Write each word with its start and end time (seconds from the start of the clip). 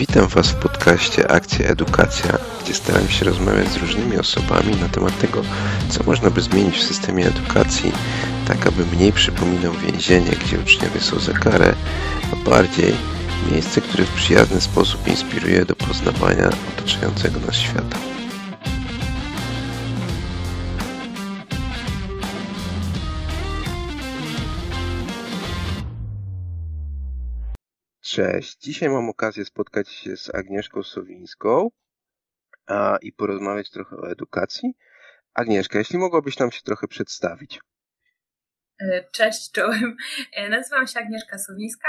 Witam 0.00 0.28
Was 0.28 0.48
w 0.50 0.54
podcaście 0.54 1.30
Akcja 1.30 1.66
Edukacja, 1.66 2.38
gdzie 2.64 2.74
staram 2.74 3.08
się 3.08 3.24
rozmawiać 3.24 3.68
z 3.68 3.76
różnymi 3.76 4.18
osobami 4.18 4.76
na 4.76 4.88
temat 4.88 5.18
tego, 5.18 5.42
co 5.88 6.04
można 6.04 6.30
by 6.30 6.40
zmienić 6.40 6.76
w 6.76 6.82
systemie 6.82 7.26
edukacji, 7.26 7.92
tak 8.48 8.66
aby 8.66 8.86
mniej 8.86 9.12
przypominał 9.12 9.72
więzienie, 9.72 10.30
gdzie 10.30 10.58
uczniowie 10.58 11.00
są 11.00 11.18
za 11.18 11.32
karę, 11.32 11.74
a 12.32 12.50
bardziej 12.50 12.94
miejsce, 13.50 13.80
które 13.80 14.04
w 14.04 14.14
przyjazny 14.14 14.60
sposób 14.60 15.08
inspiruje 15.08 15.64
do 15.64 15.76
poznawania 15.76 16.50
otaczającego 16.76 17.40
nas 17.40 17.56
świata. 17.56 18.09
Cześć. 28.10 28.58
Dzisiaj 28.58 28.88
mam 28.88 29.08
okazję 29.08 29.44
spotkać 29.44 29.88
się 29.88 30.16
z 30.16 30.34
Agnieszką 30.34 30.82
Sowińską 30.82 31.70
a, 32.66 32.98
i 33.02 33.12
porozmawiać 33.12 33.70
trochę 33.70 33.96
o 33.96 34.10
edukacji. 34.10 34.74
Agnieszka, 35.34 35.78
jeśli 35.78 35.98
mogłabyś 35.98 36.38
nam 36.38 36.50
się 36.50 36.62
trochę 36.62 36.88
przedstawić. 36.88 37.60
E, 38.80 39.04
cześć, 39.12 39.52
czołem. 39.52 39.96
E, 40.32 40.48
nazywam 40.48 40.86
się 40.86 41.00
Agnieszka 41.00 41.38
Sowińska. 41.38 41.88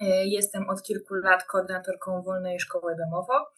E, 0.00 0.26
jestem 0.26 0.70
od 0.70 0.82
kilku 0.82 1.14
lat 1.14 1.44
koordynatorką 1.44 2.22
Wolnej 2.22 2.60
Szkoły 2.60 2.96
Bemowo. 2.96 3.48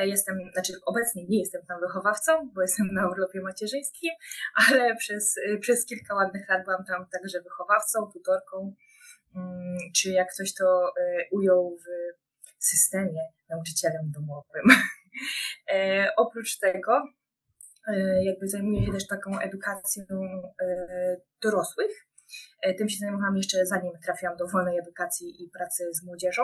Jestem, 0.00 0.38
znaczy 0.52 0.72
obecnie 0.86 1.24
nie 1.28 1.38
jestem 1.38 1.66
tam 1.66 1.80
wychowawcą, 1.80 2.50
bo 2.54 2.62
jestem 2.62 2.88
na 2.92 3.08
urlopie 3.08 3.40
macierzyńskim, 3.40 4.10
ale 4.68 4.96
przez, 4.96 5.34
przez 5.60 5.86
kilka 5.86 6.14
ładnych 6.14 6.48
lat 6.48 6.64
byłam 6.64 6.84
tam 6.84 7.06
także 7.12 7.42
wychowawcą, 7.42 8.10
tutorką, 8.12 8.74
czy 9.96 10.10
jak 10.10 10.32
ktoś 10.34 10.54
to 10.54 10.92
e, 11.00 11.28
ujął 11.30 11.76
w 11.78 12.64
systemie 12.64 13.20
nauczycielem 13.48 14.10
domowym. 14.10 14.64
E, 15.72 16.08
oprócz 16.16 16.58
tego 16.58 17.02
e, 17.88 18.24
jakby 18.24 18.48
zajmuję 18.48 18.86
się 18.86 18.92
też 18.92 19.06
taką 19.06 19.38
edukacją 19.38 20.04
dorosłych. 21.42 22.06
Tym 22.78 22.88
się 22.88 22.96
zajmowałam 22.98 23.36
jeszcze 23.36 23.66
zanim 23.66 23.92
trafiłam 24.04 24.36
do 24.36 24.48
wolnej 24.48 24.78
edukacji 24.78 25.42
i 25.42 25.50
pracy 25.50 25.84
z 25.94 26.02
młodzieżą. 26.02 26.42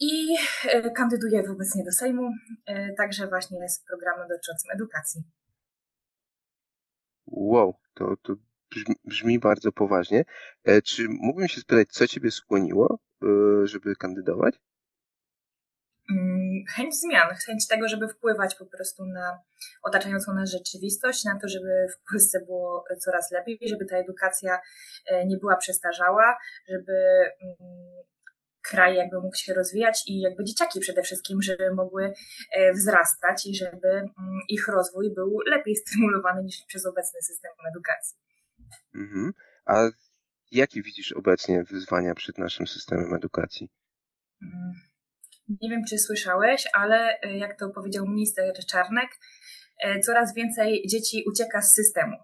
I 0.00 0.36
kandyduję 0.94 1.42
obecnie 1.50 1.84
do 1.84 1.92
Sejmu, 1.92 2.30
także 2.96 3.26
właśnie 3.26 3.68
z 3.68 3.84
programem 3.84 4.28
dotyczącym 4.28 4.70
edukacji. 4.70 5.22
Wow, 7.26 7.74
to, 7.94 8.16
to 8.22 8.36
brzmi, 9.04 9.38
bardzo 9.38 9.72
poważnie. 9.72 10.24
E, 10.64 10.82
czy 10.82 11.06
mógłbym 11.08 11.48
się 11.48 11.60
spytać, 11.60 11.88
co 11.88 12.06
Ciebie 12.06 12.30
skłoniło, 12.30 12.98
e, 13.22 13.26
żeby 13.66 13.96
kandydować? 13.96 14.54
Mm, 16.10 16.64
chęć 16.68 16.94
zmian, 17.00 17.34
chęć 17.46 17.66
tego, 17.66 17.88
żeby 17.88 18.08
wpływać 18.08 18.54
po 18.54 18.66
prostu 18.66 19.06
na 19.06 19.38
otaczającą 19.82 20.34
nas 20.34 20.50
rzeczywistość, 20.50 21.24
na 21.24 21.38
to, 21.40 21.48
żeby 21.48 21.86
w 21.94 22.10
Polsce 22.10 22.40
było 22.46 22.84
coraz 23.00 23.30
lepiej, 23.30 23.58
żeby 23.62 23.86
ta 23.86 23.96
edukacja 23.96 24.58
e, 25.06 25.26
nie 25.26 25.36
była 25.36 25.56
przestarzała, 25.56 26.36
żeby 26.68 26.92
mm, 27.40 27.56
kraj 28.62 28.96
jakby 28.96 29.20
mógł 29.20 29.36
się 29.36 29.54
rozwijać 29.54 30.02
i 30.06 30.20
jakby 30.20 30.44
dzieciaki 30.44 30.80
przede 30.80 31.02
wszystkim, 31.02 31.42
żeby 31.42 31.74
mogły 31.74 32.12
wzrastać 32.74 33.46
i 33.46 33.54
żeby 33.54 33.88
mm, 33.88 34.10
ich 34.48 34.68
rozwój 34.68 35.14
był 35.14 35.40
lepiej 35.46 35.76
stymulowany 35.76 36.42
niż 36.42 36.64
przez 36.68 36.86
obecny 36.86 37.22
system 37.22 37.52
edukacji. 37.70 38.25
Mhm. 38.94 39.32
A 39.66 39.88
jakie 40.50 40.82
widzisz 40.82 41.12
obecnie 41.12 41.64
wyzwania 41.64 42.14
przed 42.14 42.38
naszym 42.38 42.66
systemem 42.66 43.14
edukacji? 43.14 43.70
Mm. 44.42 44.74
Nie 45.48 45.70
wiem, 45.70 45.84
czy 45.88 45.98
słyszałeś, 45.98 46.68
ale 46.72 47.20
e, 47.20 47.38
jak 47.38 47.58
to 47.58 47.70
powiedział 47.70 48.06
minister 48.06 48.54
Czarnek, 48.70 49.10
e, 49.84 50.00
coraz 50.00 50.34
więcej 50.34 50.82
dzieci 50.88 51.24
ucieka 51.30 51.62
z 51.62 51.72
systemu. 51.72 52.16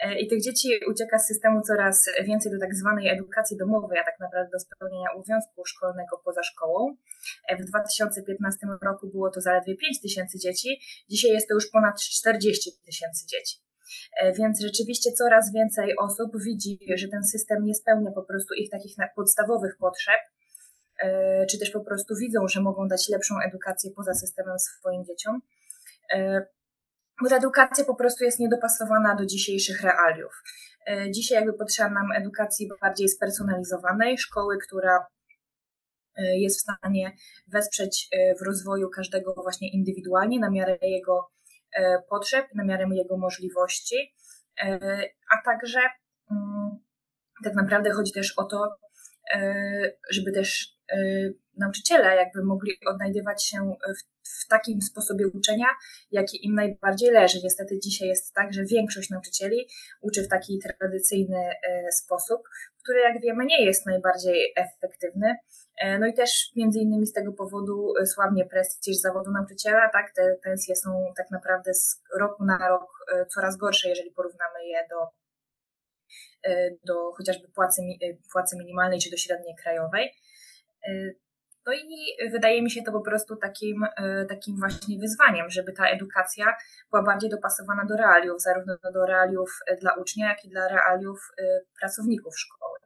E, 0.00 0.18
I 0.18 0.28
tych 0.28 0.42
dzieci 0.42 0.68
ucieka 0.90 1.18
z 1.18 1.26
systemu 1.26 1.62
coraz 1.62 2.04
więcej 2.24 2.52
do 2.52 2.58
tak 2.58 2.74
zwanej 2.74 3.08
edukacji 3.08 3.56
domowej, 3.56 3.98
a 3.98 4.04
tak 4.04 4.20
naprawdę 4.20 4.50
do 4.52 4.58
spełnienia 4.58 5.12
obowiązku 5.14 5.64
szkolnego 5.66 6.20
poza 6.24 6.42
szkołą. 6.42 6.96
W 7.60 7.64
2015 7.64 8.66
roku 8.82 9.10
było 9.10 9.30
to 9.30 9.40
zaledwie 9.40 9.76
5 9.76 10.00
tysięcy 10.00 10.38
dzieci, 10.38 10.80
dzisiaj 11.10 11.30
jest 11.30 11.48
to 11.48 11.54
już 11.54 11.70
ponad 11.70 12.00
40 12.00 12.70
tysięcy 12.84 13.26
dzieci. 13.26 13.65
E, 14.20 14.32
więc 14.32 14.60
rzeczywiście 14.60 15.12
coraz 15.12 15.52
więcej 15.52 15.96
osób 15.98 16.42
widzi, 16.42 16.78
że 16.96 17.08
ten 17.08 17.24
system 17.24 17.64
nie 17.64 17.74
spełnia 17.74 18.10
po 18.10 18.22
prostu 18.22 18.54
ich 18.54 18.70
takich 18.70 18.96
podstawowych 19.16 19.76
potrzeb, 19.80 20.20
e, 21.02 21.46
czy 21.46 21.58
też 21.58 21.70
po 21.70 21.80
prostu 21.80 22.14
widzą, 22.16 22.48
że 22.48 22.60
mogą 22.60 22.88
dać 22.88 23.08
lepszą 23.08 23.34
edukację 23.46 23.90
poza 23.96 24.14
systemem 24.14 24.58
swoim 24.58 25.04
dzieciom. 25.04 25.40
E, 26.12 26.46
bo 27.22 27.28
ta 27.28 27.36
edukacja 27.36 27.84
po 27.84 27.94
prostu 27.94 28.24
jest 28.24 28.38
niedopasowana 28.40 29.14
do 29.14 29.26
dzisiejszych 29.26 29.82
realiów. 29.82 30.42
Dzisiaj 31.10 31.36
jakby 31.36 31.58
potrzeba 31.58 31.90
nam 31.90 32.12
edukacji 32.12 32.68
bardziej 32.80 33.08
spersonalizowanej, 33.08 34.18
szkoły, 34.18 34.58
która 34.66 35.06
jest 36.18 36.58
w 36.58 36.62
stanie 36.62 37.12
wesprzeć 37.46 38.08
w 38.40 38.46
rozwoju 38.46 38.90
każdego 38.90 39.34
właśnie 39.34 39.72
indywidualnie 39.72 40.40
na 40.40 40.50
miarę 40.50 40.78
jego 40.82 41.30
potrzeb, 42.08 42.46
na 42.54 42.64
miarę 42.64 42.86
jego 42.92 43.16
możliwości, 43.16 44.14
e, 44.62 44.78
a 45.30 45.42
także 45.44 45.80
mm, 46.30 46.70
tak 47.44 47.54
naprawdę 47.54 47.90
chodzi 47.90 48.12
też 48.12 48.38
o 48.38 48.44
to, 48.44 48.76
e, 49.34 49.92
żeby 50.10 50.32
też 50.32 50.76
nauczyciele 51.56 52.16
jakby 52.16 52.44
mogli 52.44 52.72
odnajdywać 52.86 53.44
się 53.44 53.58
w, 53.88 54.28
w, 54.44 54.48
takim 54.48 54.82
sposobie 54.82 55.28
uczenia, 55.28 55.66
jaki 56.10 56.46
im 56.46 56.54
najbardziej 56.54 57.10
leży. 57.10 57.38
Niestety 57.44 57.78
dzisiaj 57.78 58.08
jest 58.08 58.34
tak, 58.34 58.52
że 58.52 58.64
większość 58.64 59.10
nauczycieli 59.10 59.68
uczy 60.00 60.22
w 60.22 60.28
taki 60.28 60.58
tradycyjny 60.78 61.50
sposób, 61.90 62.40
który 62.86 63.00
jak 63.00 63.20
wiemy 63.20 63.44
nie 63.46 63.64
jest 63.64 63.86
najbardziej 63.86 64.52
efektywny 64.56 65.36
E, 65.76 65.98
no 65.98 66.06
i 66.06 66.14
też 66.14 66.52
między 66.56 66.78
innymi 66.78 67.06
z 67.06 67.12
tego 67.12 67.32
powodu 67.32 67.94
e, 68.02 68.06
słabnie 68.06 68.44
prestiż 68.46 68.96
zawodu 68.96 69.30
nauczyciela, 69.30 69.88
tak, 69.92 70.14
te 70.14 70.36
pensje 70.42 70.76
są 70.76 71.12
tak 71.16 71.30
naprawdę 71.30 71.74
z 71.74 72.02
roku 72.20 72.44
na 72.44 72.68
rok 72.68 72.90
e, 73.12 73.26
coraz 73.26 73.56
gorsze, 73.56 73.88
jeżeli 73.88 74.10
porównamy 74.10 74.66
je 74.66 74.86
do, 74.90 75.06
do 76.84 77.12
chociażby 77.12 77.48
płacy, 77.48 77.82
płacy 78.32 78.56
minimalnej 78.56 79.00
czy 79.00 79.10
do 79.10 79.16
średniej 79.16 79.54
krajowej. 79.62 80.12
No 81.66 81.72
i 81.72 82.30
wydaje 82.30 82.62
mi 82.62 82.70
się 82.70 82.82
to 82.82 82.92
po 82.92 83.00
prostu 83.00 83.36
takim, 83.36 83.86
takim 84.28 84.56
właśnie 84.56 84.98
wyzwaniem, 84.98 85.50
żeby 85.50 85.72
ta 85.72 85.88
edukacja 85.88 86.56
była 86.90 87.02
bardziej 87.02 87.30
dopasowana 87.30 87.84
do 87.84 87.96
realiów, 87.96 88.42
zarówno 88.42 88.76
do 88.94 89.06
realiów 89.06 89.58
dla 89.80 89.94
ucznia, 89.94 90.28
jak 90.28 90.44
i 90.44 90.48
dla 90.48 90.68
realiów 90.68 91.30
pracowników 91.80 92.38
szkoły. 92.38 92.78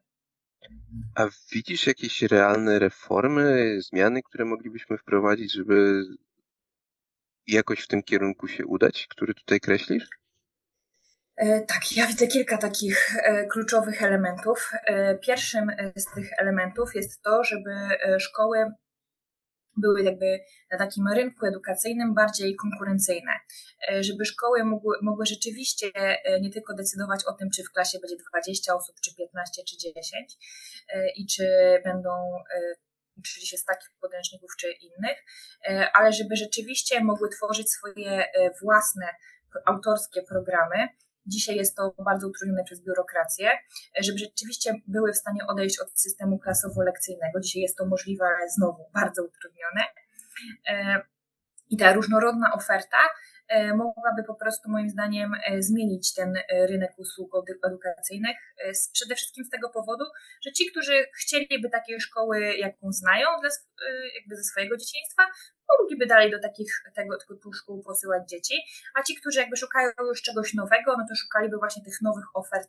A 1.14 1.26
widzisz 1.52 1.86
jakieś 1.86 2.22
realne 2.22 2.78
reformy, 2.78 3.76
zmiany, 3.82 4.22
które 4.22 4.44
moglibyśmy 4.44 4.98
wprowadzić, 4.98 5.52
żeby 5.52 6.04
jakoś 7.46 7.80
w 7.80 7.88
tym 7.88 8.02
kierunku 8.02 8.48
się 8.48 8.66
udać, 8.66 9.06
który 9.10 9.34
tutaj 9.34 9.60
kreślisz? 9.60 10.08
E, 11.40 11.60
tak, 11.60 11.96
ja 11.96 12.06
widzę 12.06 12.26
kilka 12.26 12.58
takich 12.58 13.16
e, 13.22 13.46
kluczowych 13.46 14.02
elementów. 14.02 14.70
E, 14.86 15.18
pierwszym 15.18 15.70
z 15.96 16.14
tych 16.14 16.30
elementów 16.38 16.94
jest 16.94 17.22
to, 17.22 17.44
żeby 17.44 17.70
szkoły 18.18 18.72
były 19.76 20.02
jakby 20.02 20.40
na 20.70 20.78
takim 20.78 21.08
rynku 21.14 21.46
edukacyjnym 21.46 22.14
bardziej 22.14 22.56
konkurencyjne, 22.56 23.32
żeby 24.00 24.24
szkoły 24.24 24.64
mogły, 24.64 24.96
mogły 25.02 25.26
rzeczywiście 25.26 25.90
nie 26.40 26.50
tylko 26.50 26.74
decydować 26.74 27.24
o 27.24 27.32
tym, 27.32 27.50
czy 27.50 27.62
w 27.64 27.72
klasie 27.72 27.98
będzie 27.98 28.16
20 28.30 28.74
osób, 28.74 28.96
czy 29.04 29.14
15, 29.14 29.62
czy 29.68 29.76
10 29.76 30.36
e, 30.88 31.10
i 31.10 31.26
czy 31.26 31.46
będą 31.84 32.10
uczyli 33.18 33.46
się 33.46 33.56
z 33.56 33.64
takich 33.64 33.90
podręczników 34.00 34.50
czy 34.58 34.72
innych, 34.72 35.24
ale 35.92 36.12
żeby 36.12 36.36
rzeczywiście 36.36 37.04
mogły 37.04 37.28
tworzyć 37.28 37.70
swoje 37.70 38.24
własne 38.62 39.06
autorskie 39.66 40.22
programy, 40.22 40.88
Dzisiaj 41.30 41.56
jest 41.56 41.76
to 41.76 41.94
bardzo 42.04 42.28
utrudnione 42.28 42.64
przez 42.64 42.80
biurokrację, 42.84 43.50
żeby 44.00 44.18
rzeczywiście 44.18 44.74
były 44.86 45.12
w 45.12 45.16
stanie 45.16 45.46
odejść 45.46 45.80
od 45.80 46.00
systemu 46.00 46.38
klasowo-lekcyjnego. 46.38 47.40
Dzisiaj 47.40 47.62
jest 47.62 47.76
to 47.76 47.86
możliwe, 47.86 48.24
ale 48.24 48.50
znowu 48.50 48.84
bardzo 48.94 49.24
utrudnione. 49.24 49.82
E, 50.68 51.02
I 51.70 51.76
ta 51.76 51.92
różnorodna 51.92 52.52
oferta 52.52 52.98
E, 53.50 53.76
mogłaby 53.76 54.24
po 54.24 54.34
prostu 54.34 54.70
moim 54.70 54.90
zdaniem 54.90 55.34
e, 55.34 55.62
zmienić 55.62 56.14
ten 56.14 56.36
e, 56.36 56.66
rynek 56.66 56.92
usług 56.98 57.30
edukacyjnych. 57.66 58.36
Przede 58.92 59.14
wszystkim 59.14 59.44
z 59.44 59.50
tego 59.50 59.70
powodu, 59.70 60.04
że 60.42 60.52
ci, 60.52 60.70
którzy 60.70 61.06
chcieliby 61.20 61.70
takiej 61.70 62.00
szkoły, 62.00 62.54
jaką 62.54 62.92
znają 62.92 63.28
dla, 63.40 63.50
jakby 64.14 64.36
ze 64.36 64.44
swojego 64.44 64.76
dzieciństwa, 64.76 65.22
mogliby 65.82 66.06
dalej 66.06 66.30
do 66.30 66.40
takich, 66.40 66.72
tego 66.94 67.18
typu 67.18 67.52
szkół 67.52 67.82
posyłać 67.82 68.28
dzieci, 68.28 68.54
a 68.94 69.02
ci, 69.02 69.14
którzy 69.14 69.40
jakby 69.40 69.56
szukają 69.56 69.90
już 70.08 70.22
czegoś 70.22 70.54
nowego, 70.54 70.96
no 70.98 71.04
to 71.08 71.14
szukaliby 71.14 71.56
właśnie 71.58 71.84
tych 71.84 72.02
nowych 72.02 72.24
ofert 72.34 72.68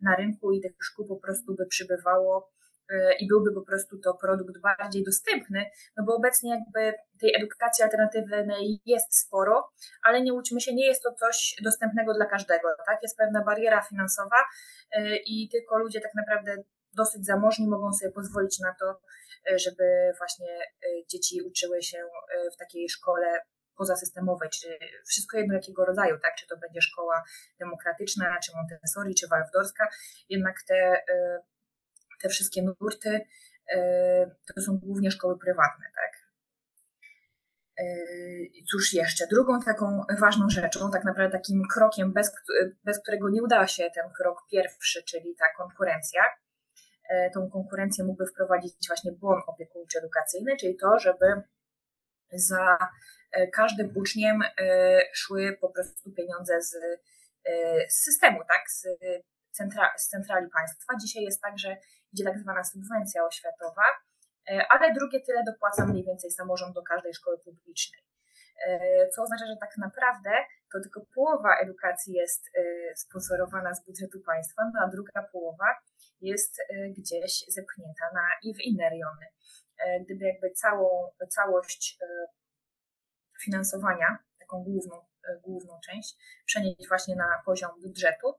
na 0.00 0.16
rynku 0.16 0.52
i 0.52 0.60
tych 0.60 0.72
szkół 0.82 1.06
po 1.06 1.16
prostu 1.16 1.54
by 1.54 1.66
przybywało 1.66 2.52
e, 2.90 3.14
i 3.16 3.28
byłby 3.28 3.54
po 3.54 3.62
prostu 3.62 3.98
to 3.98 4.14
produkt 4.14 4.60
bardziej 4.60 5.04
dostępny, 5.04 5.64
no 5.96 6.04
bo 6.04 6.14
obecnie 6.16 6.50
jakby 6.50 6.98
tej 7.20 7.34
edukacji 7.36 7.84
alternatywnej 7.84 8.80
jest 8.86 9.18
sporo, 9.18 9.70
ale 10.02 10.22
nie 10.22 10.32
łudźmy 10.32 10.60
się, 10.60 10.74
nie 10.74 10.86
jest 10.86 11.02
to 11.02 11.12
coś 11.12 11.54
dostępnego 11.62 12.14
dla 12.14 12.26
każdego, 12.26 12.68
tak? 12.86 12.98
Jest 13.02 13.16
pewna 13.16 13.44
bariera 13.44 13.82
finansowa 13.82 14.36
e, 14.92 15.16
i 15.16 15.48
tylko 15.52 15.78
ludzie 15.78 16.00
tak 16.00 16.14
naprawdę 16.14 16.56
dosyć 16.94 17.26
zamożni 17.26 17.68
mogą 17.68 17.92
sobie 17.92 18.12
pozwolić 18.12 18.58
na 18.58 18.74
to, 18.80 19.00
żeby 19.56 20.12
właśnie 20.18 20.58
dzieci 21.08 21.42
uczyły 21.42 21.82
się 21.82 21.98
w 22.54 22.56
takiej 22.56 22.88
szkole 22.88 23.40
pozasystemowej, 23.76 24.48
czy 24.50 24.78
wszystko 25.06 25.38
jedno 25.38 25.54
jakiego 25.54 25.84
rodzaju, 25.84 26.18
tak? 26.18 26.34
Czy 26.34 26.46
to 26.46 26.56
będzie 26.56 26.80
szkoła 26.80 27.22
demokratyczna, 27.58 28.38
czy 28.44 28.52
Montessori, 28.56 29.14
czy 29.14 29.28
Waldorska, 29.28 29.88
jednak 30.28 30.62
te, 30.68 30.74
e, 30.74 31.38
te 32.22 32.28
wszystkie 32.28 32.62
nurty 32.62 33.20
e, 33.74 34.30
to 34.54 34.60
są 34.60 34.78
głównie 34.78 35.10
szkoły 35.10 35.38
prywatne, 35.38 35.86
tak? 35.94 36.12
E, 37.78 37.84
cóż 38.70 38.92
jeszcze? 38.92 39.26
Drugą 39.26 39.60
taką 39.60 40.04
ważną 40.20 40.50
rzeczą, 40.50 40.90
tak 40.90 41.04
naprawdę 41.04 41.38
takim 41.38 41.62
krokiem, 41.72 42.12
bez, 42.12 42.32
bez 42.84 43.02
którego 43.02 43.30
nie 43.30 43.42
uda 43.42 43.66
się 43.66 43.90
ten 43.94 44.10
krok 44.16 44.38
pierwszy, 44.50 45.02
czyli 45.02 45.36
ta 45.38 45.46
konkurencja, 45.56 46.22
tą 47.34 47.50
konkurencję 47.50 48.04
mógłby 48.04 48.26
wprowadzić 48.26 48.74
właśnie 48.88 49.12
bon 49.12 49.40
opiekuńczy 49.46 49.98
edukacyjny, 49.98 50.56
czyli 50.56 50.76
to, 50.76 50.98
żeby 50.98 51.42
za 52.32 52.78
E, 53.32 53.46
każdym 53.46 53.92
uczniem 53.94 54.42
e, 54.42 55.00
szły 55.12 55.56
po 55.60 55.68
prostu 55.68 56.12
pieniądze 56.12 56.62
z, 56.62 56.74
e, 57.44 57.90
z 57.90 58.04
systemu, 58.04 58.38
tak, 58.48 58.70
z, 58.70 58.86
centra, 59.50 59.92
z 59.98 60.08
centrali 60.08 60.48
państwa. 60.50 60.92
Dzisiaj 61.00 61.22
jest 61.22 61.40
tak, 61.40 61.58
że 61.58 61.76
idzie 62.12 62.24
tak 62.24 62.38
zwana 62.38 62.64
subwencja 62.64 63.24
oświatowa, 63.24 63.82
ale 64.68 64.94
drugie 64.94 65.20
tyle 65.20 65.42
dopłaca 65.46 65.86
mniej 65.86 66.04
więcej 66.04 66.30
samorząd 66.30 66.74
do 66.74 66.82
każdej 66.82 67.14
szkoły 67.14 67.38
publicznej. 67.38 68.02
Co 69.14 69.22
oznacza, 69.22 69.46
że 69.46 69.56
tak 69.60 69.76
naprawdę 69.78 70.30
to 70.72 70.80
tylko 70.80 71.00
połowa 71.14 71.56
edukacji 71.62 72.14
jest 72.14 72.50
sponsorowana 72.96 73.74
z 73.74 73.84
budżetu 73.84 74.20
państwa, 74.26 74.62
no 74.74 74.80
a 74.80 74.88
druga 74.88 75.22
połowa 75.32 75.66
jest 76.20 76.58
gdzieś 76.98 77.44
zepchnięta 77.48 78.04
na 78.14 78.26
i 78.42 78.54
w 78.54 78.60
inne 78.60 78.90
rejony. 78.90 79.26
Gdyby 80.04 80.24
jakby 80.24 80.50
całą, 80.50 81.10
całość 81.28 81.98
finansowania, 83.44 84.18
taką 84.38 84.64
główną, 84.64 84.96
e, 85.28 85.40
główną 85.40 85.80
część, 85.86 86.16
przenieść 86.46 86.88
właśnie 86.88 87.16
na 87.16 87.42
poziom 87.46 87.70
budżetu 87.82 88.34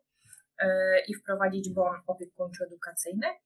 e, 0.58 1.00
i 1.08 1.16
wprowadzić 1.16 1.74
bon 1.74 2.02
opiekuńczo-edukacyjny, 2.08 3.28
e, 3.28 3.38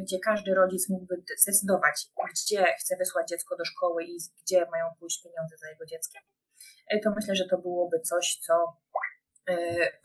gdzie 0.00 0.18
każdy 0.18 0.54
rodzic 0.54 0.88
mógłby 0.88 1.22
zdecydować, 1.38 2.06
gdzie 2.30 2.64
chce 2.80 2.96
wysłać 2.96 3.28
dziecko 3.28 3.56
do 3.56 3.64
szkoły 3.64 4.04
i 4.04 4.18
gdzie 4.42 4.66
mają 4.70 4.86
pójść 4.98 5.22
pieniądze 5.22 5.56
za 5.56 5.68
jego 5.68 5.86
dzieckiem, 5.86 6.22
to 7.04 7.10
myślę, 7.10 7.36
że 7.36 7.44
to 7.44 7.58
byłoby 7.58 8.00
coś, 8.00 8.38
co 8.42 8.76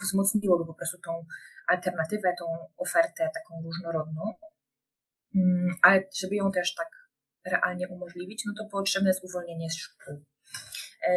wzmocniłoby 0.01 0.65
po 0.65 0.73
prostu 0.73 0.97
tą 1.05 1.25
alternatywę, 1.67 2.33
tą 2.39 2.45
ofertę 2.77 3.29
taką 3.33 3.61
różnorodną. 3.63 4.33
Mm, 5.35 5.75
ale 5.81 6.03
żeby 6.19 6.35
ją 6.35 6.51
też 6.51 6.75
tak 6.75 6.89
realnie 7.45 7.87
umożliwić, 7.87 8.43
no 8.45 8.53
to 8.57 8.69
potrzebne 8.71 9.09
jest 9.09 9.23
uwolnienie 9.23 9.69
szkół. 9.69 10.23
E, 11.07 11.13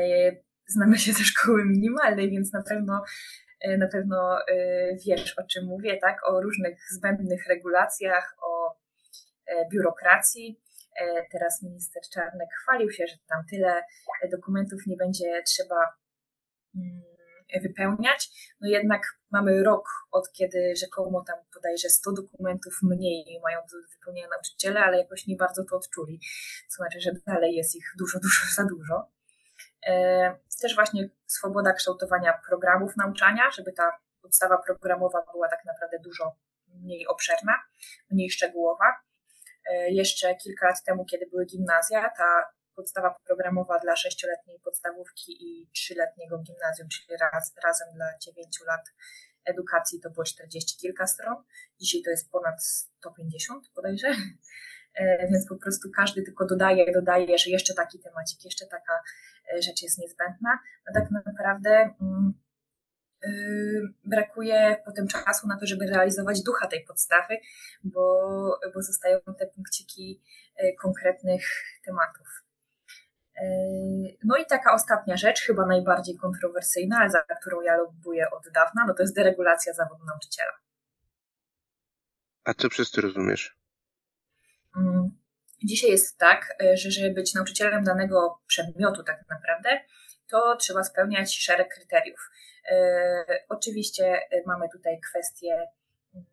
znamy 0.67 0.99
się 0.99 1.13
ze 1.13 1.25
szkoły 1.25 1.65
minimalnej, 1.65 2.31
więc 2.31 2.53
na 2.53 2.63
pewno 2.63 3.05
e, 3.61 3.77
na 3.77 3.89
pewno 3.89 4.39
e, 4.41 4.97
wiesz, 5.07 5.39
o 5.39 5.43
czym 5.43 5.65
mówię, 5.65 5.99
tak? 6.01 6.29
O 6.29 6.41
różnych 6.41 6.79
zbędnych 6.91 7.47
regulacjach, 7.47 8.37
o 8.43 8.58
biurokracji. 9.73 10.61
Teraz 11.33 11.63
minister 11.63 12.03
Czarnek 12.15 12.49
chwalił 12.63 12.91
się, 12.91 13.07
że 13.07 13.17
tam 13.29 13.45
tyle 13.51 13.83
dokumentów 14.31 14.87
nie 14.87 14.97
będzie 14.97 15.43
trzeba 15.47 15.97
mm, 16.77 17.03
wypełniać. 17.63 18.31
No 18.61 18.69
jednak 18.69 19.03
mamy 19.31 19.63
rok 19.63 19.89
od 20.11 20.33
kiedy 20.33 20.77
rzekomo 20.77 21.25
tam 21.27 21.37
bodajże 21.55 21.89
100 21.89 22.13
dokumentów 22.13 22.79
mniej 22.83 23.41
mają 23.43 23.61
do 23.61 23.89
wypełnienia 23.99 24.29
nauczyciele, 24.29 24.81
ale 24.81 24.99
jakoś 24.99 25.27
nie 25.27 25.37
bardzo 25.37 25.65
to 25.65 25.77
odczuli. 25.77 26.21
Co 26.69 26.77
znaczy, 26.77 27.01
że 27.01 27.11
dalej 27.27 27.55
jest 27.55 27.77
ich 27.77 27.93
dużo, 27.99 28.19
dużo 28.25 28.43
za 28.55 28.65
dużo. 28.65 29.11
E, 29.87 30.37
też 30.63 30.75
właśnie 30.75 31.09
swoboda 31.27 31.73
kształtowania 31.73 32.41
programów 32.49 32.97
nauczania, 32.97 33.51
żeby 33.51 33.73
ta 33.73 33.93
podstawa 34.23 34.59
programowa 34.59 35.25
była 35.33 35.49
tak 35.49 35.65
naprawdę 35.65 35.99
dużo 35.99 36.37
mniej 36.69 37.07
obszerna, 37.07 37.55
mniej 38.11 38.31
szczegółowa. 38.31 38.85
E, 39.69 39.91
jeszcze 39.91 40.35
kilka 40.35 40.67
lat 40.67 40.85
temu, 40.85 41.05
kiedy 41.05 41.27
były 41.27 41.47
gimnazja, 41.47 42.11
ta 42.17 42.45
podstawa 42.75 43.15
programowa 43.27 43.79
dla 43.79 43.97
sześcioletniej 43.97 44.61
podstawówki 44.61 45.33
i 45.41 45.71
trzyletniego 45.75 46.39
gimnazjum, 46.39 46.89
czyli 46.89 47.19
raz, 47.19 47.55
razem 47.65 47.89
dla 47.95 48.19
dziewięciu 48.19 48.65
lat 48.65 48.85
edukacji 49.45 50.01
to 50.01 50.11
było 50.11 50.25
40 50.25 50.79
kilka 50.81 51.07
stron. 51.07 51.37
Dzisiaj 51.81 52.03
to 52.03 52.11
jest 52.11 52.31
ponad 52.31 52.65
150 52.65 53.71
bodajże. 53.75 54.09
E, 54.95 55.29
więc 55.31 55.49
po 55.49 55.57
prostu 55.57 55.89
każdy 55.97 56.23
tylko 56.23 56.47
dodaje, 56.47 56.93
dodaje, 56.93 57.39
że 57.39 57.51
jeszcze 57.51 57.75
taki 57.75 57.99
temacik, 57.99 58.45
jeszcze 58.45 58.67
taka 58.67 59.03
e, 59.53 59.63
rzecz 59.63 59.83
jest 59.83 59.99
niezbędna. 59.99 60.59
No 60.87 61.01
tak 61.01 61.11
naprawdę 61.27 61.71
yy, 62.01 62.33
brakuje 64.05 64.77
potem 64.85 65.09
czasu 65.09 65.49
na 65.49 65.59
to, 65.59 65.67
żeby 65.67 65.87
realizować 65.87 66.43
ducha 66.43 66.67
tej 66.67 66.85
podstawy, 66.85 67.37
bo, 67.85 68.61
bo 68.75 68.83
zostają 68.83 69.19
te 69.39 69.47
punkciki 69.47 70.23
konkretnych 70.81 71.43
tematów. 71.85 72.45
No 74.25 74.37
i 74.37 74.47
taka 74.47 74.75
ostatnia 74.75 75.17
rzecz, 75.17 75.41
chyba 75.41 75.67
najbardziej 75.67 76.17
kontrowersyjna, 76.17 76.99
ale 76.99 77.11
za 77.11 77.23
którą 77.41 77.61
ja 77.61 77.77
lobbuję 77.77 78.31
od 78.31 78.49
dawna, 78.55 78.85
no 78.89 78.95
to 78.95 79.03
jest 79.03 79.15
deregulacja 79.15 79.73
zawodu 79.73 80.05
nauczyciela. 80.05 80.53
A 82.45 82.55
co 82.55 82.69
przez 82.69 82.91
to 82.91 83.01
rozumiesz? 83.01 83.59
Mm, 84.77 85.11
dzisiaj 85.65 85.91
jest 85.91 86.19
tak, 86.19 86.57
że 86.75 86.91
żeby 86.91 87.15
być 87.15 87.35
nauczycielem 87.35 87.85
danego 87.85 88.41
przedmiotu 88.47 89.03
tak 89.03 89.25
naprawdę, 89.31 89.81
to 90.29 90.57
trzeba 90.57 90.85
spełniać 90.85 91.39
szereg 91.39 91.75
kryteriów. 91.75 92.31
E, 92.71 93.25
oczywiście 93.49 94.05
e, 94.05 94.43
mamy 94.47 94.69
tutaj 94.73 95.01
kwestię 95.01 95.69
mm, 96.15 96.27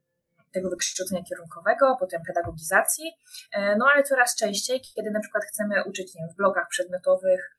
tego 0.54 0.70
wykształcenia 0.70 1.24
kierunkowego, 1.24 1.98
potem 2.00 2.22
pedagogizacji, 2.28 3.12
no 3.78 3.86
ale 3.94 4.04
coraz 4.04 4.36
częściej, 4.36 4.82
kiedy 4.96 5.12
na 5.12 5.20
przykład 5.20 5.44
chcemy 5.46 5.84
uczyć 5.84 6.16
nie 6.16 6.22
wiem, 6.22 6.30
w 6.34 6.36
blokach 6.36 6.68
przedmiotowych, 6.70 7.58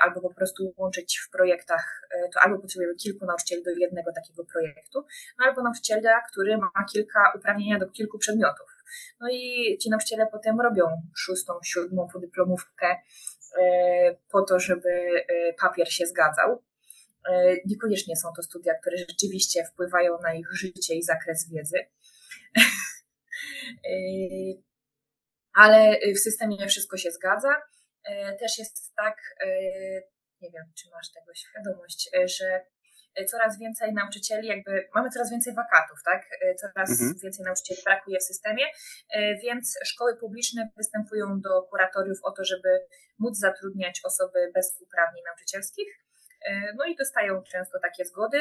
albo 0.00 0.20
po 0.20 0.34
prostu 0.34 0.74
łączyć 0.76 1.18
w 1.18 1.30
projektach, 1.30 2.08
to 2.34 2.40
albo 2.40 2.58
potrzebujemy 2.58 2.94
kilku 2.94 3.26
nauczycieli 3.26 3.62
do 3.62 3.70
jednego 3.70 4.12
takiego 4.12 4.44
projektu, 4.44 5.04
no 5.38 5.46
albo 5.46 5.62
nauczyciela, 5.62 6.20
który 6.32 6.58
ma 6.58 6.84
kilka 6.92 7.32
uprawnienia 7.36 7.78
do 7.78 7.86
kilku 7.86 8.18
przedmiotów. 8.18 8.76
No 9.20 9.28
i 9.30 9.76
ci 9.78 9.90
nauczyciele 9.90 10.26
potem 10.26 10.60
robią 10.60 10.84
szóstą, 11.16 11.52
siódmą 11.64 12.08
podyplomówkę 12.12 12.96
e, 13.58 14.16
po 14.30 14.42
to, 14.42 14.60
żeby 14.60 14.88
e, 14.88 15.52
papier 15.52 15.92
się 15.92 16.06
zgadzał. 16.06 16.62
E, 17.30 17.56
niekoniecznie 17.66 18.16
są 18.16 18.28
to 18.36 18.42
studia, 18.42 18.74
które 18.80 18.96
rzeczywiście 18.98 19.64
wpływają 19.64 20.18
na 20.22 20.34
ich 20.34 20.46
życie 20.52 20.94
i 20.94 21.02
zakres 21.02 21.50
wiedzy. 21.50 21.78
Ale 25.54 25.98
w 26.14 26.18
systemie 26.18 26.68
wszystko 26.68 26.96
się 26.96 27.10
zgadza. 27.10 27.56
Też 28.40 28.58
jest 28.58 28.94
tak, 28.96 29.16
nie 30.40 30.50
wiem, 30.50 30.64
czy 30.78 30.90
masz 30.90 31.12
tego 31.12 31.34
świadomość, 31.34 32.10
że 32.24 32.64
coraz 33.24 33.58
więcej 33.58 33.92
nauczycieli, 33.92 34.48
jakby 34.48 34.88
mamy 34.94 35.10
coraz 35.10 35.30
więcej 35.30 35.54
wakatów, 35.54 35.98
tak? 36.04 36.28
Coraz 36.60 36.90
mhm. 36.90 37.14
więcej 37.22 37.44
nauczycieli 37.44 37.80
brakuje 37.84 38.18
w 38.18 38.22
systemie, 38.22 38.64
e, 39.10 39.34
więc 39.34 39.78
szkoły 39.84 40.16
publiczne 40.16 40.68
występują 40.76 41.40
do 41.40 41.62
kuratoriów 41.62 42.18
o 42.22 42.32
to, 42.32 42.44
żeby 42.44 42.86
móc 43.18 43.38
zatrudniać 43.38 44.00
osoby 44.04 44.50
bez 44.54 44.78
uprawnień 44.80 45.24
nauczycielskich. 45.24 46.05
E, 46.46 46.72
no 46.76 46.84
i 46.84 46.96
dostają 46.96 47.42
często 47.42 47.78
takie 47.82 48.04
zgody. 48.04 48.38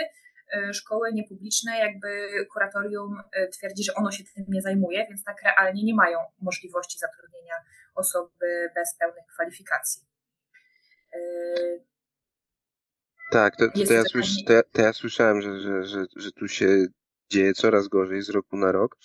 E, 0.53 0.74
szkoły 0.74 1.13
niepubliczne, 1.13 1.79
jakby 1.79 2.29
kuratorium 2.53 3.21
twierdzi, 3.53 3.83
że 3.83 3.93
ono 3.93 4.12
się 4.12 4.24
tym 4.24 4.45
nie 4.47 4.62
zajmuje, 4.62 5.05
więc 5.07 5.24
tak 5.24 5.41
realnie 5.43 5.83
nie 5.83 5.95
mają 5.95 6.19
możliwości 6.41 7.00
zatrudnienia 7.00 7.55
osoby 7.95 8.71
bez 8.75 8.97
pełnych 9.00 9.25
kwalifikacji. 9.33 10.03
Tak, 13.31 13.55
to, 13.55 13.65
to, 13.88 13.93
ja, 13.93 14.03
słysz, 14.03 14.43
to, 14.47 14.53
ja, 14.53 14.63
to 14.63 14.81
ja 14.81 14.93
słyszałem, 14.93 15.41
że, 15.41 15.59
że, 15.59 15.83
że, 15.83 16.05
że 16.15 16.31
tu 16.31 16.47
się 16.47 16.85
dzieje 17.29 17.53
coraz 17.53 17.88
gorzej 17.88 18.21
z 18.21 18.29
roku 18.29 18.57
na 18.57 18.71
rok. 18.71 18.97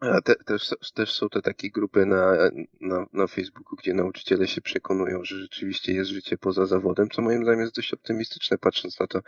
Te, 0.00 0.34
też, 0.34 0.74
też 0.94 1.14
są 1.14 1.28
te 1.28 1.42
takie 1.42 1.70
grupy 1.70 2.06
na, 2.06 2.36
na, 2.80 3.06
na 3.12 3.26
Facebooku, 3.26 3.76
gdzie 3.76 3.94
nauczyciele 3.94 4.48
się 4.48 4.60
przekonują, 4.60 5.24
że 5.24 5.36
rzeczywiście 5.36 5.92
jest 5.92 6.10
życie 6.10 6.38
poza 6.38 6.66
zawodem, 6.66 7.10
co 7.10 7.22
moim 7.22 7.42
zdaniem 7.42 7.60
jest 7.60 7.76
dość 7.76 7.94
optymistyczne, 7.94 8.58
patrząc 8.58 9.00
na 9.00 9.06
to, 9.06 9.20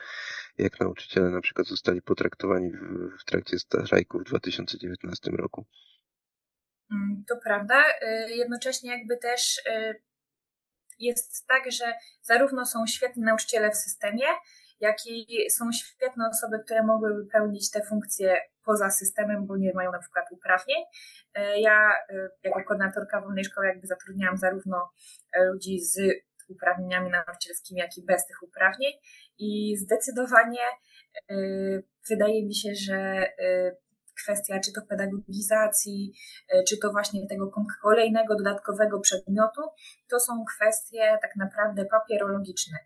jak 0.58 0.80
nauczyciele 0.80 1.30
na 1.30 1.40
przykład 1.40 1.66
zostali 1.66 2.02
potraktowani 2.02 2.72
w, 2.72 3.20
w 3.20 3.24
trakcie 3.24 3.58
strajku 3.58 4.18
w 4.18 4.24
2019 4.24 5.30
roku. 5.30 5.66
Mm, 6.92 7.24
to 7.28 7.36
prawda. 7.44 7.84
Jednocześnie 8.28 8.90
jakby 8.90 9.16
też 9.16 9.62
jest 10.98 11.46
tak, 11.46 11.72
że 11.72 11.94
zarówno 12.22 12.66
są 12.66 12.86
świetni 12.86 13.22
nauczyciele 13.22 13.70
w 13.70 13.76
systemie, 13.76 14.26
jak 14.80 14.96
i 15.06 15.50
są 15.50 15.72
świetne 15.72 16.28
osoby, 16.28 16.58
które 16.64 16.82
mogłyby 16.82 17.26
pełnić 17.26 17.70
te 17.70 17.82
funkcje 17.82 18.36
poza 18.64 18.90
systemem, 18.90 19.46
bo 19.46 19.56
nie 19.56 19.72
mają 19.74 19.92
na 19.92 19.98
przykład 19.98 20.26
uprawnień. 20.30 20.82
E, 21.34 21.60
ja 21.60 21.90
e, 22.10 22.28
jako 22.44 22.62
koordynatorka 22.68 23.20
wolnej 23.20 23.44
szkoły 23.44 23.66
jakby 23.66 23.86
zatrudniałam 23.86 24.36
zarówno 24.36 24.90
e, 25.32 25.44
ludzi 25.44 25.80
z 25.80 26.00
uprawnieniami 26.48 27.10
nauczycielskimi, 27.10 27.80
jak 27.80 27.98
i 27.98 28.04
bez 28.04 28.26
tych 28.26 28.42
uprawnień 28.42 28.92
i 29.38 29.76
zdecydowanie 29.76 30.64
wydaje 32.08 32.46
mi 32.46 32.54
się, 32.54 32.68
że 32.74 33.26
kwestia 34.22 34.60
czy 34.64 34.72
to 34.72 34.80
pedagogizacji, 34.88 36.12
czy 36.68 36.78
to 36.78 36.90
właśnie 36.90 37.28
tego 37.28 37.50
kolejnego 37.82 38.36
dodatkowego 38.36 39.00
przedmiotu, 39.00 39.60
to 40.10 40.20
są 40.20 40.44
kwestie 40.56 41.18
tak 41.22 41.36
naprawdę 41.36 41.84
papierologiczne. 41.84 42.78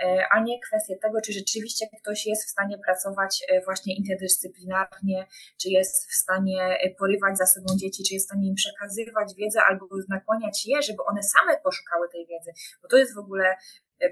E, 0.00 0.28
a 0.30 0.42
nie 0.42 0.60
kwestię 0.60 0.96
tego, 0.96 1.20
czy 1.20 1.32
rzeczywiście 1.32 1.86
ktoś 2.00 2.26
jest 2.26 2.44
w 2.44 2.50
stanie 2.50 2.78
pracować 2.78 3.44
e, 3.48 3.60
właśnie 3.64 3.96
interdyscyplinarnie, 3.96 5.26
czy 5.62 5.68
jest 5.68 6.10
w 6.10 6.14
stanie 6.14 6.62
e, 6.62 6.94
porywać 6.94 7.38
za 7.38 7.46
sobą 7.46 7.66
dzieci, 7.76 8.04
czy 8.04 8.14
jest 8.14 8.26
w 8.26 8.30
stanie 8.30 8.48
im 8.48 8.54
przekazywać 8.54 9.34
wiedzę 9.34 9.62
albo 9.62 9.86
nakłaniać 10.08 10.66
je, 10.66 10.82
żeby 10.82 11.02
one 11.02 11.22
same 11.22 11.60
poszukały 11.64 12.08
tej 12.08 12.26
wiedzy, 12.26 12.50
bo 12.82 12.88
to 12.88 12.96
jest 12.96 13.14
w 13.14 13.18
ogóle 13.18 13.56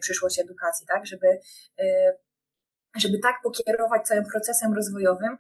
przyszłość 0.00 0.38
edukacji, 0.38 0.86
tak, 0.86 1.06
żeby 1.06 1.26
żeby 2.96 3.18
tak 3.18 3.34
pokierować 3.42 4.06
całym 4.06 4.24
procesem 4.24 4.74
rozwojowym, 4.74 5.38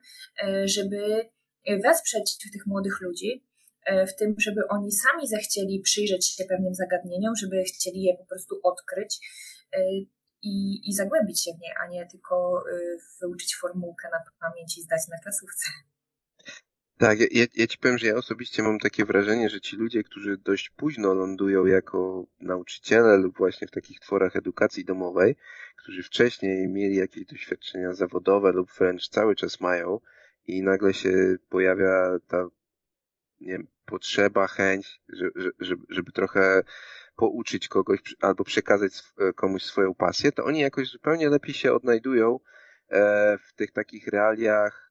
żeby 0.64 1.28
wesprzeć 1.84 2.38
tych 2.52 2.66
młodych 2.66 3.00
ludzi, 3.00 3.44
w 4.08 4.14
tym, 4.18 4.34
żeby 4.38 4.60
oni 4.68 4.92
sami 4.92 5.28
zechcieli 5.28 5.80
przyjrzeć 5.80 6.28
się 6.28 6.44
pewnym 6.44 6.74
zagadnieniom, 6.74 7.36
żeby 7.36 7.62
chcieli 7.62 8.02
je 8.02 8.16
po 8.16 8.24
prostu 8.24 8.60
odkryć 8.62 9.20
i, 10.42 10.88
i 10.88 10.92
zagłębić 10.92 11.44
się 11.44 11.50
w 11.52 11.60
nie, 11.60 11.74
a 11.78 11.86
nie 11.86 12.06
tylko 12.06 12.64
y, 12.72 12.98
wyuczyć 13.20 13.56
formułkę 13.56 14.08
na 14.10 14.18
pamięć 14.40 14.78
i 14.78 14.82
zdać 14.82 15.00
na 15.08 15.18
klasówce. 15.18 15.70
Tak, 16.98 17.18
ja, 17.20 17.46
ja 17.54 17.66
ci 17.66 17.78
powiem, 17.78 17.98
że 17.98 18.06
ja 18.06 18.14
osobiście 18.14 18.62
mam 18.62 18.78
takie 18.78 19.04
wrażenie, 19.04 19.50
że 19.50 19.60
ci 19.60 19.76
ludzie, 19.76 20.02
którzy 20.02 20.36
dość 20.36 20.70
późno 20.70 21.14
lądują 21.14 21.66
jako 21.66 22.26
nauczyciele 22.40 23.16
lub 23.16 23.38
właśnie 23.38 23.66
w 23.66 23.70
takich 23.70 24.00
tworach 24.00 24.36
edukacji 24.36 24.84
domowej, 24.84 25.36
którzy 25.76 26.02
wcześniej 26.02 26.68
mieli 26.68 26.96
jakieś 26.96 27.26
doświadczenia 27.26 27.94
zawodowe 27.94 28.52
lub 28.52 28.70
wręcz 28.72 29.08
cały 29.08 29.36
czas 29.36 29.60
mają 29.60 30.00
i 30.46 30.62
nagle 30.62 30.94
się 30.94 31.36
pojawia 31.48 32.18
ta 32.28 32.48
nie 33.40 33.52
wiem, 33.52 33.66
potrzeba, 33.84 34.46
chęć, 34.46 35.00
żeby, 35.08 35.84
żeby 35.88 36.12
trochę 36.12 36.62
pouczyć 37.18 37.68
kogoś 37.68 38.00
albo 38.20 38.44
przekazać 38.44 38.92
e, 39.18 39.32
komuś 39.32 39.62
swoją 39.62 39.94
pasję, 39.94 40.32
to 40.32 40.44
oni 40.44 40.60
jakoś 40.60 40.88
zupełnie 40.88 41.28
lepiej 41.28 41.54
się 41.54 41.72
odnajdują 41.72 42.40
e, 42.88 43.38
w 43.38 43.54
tych 43.54 43.72
takich 43.72 44.06
realiach 44.06 44.88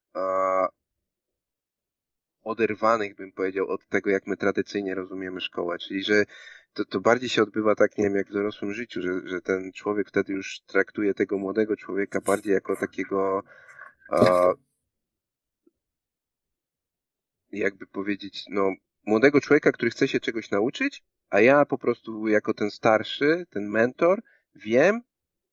oderwanych, 2.42 3.16
bym 3.16 3.32
powiedział, 3.32 3.68
od 3.68 3.88
tego, 3.88 4.10
jak 4.10 4.28
my 4.28 4.38
tradycyjnie 4.38 4.96
rozumiemy 4.96 5.42
szkołę. 5.42 5.78
Czyli, 5.78 6.04
że 6.04 6.24
to, 6.74 6.86
to 6.86 7.02
bardziej 7.02 7.30
się 7.30 7.44
odbywa 7.44 7.76
tak, 7.76 7.98
nie 7.98 8.04
wiem, 8.04 8.16
jak 8.16 8.30
w 8.30 8.34
dorosłym 8.34 8.74
życiu, 8.74 9.02
że, 9.02 9.28
że 9.28 9.42
ten 9.42 9.72
człowiek 9.72 10.08
wtedy 10.10 10.34
już 10.34 10.60
traktuje 10.60 11.14
tego 11.14 11.38
młodego 11.38 11.76
człowieka 11.76 12.22
bardziej 12.22 12.54
jako 12.54 12.76
takiego 12.76 13.44
jakby 17.52 17.88
powiedzieć, 17.88 18.46
no, 18.50 18.72
młodego 19.06 19.42
człowieka, 19.42 19.72
który 19.72 19.92
chce 19.92 20.08
się 20.08 20.20
czegoś 20.20 20.52
nauczyć, 20.52 21.04
a 21.30 21.40
ja 21.40 21.66
po 21.66 21.78
prostu 21.78 22.28
jako 22.28 22.54
ten 22.54 22.72
starszy, 22.72 23.46
ten 23.50 23.70
mentor, 23.70 24.22
wiem 24.56 25.02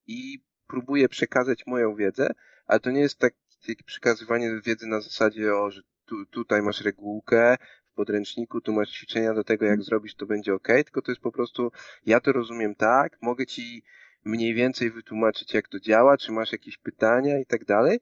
i 0.07 0.39
próbuję 0.67 1.09
przekazać 1.09 1.67
moją 1.67 1.95
wiedzę, 1.95 2.29
ale 2.65 2.79
to 2.79 2.91
nie 2.91 3.01
jest 3.01 3.19
tak, 3.19 3.33
takie 3.67 3.83
przekazywanie 3.83 4.61
wiedzy 4.65 4.87
na 4.87 5.01
zasadzie, 5.01 5.55
o, 5.55 5.71
że 5.71 5.81
tu, 6.05 6.25
tutaj 6.25 6.61
masz 6.61 6.81
regułkę, 6.81 7.57
w 7.91 7.95
podręczniku, 7.95 8.61
tu 8.61 8.73
masz 8.73 8.89
ćwiczenia 8.89 9.33
do 9.33 9.43
tego, 9.43 9.65
jak 9.65 9.73
mhm. 9.73 9.85
zrobisz, 9.85 10.15
to 10.15 10.25
będzie 10.25 10.53
ok, 10.53 10.67
tylko 10.67 11.01
to 11.01 11.11
jest 11.11 11.21
po 11.21 11.31
prostu, 11.31 11.71
ja 12.05 12.19
to 12.19 12.31
rozumiem 12.31 12.75
tak, 12.75 13.17
mogę 13.21 13.45
ci 13.45 13.83
mniej 14.25 14.53
więcej 14.53 14.91
wytłumaczyć, 14.91 15.53
jak 15.53 15.67
to 15.67 15.79
działa, 15.79 16.17
czy 16.17 16.31
masz 16.31 16.51
jakieś 16.51 16.77
pytania 16.77 17.39
i 17.39 17.45
tak 17.45 17.65
dalej, 17.65 17.99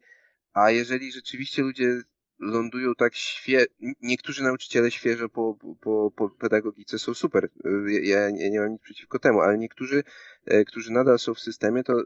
a 0.53 0.71
jeżeli 0.71 1.11
rzeczywiście 1.11 1.61
ludzie 1.61 2.01
lądują 2.43 2.95
tak 2.95 3.15
świe... 3.15 3.65
Niektórzy 4.01 4.43
nauczyciele 4.43 4.91
świeżo 4.91 5.29
po, 5.29 5.57
po, 5.81 6.11
po 6.15 6.29
pedagogice 6.29 6.99
są 6.99 7.13
super. 7.13 7.49
Ja, 7.87 8.19
ja 8.19 8.49
nie 8.49 8.59
mam 8.59 8.71
nic 8.71 8.81
przeciwko 8.81 9.19
temu, 9.19 9.41
ale 9.41 9.57
niektórzy, 9.57 10.03
e, 10.45 10.65
którzy 10.65 10.91
nadal 10.91 11.19
są 11.19 11.33
w 11.33 11.39
systemie, 11.39 11.83
to 11.83 12.03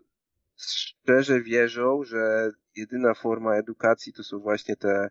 szczerze 0.57 1.41
wierzą, 1.41 2.03
że 2.03 2.51
jedyna 2.75 3.13
forma 3.13 3.55
edukacji 3.55 4.13
to 4.13 4.23
są 4.23 4.39
właśnie 4.39 4.75
te 4.75 5.09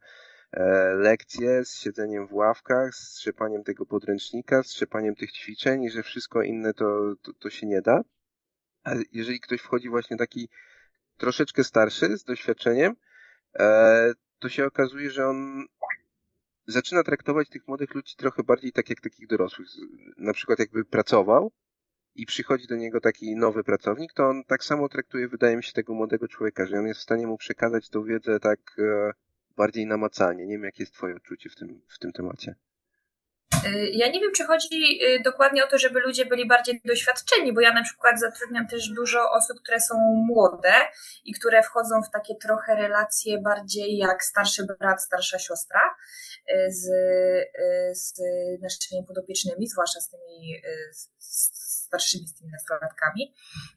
e, 0.53 0.95
lekcje 0.95 1.65
z 1.65 1.81
siedzeniem 1.81 2.27
w 2.27 2.35
ławkach, 2.35 2.95
z 2.95 3.15
trzepaniem 3.15 3.65
tego 3.65 3.87
podręcznika, 3.87 4.63
z 4.63 4.67
trzepaniem 4.67 5.15
tych 5.15 5.33
ćwiczeń 5.33 5.85
i 5.85 5.91
że 5.91 6.03
wszystko 6.03 6.43
inne 6.43 6.75
to, 6.75 7.15
to, 7.23 7.33
to 7.33 7.51
się 7.51 7.67
nie 7.67 7.83
da. 7.83 8.01
A 8.85 8.91
jeżeli 9.13 9.41
ktoś 9.41 9.61
wchodzi 9.61 9.89
właśnie 9.89 10.17
taki 10.17 10.49
troszeczkę 11.17 11.65
starszy, 11.65 12.19
z 12.19 12.25
doświadczeniem, 12.25 12.97
e, 13.59 14.13
to 14.39 14.49
się 14.49 14.67
okazuje, 14.67 15.11
że 15.11 15.27
on 15.27 15.67
zaczyna 16.67 17.03
traktować 17.03 17.49
tych 17.49 17.69
młodych 17.69 17.95
ludzi 17.95 18.17
trochę 18.17 18.43
bardziej 18.43 18.73
tak 18.73 18.91
jak 18.91 19.01
takich 19.01 19.27
dorosłych. 19.27 19.69
Na 20.17 20.33
przykład 20.33 20.59
jakby 20.59 20.85
pracował 20.85 21.53
i 22.15 22.27
przychodzi 22.27 22.67
do 22.67 22.77
niego 22.77 23.01
taki 23.01 23.37
nowy 23.37 23.65
pracownik, 23.65 24.13
to 24.13 24.29
on 24.29 24.45
tak 24.45 24.65
samo 24.65 24.89
traktuje, 24.89 25.29
wydaje 25.29 25.57
mi 25.57 25.65
się, 25.65 25.73
tego 25.73 25.95
młodego 25.95 26.29
człowieka, 26.29 26.67
że 26.67 26.79
on 26.79 26.87
jest 26.87 27.01
w 27.01 27.03
stanie 27.03 27.27
mu 27.27 27.39
przekazać 27.39 27.89
tą 27.89 28.05
wiedzę 28.05 28.41
tak 28.41 28.61
e, 28.79 29.13
bardziej 29.57 29.87
namacalnie. 29.87 30.47
Nie 30.47 30.55
wiem, 30.55 30.65
jakie 30.65 30.83
jest 30.83 30.95
twoje 30.95 31.17
odczucie 31.17 31.51
w 31.51 31.55
tym, 31.55 31.81
w 31.89 31.99
tym 31.99 32.13
temacie. 32.13 32.55
Y, 33.67 33.91
ja 33.93 34.09
nie 34.09 34.21
wiem, 34.21 34.33
czy 34.33 34.45
chodzi 34.45 35.05
y, 35.05 35.23
dokładnie 35.25 35.65
o 35.65 35.69
to, 35.69 35.79
żeby 35.79 36.01
ludzie 36.01 36.27
byli 36.27 36.49
bardziej 36.49 36.81
doświadczeni, 36.85 37.53
bo 37.53 37.61
ja 37.61 37.73
na 37.73 37.83
przykład 37.83 38.21
zatrudniam 38.21 38.67
też 38.69 38.89
dużo 38.89 39.31
osób, 39.31 39.61
które 39.63 39.81
są 39.81 39.95
młode 40.27 40.75
i 41.25 41.33
które 41.33 41.63
wchodzą 41.63 42.03
w 42.03 42.11
takie 42.11 42.35
trochę 42.35 42.75
relacje 42.75 43.39
bardziej 43.39 43.97
jak 43.97 44.25
starszy 44.25 44.67
brat, 44.81 45.03
starsza 45.03 45.39
siostra 45.39 45.81
y, 46.51 46.73
z, 46.73 46.85
z 47.93 48.21
naszymi 48.63 49.05
podopiecznymi, 49.07 49.69
zwłaszcza 49.69 50.01
z 50.01 50.11
tymi 50.11 50.63
z, 51.19 51.86
starszymi 51.97 52.29
z 52.29 52.35
tymi 52.35 52.51
nastolatkami, 52.51 53.35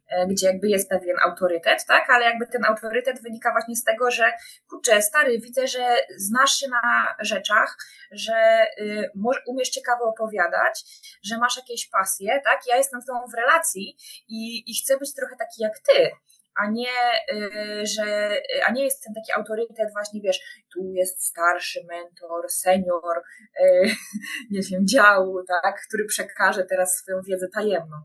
e, 0.07 0.27
gdzie 0.27 0.47
jakby 0.47 0.67
jest 0.69 0.89
pewien 0.89 1.15
autorytet, 1.21 1.85
tak, 1.85 2.09
ale 2.09 2.25
jakby 2.25 2.47
ten 2.47 2.65
autorytet 2.65 3.21
wynika 3.21 3.51
właśnie 3.51 3.75
z 3.75 3.83
tego, 3.83 4.11
że 4.11 4.33
kurczę, 4.69 5.01
stary, 5.01 5.39
widzę, 5.39 5.67
że 5.67 5.95
znasz 6.17 6.55
się 6.55 6.67
na 6.67 7.15
rzeczach, 7.19 7.77
że 8.11 8.65
y, 8.79 9.11
umiesz 9.47 9.69
ciekawo 9.69 10.05
opowiadać, 10.05 10.83
że 11.23 11.37
masz 11.37 11.57
jakieś 11.57 11.89
pasje, 11.89 12.41
tak, 12.43 12.59
ja 12.67 12.77
jestem 12.77 13.01
z 13.01 13.05
tobą 13.05 13.19
w 13.31 13.33
relacji 13.33 13.97
i, 14.27 14.71
i 14.71 14.75
chcę 14.75 14.97
być 14.97 15.13
trochę 15.13 15.35
taki 15.35 15.61
jak 15.61 15.79
ty, 15.79 16.11
a 16.59 16.71
nie, 16.71 16.97
y, 17.33 17.85
że, 17.85 18.37
a 18.65 18.71
nie 18.71 18.83
jest 18.83 19.03
ten 19.03 19.13
taki 19.13 19.31
autorytet 19.31 19.93
właśnie, 19.93 20.21
wiesz, 20.21 20.39
tu 20.73 20.79
jest 20.93 21.25
starszy 21.25 21.79
mentor, 21.87 22.49
senior, 22.49 23.23
y, 23.61 23.89
nie 24.51 24.61
wiem, 24.71 24.87
działu, 24.87 25.43
tak, 25.47 25.81
który 25.87 26.05
przekaże 26.05 26.65
teraz 26.65 26.97
swoją 26.97 27.21
wiedzę 27.21 27.47
tajemną, 27.53 27.97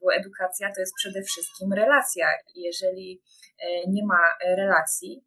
bo 0.00 0.14
edukacja 0.14 0.72
to 0.74 0.80
jest 0.80 0.94
przede 0.96 1.22
wszystkim 1.22 1.72
relacja. 1.72 2.28
Jeżeli 2.54 3.22
y, 3.64 3.66
nie 3.88 4.06
ma 4.06 4.34
relacji, 4.56 5.24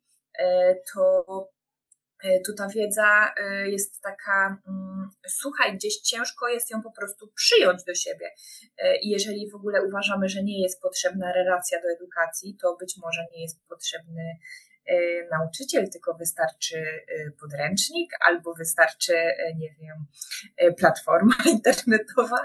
to 0.94 1.24
tu 2.46 2.54
ta 2.54 2.68
wiedza 2.68 3.34
e, 3.38 3.70
jest 3.70 4.02
taka 4.02 4.58
mm, 4.68 5.10
sucha 5.28 5.68
i 5.68 5.76
gdzieś 5.76 5.98
ciężko 5.98 6.48
jest 6.48 6.72
ją 6.72 6.82
po 6.82 6.92
prostu 6.92 7.28
przyjąć 7.36 7.84
do 7.84 7.96
siebie. 7.96 8.32
E, 8.78 8.98
I 8.98 9.10
jeżeli 9.10 9.52
w 9.52 9.56
ogóle 9.56 9.84
uważamy, 9.84 10.30
że 10.30 10.44
nie 10.44 10.62
jest 10.62 10.82
potrzebna 10.82 11.34
relacja 11.34 11.82
do 11.82 11.88
edukacji, 11.88 12.58
to 12.62 12.76
być 12.80 12.98
może 12.98 13.26
nie 13.36 13.42
jest 13.42 13.68
potrzebny 13.70 14.38
nauczyciel, 15.32 15.90
tylko 15.90 16.14
wystarczy 16.14 16.86
podręcznik 17.40 18.12
albo 18.20 18.54
wystarczy, 18.54 19.14
nie 19.56 19.76
wiem, 19.80 20.06
platforma 20.76 21.36
internetowa. 21.56 22.40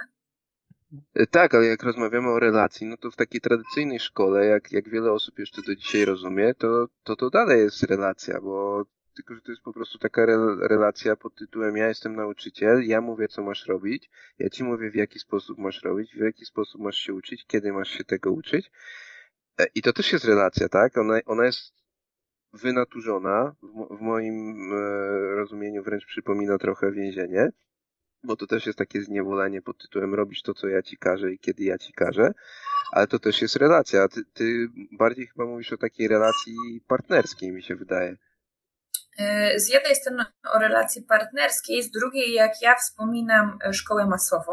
Tak, 1.31 1.55
ale 1.55 1.67
jak 1.67 1.83
rozmawiamy 1.83 2.29
o 2.29 2.39
relacji, 2.39 2.87
no 2.87 2.97
to 2.97 3.11
w 3.11 3.17
takiej 3.17 3.41
tradycyjnej 3.41 4.01
szkole, 4.01 4.47
jak, 4.47 4.73
jak 4.73 4.89
wiele 4.89 5.13
osób 5.13 5.39
jeszcze 5.39 5.63
do 5.63 5.77
dzisiaj 5.77 6.05
rozumie, 6.05 6.55
to, 6.55 6.87
to 7.03 7.17
to 7.17 7.31
dalej 7.31 7.61
jest 7.61 7.83
relacja, 7.83 8.41
bo 8.41 8.85
tylko 9.19 9.35
że 9.35 9.41
to 9.41 9.53
jest 9.53 9.63
po 9.63 9.73
prostu 9.73 9.99
taka 9.99 10.23
re 10.23 10.37
relacja 10.61 11.17
pod 11.17 11.35
tytułem 11.35 11.77
ja 11.77 11.89
jestem 11.89 12.17
nauczyciel, 12.17 12.87
ja 12.87 13.01
mówię 13.01 13.29
co 13.29 13.43
masz 13.43 13.67
robić, 13.67 14.11
ja 14.39 14.49
ci 14.49 14.65
mówię 14.65 14.91
w 14.91 14.95
jaki 14.95 15.19
sposób 15.19 15.59
masz 15.59 15.83
robić, 15.83 16.15
w 16.15 16.21
jaki 16.21 16.45
sposób 16.45 16.81
masz 16.81 16.97
się 16.97 17.15
uczyć, 17.15 17.47
kiedy 17.47 17.73
masz 17.73 17.89
się 17.91 18.05
tego 18.05 18.33
uczyć. 18.33 18.71
E, 19.61 19.67
I 19.75 19.83
to 19.83 19.93
też 19.93 20.13
jest 20.13 20.25
relacja, 20.25 20.69
tak? 20.69 20.99
Ona, 20.99 21.21
ona 21.27 21.45
jest 21.45 21.75
wynaturzona, 22.53 23.55
w, 23.91 24.01
moim 24.01 24.73
e, 24.73 25.35
rozumieniu 25.35 25.83
wręcz 25.83 26.07
przypomina 26.07 26.59
trochę 26.59 26.93
więzienie, 26.93 27.51
bo 28.23 28.37
to 28.37 28.47
też 28.47 28.67
jest 28.67 28.79
takie 28.79 29.03
zniewolenie 29.03 29.63
pod 29.63 29.79
tytułem 29.79 30.15
robisz 30.15 30.43
to, 30.43 30.55
co 30.55 30.69
ja 30.69 30.83
ci 30.83 30.97
każę 30.97 31.33
i 31.33 31.39
kiedy 31.39 31.65
ja 31.65 31.79
ci 31.79 31.93
każę, 31.93 32.35
ale 32.93 33.07
to 33.07 33.19
też 33.19 33.43
jest 33.43 33.57
relacja. 33.57 34.09
Ty, 34.09 34.25
ty 34.25 34.69
bardziej 34.93 35.27
chyba 35.27 35.47
mówisz 35.47 35.73
o 35.73 35.77
takiej 35.77 36.09
relacji 36.09 36.55
partnerskiej, 36.87 37.53
mi 37.53 37.63
się 37.63 37.77
wydaje. 37.77 38.17
E, 39.19 39.59
z 39.59 39.69
jednej 39.69 39.95
strony 39.97 40.25
o 40.55 40.59
relacji 40.59 41.03
partnerskiej, 41.03 41.83
z 41.83 41.91
drugiej, 41.91 42.33
jak 42.33 42.63
ja 42.63 42.75
wspominam 42.75 43.59
szkołę 43.73 44.07
masową, 44.07 44.53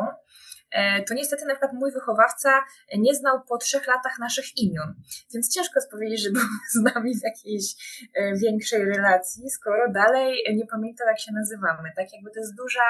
E, 0.75 1.03
to 1.03 1.13
niestety 1.13 1.45
na 1.45 1.53
przykład 1.53 1.73
mój 1.73 1.91
wychowawca 1.91 2.65
nie 2.97 3.15
znał 3.15 3.43
po 3.49 3.57
trzech 3.57 3.87
latach 3.87 4.19
naszych 4.19 4.57
imion, 4.57 4.95
więc 5.33 5.53
ciężko 5.53 5.73
jest 5.75 5.91
powiedzieć, 5.91 6.23
że 6.23 6.29
był 6.31 6.41
z 6.71 6.93
nami 6.93 7.15
w 7.19 7.23
jakiejś 7.23 7.65
e, 8.13 8.35
większej 8.35 8.85
relacji, 8.85 9.49
skoro 9.49 9.91
dalej 9.91 10.43
nie 10.55 10.65
pamiętał, 10.65 11.07
jak 11.07 11.19
się 11.19 11.31
nazywamy. 11.33 11.91
Tak 11.95 12.13
jakby 12.13 12.31
to 12.31 12.39
jest 12.39 12.55
duża, 12.55 12.87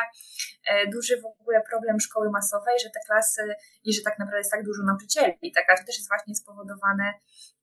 e, 0.68 0.88
duży 0.88 1.22
w 1.22 1.26
ogóle 1.26 1.62
problem 1.70 2.00
szkoły 2.00 2.30
masowej, 2.30 2.80
że 2.84 2.90
te 2.90 3.00
klasy 3.08 3.56
i 3.84 3.94
że 3.94 4.02
tak 4.02 4.20
naprawdę 4.20 4.38
jest 4.38 4.52
tak 4.52 4.64
dużo 4.64 4.84
nauczycieli, 4.84 5.52
tak, 5.56 5.66
a 5.70 5.78
to 5.78 5.84
też 5.86 5.98
jest 5.98 6.10
właśnie 6.10 6.36
spowodowane 6.36 7.14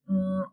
mm, 0.09 0.45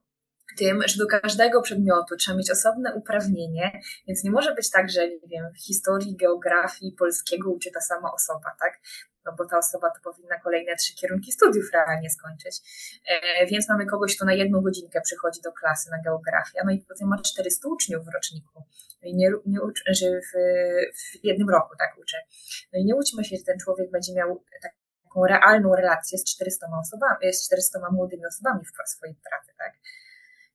tym, 0.58 0.82
że 0.88 0.98
do 0.98 1.08
każdego 1.08 1.62
przedmiotu 1.62 2.16
trzeba 2.16 2.38
mieć 2.38 2.52
osobne 2.52 2.94
uprawnienie, 2.94 3.72
więc 4.08 4.24
nie 4.24 4.32
może 4.32 4.56
być 4.56 4.70
tak, 4.70 4.90
że 4.90 5.10
nie 5.10 5.28
wiem, 5.28 5.54
w 5.54 5.66
historii, 5.66 6.16
geografii, 6.16 6.96
polskiego 7.00 7.52
uczy 7.52 7.72
ta 7.72 7.82
sama 7.82 8.14
osoba, 8.14 8.56
tak? 8.60 8.80
No 9.26 9.36
bo 9.38 9.46
ta 9.46 9.58
osoba 9.58 9.90
to 9.90 10.12
powinna 10.12 10.40
kolejne 10.40 10.76
trzy 10.76 10.96
kierunki 10.96 11.32
studiów 11.32 11.72
realnie 11.74 12.10
skończyć. 12.10 12.56
E, 13.08 13.46
więc 13.46 13.70
mamy 13.70 13.86
kogoś, 13.86 14.16
kto 14.16 14.26
na 14.26 14.34
jedną 14.34 14.62
godzinkę 14.62 15.02
przychodzi 15.02 15.42
do 15.42 15.52
klasy 15.52 15.90
na 15.92 16.02
geografię, 16.02 16.60
no 16.66 16.72
i 16.72 16.86
potem 16.88 17.08
ma 17.08 17.18
400 17.22 17.68
uczniów 17.68 18.06
w 18.06 18.14
roczniku. 18.14 18.64
No 19.02 19.10
i 19.10 19.16
nie, 19.16 19.32
nie 19.46 19.62
uczy, 19.62 19.84
że 19.88 20.06
w, 20.22 20.32
w 21.00 21.26
jednym 21.26 21.50
roku 21.50 21.76
tak 21.80 21.98
uczy. 21.98 22.18
No 22.74 22.80
i 22.80 22.86
nie 22.86 22.96
łudźmy 22.96 23.24
się, 23.24 23.38
że 23.38 23.44
ten 23.44 23.60
człowiek 23.60 23.92
będzie 23.92 24.14
miał 24.14 24.44
taką 24.62 25.26
realną 25.26 25.76
relację 25.76 26.18
z 26.18 26.24
400 26.24 26.68
osobami, 26.82 27.34
z 27.34 27.46
400 27.46 27.80
młodymi 27.92 28.26
osobami 28.26 28.66
w 28.66 28.90
swojej 28.90 29.16
pracy, 29.16 29.52
tak? 29.58 29.74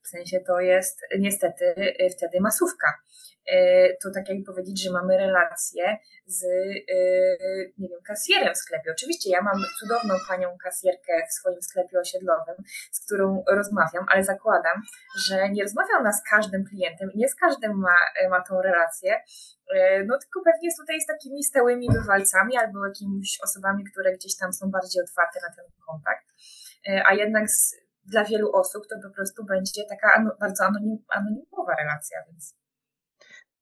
W 0.04 0.08
sensie 0.08 0.40
to 0.46 0.60
jest 0.60 1.00
niestety 1.18 1.64
y, 1.78 2.10
wtedy 2.16 2.40
masówka. 2.40 2.94
Y, 3.52 3.96
to 4.02 4.08
tak 4.14 4.28
jak 4.28 4.38
powiedzieć, 4.46 4.82
że 4.84 4.90
mamy 4.90 5.16
relację 5.16 5.98
z, 6.26 6.42
y, 6.42 7.72
nie 7.78 7.88
wiem, 7.88 8.00
kasjerem 8.06 8.54
w 8.54 8.58
sklepie. 8.58 8.90
Oczywiście 8.92 9.30
ja 9.30 9.42
mam 9.42 9.62
cudowną 9.80 10.14
panią 10.28 10.48
kasjerkę 10.64 11.12
w 11.30 11.32
swoim 11.32 11.62
sklepie 11.62 12.00
osiedlowym, 12.00 12.54
z 12.92 13.04
którą 13.04 13.44
rozmawiam, 13.48 14.06
ale 14.08 14.24
zakładam, 14.24 14.82
że 15.28 15.48
nie 15.50 15.62
rozmawiam 15.62 16.00
ona 16.00 16.12
z 16.12 16.22
każdym 16.30 16.64
klientem 16.64 17.10
nie 17.14 17.28
z 17.28 17.34
każdym 17.34 17.72
ma, 17.80 17.96
ma 18.30 18.40
tą 18.48 18.62
relację, 18.62 19.20
no 20.06 20.18
tylko 20.18 20.40
pewnie 20.44 20.68
tutaj 20.80 21.00
z 21.00 21.06
takimi 21.06 21.44
stałymi 21.44 21.88
bywalcami 21.92 22.56
albo 22.56 22.86
jakimiś 22.86 23.38
osobami, 23.42 23.84
które 23.84 24.12
gdzieś 24.12 24.36
tam 24.36 24.52
są 24.52 24.70
bardziej 24.70 25.02
otwarte 25.02 25.40
na 25.40 25.54
ten 25.56 25.64
kontakt. 25.86 26.26
A 27.06 27.14
jednak 27.14 27.50
z, 27.50 27.83
dla 28.06 28.24
wielu 28.24 28.52
osób 28.52 28.82
to 28.86 29.08
po 29.08 29.14
prostu 29.14 29.44
będzie 29.44 29.82
taka 29.88 30.36
bardzo 30.40 30.64
anonim, 30.64 30.98
anonimowa 31.08 31.74
relacja, 31.78 32.18
więc. 32.26 32.54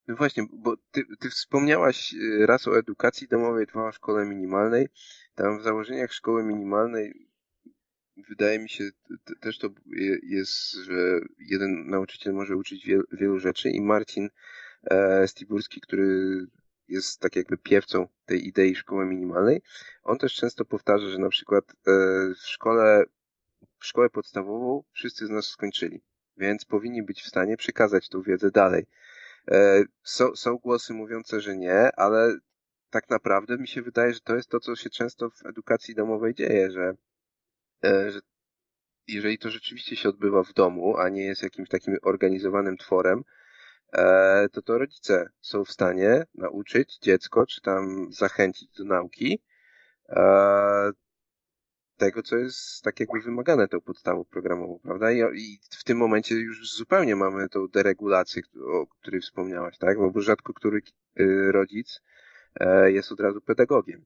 No 0.07 0.17
właśnie, 0.17 0.47
bo 0.53 0.77
ty, 0.91 1.03
ty 1.21 1.31
wspomniałaś 1.31 2.15
y, 2.15 2.47
raz 2.47 2.69
o 2.69 2.79
edukacji 2.79 3.29
domowej, 3.29 3.67
dwa 3.67 3.89
o 3.89 3.93
szkole 3.93 4.25
minimalnej. 4.25 4.89
Tam 5.35 5.59
w 5.59 5.63
założeniach 5.63 6.13
szkoły 6.13 6.45
minimalnej 6.45 7.33
wydaje 8.29 8.59
mi 8.59 8.69
się 8.69 8.85
też 9.41 9.59
to 9.59 9.69
jest, 10.23 10.73
że 10.73 11.21
jeden 11.39 11.87
nauczyciel 11.87 12.33
może 12.33 12.57
uczyć 12.57 12.87
wielu, 12.87 13.05
wielu 13.13 13.39
rzeczy 13.39 13.71
i 13.71 13.81
Marcin 13.81 14.29
e, 14.91 15.29
Stiburski, 15.29 15.81
który 15.81 16.07
jest 16.89 17.21
tak 17.21 17.37
jakby 17.37 17.57
piewcą 17.59 18.09
tej 18.27 18.47
idei 18.47 18.77
szkoły 18.77 19.07
minimalnej, 19.07 19.63
on 20.03 20.19
też 20.19 20.35
często 20.35 20.65
powtarza, 20.65 21.09
że 21.09 21.19
na 21.19 21.29
przykład 21.29 21.65
e, 21.71 21.75
w 22.35 22.47
szkole 22.47 23.05
szkołę 23.85 24.11
podstawową 24.11 24.85
wszyscy 24.93 25.27
z 25.27 25.31
nas 25.31 25.47
skończyli, 25.47 26.03
więc 26.37 26.65
powinni 26.65 27.03
być 27.03 27.23
w 27.23 27.29
stanie 27.29 27.57
przekazać 27.57 28.09
tą 28.09 28.23
wiedzę 28.23 28.51
dalej. 28.51 28.87
E, 29.51 29.85
są, 30.03 30.37
są 30.37 30.57
głosy 30.57 30.95
mówiące, 30.95 31.41
że 31.41 31.57
nie, 31.57 31.91
ale 31.97 32.39
tak 32.91 33.11
naprawdę 33.11 33.59
mi 33.59 33.69
się 33.69 33.83
wydaje, 33.83 34.15
że 34.15 34.21
to 34.21 34.37
jest 34.37 34.49
to, 34.49 34.61
co 34.61 34.77
się 34.77 34.91
często 34.91 35.31
w 35.31 35.47
edukacji 35.47 35.95
domowej 35.95 36.35
dzieje, 36.35 36.71
że, 36.71 36.95
e, 37.85 38.11
że 38.11 38.21
jeżeli 39.09 39.39
to 39.39 39.51
rzeczywiście 39.51 39.97
się 39.97 40.09
odbywa 40.09 40.43
w 40.43 40.53
domu, 40.53 40.97
a 40.97 41.09
nie 41.09 41.25
jest 41.25 41.43
jakimś 41.43 41.69
takim 41.69 41.97
organizowanym 42.03 42.77
tworem, 42.77 43.23
e, 43.93 44.49
to 44.53 44.63
to 44.63 44.79
rodzice 44.79 45.29
są 45.41 45.65
w 45.65 45.73
stanie 45.73 46.25
nauczyć 46.35 46.99
dziecko, 46.99 47.47
czy 47.47 47.61
tam 47.61 48.13
zachęcić 48.13 48.73
do 48.73 48.85
nauki, 48.85 49.43
tego, 52.03 52.23
co 52.23 52.37
jest 52.37 52.83
tak 52.83 53.01
jakby 53.01 53.21
wymagane 53.21 53.69
tą 53.69 53.81
podstawą 53.81 54.25
programową, 54.25 54.79
prawda? 54.83 55.13
I, 55.13 55.19
I, 55.19 55.59
w 55.71 55.85
tym 55.85 55.99
momencie 55.99 56.35
już 56.35 56.77
zupełnie 56.77 57.17
mamy 57.17 57.49
tą 57.49 57.69
deregulację, 57.69 58.43
o 58.67 58.87
której 58.87 59.21
wspomniałaś, 59.21 59.79
tak? 59.79 59.99
Bo 60.13 60.21
rzadko 60.21 60.55
który 60.55 60.83
y, 61.21 61.53
rodzic 61.53 62.03
e, 62.61 62.93
jest 62.93 63.13
od 63.13 63.21
razu 63.21 63.41
pedagogiem. 63.41 64.05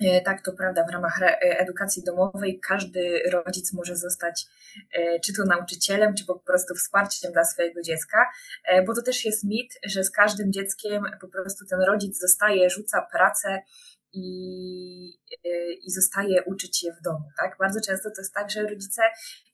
E, 0.00 0.20
tak, 0.20 0.44
to 0.44 0.52
prawda. 0.52 0.86
W 0.86 0.92
ramach 0.92 1.22
e, 1.22 1.40
edukacji 1.40 2.02
domowej 2.04 2.60
każdy 2.68 3.22
rodzic 3.32 3.72
może 3.72 3.96
zostać 3.96 4.46
czy 5.24 5.32
to 5.32 5.44
nauczycielem, 5.44 6.14
czy 6.14 6.26
po 6.26 6.38
prostu 6.38 6.74
wsparciem 6.74 7.32
dla 7.32 7.44
swojego 7.44 7.82
dziecka, 7.82 8.26
bo 8.86 8.94
to 8.94 9.02
też 9.02 9.24
jest 9.24 9.44
mit, 9.44 9.78
że 9.86 10.04
z 10.04 10.10
każdym 10.10 10.52
dzieckiem 10.52 11.02
po 11.20 11.28
prostu 11.28 11.66
ten 11.66 11.80
rodzic 11.80 12.20
zostaje, 12.20 12.70
rzuca 12.70 13.06
pracę 13.12 13.62
i, 14.12 15.18
y, 15.46 15.74
i 15.86 15.90
zostaje 15.90 16.44
uczyć 16.44 16.84
je 16.84 16.92
w 16.92 17.02
domu. 17.02 17.24
Tak? 17.36 17.56
Bardzo 17.58 17.80
często 17.80 18.10
to 18.10 18.20
jest 18.20 18.34
tak, 18.34 18.50
że 18.50 18.62
rodzice 18.62 19.02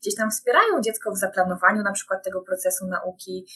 gdzieś 0.01 0.15
tam 0.15 0.31
wspierają 0.31 0.81
dziecko 0.85 1.13
w 1.13 1.19
zaplanowaniu 1.19 1.83
na 1.83 1.93
przykład 1.93 2.25
tego 2.25 2.43
procesu 2.43 2.87
nauki, 2.87 3.47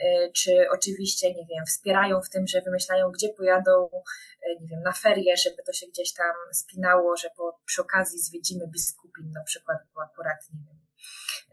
y, 0.00 0.32
czy 0.32 0.66
oczywiście, 0.70 1.28
nie 1.34 1.46
wiem, 1.46 1.66
wspierają 1.66 2.20
w 2.22 2.30
tym, 2.30 2.46
że 2.46 2.62
wymyślają, 2.62 3.10
gdzie 3.10 3.28
pojadą, 3.28 3.86
y, 3.86 4.60
nie 4.60 4.68
wiem, 4.68 4.82
na 4.82 4.92
ferie, 4.92 5.36
żeby 5.36 5.62
to 5.66 5.72
się 5.72 5.86
gdzieś 5.86 6.12
tam 6.12 6.34
spinało, 6.52 7.16
że 7.16 7.28
po, 7.36 7.60
przy 7.64 7.82
okazji 7.82 8.20
zwiedzimy 8.20 8.68
biskupin 8.68 9.32
na 9.32 9.44
przykład, 9.44 9.78
bo 9.94 10.02
akurat, 10.02 10.38
nie 10.54 10.60
wiem, 10.66 10.76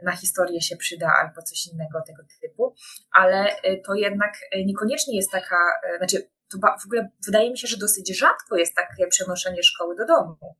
na 0.02 0.16
historię 0.16 0.62
się 0.62 0.78
przyda 0.78 1.14
albo 1.22 1.42
coś 1.42 1.68
innego 1.68 2.02
tego 2.08 2.24
typu, 2.42 2.76
ale 3.12 3.56
to 3.86 3.94
jednak 3.94 4.34
niekoniecznie 4.66 5.16
jest 5.16 5.32
taka, 5.32 5.58
znaczy 5.98 6.33
to 6.62 6.68
w 6.82 6.86
ogóle 6.86 7.10
wydaje 7.26 7.52
mi 7.52 7.58
się, 7.58 7.68
że 7.68 7.78
dosyć 7.78 8.18
rzadko 8.18 8.58
jest 8.58 8.76
takie 8.76 9.08
przenoszenie 9.08 9.64
szkoły 9.64 9.96
do 9.96 10.06
domu. 10.06 10.56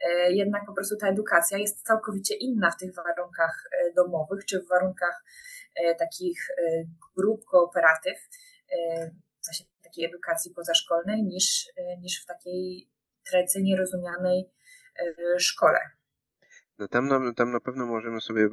E, 0.00 0.32
jednak 0.32 0.66
po 0.66 0.72
prostu 0.72 0.96
ta 0.96 1.08
edukacja 1.08 1.58
jest 1.58 1.86
całkowicie 1.86 2.34
inna 2.34 2.70
w 2.70 2.76
tych 2.76 2.94
warunkach 2.94 3.64
e, 3.72 3.92
domowych, 3.92 4.44
czy 4.44 4.62
w 4.62 4.68
warunkach 4.68 5.24
e, 5.76 5.94
takich 5.94 6.48
grup, 7.16 7.44
kooperatyw, 7.44 8.28
w 9.40 9.46
sensie 9.46 9.64
takiej 9.82 10.04
edukacji 10.04 10.54
pozaszkolnej, 10.54 11.22
niż, 11.22 11.68
niż 12.00 12.22
w 12.22 12.26
takiej 12.26 12.90
tradycyjnie 13.30 13.76
rozumianej 13.76 14.50
szkole. 15.38 15.78
No 16.78 16.88
tam, 16.88 17.08
na, 17.08 17.34
tam 17.34 17.52
na 17.52 17.60
pewno 17.60 17.86
możemy 17.86 18.20
sobie 18.20 18.48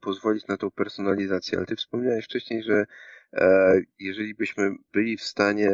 pozwolić 0.00 0.46
na 0.46 0.56
tą 0.56 0.70
personalizację, 0.70 1.58
ale 1.58 1.66
ty 1.66 1.76
wspomniałeś 1.76 2.24
wcześniej, 2.24 2.62
że 2.62 2.84
jeżeli 3.98 4.34
byśmy 4.34 4.70
byli 4.92 5.16
w 5.16 5.22
stanie 5.22 5.70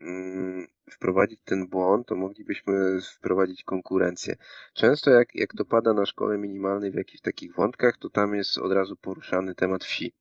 mm, 0.00 0.66
wprowadzić 0.90 1.40
ten 1.44 1.66
błąd, 1.66 2.06
to 2.06 2.16
moglibyśmy 2.16 3.00
wprowadzić 3.00 3.64
konkurencję. 3.64 4.36
Często 4.74 5.10
jak, 5.10 5.34
jak 5.34 5.50
to 5.58 5.64
pada 5.64 5.92
na 5.92 6.06
szkole 6.06 6.38
minimalnej 6.38 6.90
w 6.90 6.94
jakichś 6.94 7.20
takich 7.20 7.54
wątkach, 7.54 7.96
to 7.96 8.10
tam 8.10 8.34
jest 8.34 8.58
od 8.58 8.72
razu 8.72 8.96
poruszany 8.96 9.54
temat 9.54 9.84
wsi. 9.84 10.12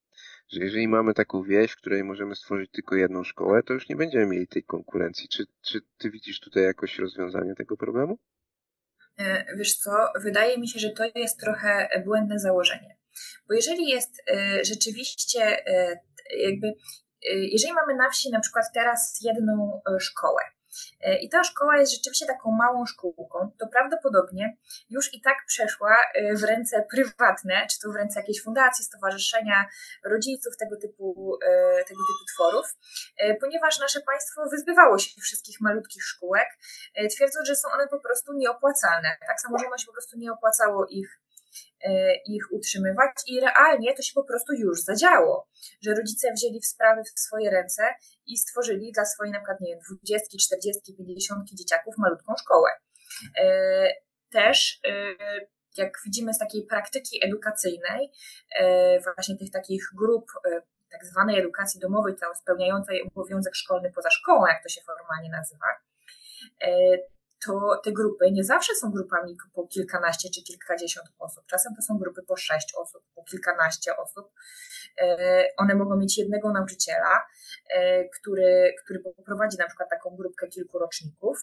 Że 0.48 0.60
jeżeli 0.60 0.88
mamy 0.88 1.14
taką 1.14 1.44
wieś, 1.44 1.72
w 1.72 1.78
której 1.78 2.04
możemy 2.04 2.36
stworzyć 2.36 2.72
tylko 2.72 2.96
jedną 2.96 3.24
szkołę, 3.24 3.64
to 3.64 3.74
już 3.74 3.90
nie 3.90 3.96
będziemy 3.96 4.26
mieli 4.26 4.48
tej 4.48 4.64
konkurencji. 4.64 5.30
Czy, 5.30 5.46
czy 5.62 5.80
ty 5.98 6.12
widzisz 6.12 6.40
tutaj 6.40 6.64
jakoś 6.64 7.00
rozwiązanie 7.00 7.56
tego 7.56 7.78
problemu? 7.78 8.20
E, 9.18 9.56
wiesz 9.58 9.76
co, 9.76 9.92
wydaje 10.22 10.58
mi 10.58 10.68
się, 10.68 10.80
że 10.80 10.90
to 10.90 11.04
jest 11.16 11.40
trochę 11.40 11.90
błędne 12.06 12.40
założenie. 12.40 12.98
Bo 13.48 13.54
jeżeli 13.54 13.88
jest 13.88 14.22
e, 14.28 14.66
rzeczywiście 14.66 15.68
e, 15.68 16.00
jakby, 16.38 16.74
jeżeli 17.52 17.74
mamy 17.74 17.96
na 17.96 18.10
wsi 18.10 18.30
na 18.32 18.40
przykład 18.40 18.66
teraz 18.74 19.20
jedną 19.22 19.82
szkołę, 20.00 20.42
E, 21.02 21.20
I 21.20 21.30
ta 21.30 21.44
szkoła 21.44 21.78
jest 21.78 21.92
rzeczywiście 21.96 22.26
taką 22.26 22.52
małą 22.52 22.86
szkółką, 22.86 23.52
to 23.60 23.68
prawdopodobnie 23.68 24.58
już 24.90 25.14
i 25.14 25.22
tak 25.22 25.38
przeszła 25.48 25.98
w 26.36 26.44
ręce 26.44 26.86
prywatne, 26.92 27.68
czy 27.72 27.80
to 27.80 27.92
w 27.92 27.96
ręce 27.96 28.20
jakiejś 28.20 28.44
fundacji, 28.44 28.86
stowarzyszenia, 28.86 29.66
rodziców, 30.06 30.58
tego 30.58 30.78
typu, 30.78 31.38
tego 31.88 32.00
typu 32.10 32.26
tworów, 32.34 32.66
ponieważ 33.42 33.80
nasze 33.80 34.02
państwo 34.02 34.50
wyzbywało 34.52 35.00
się 35.00 35.22
wszystkich 35.22 35.62
malutkich 35.62 36.04
szkółek, 36.04 36.48
twierdząc, 37.16 37.48
że 37.48 37.56
są 37.56 37.68
one 37.74 37.88
po 37.88 38.00
prostu 38.00 38.34
nieopłacalne. 38.34 39.18
Tak, 39.28 39.42
samorządność 39.42 39.86
po 39.86 39.92
prostu 39.92 40.18
nie 40.18 40.32
opłacało 40.32 40.86
ich 40.90 41.22
ich 42.28 42.44
utrzymywać 42.52 43.12
i 43.28 43.40
realnie 43.40 43.96
to 43.96 44.02
się 44.02 44.12
po 44.16 44.24
prostu 44.24 44.54
już 44.54 44.82
zadziało, 44.82 45.48
że 45.82 45.96
rodzice 45.96 46.34
wzięli 46.34 46.62
w 46.62 46.66
sprawy 46.66 47.02
w 47.04 47.20
swoje 47.20 47.52
ręce 47.52 47.84
i 48.26 48.38
stworzyli 48.38 48.92
dla 48.92 49.06
swojej 49.06 49.34
na 49.34 49.40
przykład, 49.40 49.62
nie 49.62 49.72
wiem, 49.72 49.80
20, 50.02 50.38
40, 50.40 50.96
50 50.98 51.50
dzieciaków 51.50 51.94
malutką 51.98 52.34
szkołę. 52.42 52.70
Też 54.30 54.82
jak 55.78 55.98
widzimy 56.06 56.34
z 56.34 56.38
takiej 56.38 56.66
praktyki 56.66 57.26
edukacyjnej, 57.26 58.12
właśnie 59.04 59.38
tych 59.38 59.52
takich 59.52 59.84
grup 59.98 60.26
tak 60.92 61.06
zwanej 61.06 61.40
edukacji 61.40 61.80
domowej, 61.80 62.16
spełniającej 62.42 63.04
obowiązek 63.04 63.56
szkolny 63.56 63.92
poza 63.96 64.10
szkołą, 64.12 64.48
jak 64.48 64.64
to 64.64 64.70
się 64.70 64.82
formalnie 64.82 65.30
nazywa, 65.30 65.66
to 67.46 67.82
te 67.84 67.92
grupy 67.92 68.32
nie 68.32 68.44
zawsze 68.44 68.76
są 68.76 68.92
grupami 68.92 69.38
po 69.54 69.68
kilkanaście 69.68 70.30
czy 70.30 70.44
kilkadziesiąt 70.44 71.08
osób. 71.20 71.44
Czasem 71.48 71.76
to 71.76 71.82
są 71.82 71.98
grupy 71.98 72.22
po 72.28 72.38
sześć 72.38 72.74
osób, 72.78 73.04
po 73.16 73.24
kilkanaście 73.24 73.98
osób. 73.98 74.32
E, 75.02 75.48
one 75.58 75.76
mogą 75.76 75.98
mieć 75.98 76.18
jednego 76.18 76.52
nauczyciela, 76.52 77.26
e, 77.70 78.10
który, 78.10 78.74
który 78.84 79.00
poprowadzi 79.00 79.58
na 79.58 79.68
przykład 79.68 79.90
taką 79.90 80.16
grupkę 80.16 80.48
kilku 80.48 80.80
roczników 80.80 81.38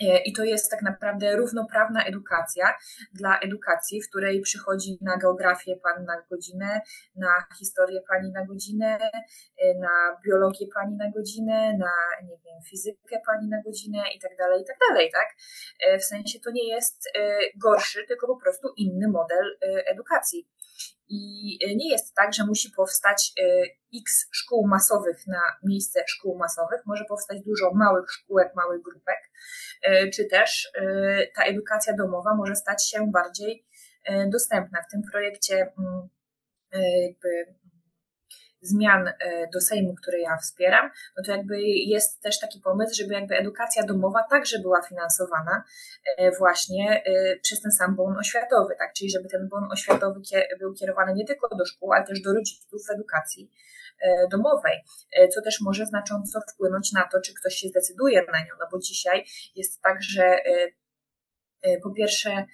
I 0.00 0.32
to 0.32 0.44
jest 0.44 0.70
tak 0.70 0.82
naprawdę 0.82 1.36
równoprawna 1.36 2.04
edukacja 2.04 2.74
dla 3.12 3.38
edukacji, 3.38 4.02
w 4.02 4.08
której 4.08 4.40
przychodzi 4.40 4.98
na 5.00 5.16
geografię 5.16 5.76
pan 5.76 6.04
na 6.04 6.22
godzinę, 6.30 6.80
na 7.16 7.44
historię 7.58 8.00
pani 8.08 8.32
na 8.32 8.46
godzinę, 8.46 8.98
e, 9.58 9.78
na 9.78 10.16
biologię 10.24 10.66
pani 10.74 10.96
na 10.96 11.10
godzinę, 11.10 11.78
na 11.78 11.92
nie 12.22 12.36
wiem, 12.44 12.62
fizykę 12.70 13.20
pani 13.26 13.48
na 13.48 13.62
godzinę 13.62 14.04
i 14.16 14.20
tak 14.20 14.36
dalej, 14.36 14.62
i 14.62 14.64
tak 14.64 14.76
dalej, 14.88 15.10
tak? 15.12 15.28
E, 15.86 15.98
w 15.98 16.04
sensie 16.04 16.40
to 16.40 16.50
nie 16.50 16.68
jest 16.68 17.08
gorszy, 17.56 18.04
tylko 18.08 18.26
po 18.26 18.36
prostu 18.36 18.68
inny 18.76 19.08
model 19.08 19.58
edukacji. 19.86 20.51
I 21.14 21.58
e, 21.64 21.74
nie 21.74 21.90
jest 21.90 22.14
tak, 22.14 22.34
że 22.34 22.46
musi 22.46 22.70
powstać 22.70 23.32
e, 23.40 23.44
x 24.00 24.28
szkół 24.30 24.66
masowych 24.66 25.26
na 25.26 25.42
miejsce 25.62 26.04
szkół 26.06 26.38
masowych. 26.38 26.80
Może 26.86 27.04
powstać 27.04 27.40
dużo 27.40 27.70
małych 27.74 28.10
szkółek, 28.10 28.54
małych 28.54 28.82
grupek, 28.82 29.30
e, 29.82 30.10
czy 30.10 30.24
też 30.24 30.72
ta 31.34 31.44
edukacja 31.44 31.96
domowa 31.96 32.34
może 32.34 32.56
stać 32.56 32.90
się 32.90 33.10
bardziej 33.10 33.66
dostępna. 34.28 34.82
W 34.82 34.90
tym 34.92 35.02
projekcie 35.12 35.72
mm, 35.78 36.08
jakby 37.02 37.54
zmian 38.62 39.08
e, 39.08 39.12
do 39.52 39.60
Sejmu, 39.60 39.94
które 39.94 40.20
ja 40.20 40.36
wspieram, 40.36 40.90
no 41.16 41.22
to 41.24 41.32
jakby 41.32 41.60
jest 41.62 42.22
też 42.22 42.40
taki 42.40 42.60
pomysł, 42.60 42.94
żeby 42.96 43.14
jakby 43.14 43.36
edukacja 43.36 43.82
domowa 43.82 44.24
także 44.30 44.58
była 44.58 44.82
finansowana 44.82 45.64
e, 46.16 46.30
właśnie 46.30 47.02
e, 47.04 47.36
przez 47.36 47.60
ten 47.60 47.72
sam 47.72 47.96
bon 47.96 48.18
oświatowy, 48.18 48.74
tak? 48.78 48.92
Czyli 48.92 49.10
żeby 49.10 49.28
ten 49.28 49.48
bon 49.48 49.72
oświatowy 49.72 50.20
był 50.58 50.74
kierowany 50.74 51.14
nie 51.14 51.26
tylko 51.26 51.56
do 51.56 51.66
szkół, 51.66 51.92
ale 51.92 52.06
też 52.06 52.20
do 52.20 52.32
rodziców 52.32 52.86
w 52.86 52.90
edukacji 52.90 53.50
domowej, 54.30 54.84
co 55.34 55.42
też 55.42 55.60
może 55.60 55.86
znacząco 55.86 56.40
wpłynąć 56.40 56.92
na 56.92 57.08
to, 57.12 57.20
czy 57.20 57.34
ktoś 57.34 57.54
się 57.54 57.68
zdecyduje 57.68 58.22
na 58.32 58.38
nią, 58.38 58.54
no 58.60 58.66
bo 58.72 58.78
dzisiaj 58.78 59.24
jest 59.56 59.82
tak, 59.82 60.02
że 60.02 60.38
po 61.82 61.90
pierwsze 61.90 62.46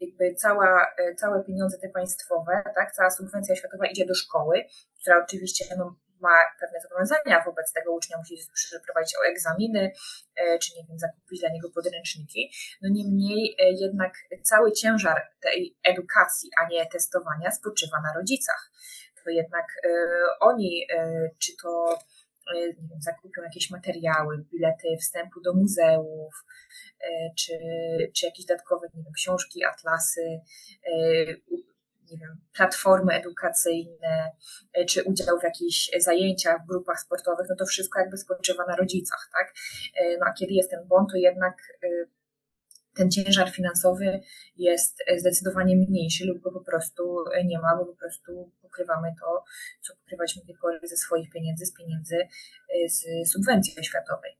jakby 0.00 0.34
cała, 0.34 0.86
e, 0.98 1.14
całe 1.14 1.44
pieniądze 1.44 1.78
te 1.78 1.88
państwowe, 1.88 2.62
tak, 2.74 2.92
cała 2.92 3.10
subwencja 3.10 3.56
światowa 3.56 3.86
idzie 3.86 4.06
do 4.06 4.14
szkoły, 4.14 4.64
która 5.00 5.24
oczywiście 5.24 5.64
no, 5.78 5.96
ma 6.20 6.36
pewne 6.60 6.80
zobowiązania 6.80 7.44
wobec 7.44 7.72
tego 7.72 7.92
ucznia, 7.92 8.18
musi 8.18 8.36
przeprowadzić 8.54 9.16
o 9.16 9.26
egzaminy, 9.30 9.92
e, 10.36 10.58
czy 10.58 10.76
nie 10.76 10.84
wiem, 10.88 10.98
zakupić 10.98 11.40
dla 11.40 11.48
niego 11.50 11.70
podręczniki. 11.70 12.52
No 12.82 12.88
niemniej 12.92 13.56
e, 13.58 13.72
jednak 13.72 14.12
cały 14.42 14.72
ciężar 14.72 15.22
tej 15.40 15.78
edukacji, 15.82 16.50
a 16.60 16.68
nie 16.68 16.86
testowania 16.86 17.50
spoczywa 17.50 18.00
na 18.00 18.12
rodzicach. 18.12 18.70
To 19.24 19.30
jednak 19.30 19.66
oni, 20.40 20.86
czy 21.38 21.52
to 21.62 21.98
nie 22.54 22.88
wiem, 22.88 23.00
zakupią 23.00 23.42
jakieś 23.42 23.70
materiały, 23.70 24.44
bilety 24.52 24.96
wstępu 25.00 25.40
do 25.40 25.54
muzeów, 25.54 26.44
e, 27.00 27.30
czy, 27.38 27.52
czy 28.16 28.26
jakieś 28.26 28.46
dodatkowe 28.46 28.86
nie 28.94 29.02
wiem, 29.02 29.12
książki, 29.12 29.64
atlasy, 29.64 30.40
e, 30.84 31.26
nie 32.10 32.18
wiem, 32.18 32.40
platformy 32.52 33.14
edukacyjne, 33.14 34.32
e, 34.72 34.84
czy 34.84 35.04
udział 35.04 35.38
w 35.40 35.44
jakichś 35.44 35.90
zajęciach, 35.98 36.62
w 36.62 36.66
grupach 36.66 37.00
sportowych, 37.00 37.46
no 37.50 37.56
to 37.56 37.66
wszystko 37.66 38.00
jakby 38.00 38.18
spoczywa 38.18 38.64
na 38.68 38.76
rodzicach, 38.76 39.30
tak? 39.32 39.54
No 40.20 40.26
a 40.26 40.32
kiedy 40.32 40.52
jest 40.52 40.70
ten 40.70 40.88
bon, 40.88 41.06
to 41.06 41.16
jednak 41.16 41.56
ten 42.94 43.10
ciężar 43.10 43.50
finansowy 43.50 44.20
jest 44.56 44.98
zdecydowanie 45.16 45.76
mniejszy 45.76 46.26
lub 46.26 46.40
go 46.40 46.52
po 46.52 46.64
prostu 46.64 47.24
nie 47.44 47.58
ma, 47.58 47.76
bo 47.76 47.86
po 47.86 47.96
prostu 47.96 48.52
pokrywamy 48.62 49.08
to, 49.20 49.44
co 49.80 49.94
pokrywaliśmy 49.96 50.42
do 50.42 50.46
tej 50.46 50.56
pory 50.60 50.78
ze 50.82 50.96
swoich 50.96 51.30
pieniędzy, 51.30 51.66
z 51.66 51.74
pieniędzy 51.74 52.16
y, 52.16 52.88
z 52.88 53.30
subwencji 53.32 53.80
oświatowej. 53.80 54.32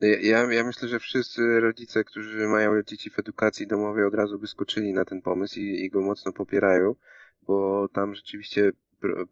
Ja, 0.00 0.52
ja 0.52 0.64
myślę, 0.64 0.88
że 0.88 0.98
wszyscy 0.98 1.60
rodzice, 1.60 2.04
którzy 2.04 2.48
mają 2.48 2.82
dzieci 2.82 3.10
w 3.10 3.18
edukacji 3.18 3.66
domowej 3.66 4.04
od 4.04 4.14
razu 4.14 4.38
by 4.38 4.46
skoczyli 4.46 4.92
na 4.92 5.04
ten 5.04 5.22
pomysł 5.22 5.60
i, 5.60 5.84
i 5.84 5.90
go 5.90 6.00
mocno 6.00 6.32
popierają, 6.32 6.94
bo 7.42 7.88
tam 7.88 8.14
rzeczywiście 8.14 8.72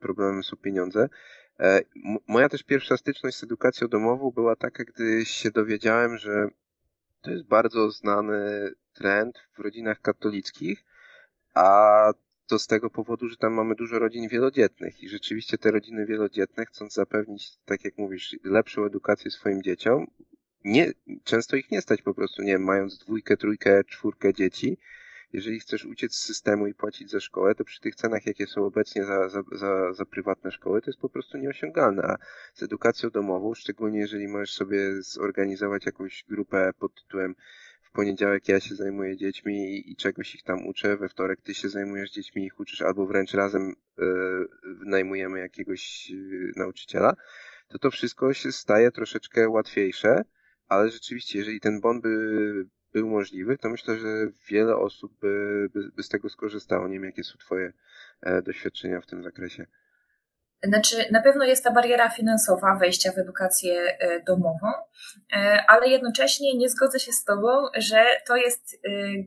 problemem 0.00 0.42
są 0.42 0.56
pieniądze. 0.56 1.08
E, 1.60 1.80
moja 2.28 2.48
też 2.48 2.62
pierwsza 2.62 2.96
styczność 2.96 3.36
z 3.36 3.44
edukacją 3.44 3.88
domową 3.88 4.30
była 4.30 4.56
taka, 4.56 4.84
gdy 4.84 5.24
się 5.24 5.50
dowiedziałem, 5.50 6.18
że 6.18 6.48
to 7.24 7.30
jest 7.30 7.44
bardzo 7.44 7.90
znany 7.90 8.70
trend 8.92 9.38
w 9.56 9.58
rodzinach 9.58 10.00
katolickich, 10.00 10.84
a 11.54 12.12
to 12.46 12.58
z 12.58 12.66
tego 12.66 12.90
powodu, 12.90 13.28
że 13.28 13.36
tam 13.36 13.52
mamy 13.52 13.74
dużo 13.74 13.98
rodzin 13.98 14.28
wielodzietnych. 14.28 15.02
I 15.02 15.08
rzeczywiście 15.08 15.58
te 15.58 15.70
rodziny 15.70 16.06
wielodzietne, 16.06 16.66
chcąc 16.66 16.94
zapewnić, 16.94 17.56
tak 17.64 17.84
jak 17.84 17.98
mówisz, 17.98 18.36
lepszą 18.44 18.84
edukację 18.84 19.30
swoim 19.30 19.62
dzieciom, 19.62 20.06
nie, 20.64 20.92
często 21.24 21.56
ich 21.56 21.70
nie 21.70 21.80
stać 21.80 22.02
po 22.02 22.14
prostu, 22.14 22.42
nie 22.42 22.52
wiem, 22.52 22.64
mając 22.64 22.98
dwójkę, 22.98 23.36
trójkę, 23.36 23.84
czwórkę 23.84 24.34
dzieci, 24.34 24.78
jeżeli 25.34 25.60
chcesz 25.60 25.84
uciec 25.84 26.14
z 26.14 26.24
systemu 26.24 26.66
i 26.66 26.74
płacić 26.74 27.10
za 27.10 27.20
szkołę, 27.20 27.54
to 27.54 27.64
przy 27.64 27.80
tych 27.80 27.94
cenach, 27.94 28.26
jakie 28.26 28.46
są 28.46 28.64
obecnie 28.66 29.04
za, 29.04 29.28
za, 29.28 29.42
za, 29.52 29.92
za 29.92 30.04
prywatne 30.04 30.50
szkoły, 30.50 30.82
to 30.82 30.90
jest 30.90 31.00
po 31.00 31.08
prostu 31.08 31.38
nieosiągalne. 31.38 32.02
A 32.02 32.16
z 32.54 32.62
edukacją 32.62 33.10
domową, 33.10 33.54
szczególnie 33.54 33.98
jeżeli 33.98 34.28
możesz 34.28 34.52
sobie 34.52 35.02
zorganizować 35.02 35.86
jakąś 35.86 36.24
grupę 36.28 36.70
pod 36.78 36.94
tytułem 36.94 37.34
w 37.82 37.90
poniedziałek 37.90 38.48
ja 38.48 38.60
się 38.60 38.74
zajmuję 38.74 39.16
dziećmi 39.16 39.54
i, 39.54 39.92
i 39.92 39.96
czegoś 39.96 40.34
ich 40.34 40.42
tam 40.42 40.66
uczę, 40.66 40.96
we 40.96 41.08
wtorek 41.08 41.40
ty 41.40 41.54
się 41.54 41.68
zajmujesz 41.68 42.10
dziećmi 42.10 42.42
i 42.42 42.46
ich 42.46 42.60
uczysz, 42.60 42.82
albo 42.82 43.06
wręcz 43.06 43.34
razem 43.34 43.74
y, 45.32 45.38
jakiegoś 45.38 46.10
y, 46.10 46.52
nauczyciela, 46.56 47.14
to 47.68 47.78
to 47.78 47.90
wszystko 47.90 48.34
się 48.34 48.52
staje 48.52 48.90
troszeczkę 48.90 49.48
łatwiejsze, 49.48 50.24
ale 50.68 50.90
rzeczywiście, 50.90 51.38
jeżeli 51.38 51.60
ten 51.60 51.80
bon 51.80 52.00
by 52.00 52.66
był 52.94 53.08
możliwy, 53.08 53.58
to 53.58 53.68
myślę, 53.68 53.96
że 53.96 54.08
wiele 54.48 54.76
osób 54.76 55.12
by, 55.20 55.68
by, 55.74 55.90
by 55.96 56.02
z 56.02 56.08
tego 56.08 56.28
skorzystało. 56.28 56.88
Nie 56.88 56.94
wiem, 56.94 57.04
jakie 57.04 57.24
są 57.24 57.38
Twoje 57.38 57.72
e, 58.22 58.42
doświadczenia 58.42 59.00
w 59.00 59.06
tym 59.06 59.22
zakresie. 59.22 59.66
Znaczy, 60.62 60.96
na 61.12 61.22
pewno 61.22 61.44
jest 61.44 61.64
ta 61.64 61.72
bariera 61.72 62.10
finansowa 62.10 62.76
wejścia 62.80 63.12
w 63.12 63.18
edukację 63.18 63.98
e, 63.98 64.22
domową, 64.22 64.68
e, 65.32 65.64
ale 65.68 65.88
jednocześnie 65.88 66.58
nie 66.58 66.68
zgodzę 66.68 67.00
się 67.00 67.12
z 67.12 67.24
Tobą, 67.24 67.66
że 67.76 68.04
to 68.26 68.36
jest 68.36 68.80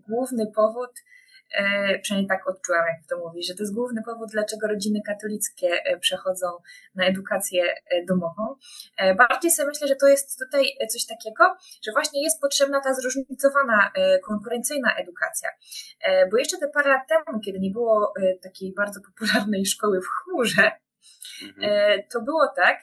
główny 0.08 0.51
powód, 0.56 0.91
przynajmniej 2.02 2.30
tak 2.30 2.48
odczułam, 2.50 2.86
jak 2.88 3.08
to 3.10 3.18
mówi, 3.18 3.44
że 3.44 3.54
to 3.54 3.64
jest 3.64 3.74
główny 3.74 4.04
powód, 4.04 4.30
dlaczego 4.32 4.68
rodziny 4.68 5.00
katolickie 5.06 5.68
e, 5.68 6.00
przechodzą 6.00 6.48
na 6.96 7.06
edukację 7.06 7.64
e, 7.64 8.06
domową. 8.06 8.56
Bardziej 9.18 9.52
sobie 9.52 9.68
myślę, 9.68 9.88
że 9.88 9.96
to 9.96 10.08
jest 10.08 10.40
tutaj 10.40 10.66
coś 10.90 11.06
takiego, 11.06 11.56
że 11.86 11.92
właśnie 11.92 12.24
jest 12.24 12.42
potrzebna 12.42 12.82
ta 12.82 12.94
zróżnicowana, 12.94 13.92
konkurencyjna 14.24 14.96
edukacja. 14.96 15.50
Bo 16.32 16.38
jeszcze 16.38 16.58
te 16.58 16.68
parę 16.68 16.90
lat 16.90 17.08
temu, 17.08 17.40
kiedy 17.40 17.60
nie 17.60 17.72
było 17.72 18.14
takiej 18.42 18.74
bardzo 18.74 19.00
popularnej 19.02 19.66
szkoły 19.66 20.02
w 20.02 20.08
chmurze, 20.08 20.72
mhm. 21.44 22.04
to 22.12 22.22
było 22.22 22.48
tak, 22.56 22.78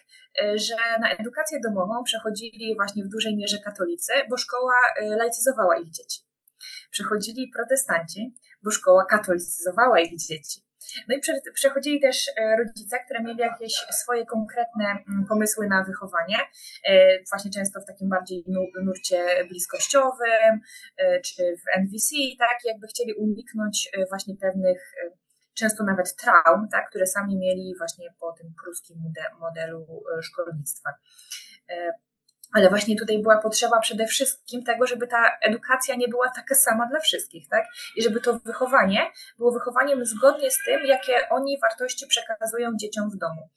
że 0.54 0.74
na 1.00 1.10
edukację 1.10 1.60
domową 1.60 2.04
przechodzili 2.04 2.74
właśnie 2.74 3.04
w 3.04 3.08
dużej 3.08 3.36
mierze 3.36 3.58
katolicy, 3.58 4.12
bo 4.30 4.36
szkoła 4.36 4.74
laicyzowała 5.00 5.76
ich 5.76 5.90
dzieci. 5.90 6.20
Przechodzili 6.90 7.50
protestanci, 7.56 8.34
bo 8.64 8.70
szkoła 8.70 9.04
katolicyzowała 9.04 10.00
ich 10.00 10.18
dzieci. 10.18 10.64
No 11.08 11.16
i 11.16 11.20
przechodzili 11.54 12.00
też 12.00 12.30
e, 12.36 12.56
rodzice, 12.56 12.98
które 13.04 13.22
mieli 13.22 13.38
jakieś 13.38 13.72
swoje 13.72 14.26
konkretne 14.26 14.84
mm, 14.84 15.26
pomysły 15.28 15.66
na 15.66 15.84
wychowanie, 15.84 16.36
e, 16.84 17.18
właśnie 17.30 17.50
często 17.50 17.80
w 17.80 17.86
takim 17.86 18.08
bardziej 18.08 18.44
nurcie 18.82 19.44
bliskościowym, 19.48 20.60
e, 20.96 21.20
czy 21.20 21.56
w 21.56 21.78
NVC, 21.78 22.16
tak, 22.38 22.58
jakby 22.64 22.86
chcieli 22.86 23.14
uniknąć 23.14 23.90
właśnie 24.08 24.34
pewnych, 24.40 24.92
często 25.54 25.84
nawet 25.84 26.16
traum, 26.16 26.68
tak, 26.72 26.88
które 26.88 27.06
sami 27.06 27.38
mieli 27.38 27.74
właśnie 27.78 28.08
po 28.20 28.32
tym 28.32 28.54
pruskim 28.64 28.96
modelu 29.40 29.86
szkolnictwa. 30.22 30.90
Ale 32.54 32.68
właśnie 32.68 32.96
tutaj 32.96 33.22
była 33.22 33.38
potrzeba 33.38 33.80
przede 33.80 34.06
wszystkim 34.06 34.64
tego, 34.64 34.86
żeby 34.86 35.06
ta 35.06 35.38
edukacja 35.42 35.94
nie 35.94 36.08
była 36.08 36.30
taka 36.30 36.54
sama 36.54 36.86
dla 36.86 37.00
wszystkich, 37.00 37.48
tak? 37.48 37.64
I 37.96 38.02
żeby 38.02 38.20
to 38.20 38.38
wychowanie 38.38 39.10
było 39.38 39.52
wychowaniem 39.52 40.06
zgodnie 40.06 40.50
z 40.50 40.58
tym, 40.64 40.86
jakie 40.86 41.28
oni 41.30 41.58
wartości 41.60 42.06
przekazują 42.06 42.70
dzieciom 42.76 43.10
w 43.10 43.16
domu. 43.16 43.48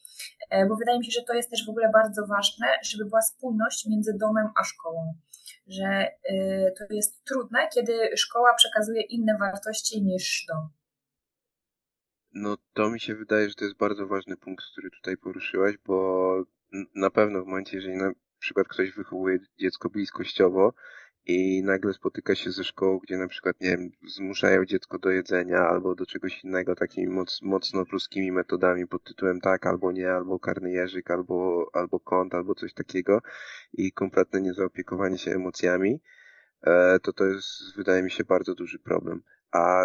E, 0.50 0.66
bo 0.66 0.76
wydaje 0.76 1.00
mi 1.00 1.06
się, 1.06 1.12
że 1.12 1.26
to 1.28 1.34
jest 1.34 1.50
też 1.50 1.66
w 1.66 1.70
ogóle 1.70 1.90
bardzo 1.94 2.28
ważne, 2.28 2.68
żeby 2.84 3.06
była 3.06 3.22
spójność 3.22 3.86
między 3.86 4.18
domem 4.20 4.48
a 4.62 4.64
szkołą. 4.64 5.14
Że 5.68 6.08
y, 6.32 6.74
to 6.78 6.94
jest 6.94 7.26
trudne, 7.26 7.68
kiedy 7.74 8.18
szkoła 8.18 8.54
przekazuje 8.54 9.02
inne 9.02 9.38
wartości 9.38 10.04
niż 10.04 10.46
dom. 10.48 10.70
No 12.34 12.58
to 12.74 12.90
mi 12.90 13.00
się 13.00 13.16
wydaje, 13.16 13.50
że 13.50 13.56
to 13.56 13.66
jest 13.66 13.78
bardzo 13.78 14.08
ważny 14.08 14.38
punkt, 14.38 14.66
który 14.72 14.90
tutaj 14.92 15.18
poruszyłaś, 15.18 15.76
bo 15.86 16.36
na 16.96 17.10
pewno 17.10 17.44
w 17.44 17.48
momencie, 17.48 17.78
jeżeli 17.78 17.98
przykład 18.40 18.68
ktoś 18.68 18.92
wychowuje 18.92 19.40
dziecko 19.60 19.90
bliskościowo 19.90 20.74
i 21.28 21.64
nagle 21.64 21.94
spotyka 21.94 22.36
się 22.36 22.52
ze 22.52 22.64
szkołą, 22.64 23.00
gdzie 23.00 23.18
na 23.18 23.28
przykład, 23.28 23.62
nie 23.62 23.70
wiem, 23.70 23.90
zmuszają 24.08 24.66
dziecko 24.66 25.00
do 25.00 25.10
jedzenia 25.10 25.60
albo 25.60 25.96
do 25.96 26.06
czegoś 26.06 26.44
innego 26.44 26.76
takimi 26.76 27.08
moc, 27.08 27.42
mocno 27.42 27.86
pruskimi 27.86 28.32
metodami 28.32 28.88
pod 28.88 29.04
tytułem 29.04 29.42
tak 29.42 29.66
albo 29.66 29.92
nie, 29.92 30.12
albo 30.12 30.40
karny 30.40 30.72
jeżyk, 30.72 31.12
albo, 31.12 31.70
albo 31.74 32.00
kąt, 32.00 32.34
albo 32.36 32.56
coś 32.56 32.74
takiego 32.74 33.22
i 33.74 33.92
kompletne 33.92 34.42
niezaopiekowanie 34.42 35.18
się 35.18 35.32
emocjami, 35.32 36.02
e, 36.62 37.00
to 37.00 37.14
to 37.14 37.26
jest, 37.26 37.76
wydaje 37.76 38.04
mi 38.04 38.12
się, 38.12 38.24
bardzo 38.24 38.56
duży 38.56 38.80
problem. 38.80 39.24
A 39.52 39.84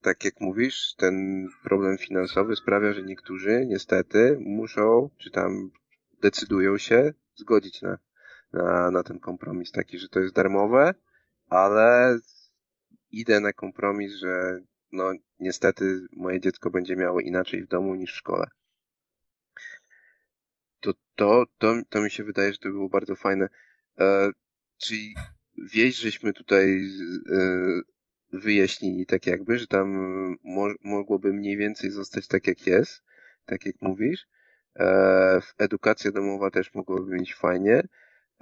tak 0.00 0.24
jak 0.24 0.40
mówisz, 0.40 0.94
ten 0.94 1.46
problem 1.64 1.98
finansowy 1.98 2.56
sprawia, 2.56 2.92
że 2.92 3.02
niektórzy 3.02 3.66
niestety 3.66 4.36
muszą, 4.40 5.10
czy 5.18 5.30
tam 5.30 5.70
decydują 6.22 6.78
się 6.78 7.12
zgodzić 7.34 7.82
na, 7.82 7.98
na, 8.52 8.90
na 8.90 9.02
ten 9.02 9.20
kompromis 9.20 9.72
taki, 9.72 9.98
że 9.98 10.08
to 10.08 10.20
jest 10.20 10.34
darmowe, 10.34 10.94
ale 11.48 12.18
idę 13.10 13.40
na 13.40 13.52
kompromis, 13.52 14.12
że 14.12 14.60
no 14.92 15.12
niestety 15.38 16.06
moje 16.12 16.40
dziecko 16.40 16.70
będzie 16.70 16.96
miało 16.96 17.20
inaczej 17.20 17.62
w 17.62 17.68
domu 17.68 17.94
niż 17.94 18.12
w 18.12 18.16
szkole. 18.16 18.46
To, 20.80 20.92
to, 21.14 21.44
to, 21.58 21.74
to 21.88 22.00
mi 22.00 22.10
się 22.10 22.24
wydaje, 22.24 22.52
że 22.52 22.58
to 22.58 22.68
było 22.68 22.88
bardzo 22.88 23.16
fajne. 23.16 23.48
E, 23.98 24.30
czyli 24.78 25.14
wieść, 25.72 25.98
żeśmy 25.98 26.32
tutaj 26.32 26.88
e, 27.32 27.80
wyjaśnili 28.32 29.06
tak 29.06 29.26
jakby, 29.26 29.58
że 29.58 29.66
tam 29.66 29.88
mo 30.44 30.68
mogłoby 30.84 31.32
mniej 31.32 31.56
więcej 31.56 31.90
zostać 31.90 32.26
tak 32.26 32.46
jak 32.46 32.66
jest, 32.66 33.02
tak 33.46 33.66
jak 33.66 33.82
mówisz. 33.82 34.26
E, 34.78 35.40
edukacja 35.58 36.12
domowa 36.12 36.50
też 36.50 36.74
mogłoby 36.74 37.18
być 37.18 37.34
fajnie. 37.34 37.82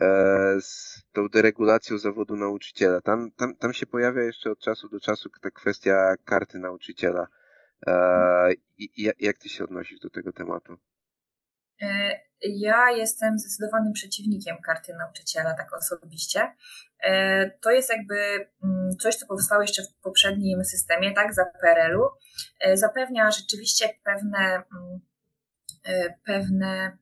E, 0.00 0.60
z 0.60 1.02
tą 1.12 1.28
deregulacją 1.28 1.98
zawodu 1.98 2.36
nauczyciela. 2.36 3.00
Tam, 3.00 3.30
tam, 3.36 3.56
tam 3.56 3.72
się 3.72 3.86
pojawia 3.86 4.22
jeszcze 4.22 4.50
od 4.50 4.58
czasu 4.58 4.88
do 4.88 5.00
czasu 5.00 5.30
ta 5.42 5.50
kwestia 5.50 6.14
karty 6.24 6.58
nauczyciela. 6.58 7.26
E, 7.86 8.52
I, 8.78 9.12
jak 9.18 9.38
ty 9.38 9.48
się 9.48 9.64
odnosisz 9.64 10.00
do 10.00 10.10
tego 10.10 10.32
tematu? 10.32 10.76
Ja 12.42 12.90
jestem 12.90 13.38
zdecydowanym 13.38 13.92
przeciwnikiem 13.92 14.56
karty 14.66 14.94
nauczyciela, 14.94 15.54
tak 15.54 15.74
osobiście. 15.74 16.52
To 17.60 17.70
jest 17.70 17.90
jakby 17.90 18.48
mm, 18.64 18.96
coś, 19.00 19.16
co 19.16 19.26
powstało 19.26 19.62
jeszcze 19.62 19.82
w 19.82 20.02
poprzednim 20.02 20.64
systemie, 20.64 21.14
tak, 21.14 21.34
za 21.34 21.44
PRL-u. 21.60 22.08
Zapewnia 22.74 23.30
rzeczywiście 23.30 23.88
pewne, 24.04 24.38
mm, 24.38 25.00
pewne 26.24 26.98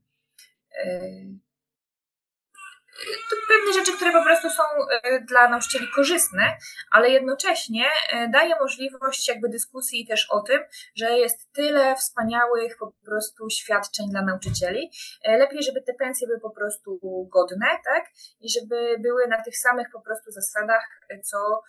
to 3.30 3.36
pewne 3.48 3.72
rzeczy, 3.72 3.96
które 3.96 4.12
po 4.12 4.22
prostu 4.22 4.50
są 4.50 4.62
e, 5.02 5.20
dla 5.20 5.48
nauczycieli 5.48 5.86
korzystne, 5.94 6.56
ale 6.90 7.10
jednocześnie 7.10 7.86
e, 8.12 8.28
daje 8.28 8.54
możliwość 8.60 9.28
jakby 9.28 9.48
dyskusji 9.48 10.06
też 10.06 10.30
o 10.30 10.40
tym, 10.40 10.60
że 10.96 11.18
jest 11.18 11.52
tyle 11.52 11.96
wspaniałych 11.96 12.76
po 12.78 12.92
prostu 13.04 13.50
świadczeń 13.50 14.06
dla 14.10 14.22
nauczycieli. 14.22 14.90
E, 15.24 15.38
lepiej, 15.38 15.62
żeby 15.62 15.82
te 15.82 15.94
pensje 15.94 16.26
były 16.26 16.40
po 16.40 16.50
prostu 16.50 16.98
godne, 17.32 17.66
tak? 17.84 18.04
I 18.40 18.48
żeby 18.50 18.96
były 19.00 19.28
na 19.28 19.42
tych 19.42 19.58
samych 19.58 19.86
po 19.92 20.00
prostu 20.00 20.30
zasadach, 20.30 20.84
co, 21.24 21.62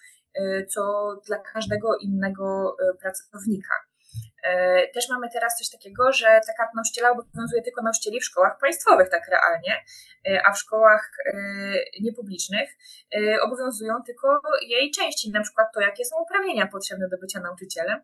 co 0.70 0.82
dla 1.28 1.38
każdego 1.38 1.98
innego 1.98 2.78
pracownika. 3.02 3.88
E, 4.43 4.88
też 4.88 5.10
mamy 5.10 5.28
teraz 5.34 5.58
coś 5.58 5.69
takiego, 5.69 6.12
że 6.12 6.25
ta 6.25 6.54
karta 6.54 6.71
nauczyciela 6.75 7.12
obowiązuje 7.12 7.62
tylko 7.62 7.82
nauczycieli 7.82 8.19
w 8.19 8.25
szkołach 8.25 8.58
państwowych, 8.62 9.10
tak 9.10 9.28
realnie, 9.28 9.84
e, 10.28 10.41
a 10.45 10.54
w 10.54 10.60
szkołach 10.60 11.12
e, 11.25 11.38
niepublicznych 12.02 12.69
obowiązują 13.41 13.93
tylko 14.06 14.41
jej 14.62 14.91
części, 14.91 15.32
na 15.32 15.41
przykład 15.41 15.67
to, 15.73 15.82
jakie 15.82 16.06
są 16.06 16.15
uprawnienia 16.21 16.67
potrzebne 16.67 17.10
do 17.10 17.17
bycia 17.17 17.39
nauczycielem, 17.39 18.02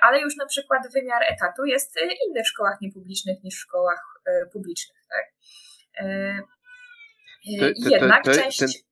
ale 0.00 0.20
już 0.20 0.36
na 0.36 0.46
przykład 0.46 0.92
wymiar 0.92 1.22
etatu 1.22 1.64
jest 1.64 1.96
inny 2.28 2.42
w 2.42 2.48
szkołach 2.48 2.80
niepublicznych 2.80 3.42
niż 3.44 3.54
w 3.54 3.58
szkołach 3.58 4.20
publicznych, 4.52 4.98
tak? 5.08 5.32
Jednak 7.90 8.24
to, 8.24 8.30
to, 8.30 8.36
to, 8.36 8.42
część... 8.42 8.84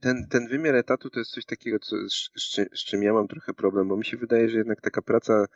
Ten, 0.00 0.26
ten, 0.30 0.48
wymiar 0.48 0.74
etatu 0.74 1.10
to 1.10 1.18
jest 1.18 1.30
coś 1.30 1.44
takiego, 1.44 1.78
co, 1.78 1.96
z, 2.08 2.30
z, 2.72 2.84
czym 2.84 3.02
ja 3.02 3.12
mam 3.12 3.28
trochę 3.28 3.54
problem, 3.54 3.88
bo 3.88 3.96
mi 3.96 4.04
się 4.04 4.16
wydaje, 4.16 4.48
że 4.48 4.58
jednak 4.58 4.80
taka 4.80 5.02
praca 5.02 5.46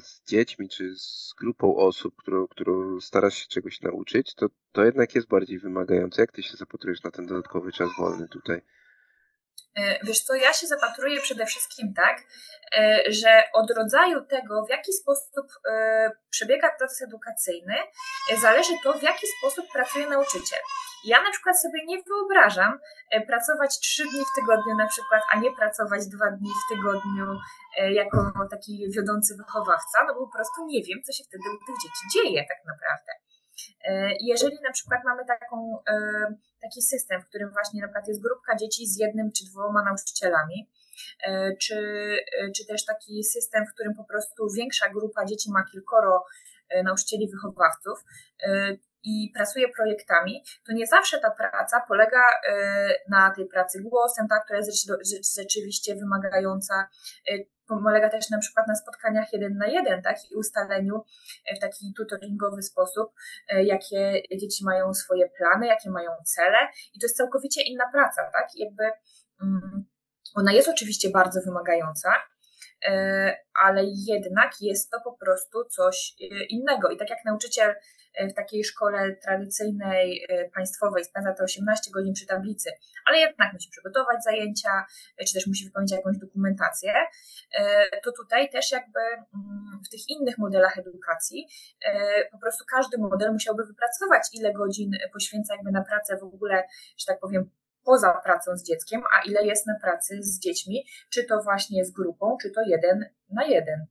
z 0.00 0.22
dziećmi, 0.28 0.68
czy 0.68 0.94
z 0.96 1.34
grupą 1.38 1.76
osób, 1.76 2.16
którą, 2.16 2.46
którą 2.46 3.00
starasz 3.00 3.34
się 3.34 3.48
czegoś 3.48 3.80
nauczyć, 3.80 4.34
to, 4.34 4.46
to 4.72 4.84
jednak 4.84 5.14
jest 5.14 5.28
bardziej 5.28 5.58
wymagające. 5.58 6.22
Jak 6.22 6.32
ty 6.32 6.42
się 6.42 6.56
zapatrujesz 6.56 7.02
na 7.02 7.10
ten 7.10 7.26
dodatkowy 7.26 7.72
czas 7.72 7.90
wolny 7.98 8.28
tutaj? 8.28 8.60
E, 9.76 10.06
wiesz 10.06 10.20
co, 10.20 10.34
ja 10.34 10.52
się 10.52 10.66
zapatruję 10.66 11.20
przede 11.20 11.46
wszystkim 11.46 11.94
tak, 11.94 12.22
e, 12.76 13.02
że 13.08 13.42
od 13.52 13.70
rodzaju 13.70 14.24
tego, 14.24 14.64
w 14.64 14.70
jaki 14.70 14.92
sposób 14.92 15.46
przebiega 16.30 16.70
proces 16.78 17.02
edukacyjny, 17.02 17.76
zależy 18.40 18.72
to, 18.84 18.92
w 18.92 19.02
jaki 19.02 19.26
sposób 19.38 19.66
pracuje 19.72 20.06
nauczyciel. 20.06 20.58
Ja 21.04 21.22
na 21.22 21.30
przykład 21.30 21.62
sobie 21.62 21.84
nie 21.86 22.02
wyobrażam 22.02 22.78
pracować 23.26 23.78
trzy 23.80 24.02
dni 24.02 24.24
w 24.32 24.40
tygodniu 24.40 24.74
na 24.74 24.86
przykład, 24.86 25.22
a 25.32 25.38
nie 25.38 25.50
pracować 25.56 26.06
dwa 26.06 26.30
dni 26.30 26.50
w 26.50 26.74
tygodniu 26.74 27.26
E, 27.78 27.92
jako 27.92 28.32
taki 28.50 28.90
wiodący 28.96 29.36
wychowawca, 29.36 30.04
no 30.06 30.14
bo 30.14 30.26
po 30.26 30.32
prostu 30.32 30.66
nie 30.66 30.82
wiem, 30.82 31.02
co 31.02 31.12
się 31.12 31.24
wtedy 31.24 31.44
u 31.50 31.58
tych 31.66 31.76
dzieci 31.82 32.04
dzieje 32.14 32.44
tak 32.48 32.58
naprawdę. 32.66 33.12
E, 33.84 34.10
jeżeli 34.20 34.56
na 34.62 34.72
przykład 34.72 35.00
mamy 35.04 35.22
taką, 35.26 35.78
e, 35.88 35.94
taki 36.60 36.82
system, 36.82 37.22
w 37.22 37.26
którym 37.26 37.50
właśnie 37.50 37.80
na 37.80 37.86
przykład 37.86 38.08
jest 38.08 38.22
grupka 38.22 38.56
dzieci 38.56 38.86
z 38.86 38.98
jednym 38.98 39.32
czy 39.32 39.44
dwoma 39.44 39.84
nauczycielami, 39.84 40.70
czy, 41.62 41.76
czy 42.56 42.66
też 42.66 42.84
taki 42.84 43.24
system, 43.24 43.66
w 43.66 43.74
którym 43.74 43.94
po 43.94 44.04
prostu 44.04 44.48
większa 44.56 44.88
grupa 44.88 45.24
dzieci 45.24 45.50
ma 45.50 45.64
kilkoro 45.72 46.24
nauczycieli 46.84 47.28
wychowawców, 47.30 48.04
i 49.04 49.32
pracuje 49.34 49.68
projektami, 49.68 50.44
to 50.66 50.72
nie 50.72 50.86
zawsze 50.86 51.20
ta 51.20 51.30
praca 51.30 51.80
polega 51.88 52.22
na 53.08 53.30
tej 53.36 53.46
pracy 53.46 53.82
głosem, 53.82 54.28
tak, 54.28 54.44
która 54.44 54.58
jest 54.58 55.36
rzeczywiście 55.36 55.94
wymagająca 55.94 56.88
polega 57.78 58.10
też 58.10 58.30
na 58.30 58.38
przykład 58.38 58.68
na 58.68 58.74
spotkaniach 58.74 59.32
jeden 59.32 59.56
na 59.56 59.66
jeden, 59.66 60.02
tak, 60.02 60.16
i 60.30 60.34
ustaleniu 60.34 61.04
e, 61.46 61.56
w 61.56 61.58
taki 61.58 61.92
tutoringowy 61.96 62.62
sposób, 62.62 63.12
e, 63.48 63.64
jakie 63.64 64.22
dzieci 64.40 64.64
mają 64.64 64.94
swoje 64.94 65.28
plany, 65.38 65.66
jakie 65.66 65.90
mają 65.90 66.10
cele. 66.24 66.58
I 66.94 67.00
to 67.00 67.04
jest 67.04 67.16
całkowicie 67.16 67.62
inna 67.62 67.84
praca, 67.92 68.30
tak, 68.32 68.48
jakby 68.54 68.84
mm, 69.42 69.84
ona 70.34 70.52
jest 70.52 70.68
oczywiście 70.68 71.10
bardzo 71.10 71.40
wymagająca, 71.46 72.14
e, 72.86 73.36
ale 73.64 73.82
jednak 74.06 74.50
jest 74.60 74.90
to 74.90 75.00
po 75.04 75.12
prostu 75.12 75.64
coś 75.64 76.14
innego. 76.48 76.90
I 76.90 76.96
tak 76.96 77.10
jak 77.10 77.24
nauczyciel 77.24 77.74
E, 77.74 77.74
w 78.30 78.34
takiej 78.34 78.64
szkole 78.64 79.16
tradycyjnej, 79.16 80.26
e, 80.28 80.50
państwowej 80.50 81.04
spędza 81.04 81.32
te 81.32 81.44
18 81.44 81.90
godzin 81.94 82.14
przy 82.14 82.26
tablicy, 82.26 82.70
ale 83.06 83.18
jednak 83.18 83.52
musi 83.52 83.70
przygotować 83.70 84.24
zajęcia, 84.24 84.84
e, 85.18 85.24
czy 85.24 85.34
też 85.34 85.46
musi 85.46 85.64
wypełnić 85.64 85.92
jakąś 85.92 86.18
dokumentację, 86.18 86.94
to 88.02 88.12
tutaj 88.12 88.50
też 88.50 88.72
jakby 88.72 89.00
mm, 89.00 89.80
w 89.86 89.88
tych 89.88 90.00
innych 90.08 90.38
modelach 90.38 90.78
edukacji 90.78 91.46
po 92.32 92.38
prostu 92.38 92.64
każdy 92.70 92.98
model 92.98 93.32
musiałby 93.32 93.64
wypracować, 93.64 94.22
ile 94.32 94.52
godzin 94.52 94.90
poświęca 95.12 95.54
jakby 95.54 95.70
na 95.70 95.84
pracę 95.84 96.16
w 96.16 96.22
ogóle, 96.22 96.62
że 96.98 97.06
tak 97.06 97.20
powiem, 97.20 97.50
poza 97.84 98.20
pracą 98.24 98.56
z 98.56 98.64
dzieckiem, 98.64 99.02
a 99.12 99.28
ile 99.28 99.46
jest 99.46 99.66
na 99.66 99.74
pracy 99.82 100.22
z 100.22 100.40
dziećmi, 100.40 100.84
czy 101.10 101.24
to 101.24 101.42
właśnie 101.42 101.84
z 101.84 101.90
grupą, 101.90 102.36
czy 102.42 102.50
to 102.50 102.60
jeden 102.66 103.04
na 103.30 103.44
jeden 103.44 103.86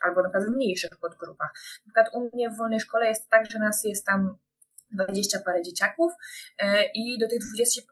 albo 0.00 0.22
na 0.22 0.28
przykład 0.28 0.48
w 0.48 0.56
mniejszych 0.56 0.98
podgrupach. 1.00 1.52
Na 1.86 1.92
przykład 1.92 2.14
u 2.14 2.36
mnie 2.36 2.50
w 2.50 2.56
wolnej 2.56 2.80
szkole 2.80 3.08
jest 3.08 3.30
tak, 3.30 3.50
że 3.50 3.58
nas 3.58 3.84
jest 3.84 4.06
tam 4.06 4.38
dwadzieścia 4.90 5.38
parę 5.44 5.62
dzieciaków 5.62 6.12
e, 6.58 6.84
i 6.94 7.18
do 7.18 7.28
tych 7.28 7.38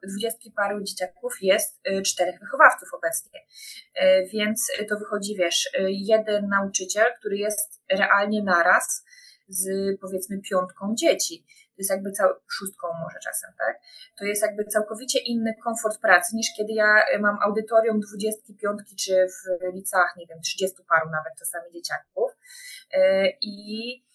dwudziestki 0.07 0.51
paru 0.57 0.83
dzieciaków 0.83 1.43
jest 1.43 1.81
e, 1.85 2.03
czterech 2.03 2.41
wychowawców 2.41 2.89
obecnie. 2.95 3.41
E, 3.95 4.27
więc 4.27 4.73
to 4.89 4.99
wychodzi, 4.99 5.37
wiesz, 5.37 5.71
jeden 5.89 6.49
nauczyciel, 6.49 7.05
który 7.19 7.37
jest 7.37 7.83
realnie 7.91 8.43
naraz 8.43 9.05
z 9.49 9.69
powiedzmy 10.01 10.41
piątką 10.51 10.95
dzieci. 10.95 11.45
To 11.77 11.81
jest 11.81 11.91
jakby 11.91 12.13
cał, 12.13 12.29
szóstką 12.49 12.87
może 13.03 13.19
czasem, 13.19 13.51
tak? 13.59 13.81
To 14.19 14.25
jest 14.25 14.43
jakby 14.43 14.65
całkowicie 14.65 15.19
inny 15.19 15.55
komfort 15.65 16.01
pracy 16.01 16.37
niż 16.37 16.47
kiedy 16.57 16.73
ja 16.73 17.05
mam 17.21 17.39
audytorium 17.43 18.01
dwudziestki, 18.01 18.55
piątki, 18.55 18.97
czy 18.97 19.27
w 19.29 19.75
licach, 19.75 20.15
nie 20.17 20.27
wiem, 20.27 20.41
trzydziestu 20.41 20.85
paru 20.85 21.11
nawet 21.11 21.33
czasami 21.39 21.73
dzieciaków. 21.73 22.31
I 23.41 24.07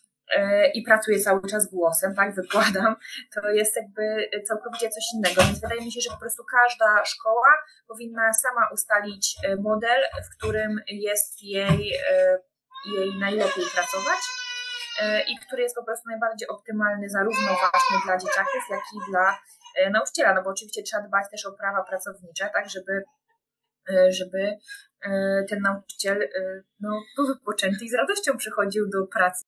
i 0.73 0.81
pracuję 0.81 1.19
cały 1.19 1.41
czas 1.49 1.67
głosem, 1.67 2.15
tak, 2.15 2.35
wykładam, 2.35 2.95
to 3.33 3.49
jest 3.49 3.75
jakby 3.75 4.29
całkowicie 4.47 4.89
coś 4.89 5.03
innego. 5.15 5.41
Więc 5.41 5.61
wydaje 5.61 5.81
mi 5.81 5.91
się, 5.91 6.01
że 6.01 6.09
po 6.09 6.19
prostu 6.19 6.43
każda 6.43 7.05
szkoła 7.05 7.47
powinna 7.87 8.33
sama 8.33 8.69
ustalić 8.73 9.35
e, 9.43 9.55
model, 9.55 10.01
w 10.25 10.37
którym 10.37 10.81
jest 10.87 11.43
jej, 11.43 11.93
e, 12.11 12.37
jej 12.95 13.19
najlepiej 13.19 13.65
pracować 13.75 14.19
e, 14.19 14.50
i 15.27 15.37
który 15.47 15.63
jest 15.63 15.75
po 15.75 15.83
prostu 15.83 16.09
najbardziej 16.09 16.47
optymalny 16.47 17.09
zarówno 17.09 17.47
właśnie 17.47 17.97
dla 18.05 18.17
dzieciaków, 18.17 18.63
jak 18.69 18.79
i 18.95 19.11
dla 19.11 19.37
nauczyciela, 19.91 20.33
no 20.33 20.43
bo 20.43 20.49
oczywiście 20.49 20.83
trzeba 20.83 21.07
dbać 21.07 21.25
też 21.31 21.45
o 21.45 21.51
prawa 21.51 21.83
pracownicze, 21.83 22.49
tak, 22.53 22.69
żeby 22.69 23.03
żeby 24.09 24.57
ten 25.49 25.59
nauczyciel 25.61 26.29
no, 26.79 27.01
był 27.15 27.27
wypoczęty 27.27 27.85
i 27.85 27.89
z 27.89 27.93
radością 27.93 28.37
przychodził 28.37 28.89
do 28.89 29.07
pracy 29.07 29.45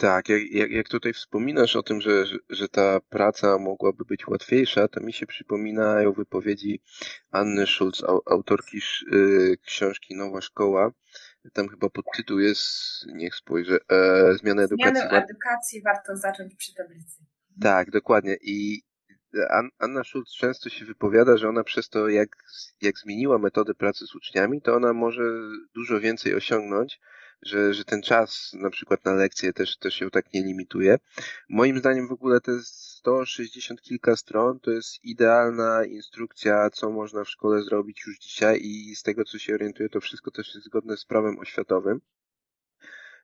Tak, 0.00 0.28
jak, 0.28 0.70
jak, 0.70 0.88
tutaj 0.88 1.12
wspominasz 1.12 1.76
o 1.76 1.82
tym, 1.82 2.00
że, 2.00 2.26
że, 2.26 2.36
że 2.50 2.68
ta 2.68 3.00
praca 3.00 3.58
mogłaby 3.58 4.04
być 4.04 4.28
łatwiejsza, 4.28 4.88
to 4.88 5.00
mi 5.00 5.12
się 5.12 5.26
przypominają 5.26 6.12
wypowiedzi 6.12 6.82
Anny 7.30 7.66
Schulz, 7.66 8.04
autorki 8.26 8.78
y, 9.12 9.56
książki 9.66 10.16
Nowa 10.16 10.40
Szkoła. 10.40 10.90
Tam 11.52 11.68
chyba 11.68 11.90
podtytuł 11.90 12.38
jest, 12.38 12.66
niech 13.06 13.34
spojrzę, 13.34 13.78
e, 13.90 14.34
Zmiana 14.34 14.62
edukacji. 14.62 15.00
Zmianę 15.00 15.24
edukacji 15.24 15.82
warto 15.82 16.16
zacząć 16.16 16.54
przy 16.54 16.74
tablicy. 16.74 17.24
Tak, 17.62 17.90
dokładnie. 17.90 18.36
I 18.42 18.82
Anna 19.78 20.04
Schulz 20.04 20.36
często 20.38 20.68
się 20.68 20.84
wypowiada, 20.84 21.36
że 21.36 21.48
ona 21.48 21.64
przez 21.64 21.88
to, 21.88 22.08
jak, 22.08 22.28
jak 22.82 22.98
zmieniła 22.98 23.38
metodę 23.38 23.74
pracy 23.74 24.06
z 24.06 24.14
uczniami, 24.14 24.62
to 24.62 24.74
ona 24.74 24.92
może 24.92 25.22
dużo 25.74 26.00
więcej 26.00 26.34
osiągnąć 26.34 27.00
że, 27.42 27.74
że 27.74 27.84
ten 27.84 28.02
czas 28.02 28.52
na 28.54 28.70
przykład 28.70 29.04
na 29.04 29.14
lekcje 29.14 29.52
też, 29.52 29.76
też 29.76 29.94
się 29.94 30.10
tak 30.10 30.32
nie 30.34 30.42
limituje. 30.42 30.98
Moim 31.48 31.78
zdaniem 31.78 32.08
w 32.08 32.12
ogóle 32.12 32.40
te 32.40 32.52
160 32.62 33.82
kilka 33.82 34.16
stron 34.16 34.60
to 34.60 34.70
jest 34.70 35.04
idealna 35.04 35.84
instrukcja, 35.84 36.70
co 36.70 36.90
można 36.90 37.24
w 37.24 37.30
szkole 37.30 37.62
zrobić 37.62 38.06
już 38.06 38.18
dzisiaj 38.18 38.60
i 38.62 38.96
z 38.96 39.02
tego, 39.02 39.24
co 39.24 39.38
się 39.38 39.54
orientuję, 39.54 39.88
to 39.88 40.00
wszystko 40.00 40.30
też 40.30 40.54
jest 40.54 40.66
zgodne 40.66 40.96
z 40.96 41.04
prawem 41.04 41.38
oświatowym. 41.38 42.00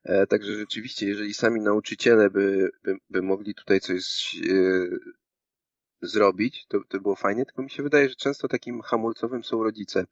E, 0.05 0.27
także 0.27 0.53
rzeczywiście, 0.53 1.07
jeżeli 1.07 1.35
sami 1.35 1.61
nauczyciele 1.61 2.31
by, 2.31 2.71
by, 2.83 2.97
by 3.11 3.23
mogli 3.23 3.55
tutaj 3.55 3.81
coś 3.81 4.37
e, 4.51 4.89
zrobić, 6.03 6.67
to, 6.69 6.81
to 6.89 7.01
było 7.01 7.17
fajnie, 7.17 7.45
tylko 7.45 7.63
mi 7.63 7.71
się 7.71 7.83
wydaje, 7.83 8.09
że 8.09 8.15
często 8.15 8.49
takim 8.49 8.83
hamulcowym 8.83 9.45
są 9.45 9.63
rodzice, 9.63 10.05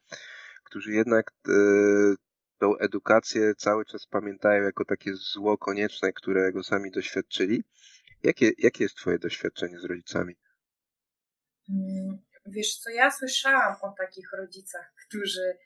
którzy 0.64 0.92
jednak 0.92 1.32
e, 1.48 1.52
tą 2.62 2.76
edukację 2.78 3.54
cały 3.54 3.84
czas 3.84 4.06
pamiętają 4.06 4.62
jako 4.62 4.84
takie 4.84 5.14
zło 5.14 5.58
konieczne, 5.58 6.12
którego 6.12 6.62
sami 6.62 6.90
doświadczyli. 6.90 7.64
Jakie, 8.22 8.50
jakie 8.58 8.84
jest 8.84 8.96
Twoje 8.96 9.18
doświadczenie 9.18 9.78
z 9.78 9.84
rodzicami? 9.84 10.34
Mm, 11.70 12.18
wiesz 12.46 12.78
co, 12.78 12.90
ja 12.90 13.10
słyszałam 13.10 13.76
o 13.82 13.94
takich 13.98 14.32
rodzicach, 14.32 14.92
którzy, 15.06 15.58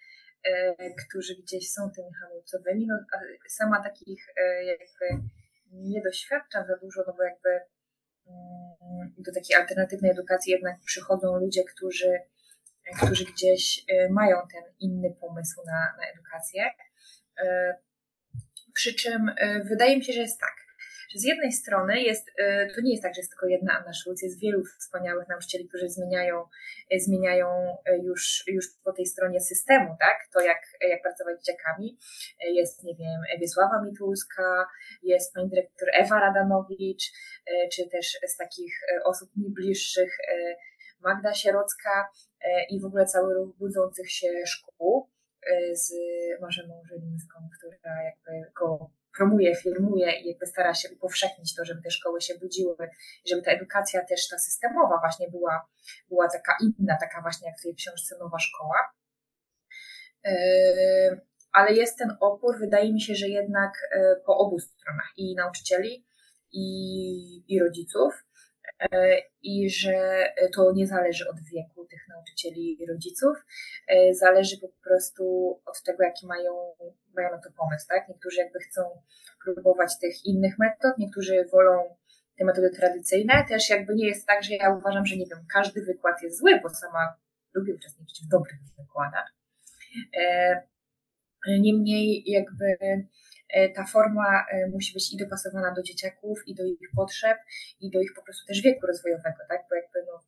e, 0.45 0.75
którzy 1.09 1.35
gdzieś 1.35 1.73
są 1.73 1.91
tymi 1.97 2.15
hamulcowymi. 2.23 2.87
No, 2.87 2.95
sama 3.49 3.83
takich 3.83 4.27
e, 4.37 4.65
jakby 4.65 5.29
nie 5.73 6.03
doświadczam 6.03 6.67
za 6.67 6.77
dużo, 6.77 7.05
no 7.07 7.15
bo 7.17 7.23
jakby 7.23 7.51
mm, 8.27 9.15
do 9.19 9.33
takiej 9.33 9.57
alternatywnej 9.57 10.11
edukacji 10.11 10.53
jednak 10.53 10.81
przychodzą 10.81 11.37
ludzie, 11.37 11.65
którzy 11.65 12.19
którzy 12.95 13.25
gdzieś 13.25 13.85
e, 13.89 14.09
mają 14.09 14.37
ten 14.53 14.63
inny 14.81 15.17
pomysł 15.21 15.61
na, 15.67 15.95
na 15.99 16.11
edukację. 16.15 16.71
E, 17.39 17.77
przy 18.75 18.95
czym 18.95 19.29
e, 19.29 19.65
wydaje 19.65 19.97
mi 19.97 20.05
się, 20.05 20.13
że 20.13 20.21
jest 20.21 20.41
tak, 20.41 20.55
że 21.15 21.19
z 21.19 21.25
jednej 21.25 21.53
strony 21.53 22.03
jest, 22.03 22.27
to 22.75 22.81
nie 22.81 22.91
jest 22.91 23.03
tak, 23.03 23.15
że 23.15 23.21
jest 23.21 23.31
tylko 23.31 23.47
jedna 23.47 23.79
Anna 23.79 23.93
Schulz, 23.93 24.23
jest 24.23 24.41
wielu 24.41 24.65
wspaniałych 24.65 25.29
nauczycieli, 25.29 25.69
którzy 25.69 25.89
zmieniają, 25.89 26.45
zmieniają 26.99 27.77
już, 28.03 28.45
już 28.47 28.67
po 28.85 28.93
tej 28.93 29.07
stronie 29.07 29.41
systemu, 29.41 29.97
tak? 30.01 30.19
To 30.33 30.41
jak, 30.41 30.59
jak 30.81 31.03
pracować 31.03 31.37
z 31.37 31.45
dzieciakami. 31.45 31.99
Jest, 32.41 32.85
nie 32.85 32.95
wiem, 32.97 33.21
Wiesława 33.41 33.83
Mitulska, 33.85 34.67
jest 35.03 35.35
pani 35.35 35.49
dyrektor 35.51 35.89
Ewa 35.93 36.21
Radanowicz, 36.21 37.13
czy 37.73 37.89
też 37.89 38.19
z 38.27 38.37
takich 38.37 38.81
osób 39.05 39.31
mi 39.37 39.51
bliższych 39.51 40.19
Magda 41.07 41.35
Sierocka 41.35 42.09
e, 42.41 42.65
i 42.71 42.81
w 42.81 42.85
ogóle 42.85 43.07
cały 43.07 43.35
ruch 43.35 43.57
budzących 43.57 44.13
się 44.13 44.29
szkół 44.47 45.09
e, 45.43 45.77
z 45.77 45.93
Marzeną 46.41 46.83
Żylińską, 46.89 47.39
która 47.59 48.03
jakby 48.03 48.53
go 48.61 48.91
promuje, 49.17 49.57
firmuje 49.57 50.21
i 50.21 50.29
jakby 50.29 50.47
stara 50.47 50.75
się 50.75 50.89
upowszechnić 50.95 51.55
to, 51.55 51.65
żeby 51.65 51.83
te 51.83 51.91
szkoły 51.91 52.21
się 52.21 52.35
budziły, 52.39 52.77
żeby 53.29 53.43
ta 53.43 53.51
edukacja 53.51 54.05
też 54.05 54.29
ta 54.29 54.39
systemowa 54.39 54.99
właśnie 55.01 55.31
była, 55.31 55.67
była 56.09 56.29
taka 56.29 56.57
inna, 56.61 56.97
taka 57.01 57.23
właśnie 57.23 57.49
jak 57.49 57.59
w 57.59 57.63
tej 57.63 57.75
książce 57.75 58.19
Nowa 58.19 58.39
Szkoła. 58.39 58.77
E, 60.25 60.33
ale 61.53 61.73
jest 61.73 61.99
ten 61.99 62.17
opór, 62.21 62.59
wydaje 62.59 62.93
mi 62.93 63.01
się, 63.01 63.15
że 63.15 63.29
jednak 63.29 63.73
po 64.27 64.39
obu 64.39 64.59
stronach 64.59 65.13
i 65.17 65.35
nauczycieli, 65.35 66.07
i, 66.53 67.55
i 67.55 67.61
rodziców. 67.61 68.25
E, 68.81 69.19
i 69.43 69.71
że 69.71 70.25
to 70.55 70.73
nie 70.73 70.87
zależy 70.87 71.29
od 71.29 71.37
wieku 71.41 71.87
tych 71.87 72.09
nauczycieli 72.09 72.83
i 72.83 72.87
rodziców, 72.87 73.37
e, 73.89 74.15
zależy 74.15 74.59
po 74.61 74.69
prostu 74.69 75.25
od 75.67 75.83
tego, 75.83 76.05
jaki 76.05 76.27
mają, 76.27 76.53
mają 77.15 77.31
na 77.31 77.39
to 77.39 77.51
pomysł, 77.57 77.87
tak? 77.89 78.09
Niektórzy 78.09 78.41
jakby 78.41 78.59
chcą 78.59 78.83
próbować 79.45 79.99
tych 80.01 80.25
innych 80.25 80.59
metod, 80.59 80.99
niektórzy 80.99 81.45
wolą 81.53 81.97
te 82.39 82.45
metody 82.45 82.71
tradycyjne. 82.71 83.45
Też 83.49 83.71
jakby 83.71 83.95
nie 83.95 84.07
jest 84.07 84.27
tak, 84.27 84.45
że 84.45 84.55
ja 84.55 84.71
uważam, 84.71 85.07
że 85.07 85.17
nie 85.17 85.27
wiem, 85.27 85.47
każdy 85.53 85.83
wykład 85.83 86.23
jest 86.23 86.39
zły, 86.39 86.61
bo 86.63 86.69
sama 86.69 87.17
lubię 87.55 87.75
uczestniczyć 87.75 88.27
w 88.27 88.29
dobrych 88.29 88.59
wykładach. 88.79 89.35
E, 90.19 90.63
niemniej 91.47 92.23
jakby 92.27 92.77
ta 93.75 93.85
forma 93.85 94.47
e, 94.51 94.67
musi 94.67 94.95
być 94.95 95.13
i 95.13 95.17
dopasowana 95.17 95.75
do 95.75 95.83
dzieciaków, 95.83 96.39
i 96.47 96.55
do 96.55 96.65
ich 96.65 96.91
potrzeb, 96.97 97.39
i 97.81 97.91
do 97.91 98.01
ich 98.01 98.15
po 98.15 98.23
prostu 98.23 98.47
też 98.47 98.63
wieku 98.63 98.87
rozwojowego, 98.87 99.39
tak? 99.49 99.61
Bo 99.71 99.77
jakby 99.77 99.99
no, 100.07 100.25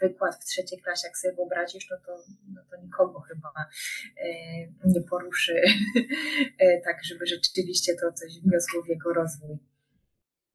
wykład 0.00 0.34
w 0.34 0.44
trzeciej 0.44 0.80
klasie, 0.82 1.06
jak 1.06 1.18
sobie 1.18 1.34
wyobrazisz, 1.34 1.90
no 1.90 1.96
to, 2.06 2.24
no 2.54 2.60
to 2.70 2.76
nikogo 2.82 3.20
chyba 3.20 3.52
e, 4.16 4.28
nie 4.84 5.02
poruszy 5.10 5.62
tak, 6.84 7.04
żeby 7.04 7.26
rzeczywiście 7.26 7.92
to 8.00 8.12
coś 8.12 8.40
wniosło 8.40 8.82
w 8.82 8.88
jego 8.88 9.12
rozwój. 9.12 9.58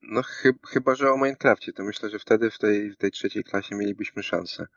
No 0.01 0.21
chyba, 0.67 0.95
że 0.95 1.11
o 1.11 1.17
Minecrafcie, 1.17 1.73
to 1.73 1.83
myślę, 1.83 2.09
że 2.09 2.19
wtedy 2.19 2.51
w 2.51 2.57
tej, 2.57 2.91
w 2.91 2.97
tej 2.97 3.11
trzeciej 3.11 3.43
klasie 3.43 3.75
mielibyśmy 3.75 4.23
szansę. 4.23 4.67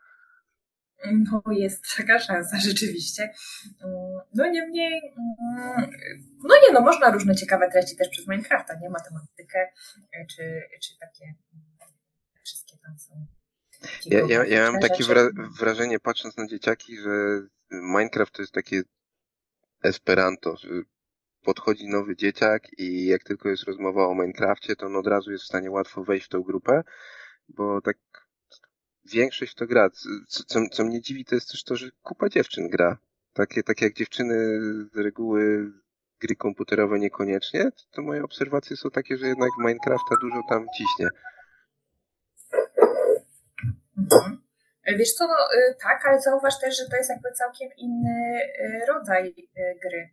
No 1.05 1.41
jest 1.51 1.83
taka 1.97 2.19
szansa 2.19 2.57
rzeczywiście. 2.69 3.33
No 4.33 4.49
niemniej, 4.51 5.01
no 6.43 6.55
nie 6.67 6.73
no, 6.73 6.81
można 6.81 7.11
różne 7.11 7.35
ciekawe 7.35 7.71
treści 7.71 7.95
też 7.95 8.09
przez 8.09 8.27
Minecrafta, 8.27 8.73
nie? 8.81 8.89
Matematykę, 8.89 9.67
czy, 10.35 10.61
czy 10.83 10.99
takie 10.99 11.33
wszystkie 12.43 12.77
tam 12.77 12.99
są. 12.99 13.25
Ja, 14.05 14.19
ja, 14.27 14.45
ja 14.45 14.71
mam 14.71 14.81
takie 14.81 15.03
wrażenie, 15.59 15.99
patrząc 15.99 16.37
na 16.37 16.47
dzieciaki, 16.47 16.97
że 16.97 17.41
Minecraft 17.71 18.33
to 18.33 18.41
jest 18.41 18.53
takie 18.53 18.81
Esperanto, 19.83 20.57
że 20.57 20.69
podchodzi 21.43 21.87
nowy 21.87 22.15
dzieciak 22.15 22.63
i 22.77 23.05
jak 23.05 23.23
tylko 23.23 23.49
jest 23.49 23.63
rozmowa 23.63 24.07
o 24.07 24.13
Minecrafcie, 24.13 24.75
to 24.75 24.85
on 24.85 24.95
od 24.95 25.07
razu 25.07 25.31
jest 25.31 25.43
w 25.43 25.47
stanie 25.47 25.71
łatwo 25.71 26.03
wejść 26.03 26.25
w 26.25 26.29
tą 26.29 26.41
grupę, 26.41 26.83
bo 27.47 27.81
tak 27.81 27.97
większość 29.05 29.55
to 29.55 29.67
gra. 29.67 29.89
Co, 30.27 30.43
co, 30.43 30.59
co, 30.71 30.83
mnie 30.83 31.01
dziwi, 31.01 31.25
to 31.25 31.35
jest 31.35 31.51
też 31.51 31.63
to, 31.63 31.75
że 31.75 31.89
kupa 32.01 32.29
dziewczyn 32.29 32.69
gra. 32.69 32.97
Takie, 33.33 33.63
takie 33.63 33.85
jak 33.85 33.93
dziewczyny 33.93 34.35
z 34.93 34.97
reguły 34.97 35.71
gry 36.19 36.35
komputerowe 36.35 36.99
niekoniecznie, 36.99 37.71
to 37.91 38.01
moje 38.01 38.23
obserwacje 38.23 38.77
są 38.77 38.89
takie, 38.89 39.17
że 39.17 39.27
jednak 39.27 39.49
Minecrafta 39.59 40.15
dużo 40.21 40.41
tam 40.49 40.65
ciśnie. 40.77 41.07
Mhm. 43.97 44.41
Wiesz 44.97 45.13
co, 45.13 45.27
no, 45.27 45.33
y, 45.33 45.75
tak, 45.83 46.05
ale 46.05 46.21
zauważ 46.21 46.59
też, 46.59 46.77
że 46.77 46.89
to 46.89 46.95
jest 46.95 47.09
jakby 47.09 47.31
całkiem 47.31 47.69
inny 47.77 48.41
y, 48.59 48.85
rodzaj 48.87 49.35
gry. 49.81 50.09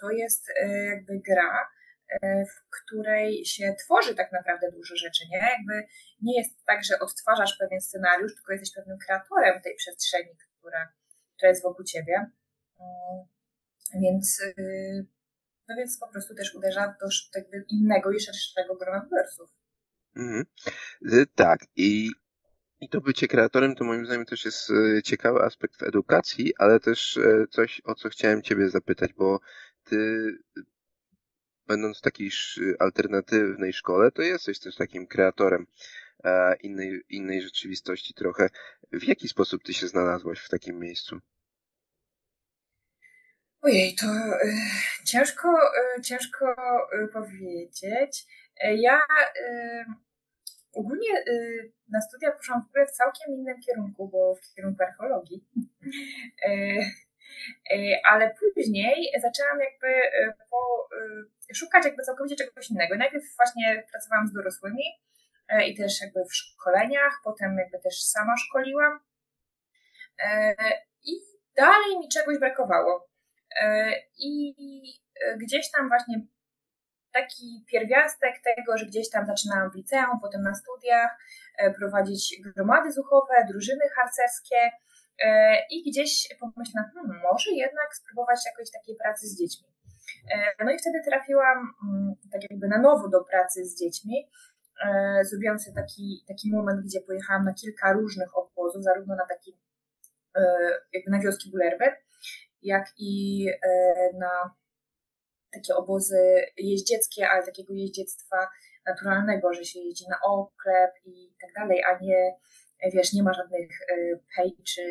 To 0.00 0.10
jest 0.10 0.48
jakby 0.90 1.20
gra, 1.26 1.68
E, 1.70 1.79
w 2.22 2.70
której 2.70 3.44
się 3.44 3.74
tworzy 3.84 4.14
tak 4.14 4.32
naprawdę 4.32 4.72
dużo 4.72 4.96
rzeczy, 4.96 5.24
nie? 5.30 5.38
Jakby 5.38 5.88
nie 6.22 6.38
jest 6.38 6.64
tak, 6.66 6.84
że 6.84 6.98
odtwarzasz 6.98 7.56
pewien 7.58 7.80
scenariusz, 7.80 8.34
tylko 8.34 8.52
jesteś 8.52 8.74
pewnym 8.74 8.98
kreatorem 8.98 9.62
tej 9.62 9.76
przestrzeni, 9.76 10.36
która, 10.58 10.92
która 11.36 11.48
jest 11.48 11.62
wokół 11.62 11.84
ciebie. 11.84 12.30
Mm, 12.80 13.26
więc 13.94 14.40
y, 14.40 15.06
no 15.68 15.76
więc 15.76 15.98
po 15.98 16.08
prostu 16.08 16.34
też 16.34 16.54
uderza 16.54 16.96
do 17.00 17.06
jakby 17.34 17.64
innego 17.68 18.12
i 18.12 18.20
szerszego 18.20 18.76
grona 18.76 19.02
odbiorców. 19.02 19.50
Mhm. 20.16 20.44
Tak, 21.34 21.60
i, 21.76 22.10
i 22.80 22.88
to 22.88 23.00
bycie 23.00 23.28
kreatorem 23.28 23.74
to 23.74 23.84
moim 23.84 24.06
zdaniem 24.06 24.26
też 24.26 24.44
jest 24.44 24.70
e, 24.70 25.02
ciekawy 25.02 25.40
aspekt 25.40 25.76
w 25.76 25.82
edukacji, 25.82 26.52
ale 26.58 26.80
też 26.80 27.16
e, 27.16 27.46
coś, 27.50 27.80
o 27.84 27.94
co 27.94 28.08
chciałem 28.08 28.42
Ciebie 28.42 28.70
zapytać, 28.70 29.12
bo 29.12 29.40
Ty 29.84 29.98
będąc 31.70 31.98
w 31.98 32.02
takiej 32.02 32.30
alternatywnej 32.78 33.72
szkole, 33.72 34.10
to 34.10 34.22
jesteś 34.22 34.58
też 34.58 34.76
takim 34.76 35.06
kreatorem 35.06 35.66
e, 36.24 36.56
innej, 36.56 37.00
innej 37.08 37.42
rzeczywistości 37.42 38.14
trochę. 38.14 38.48
W 38.92 39.04
jaki 39.04 39.28
sposób 39.28 39.62
ty 39.62 39.74
się 39.74 39.88
znalazłaś 39.88 40.38
w 40.40 40.48
takim 40.48 40.78
miejscu? 40.78 41.18
Ojej, 43.62 43.94
to 43.94 44.06
y, 44.06 45.04
ciężko, 45.04 45.48
y, 45.98 46.02
ciężko 46.02 46.54
powiedzieć. 47.12 48.26
Ja 48.76 49.00
ogólnie 50.72 51.24
na 51.88 52.00
studia 52.00 52.32
poszłam 52.32 52.62
w 52.62 52.68
ogóle 52.68 52.86
w 52.86 52.90
całkiem 52.90 53.34
innym 53.34 53.60
kierunku, 53.66 54.08
bo 54.08 54.34
w 54.34 54.54
kierunku 54.54 54.82
archeologii. 54.82 55.44
Ale 58.04 58.34
później 58.40 59.12
zaczęłam 59.22 59.58
jakby 59.60 60.00
po, 60.50 60.88
szukać 61.54 61.84
jakby 61.84 62.02
całkowicie 62.02 62.36
czegoś 62.36 62.70
innego. 62.70 62.96
Najpierw 62.96 63.24
właśnie 63.36 63.84
pracowałam 63.90 64.28
z 64.28 64.32
dorosłymi 64.32 64.84
i 65.66 65.76
też 65.76 66.00
jakby 66.00 66.24
w 66.24 66.34
szkoleniach, 66.34 67.20
potem 67.24 67.58
jakby 67.58 67.78
też 67.78 68.02
sama 68.02 68.36
szkoliłam. 68.36 69.00
I 71.04 71.12
dalej 71.56 71.98
mi 71.98 72.08
czegoś 72.08 72.38
brakowało. 72.38 73.10
E, 73.60 73.92
I 74.18 74.54
e, 75.26 75.36
gdzieś 75.36 75.70
tam 75.70 75.88
właśnie 75.88 76.20
taki 77.12 77.64
pierwiastek 77.70 78.34
tego, 78.42 78.78
że 78.78 78.86
gdzieś 78.86 79.10
tam 79.10 79.26
zaczynałam 79.26 79.70
w 79.70 79.74
liceum, 79.74 80.20
potem 80.20 80.42
na 80.42 80.54
studiach 80.54 81.18
e, 81.58 81.70
prowadzić 81.70 82.36
gromady 82.56 82.92
zuchowe, 82.92 83.34
drużyny 83.48 83.88
harcerskie 83.96 84.70
i 85.70 85.90
gdzieś 85.90 86.28
pomyślałam, 86.40 86.90
hmm, 86.94 87.20
może 87.22 87.50
jednak 87.50 87.94
spróbować 87.94 88.38
jakiejś 88.46 88.70
takiej 88.70 88.96
pracy 88.96 89.26
z 89.28 89.38
dziećmi. 89.38 89.68
No 90.64 90.70
i 90.70 90.78
wtedy 90.78 90.98
trafiłam 91.04 91.58
mm, 91.58 92.14
tak 92.32 92.42
jakby 92.50 92.68
na 92.68 92.78
nowo 92.78 93.08
do 93.08 93.24
pracy 93.24 93.64
z 93.64 93.78
dziećmi. 93.78 94.30
Zrobiłam 95.22 95.58
sobie 95.58 95.76
taki, 95.76 96.24
taki 96.28 96.50
moment, 96.52 96.84
gdzie 96.84 97.00
pojechałam 97.00 97.44
na 97.44 97.54
kilka 97.54 97.92
różnych 97.92 98.38
obozów, 98.38 98.82
zarówno 98.82 99.16
na 99.16 99.26
taki 99.26 99.58
jakby 100.92 101.10
na 101.10 101.20
wioski 101.20 101.50
Bulerbet, 101.50 101.94
jak 102.62 102.86
i 102.98 103.46
e, 103.62 104.10
na 104.18 104.54
takie 105.52 105.74
obozy 105.74 106.46
jeździeckie, 106.56 107.28
ale 107.28 107.46
takiego 107.46 107.74
jeździectwa 107.74 108.48
naturalnego, 108.86 109.54
że 109.54 109.64
się 109.64 109.80
jeździ 109.80 110.04
na 110.08 110.16
oklep 110.22 110.90
i 111.04 111.34
tak 111.40 111.50
dalej, 111.54 111.82
a 111.84 111.98
nie, 111.98 112.34
wiesz, 112.92 113.12
nie 113.12 113.22
ma 113.22 113.32
żadnych 113.32 113.70
e, 113.80 113.94
pej 114.36 114.56
czy 114.64 114.82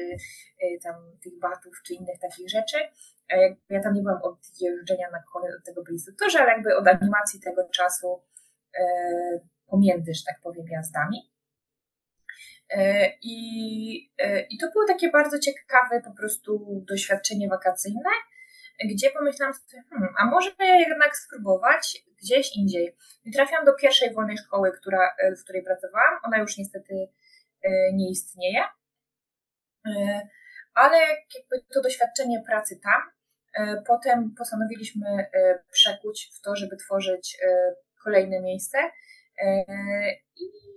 e, 0.59 0.79
tam 0.83 0.95
tych 1.23 1.39
batów 1.39 1.73
czy 1.85 1.93
innych 1.93 2.19
takich 2.19 2.49
rzeczy. 2.49 2.77
Ja 3.69 3.81
tam 3.83 3.93
nie 3.93 4.01
byłam 4.01 4.21
od 4.21 4.39
jeżdżenia 4.61 5.09
na 5.11 5.23
koniec 5.33 5.55
od 5.55 5.65
tego 5.65 5.83
instruktorze, 5.91 6.39
ale 6.39 6.51
jakby 6.51 6.77
od 6.77 6.87
animacji 6.87 7.39
tego 7.41 7.69
czasu 7.69 8.21
pomiędzy, 9.67 10.13
że 10.13 10.23
tak 10.27 10.41
powiem, 10.43 10.65
jazdami. 10.71 11.31
E, 12.69 13.09
I, 13.21 14.11
e, 14.17 14.41
I 14.41 14.57
to 14.57 14.71
było 14.71 14.85
takie 14.87 15.09
bardzo 15.09 15.39
ciekawe 15.39 16.01
po 16.01 16.11
prostu 16.11 16.83
doświadczenie 16.89 17.49
wakacyjne, 17.49 18.09
gdzie 18.85 19.09
pomyślałam 19.09 19.53
sobie, 19.53 19.83
hmm, 19.89 20.13
a 20.17 20.25
może 20.25 20.51
jednak 20.59 21.17
spróbować 21.17 22.03
gdzieś 22.21 22.55
indziej. 22.55 22.95
I 23.25 23.31
trafiłam 23.31 23.65
do 23.65 23.73
pierwszej 23.73 24.13
wolnej 24.13 24.37
szkoły, 24.37 24.71
która, 24.71 25.15
e, 25.17 25.35
w 25.35 25.43
której 25.43 25.63
pracowałam. 25.63 26.19
Ona 26.23 26.37
już 26.37 26.57
niestety 26.57 26.93
nie 27.93 28.09
istnieje. 28.11 28.63
Ale 30.73 30.97
jakby 31.35 31.65
to 31.73 31.81
doświadczenie 31.81 32.43
pracy 32.47 32.79
tam, 32.83 33.01
potem 33.87 34.35
postanowiliśmy 34.37 35.25
przekuć 35.71 36.31
w 36.33 36.41
to, 36.41 36.55
żeby 36.55 36.77
tworzyć 36.77 37.37
kolejne 38.03 38.41
miejsce. 38.41 38.77
I 40.35 40.69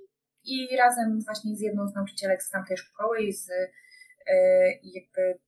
i 0.45 0.77
razem 0.77 1.21
właśnie 1.21 1.57
z 1.57 1.61
jedną 1.61 1.89
z 1.89 1.95
nauczycielek 1.95 2.43
z 2.43 2.51
tamtej 2.51 2.77
szkoły 2.77 3.21
i 3.23 3.33
z 3.33 3.51
e, 3.51 3.67
jakby 4.83 5.39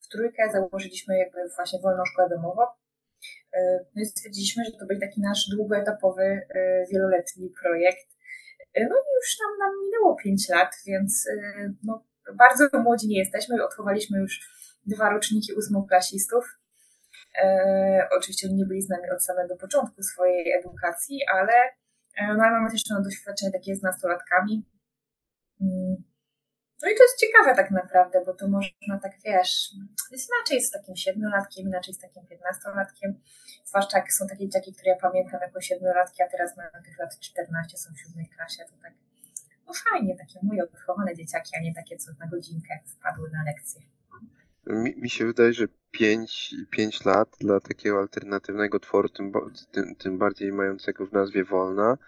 w 0.00 0.08
trójkę 0.08 0.50
założyliśmy 0.52 1.18
jakby 1.18 1.38
właśnie 1.56 1.78
wolną 1.80 2.02
szkołę 2.12 2.28
domową. 2.28 2.62
E, 3.52 3.84
no 3.96 4.04
stwierdziliśmy, 4.04 4.64
że 4.64 4.72
to 4.72 4.86
będzie 4.86 5.06
taki 5.06 5.20
nasz 5.20 5.48
długoetapowy, 5.56 6.22
e, 6.22 6.84
wieloletni 6.92 7.50
projekt. 7.62 8.13
No 8.76 8.96
i 8.96 9.08
już 9.16 9.36
tam 9.38 9.58
nam 9.58 9.70
minęło 9.84 10.16
pięć 10.16 10.48
lat, 10.48 10.74
więc 10.86 11.28
no, 11.84 12.04
bardzo 12.34 12.68
młodzi 12.82 13.08
nie 13.08 13.18
jesteśmy. 13.18 13.64
Odchowaliśmy 13.64 14.18
już 14.18 14.40
dwa 14.86 15.10
roczniki 15.10 15.54
ósmoklasistów. 15.54 16.58
E, 17.42 18.08
oczywiście 18.18 18.48
oni 18.48 18.56
nie 18.56 18.66
byli 18.66 18.82
z 18.82 18.88
nami 18.88 19.10
od 19.10 19.24
samego 19.24 19.56
początku 19.56 20.02
swojej 20.02 20.52
edukacji, 20.52 21.18
ale 21.32 21.52
E, 22.16 22.26
no 22.26 22.34
mamy 22.36 22.70
też 22.70 22.82
no, 22.90 23.02
doświadczenie 23.02 23.52
takie 23.52 23.76
z 23.76 23.82
nastolatkami. 23.82 24.64
Mm. 25.60 25.96
No 26.84 26.90
i 26.90 26.94
to 26.96 27.02
jest 27.02 27.20
ciekawe 27.20 27.54
tak 27.56 27.70
naprawdę, 27.70 28.22
bo 28.26 28.34
to 28.34 28.48
można 28.48 28.98
tak, 29.02 29.12
wiesz, 29.24 29.70
jest 30.10 30.28
inaczej 30.30 30.60
z 30.60 30.70
takim 30.70 30.96
siedmiolatkiem, 30.96 31.66
inaczej 31.66 31.94
z 31.94 31.98
takim 31.98 32.26
piętnastolatkiem, 32.26 33.20
zwłaszcza 33.64 33.98
jak 33.98 34.12
są 34.12 34.26
takie 34.26 34.46
dzieciaki, 34.46 34.72
które 34.72 34.90
ja 34.90 34.96
pamiętam 34.96 35.40
jako 35.40 35.60
siedmiolatki, 35.60 36.22
a 36.22 36.28
teraz 36.28 36.56
mają 36.56 36.70
tych 36.84 36.98
lat 36.98 37.18
14, 37.20 37.78
są 37.78 37.94
w 37.94 38.00
siódmej 38.00 38.28
klasie, 38.28 38.64
to 38.70 38.76
tak, 38.82 38.92
no 39.66 39.72
fajnie, 39.90 40.16
takie 40.16 40.38
moje 40.42 40.64
odchowane 40.64 41.14
dzieciaki, 41.14 41.50
a 41.58 41.62
nie 41.62 41.74
takie, 41.74 41.96
co 41.96 42.10
na 42.20 42.26
godzinkę 42.26 42.78
wpadły 42.86 43.30
na 43.30 43.44
lekcję. 43.44 43.80
Mi, 44.66 44.94
mi 44.96 45.10
się 45.10 45.26
wydaje, 45.26 45.52
że 45.52 45.66
5, 45.90 46.54
5 46.70 47.04
lat 47.04 47.28
dla 47.40 47.60
takiego 47.60 47.98
alternatywnego 47.98 48.80
tworu, 48.80 49.08
tym, 49.08 49.32
tym, 49.72 49.94
tym 49.96 50.18
bardziej 50.18 50.52
mającego 50.52 51.06
w 51.06 51.12
nazwie 51.12 51.44
wolna, 51.44 51.98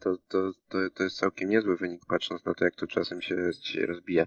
to, 0.00 0.16
to, 0.28 0.52
to, 0.68 0.78
to 0.94 1.02
jest 1.02 1.16
całkiem 1.16 1.50
niezły 1.50 1.76
wynik, 1.76 2.02
patrząc 2.08 2.44
na 2.44 2.54
to, 2.54 2.64
jak 2.64 2.74
to 2.74 2.86
czasem 2.86 3.22
się, 3.22 3.36
się 3.62 3.86
rozbija. 3.86 4.26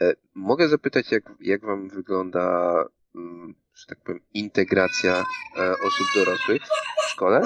E, 0.00 0.14
mogę 0.34 0.68
zapytać, 0.68 1.12
jak, 1.12 1.22
jak 1.40 1.64
wam 1.64 1.88
wygląda, 1.88 2.74
mm, 3.14 3.54
że 3.74 3.86
tak 3.86 3.98
powiem, 3.98 4.20
integracja 4.34 5.24
e, 5.58 5.72
osób 5.72 6.06
dorosłych 6.14 6.62
w 7.06 7.10
szkole? 7.10 7.42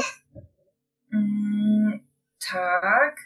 Mm, 1.12 2.00
tak. 2.52 3.16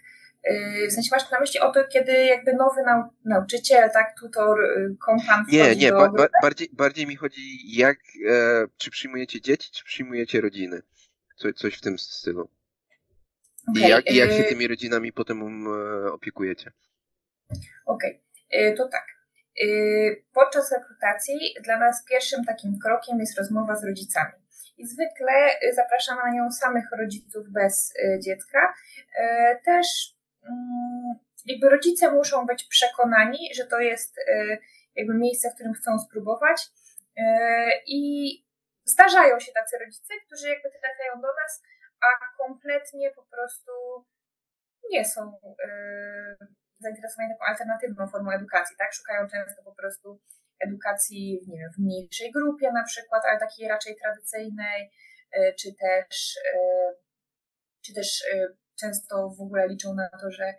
Y, 0.51 0.89
w 0.89 0.93
sensie 0.93 1.09
masz 1.13 1.31
na 1.31 1.41
myśli 1.41 1.61
o 1.61 1.73
to, 1.73 1.85
kiedy 1.85 2.13
jakby 2.13 2.53
nowy 2.53 2.83
nau 2.83 3.03
nauczyciel, 3.25 3.91
tak, 3.91 4.15
tutor, 4.21 4.61
y, 4.61 4.97
kompan 5.07 5.45
Nie, 5.49 5.77
nie, 5.77 5.93
ba 5.93 6.09
ba 6.09 6.27
bardziej, 6.43 6.69
bardziej 6.73 7.07
mi 7.07 7.17
chodzi, 7.17 7.77
jak, 7.77 7.99
e, 8.29 8.67
czy 8.77 8.91
przyjmujecie 8.91 9.41
dzieci, 9.41 9.71
czy 9.73 9.85
przyjmujecie 9.85 10.41
rodziny? 10.41 10.83
Co, 11.37 11.53
coś 11.53 11.75
w 11.75 11.81
tym 11.81 11.99
stylu. 11.99 12.49
Okay, 13.71 13.83
I, 13.83 13.89
jak, 13.89 14.11
I 14.11 14.17
jak 14.17 14.31
się 14.31 14.43
y, 14.43 14.49
tymi 14.49 14.69
rodzinami 14.69 15.13
potem 15.13 15.67
opiekujecie? 16.13 16.73
Okej, 17.87 18.21
okay. 18.51 18.75
to 18.77 18.89
tak. 18.89 19.07
Podczas 20.33 20.73
rekrutacji 20.73 21.55
dla 21.65 21.79
nas 21.79 22.05
pierwszym 22.05 22.45
takim 22.45 22.79
krokiem 22.79 23.21
jest 23.21 23.39
rozmowa 23.39 23.77
z 23.77 23.85
rodzicami. 23.85 24.33
I 24.79 24.87
zwykle 24.87 25.33
zapraszamy 25.75 26.23
na 26.23 26.31
nią 26.31 26.51
samych 26.51 26.85
rodziców 26.99 27.49
bez 27.51 27.95
dziecka. 28.21 28.75
Też 29.65 30.17
Mm, 30.49 31.15
jakby 31.47 31.69
rodzice 31.69 32.11
muszą 32.11 32.47
być 32.47 32.65
przekonani, 32.65 33.55
że 33.55 33.67
to 33.67 33.81
jest 33.81 34.17
jakby 34.95 35.15
miejsce, 35.15 35.51
w 35.51 35.55
którym 35.55 35.75
chcą 35.75 35.99
spróbować. 35.99 36.67
I 37.87 38.33
zdarzają 38.85 39.41
się 39.41 39.53
tacy 39.53 39.79
rodzice, 39.79 40.15
którzy 40.27 40.49
jakby 40.49 40.71
trafiają 40.71 41.15
do 41.15 41.29
nas, 41.43 41.63
a 42.03 42.37
kompletnie 42.39 43.11
po 43.11 43.23
prostu 43.23 43.73
nie 44.91 45.05
są 45.05 45.39
e, 45.69 46.37
zainteresowani 46.79 47.33
taką 47.33 47.45
alternatywną 47.45 48.09
formą 48.09 48.31
edukacji, 48.31 48.77
tak? 48.77 48.93
Szukają 48.93 49.29
często 49.29 49.63
po 49.63 49.75
prostu 49.75 50.21
edukacji 50.61 51.41
nie 51.49 51.59
wiem, 51.59 51.73
w 51.73 51.79
mniejszej 51.79 52.33
grupie 52.33 52.73
na 52.73 52.85
przykład, 52.85 53.23
ale 53.25 53.39
takiej 53.41 53.69
raczej 53.69 53.97
tradycyjnej, 53.97 54.91
czy 55.59 55.69
też, 55.81 56.39
czy 57.83 57.95
też 57.95 58.25
często 58.81 59.31
w 59.39 59.41
ogóle 59.41 59.69
liczą 59.69 59.95
na 59.95 60.09
to, 60.09 60.31
że 60.31 60.55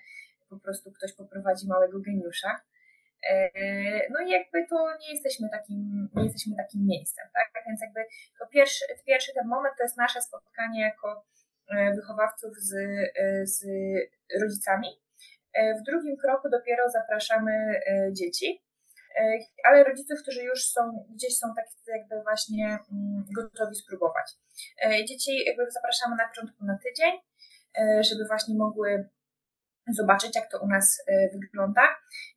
po 0.49 0.59
prostu 0.59 0.91
ktoś 0.91 1.13
poprowadzi 1.13 1.67
małego 1.67 1.99
geniusza. 1.99 2.61
E, 3.29 3.49
no 4.09 4.21
i 4.21 4.29
jakby 4.29 4.67
to 4.67 4.97
nie 4.99 5.11
jesteśmy 5.13 5.49
takim, 5.49 6.09
nie 6.15 6.23
jesteśmy 6.23 6.55
takim 6.55 6.85
miejscem, 6.85 7.25
tak? 7.33 7.63
Więc 7.67 7.81
jakby 7.81 8.05
to 8.39 8.47
pierwszy, 8.47 8.85
pierwszy 9.05 9.31
ten 9.33 9.47
moment 9.47 9.73
to 9.77 9.83
jest 9.83 9.97
nasze 9.97 10.21
spotkanie 10.21 10.81
jako 10.81 11.25
e, 11.69 11.93
wychowawców 11.93 12.51
z, 12.57 12.73
e, 13.17 13.45
z 13.45 13.65
rodzicami. 14.41 14.87
W 15.79 15.83
drugim 15.85 16.17
kroku 16.17 16.49
dopiero 16.49 16.89
zapraszamy 16.89 17.81
dzieci, 18.11 18.63
ale 19.63 19.83
rodziców, 19.83 20.21
którzy 20.21 20.43
już 20.43 20.65
są, 20.65 21.05
gdzieś 21.15 21.37
są 21.37 21.47
tak 21.55 21.65
jakby 21.87 22.23
właśnie 22.23 22.65
mm, 22.65 23.25
gotowi 23.35 23.75
spróbować. 23.75 24.25
Dzieci 25.07 25.45
jakby 25.45 25.71
zapraszamy 25.71 26.15
na 26.15 26.27
początku 26.27 26.65
na 26.65 26.77
tydzień, 26.77 27.11
żeby 28.03 28.25
właśnie 28.27 28.55
mogły 28.55 29.09
zobaczyć, 29.87 30.35
jak 30.35 30.51
to 30.51 30.59
u 30.59 30.67
nas 30.67 31.03
wygląda. 31.41 31.81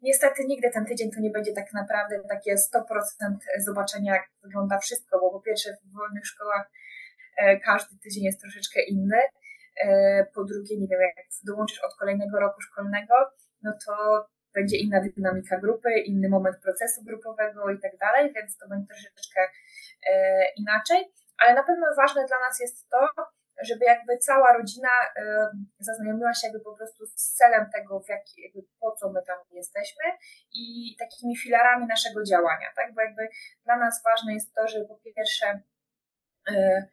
Niestety 0.02 0.44
nigdy 0.44 0.70
ten 0.70 0.86
tydzień 0.86 1.10
to 1.10 1.20
nie 1.20 1.30
będzie 1.30 1.52
tak 1.52 1.72
naprawdę 1.72 2.20
takie 2.28 2.54
100% 2.54 3.36
zobaczenia, 3.58 4.14
jak 4.14 4.24
wygląda 4.42 4.78
wszystko, 4.78 5.20
bo 5.20 5.30
po 5.30 5.40
pierwsze 5.40 5.70
w 5.72 5.92
wolnych 5.94 6.26
szkołach 6.26 6.70
każdy 7.64 7.98
tydzień 7.98 8.24
jest 8.24 8.40
troszeczkę 8.40 8.82
inny. 8.82 9.18
Po 10.34 10.44
drugie, 10.44 10.76
nie 10.78 10.88
wiem, 10.88 11.00
jak 11.00 11.26
dołączysz 11.46 11.80
od 11.84 11.96
kolejnego 11.98 12.40
roku 12.40 12.60
szkolnego, 12.60 13.14
no 13.62 13.72
to 13.86 14.26
będzie 14.54 14.76
inna 14.76 15.00
dynamika 15.00 15.60
grupy, 15.60 15.90
inny 16.10 16.28
moment 16.28 16.56
procesu 16.62 17.04
grupowego 17.04 17.70
i 17.70 17.78
tak 17.80 17.96
dalej, 17.98 18.32
więc 18.34 18.58
to 18.58 18.68
będzie 18.68 18.86
troszeczkę 18.86 19.40
e, 20.10 20.44
inaczej. 20.56 21.12
Ale 21.38 21.54
na 21.54 21.62
pewno 21.62 21.86
ważne 21.96 22.26
dla 22.26 22.38
nas 22.48 22.60
jest 22.60 22.88
to, 22.88 23.08
żeby 23.62 23.84
jakby 23.84 24.18
cała 24.18 24.52
rodzina 24.52 24.88
e, 25.16 25.48
zaznajomiła 25.78 26.34
się 26.34 26.46
jakby 26.46 26.60
po 26.60 26.76
prostu 26.76 27.06
z 27.06 27.14
celem 27.14 27.70
tego, 27.70 28.00
w 28.00 28.08
jaki, 28.08 28.42
jakby 28.42 28.62
po 28.80 28.92
co 28.92 29.10
my 29.10 29.20
tam 29.26 29.36
jesteśmy 29.50 30.04
i 30.52 30.96
takimi 30.98 31.36
filarami 31.36 31.86
naszego 31.86 32.24
działania, 32.24 32.66
tak? 32.76 32.94
Bo 32.94 33.00
jakby 33.00 33.28
dla 33.64 33.76
nas 33.76 34.02
ważne 34.02 34.34
jest 34.34 34.54
to, 34.54 34.68
żeby 34.68 34.88
po 34.88 34.96
pierwsze 34.96 35.60
e, 36.48 36.86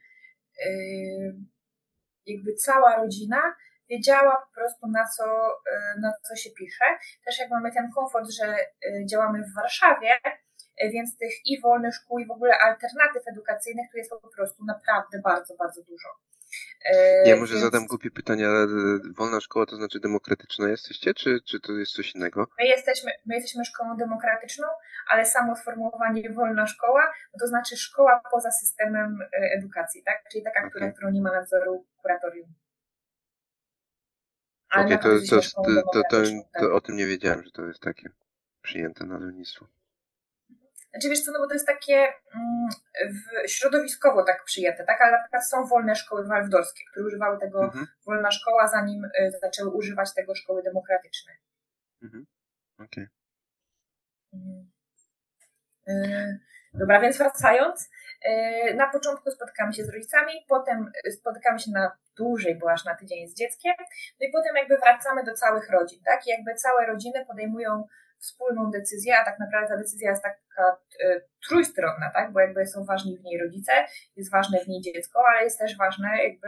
jakby 2.25 2.53
cała 2.53 2.95
rodzina 2.95 3.55
wiedziała 3.89 4.45
po 4.47 4.53
prostu 4.55 4.87
na 4.87 5.07
co, 5.17 5.25
e, 5.71 5.99
na 5.99 6.13
co 6.27 6.35
się 6.35 6.49
pisze. 6.57 6.85
Też 7.25 7.39
jak 7.39 7.49
mamy 7.49 7.71
ten 7.71 7.91
komfort, 7.95 8.29
że 8.29 8.45
e, 8.45 9.05
działamy 9.05 9.43
w 9.43 9.55
Warszawie, 9.55 10.11
e, 10.77 10.89
więc 10.89 11.17
tych 11.17 11.33
i 11.45 11.61
wolnych 11.61 11.95
szkół, 11.95 12.19
i 12.19 12.25
w 12.25 12.31
ogóle 12.31 12.57
alternatyw 12.59 13.23
edukacyjnych 13.27 13.91
tu 13.91 13.97
jest 13.97 14.09
po 14.09 14.29
prostu 14.35 14.65
naprawdę 14.65 15.19
bardzo, 15.23 15.55
bardzo 15.55 15.83
dużo. 15.83 16.09
Ja 17.25 17.35
może 17.35 17.53
Więc... 17.53 17.65
zadam 17.65 17.87
głupie 17.87 18.11
pytania. 18.11 18.49
Wolna 19.17 19.41
szkoła 19.41 19.65
to 19.65 19.75
znaczy 19.75 19.99
demokratyczna 19.99 20.69
jesteście, 20.69 21.13
czy, 21.13 21.39
czy 21.45 21.59
to 21.59 21.73
jest 21.73 21.91
coś 21.91 22.15
innego? 22.15 22.47
My 22.59 22.65
jesteśmy, 22.67 23.11
my 23.25 23.35
jesteśmy 23.35 23.65
szkołą 23.65 23.97
demokratyczną, 23.97 24.67
ale 25.07 25.25
samo 25.25 25.55
sformułowanie 25.55 26.29
wolna 26.29 26.67
szkoła 26.67 27.13
no 27.33 27.39
to 27.39 27.47
znaczy 27.47 27.77
szkoła 27.77 28.21
poza 28.31 28.51
systemem 28.51 29.19
edukacji, 29.57 30.03
tak? 30.03 30.23
Czyli 30.31 30.43
taka, 30.43 30.59
okay. 30.59 30.69
która, 30.69 30.91
którą 30.91 31.11
nie 31.11 31.21
ma 31.21 31.31
nadzoru 31.31 31.85
kuratorium. 31.97 32.53
Okej, 34.71 34.85
okay, 34.85 34.97
to, 34.97 35.09
to, 35.29 35.41
to, 35.91 36.01
to, 36.09 36.21
to, 36.59 36.75
o 36.75 36.81
tym 36.81 36.95
nie 36.95 37.05
wiedziałem, 37.05 37.43
że 37.43 37.51
to 37.51 37.65
jest 37.65 37.79
takie 37.79 38.09
przyjęte 38.61 39.05
nazewnictwo. 39.05 39.67
Znaczy 40.93 41.09
wiesz 41.09 41.23
co, 41.23 41.31
no 41.31 41.39
bo 41.39 41.47
to 41.47 41.53
jest 41.53 41.67
takie 41.67 41.95
mm, 41.95 42.69
w, 43.13 43.49
środowiskowo 43.51 44.23
tak 44.23 44.43
przyjęte, 44.43 44.85
tak? 44.85 45.01
Ale 45.01 45.11
na 45.11 45.23
przykład 45.23 45.49
są 45.49 45.65
wolne 45.65 45.95
szkoły 45.95 46.27
walwdorskie, 46.27 46.83
które 46.91 47.05
używały 47.05 47.39
tego 47.39 47.63
mhm. 47.63 47.87
wolna 48.05 48.31
szkoła, 48.31 48.67
zanim 48.67 49.05
y, 49.05 49.31
zaczęły 49.41 49.69
używać 49.69 50.13
tego 50.13 50.35
szkoły 50.35 50.63
demokratyczne. 50.63 51.31
Mhm. 52.03 52.25
Okej. 52.79 53.07
Okay. 54.33 54.73
Y, 55.87 56.39
dobra, 56.73 56.99
więc 56.99 57.17
wracając, 57.17 57.89
y, 58.25 58.73
na 58.73 58.89
początku 58.89 59.31
spotykamy 59.31 59.73
się 59.73 59.85
z 59.85 59.89
rodzicami, 59.89 60.33
potem 60.47 60.91
spotykamy 61.11 61.59
się 61.59 61.71
na 61.71 61.97
dłużej, 62.17 62.55
bo 62.55 62.71
aż 62.71 62.85
na 62.85 62.95
tydzień 62.95 63.27
z 63.27 63.35
dzieckiem, 63.35 63.73
no 64.21 64.27
i 64.27 64.31
potem 64.31 64.55
jakby 64.55 64.77
wracamy 64.77 65.23
do 65.23 65.33
całych 65.33 65.69
rodzin, 65.69 65.99
tak? 66.05 66.27
I 66.27 66.29
jakby 66.29 66.55
całe 66.55 66.85
rodziny 66.85 67.25
podejmują 67.25 67.87
wspólną 68.23 68.71
decyzję, 68.71 69.17
a 69.17 69.25
tak 69.25 69.39
naprawdę 69.39 69.67
ta 69.67 69.77
decyzja 69.77 70.09
jest 70.09 70.23
taka 70.23 70.77
y, 71.03 71.25
trójstronna, 71.47 72.11
tak? 72.13 72.33
Bo 72.33 72.39
jakby 72.39 72.67
są 72.67 72.85
ważni 72.85 73.17
w 73.17 73.23
niej 73.23 73.41
rodzice, 73.41 73.71
jest 74.15 74.31
ważne 74.31 74.59
w 74.59 74.67
niej 74.67 74.81
dziecko, 74.81 75.23
ale 75.29 75.43
jest 75.43 75.59
też 75.59 75.77
ważna 75.77 76.21
jakby 76.21 76.47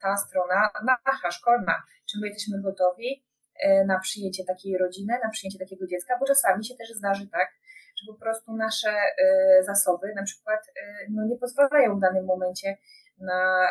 ta 0.00 0.16
strona 0.16 0.70
nasza, 1.06 1.30
szkolna. 1.30 1.82
Czy 2.10 2.18
my 2.20 2.28
jesteśmy 2.28 2.62
gotowi 2.62 3.24
y, 3.64 3.84
na 3.86 3.98
przyjęcie 3.98 4.44
takiej 4.44 4.78
rodziny, 4.78 5.18
na 5.24 5.30
przyjęcie 5.30 5.58
takiego 5.58 5.86
dziecka, 5.86 6.18
bo 6.20 6.26
czasami 6.26 6.64
się 6.64 6.74
też 6.74 6.88
zdarzy 6.88 7.30
tak, 7.30 7.48
że 7.96 8.12
po 8.12 8.18
prostu 8.18 8.56
nasze 8.56 8.90
y, 8.90 9.64
zasoby 9.64 10.12
na 10.14 10.22
przykład 10.22 10.60
no, 11.10 11.26
nie 11.26 11.38
pozwalają 11.38 11.96
w 11.96 12.00
danym 12.00 12.24
momencie 12.24 12.76
na 13.18 13.68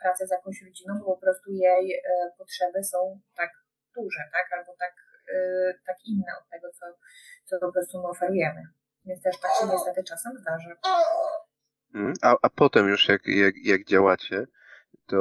pracę 0.00 0.26
z 0.26 0.30
jakąś 0.30 0.62
rodziną, 0.62 0.98
bo 0.98 1.04
po 1.04 1.20
prostu 1.20 1.50
jej 1.50 2.02
potrzeby 2.38 2.84
są 2.84 3.20
tak 3.36 3.50
duże, 3.96 4.20
tak, 4.32 4.58
albo 4.58 4.76
tak, 4.78 5.03
tak 5.86 5.96
inne 6.04 6.32
od 6.40 6.50
tego, 6.50 6.68
co, 6.72 6.86
co 7.44 7.58
po 7.60 7.72
prostu 7.72 7.98
my 7.98 8.08
oferujemy. 8.08 8.62
Więc 9.04 9.22
też 9.22 9.40
tak 9.40 9.50
się 9.60 9.66
niestety 9.72 10.04
czasem 10.04 10.32
zdarza. 10.38 10.70
Mhm. 11.94 12.14
A, 12.22 12.36
a 12.42 12.50
potem 12.50 12.88
już 12.88 13.08
jak, 13.08 13.26
jak, 13.26 13.54
jak 13.64 13.84
działacie, 13.84 14.46
to 15.06 15.16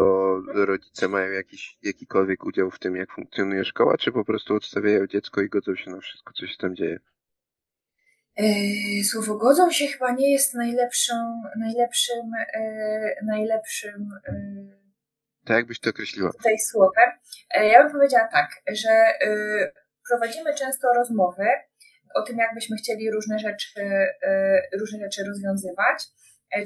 rodzice 0.54 1.08
mają 1.08 1.32
jakiś, 1.32 1.78
jakikolwiek 1.82 2.44
udział 2.44 2.72
w 2.72 2.80
tym, 2.80 2.96
jak 2.96 3.12
funkcjonuje 3.12 3.66
szkoła, 3.66 3.98
czy 3.98 4.12
po 4.12 4.26
prostu 4.26 4.56
odstawiają 4.56 5.08
dziecko 5.08 5.42
i 5.42 5.50
godzą 5.50 5.76
się 5.76 5.92
na 5.92 6.00
wszystko, 6.00 6.34
co 6.34 6.48
się 6.48 6.58
tam 6.58 6.76
dzieje? 6.76 7.00
E, 8.36 8.44
słowo 9.04 9.38
godzą 9.38 9.72
się 9.72 9.88
chyba 9.88 10.12
nie 10.12 10.32
jest 10.32 10.54
najlepszą, 10.54 11.42
najlepszym, 11.60 12.32
e, 12.56 13.16
najlepszym. 13.26 14.10
E, 14.28 14.34
tak, 15.46 15.58
jakbyś 15.58 15.80
to 15.80 15.90
określiła? 15.90 16.32
Tutaj 16.32 16.60
słowem. 16.60 17.12
Ja 17.54 17.84
bym 17.84 17.92
powiedziała 17.92 18.28
tak, 18.28 18.50
że 18.72 19.06
prowadzimy 20.10 20.56
często 20.56 20.94
rozmowy 20.94 21.46
o 22.16 22.22
tym, 22.22 22.38
jakbyśmy 22.38 22.78
chcieli 22.78 23.12
różne 23.12 23.40
rzeczy, 23.40 23.82
różne 24.80 25.00
rzeczy 25.00 25.24
rozwiązywać. 25.24 26.04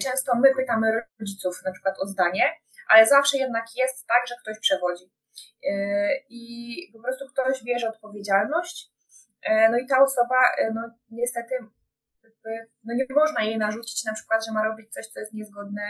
Często 0.02 0.36
my 0.36 0.56
pytamy 0.56 0.88
rodziców 1.20 1.64
na 1.66 1.72
przykład 1.72 1.96
o 2.00 2.08
zdanie, 2.08 2.44
ale 2.90 3.06
zawsze 3.06 3.38
jednak 3.38 3.66
jest 3.76 4.08
tak, 4.08 4.28
że 4.28 4.36
ktoś 4.42 4.60
przewodzi. 4.60 5.12
I 6.30 6.76
po 6.94 7.00
prostu 7.00 7.26
ktoś 7.28 7.64
bierze 7.64 7.90
odpowiedzialność 7.90 8.92
E, 9.48 9.70
no 9.70 9.78
i 9.78 9.88
ta 9.88 10.04
osoba, 10.04 10.36
e, 10.58 10.72
no 10.74 10.82
niestety, 11.10 11.56
no 12.84 12.94
nie 12.94 13.06
można 13.16 13.44
jej 13.44 13.58
narzucić 13.58 14.06
na 14.06 14.14
przykład, 14.14 14.46
że 14.46 14.52
ma 14.52 14.64
robić 14.64 14.94
coś, 14.94 15.08
co 15.08 15.20
jest 15.20 15.34
niezgodne, 15.34 15.82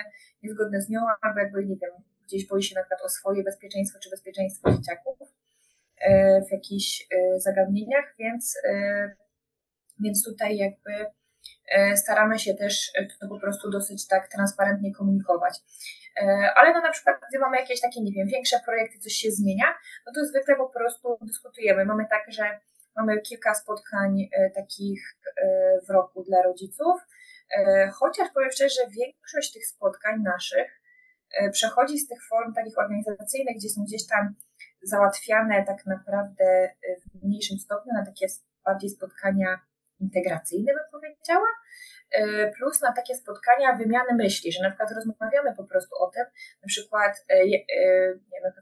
niezgodne 0.44 0.82
z 0.82 0.90
nią, 0.90 1.02
albo 1.22 1.40
jakby, 1.40 1.66
nie 1.66 1.76
wiem, 1.76 1.92
gdzieś 2.28 2.48
boi 2.48 2.64
się 2.64 2.76
na 2.76 2.82
przykład 2.82 3.02
o 3.02 3.10
swoje 3.10 3.44
bezpieczeństwo 3.44 4.00
czy 4.00 4.10
bezpieczeństwo 4.10 4.72
dzieciaków 4.72 5.17
e, 5.17 5.17
w 6.48 6.52
jakichś 6.52 7.08
zagadnieniach, 7.38 8.16
więc, 8.20 8.58
więc 10.00 10.24
tutaj 10.26 10.58
jakby 10.58 11.06
staramy 11.96 12.40
się 12.40 12.54
też 12.54 12.92
to 13.20 13.28
po 13.28 13.40
prostu 13.40 13.70
dosyć 13.70 14.08
tak 14.08 14.28
transparentnie 14.28 14.94
komunikować. 14.94 15.54
Ale 16.56 16.74
no 16.74 16.82
na 16.82 16.92
przykład, 16.92 17.18
gdy 17.30 17.40
mamy 17.40 17.58
jakieś 17.58 17.82
takie, 17.82 18.02
nie 18.02 18.12
wiem, 18.12 18.28
większe 18.28 18.60
projekty, 18.66 19.00
coś 19.00 19.14
się 19.14 19.32
zmienia, 19.32 19.66
no 20.06 20.12
to 20.16 20.26
zwykle 20.26 20.56
po 20.56 20.70
prostu 20.70 21.18
dyskutujemy. 21.22 21.86
Mamy 21.86 22.06
tak, 22.10 22.32
że 22.32 22.60
Mamy 22.98 23.22
kilka 23.22 23.54
spotkań 23.56 24.30
e, 24.32 24.50
takich 24.50 25.02
e, 25.38 25.80
w 25.88 25.90
roku 25.90 26.24
dla 26.24 26.42
rodziców, 26.42 27.02
e, 27.58 27.90
chociaż 27.94 28.30
powiem 28.34 28.52
szczerze, 28.52 28.76
że 28.76 28.90
większość 28.90 29.54
tych 29.54 29.68
spotkań 29.68 30.22
naszych 30.22 30.82
przechodzi 31.52 32.00
z 32.00 32.08
tych 32.08 32.28
form 32.30 32.54
takich 32.54 32.78
organizacyjnych, 32.78 33.56
gdzie 33.58 33.70
są 33.70 33.84
gdzieś 33.84 34.08
tam 34.08 34.36
załatwiane 34.82 35.66
tak 35.66 35.86
naprawdę 35.86 36.70
w 37.06 37.24
mniejszym 37.24 37.58
stopniu 37.58 37.94
na 37.94 38.06
takie 38.06 38.26
bardziej 38.66 38.90
spotkania 38.90 39.60
integracyjne, 40.00 40.74
bym 40.74 40.84
powiedziała, 40.92 41.48
plus 42.58 42.82
na 42.82 42.94
takie 42.94 43.16
spotkania 43.16 43.76
wymiany 43.76 44.14
myśli, 44.14 44.52
że 44.52 44.64
na 44.64 44.70
przykład 44.70 44.92
rozmawiamy 44.92 45.56
po 45.56 45.64
prostu 45.64 45.96
o 46.00 46.12
tym, 46.12 46.24
na 46.62 46.68
przykład, 46.68 47.26
nie 48.32 48.42
wiem, 48.44 48.54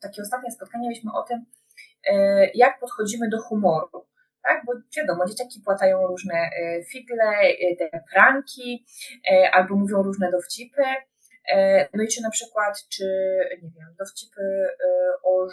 takie 0.00 0.22
ostatnie 0.22 0.50
spotkanie 0.50 0.88
mieliśmy 0.88 1.10
o 1.12 1.22
tym, 1.22 1.44
jak 2.54 2.80
podchodzimy 2.80 3.28
do 3.28 3.38
humoru. 3.42 4.06
Tak, 4.42 4.64
bo 4.64 4.72
wiadomo, 4.96 5.26
dzieciaki 5.26 5.60
płatają 5.64 6.06
różne 6.06 6.50
figle, 6.92 7.32
te 7.78 8.00
pranki, 8.12 8.86
albo 9.52 9.76
mówią 9.76 10.02
różne 10.02 10.30
dowcipy. 10.30 10.82
No 11.94 12.02
i 12.02 12.08
czy 12.08 12.22
na 12.22 12.30
przykład, 12.30 12.88
czy 12.88 13.04
nie 13.62 13.70
wiem, 13.70 13.94
dowcipy 13.98 14.40
o, 15.22 15.48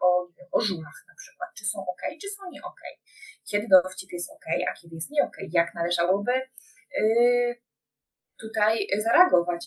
o, 0.00 0.28
nie 0.28 0.36
wiem, 0.36 0.48
o 0.52 0.60
żulach 0.60 1.04
na 1.08 1.14
przykład, 1.14 1.50
czy 1.58 1.64
są 1.64 1.86
ok, 1.86 2.02
czy 2.22 2.28
są 2.28 2.50
nie 2.50 2.62
ok. 2.62 2.80
Kiedy 3.50 3.66
dowcip 3.68 4.12
jest 4.12 4.30
ok, 4.30 4.44
a 4.68 4.72
kiedy 4.72 4.94
jest 4.94 5.10
nie 5.10 5.22
ok. 5.22 5.36
Jak 5.52 5.74
należałoby 5.74 6.32
tutaj 8.40 8.86
zareagować. 8.98 9.66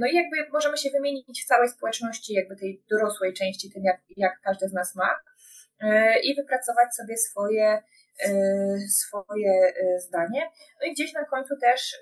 No 0.00 0.06
i 0.06 0.14
jakby 0.14 0.36
możemy 0.52 0.76
się 0.76 0.90
wymienić 0.90 1.42
w 1.44 1.48
całej 1.48 1.68
społeczności, 1.68 2.34
jakby 2.34 2.56
tej 2.56 2.84
dorosłej 2.90 3.32
części, 3.32 3.72
tym 3.72 3.84
jak, 3.84 4.00
jak 4.16 4.40
każdy 4.40 4.68
z 4.68 4.72
nas 4.72 4.94
ma 4.94 5.20
i 6.22 6.34
wypracować 6.36 6.94
sobie 6.94 7.16
swoje, 7.16 7.82
swoje 8.90 9.72
zdanie. 9.98 10.50
No 10.80 10.86
i 10.86 10.92
gdzieś 10.92 11.12
na 11.12 11.24
końcu 11.24 11.54
też 11.60 11.98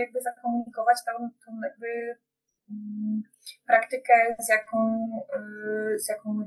jakby 0.00 0.20
zakomunikować 0.20 0.96
tą, 1.06 1.12
tą 1.46 1.60
jakby 1.64 2.16
mm, 2.70 3.22
praktykę, 3.66 4.36
z 4.38 4.48
jaką, 4.48 5.08
z 5.96 6.08
jaką 6.08 6.44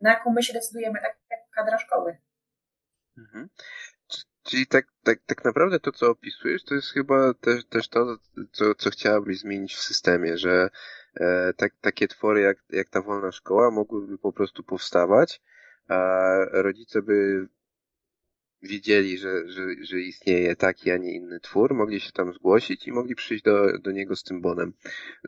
na 0.00 0.10
jaką 0.10 0.32
my 0.32 0.42
się 0.42 0.52
decydujemy, 0.52 1.00
tak 1.00 1.16
jak 1.30 1.40
kadra 1.50 1.78
szkoły. 1.78 2.16
Mhm. 3.18 3.48
Czyli 4.42 4.66
tak, 4.66 4.86
tak, 5.04 5.18
tak 5.26 5.44
naprawdę 5.44 5.80
to, 5.80 5.92
co 5.92 6.10
opisujesz, 6.10 6.64
to 6.64 6.74
jest 6.74 6.92
chyba 6.92 7.34
też, 7.34 7.64
też 7.64 7.88
to, 7.88 8.16
co, 8.52 8.74
co 8.74 8.90
chciałabyś 8.90 9.38
zmienić 9.38 9.74
w 9.74 9.82
systemie, 9.82 10.38
że 10.38 10.70
e, 11.20 11.52
tak, 11.56 11.72
takie 11.80 12.08
twory 12.08 12.40
jak, 12.40 12.58
jak 12.70 12.88
ta 12.88 13.02
wolna 13.02 13.32
szkoła 13.32 13.70
mogłyby 13.70 14.18
po 14.18 14.32
prostu 14.32 14.62
powstawać, 14.62 15.42
a 15.88 16.30
rodzice 16.50 17.02
by 17.02 17.48
wiedzieli, 18.62 19.18
że, 19.18 19.48
że, 19.48 19.62
że 19.80 20.00
istnieje 20.00 20.56
taki, 20.56 20.90
a 20.90 20.96
nie 20.96 21.12
inny 21.12 21.40
twór, 21.40 21.74
mogli 21.74 22.00
się 22.00 22.12
tam 22.12 22.32
zgłosić 22.32 22.88
i 22.88 22.92
mogli 22.92 23.14
przyjść 23.14 23.44
do, 23.44 23.78
do 23.78 23.90
niego 23.90 24.16
z 24.16 24.22
tym 24.22 24.40
bonem. 24.40 24.72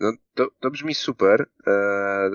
No, 0.00 0.12
to, 0.34 0.50
to 0.60 0.70
brzmi 0.70 0.94
super. 0.94 1.46
E, 1.66 2.30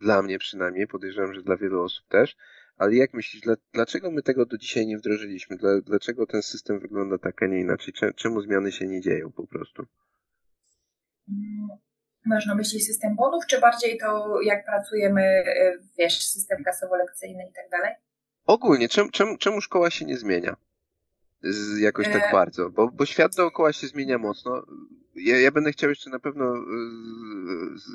dla 0.00 0.22
mnie 0.22 0.38
przynajmniej, 0.38 0.86
podejrzewam, 0.86 1.34
że 1.34 1.42
dla 1.42 1.56
wielu 1.56 1.82
osób 1.82 2.08
też. 2.08 2.36
Ale 2.76 2.94
jak 2.94 3.14
myślisz, 3.14 3.42
dlaczego 3.72 4.10
my 4.10 4.22
tego 4.22 4.46
do 4.46 4.58
dzisiaj 4.58 4.86
nie 4.86 4.98
wdrożyliśmy? 4.98 5.56
Dlaczego 5.82 6.26
ten 6.26 6.42
system 6.42 6.80
wygląda 6.80 7.18
tak, 7.18 7.42
a 7.42 7.46
nie 7.46 7.60
inaczej? 7.60 7.94
Czemu 8.16 8.40
zmiany 8.40 8.72
się 8.72 8.86
nie 8.86 9.00
dzieją 9.00 9.32
po 9.32 9.46
prostu? 9.46 9.86
Masz 12.26 12.46
na 12.46 12.54
myśli 12.54 12.80
system 12.80 13.16
bonów, 13.16 13.46
czy 13.46 13.60
bardziej 13.60 13.98
to, 13.98 14.40
jak 14.40 14.64
pracujemy, 14.64 15.22
e, 15.22 15.78
wiesz, 15.98 16.26
system 16.26 16.64
kasowo-lekcyjny 16.64 17.42
i 17.50 17.52
tak 17.52 17.70
dalej? 17.70 17.94
Ogólnie, 18.44 18.88
czemu, 18.88 19.10
czemu, 19.10 19.38
czemu 19.38 19.60
szkoła 19.60 19.90
się 19.90 20.04
nie 20.04 20.16
zmienia? 20.16 20.56
Z, 21.42 21.78
jakoś 21.78 22.06
tak 22.06 22.22
e... 22.22 22.32
bardzo, 22.32 22.70
bo, 22.70 22.88
bo 22.88 23.06
świat 23.06 23.34
dookoła 23.36 23.72
się 23.72 23.86
zmienia 23.86 24.18
mocno. 24.18 24.66
Ja, 25.14 25.40
ja 25.40 25.50
będę 25.50 25.72
chciał 25.72 25.90
jeszcze 25.90 26.10
na 26.10 26.18
pewno 26.18 26.54
z, 27.76 27.82
z, 27.82 27.88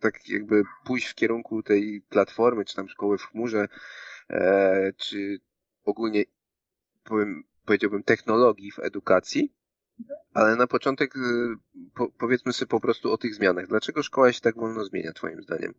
tak 0.00 0.28
jakby 0.28 0.62
pójść 0.84 1.08
w 1.08 1.14
kierunku 1.14 1.62
tej 1.62 2.02
platformy, 2.08 2.64
czy 2.64 2.76
tam 2.76 2.88
szkoły 2.88 3.18
w 3.18 3.22
chmurze, 3.22 3.68
e, 4.30 4.92
czy 4.96 5.40
ogólnie 5.84 6.24
powiem, 7.04 7.44
powiedziałbym 7.64 8.02
technologii 8.02 8.72
w 8.72 8.78
edukacji, 8.78 9.54
ale 10.34 10.56
na 10.56 10.66
początek 10.66 11.16
e, 11.16 11.20
po, 11.94 12.08
powiedzmy 12.08 12.52
sobie 12.52 12.68
po 12.68 12.80
prostu 12.80 13.12
o 13.12 13.18
tych 13.18 13.34
zmianach. 13.34 13.66
Dlaczego 13.66 14.02
szkoła 14.02 14.32
się 14.32 14.40
tak 14.40 14.56
wolno 14.56 14.84
zmienia, 14.84 15.12
Twoim 15.12 15.42
zdaniem? 15.42 15.74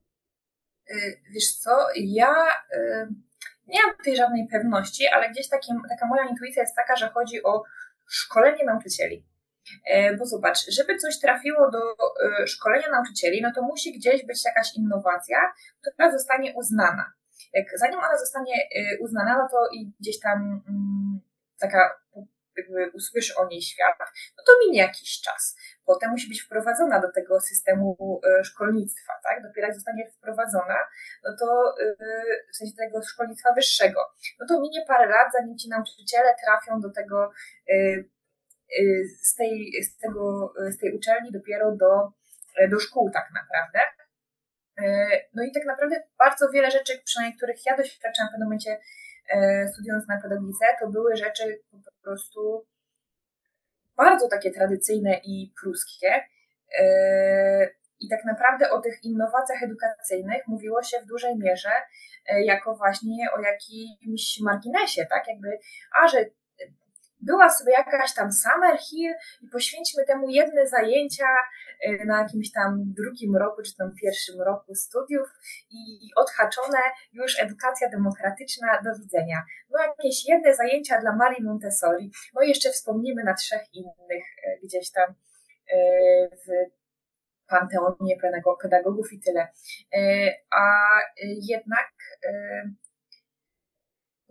E, 0.89 0.95
wiesz 1.32 1.55
co, 1.55 1.71
ja 1.95 2.36
e, 2.71 3.07
nie 3.68 3.86
mam 3.86 3.97
tutaj 3.97 4.16
żadnej 4.16 4.47
pewności, 4.51 5.07
ale 5.07 5.30
gdzieś 5.30 5.49
taki, 5.49 5.72
taka 5.89 6.05
moja 6.05 6.24
intuicja 6.30 6.61
jest 6.61 6.76
taka, 6.76 6.95
że 6.95 7.09
chodzi 7.09 7.43
o 7.43 7.64
szkolenie 8.07 8.66
nauczycieli. 8.66 9.26
Bo 10.20 10.26
zobacz, 10.26 10.57
żeby 10.68 10.97
coś 10.97 11.20
trafiło 11.20 11.72
do 11.72 11.80
szkolenia 12.47 12.89
nauczycieli, 12.91 13.41
no 13.41 13.51
to 13.55 13.61
musi 13.61 13.93
gdzieś 13.97 14.26
być 14.26 14.45
jakaś 14.45 14.76
innowacja, 14.76 15.38
która 15.82 16.11
zostanie 16.11 16.53
uznana. 16.53 17.14
Jak, 17.53 17.66
zanim 17.76 17.99
ona 17.99 18.18
zostanie 18.18 18.53
uznana, 18.99 19.38
no 19.38 19.47
to 19.51 19.70
i 19.74 19.91
gdzieś 19.99 20.20
tam 20.20 20.64
mm, 20.70 21.22
taka 21.59 21.99
jakby 22.57 22.91
usłyszy 22.93 23.36
o 23.36 23.47
niej 23.47 23.61
świat, 23.61 23.95
no 24.38 24.43
to 24.47 24.51
minie 24.66 24.80
jakiś 24.80 25.22
czas. 25.22 25.57
Potem 25.86 26.11
musi 26.11 26.29
być 26.29 26.41
wprowadzona 26.41 27.01
do 27.01 27.11
tego 27.11 27.41
systemu 27.41 28.19
e, 28.39 28.43
szkolnictwa, 28.43 29.13
tak? 29.23 29.43
Dopiero 29.43 29.67
jak 29.67 29.75
zostanie 29.75 30.11
wprowadzona, 30.11 30.77
no 31.23 31.36
to 31.39 31.75
e, 31.81 31.95
w 32.53 32.55
sensie 32.57 32.73
tego 32.77 33.03
szkolnictwa 33.03 33.53
wyższego, 33.53 33.99
no 34.39 34.45
to 34.47 34.61
minie 34.61 34.86
parę 34.88 35.05
lat, 35.09 35.27
zanim 35.34 35.57
ci 35.57 35.69
nauczyciele 35.69 36.36
trafią 36.45 36.79
do 36.79 36.89
tego, 36.89 37.31
e, 37.69 37.75
z 39.21 39.36
tej, 39.36 39.84
z 39.84 39.97
tego, 39.97 40.53
z 40.69 40.77
tej 40.77 40.95
uczelni 40.95 41.31
dopiero 41.31 41.71
do, 41.71 42.11
do 42.71 42.79
szkół 42.79 43.11
tak 43.11 43.25
naprawdę. 43.34 43.79
No 45.34 45.43
i 45.43 45.51
tak 45.51 45.65
naprawdę 45.65 46.03
bardzo 46.19 46.49
wiele 46.49 46.71
rzeczy, 46.71 47.01
przynajmniej 47.05 47.38
których 47.38 47.65
ja 47.65 47.77
doświadczam 47.77 48.27
w 48.27 48.31
pewnym 48.31 48.47
momencie 48.47 48.79
studiując 49.73 50.07
na 50.07 50.21
pedagogice, 50.21 50.65
to 50.79 50.89
były 50.89 51.15
rzeczy 51.15 51.61
po 51.71 51.91
prostu 52.01 52.65
bardzo 53.97 54.27
takie 54.27 54.51
tradycyjne 54.51 55.21
i 55.23 55.53
pruskie. 55.61 56.23
E, 56.79 57.69
I 57.99 58.09
tak 58.09 58.25
naprawdę 58.25 58.71
o 58.71 58.81
tych 58.81 59.03
innowacjach 59.03 59.63
edukacyjnych 59.63 60.47
mówiło 60.47 60.83
się 60.83 60.97
w 60.99 61.05
dużej 61.05 61.37
mierze 61.37 61.71
e, 62.27 62.43
jako 62.43 62.75
właśnie 62.75 63.27
o 63.37 63.41
jakimś 63.41 64.39
marginesie, 64.41 65.05
tak? 65.05 65.27
Jakby, 65.27 65.59
a 66.01 66.07
że 66.07 66.25
była 67.26 67.49
sobie 67.49 67.71
jakaś 67.71 68.13
tam 68.13 68.32
Summer 68.32 68.80
Hill 68.80 69.13
i 69.41 69.47
poświęćmy 69.47 70.05
temu 70.05 70.30
jedne 70.30 70.67
zajęcia 70.67 71.28
y, 71.88 72.05
na 72.05 72.21
jakimś 72.21 72.51
tam 72.51 72.93
drugim 72.97 73.36
roku, 73.36 73.61
czy 73.61 73.76
tam 73.76 73.91
pierwszym 74.01 74.41
roku 74.41 74.76
studiów 74.76 75.28
i 75.71 76.09
odhaczone 76.15 76.80
już 77.13 77.39
edukacja 77.39 77.89
demokratyczna, 77.89 78.82
do 78.84 78.89
widzenia. 78.99 79.43
No 79.69 79.80
jakieś 79.80 80.30
jedne 80.30 80.55
zajęcia 80.55 81.01
dla 81.01 81.15
Marii 81.15 81.43
Montessori, 81.43 82.11
no 82.34 82.41
i 82.41 82.49
jeszcze 82.49 82.69
wspomnimy 82.69 83.24
na 83.24 83.34
trzech 83.34 83.74
innych 83.74 84.26
y, 84.47 84.59
gdzieś 84.63 84.91
tam 84.91 85.11
y, 85.11 86.30
w 86.32 86.74
panteonie 87.47 88.15
pedagogów 88.61 89.13
i 89.13 89.19
tyle. 89.19 89.47
A 90.51 90.74
jednak 91.51 91.91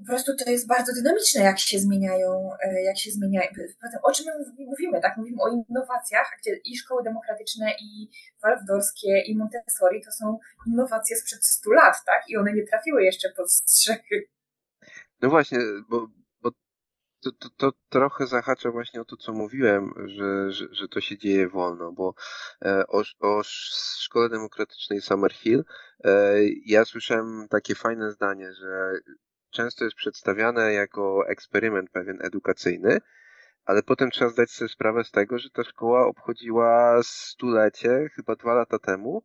po 0.02 0.06
prostu 0.06 0.32
to 0.44 0.50
jest 0.50 0.66
bardzo 0.66 0.92
dynamiczne, 0.92 1.42
jak 1.42 1.58
się 1.58 1.78
zmieniają, 1.78 2.50
e, 2.62 2.82
jak 2.82 2.98
się 2.98 3.10
zmieniają. 3.10 3.48
O 4.02 4.12
czym 4.12 4.26
my 4.26 4.66
mówimy, 4.66 5.00
tak? 5.00 5.16
Mówimy 5.16 5.42
o 5.42 5.48
innowacjach, 5.48 6.30
gdzie 6.40 6.56
i 6.64 6.76
szkoły 6.76 7.02
demokratyczne, 7.02 7.72
i 7.80 8.10
waldorfskie, 8.42 9.20
i 9.26 9.36
Montessori 9.36 10.02
to 10.04 10.10
są 10.10 10.38
innowacje 10.66 11.16
sprzed 11.16 11.44
100 11.44 11.70
lat, 11.70 11.96
tak? 12.06 12.22
I 12.28 12.36
one 12.36 12.52
nie 12.52 12.66
trafiły 12.66 13.04
jeszcze 13.04 13.28
pod 13.36 13.52
strzechy. 13.52 14.28
No 15.20 15.30
właśnie, 15.30 15.58
bo, 15.88 16.08
bo 16.40 16.50
to, 17.22 17.32
to, 17.32 17.48
to 17.56 17.72
trochę 17.88 18.26
zahacza 18.26 18.70
właśnie 18.70 19.00
o 19.00 19.04
to, 19.04 19.16
co 19.16 19.32
mówiłem, 19.32 19.94
że, 20.06 20.52
że, 20.52 20.66
że 20.70 20.88
to 20.88 21.00
się 21.00 21.18
dzieje 21.18 21.48
wolno, 21.48 21.92
bo 21.92 22.14
e, 22.64 22.86
o, 22.86 23.02
o 23.20 23.42
szkole 23.98 24.28
demokratycznej 24.28 25.00
Summerhill 25.00 25.64
e, 26.04 26.34
ja 26.66 26.84
słyszałem 26.84 27.46
takie 27.50 27.74
fajne 27.74 28.10
zdanie, 28.10 28.52
że 28.52 28.92
często 29.52 29.84
jest 29.84 29.96
przedstawiane 29.96 30.72
jako 30.72 31.28
eksperyment 31.28 31.90
pewien 31.90 32.18
edukacyjny, 32.22 32.98
ale 33.64 33.82
potem 33.82 34.10
trzeba 34.10 34.30
zdać 34.30 34.50
sobie 34.50 34.68
sprawę 34.68 35.04
z 35.04 35.10
tego, 35.10 35.38
że 35.38 35.50
ta 35.50 35.64
szkoła 35.64 36.06
obchodziła 36.06 37.00
stulecie, 37.02 38.08
chyba 38.14 38.36
dwa 38.36 38.54
lata 38.54 38.78
temu, 38.78 39.24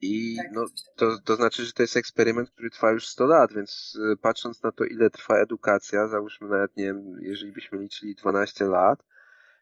i 0.00 0.36
tak, 0.36 0.52
no, 0.52 0.64
to, 0.96 1.18
to 1.24 1.36
znaczy, 1.36 1.64
że 1.64 1.72
to 1.72 1.82
jest 1.82 1.96
eksperyment, 1.96 2.50
który 2.50 2.70
trwa 2.70 2.90
już 2.90 3.06
100 3.08 3.26
lat, 3.26 3.52
więc 3.52 3.98
y, 4.12 4.16
patrząc 4.16 4.62
na 4.62 4.72
to, 4.72 4.84
ile 4.84 5.10
trwa 5.10 5.38
edukacja, 5.38 6.08
załóżmy 6.08 6.48
nawet, 6.48 6.76
nie 6.76 6.84
wiem, 6.84 7.18
jeżeli 7.20 7.52
byśmy 7.52 7.78
liczyli 7.78 8.14
12 8.14 8.64
lat, 8.64 9.04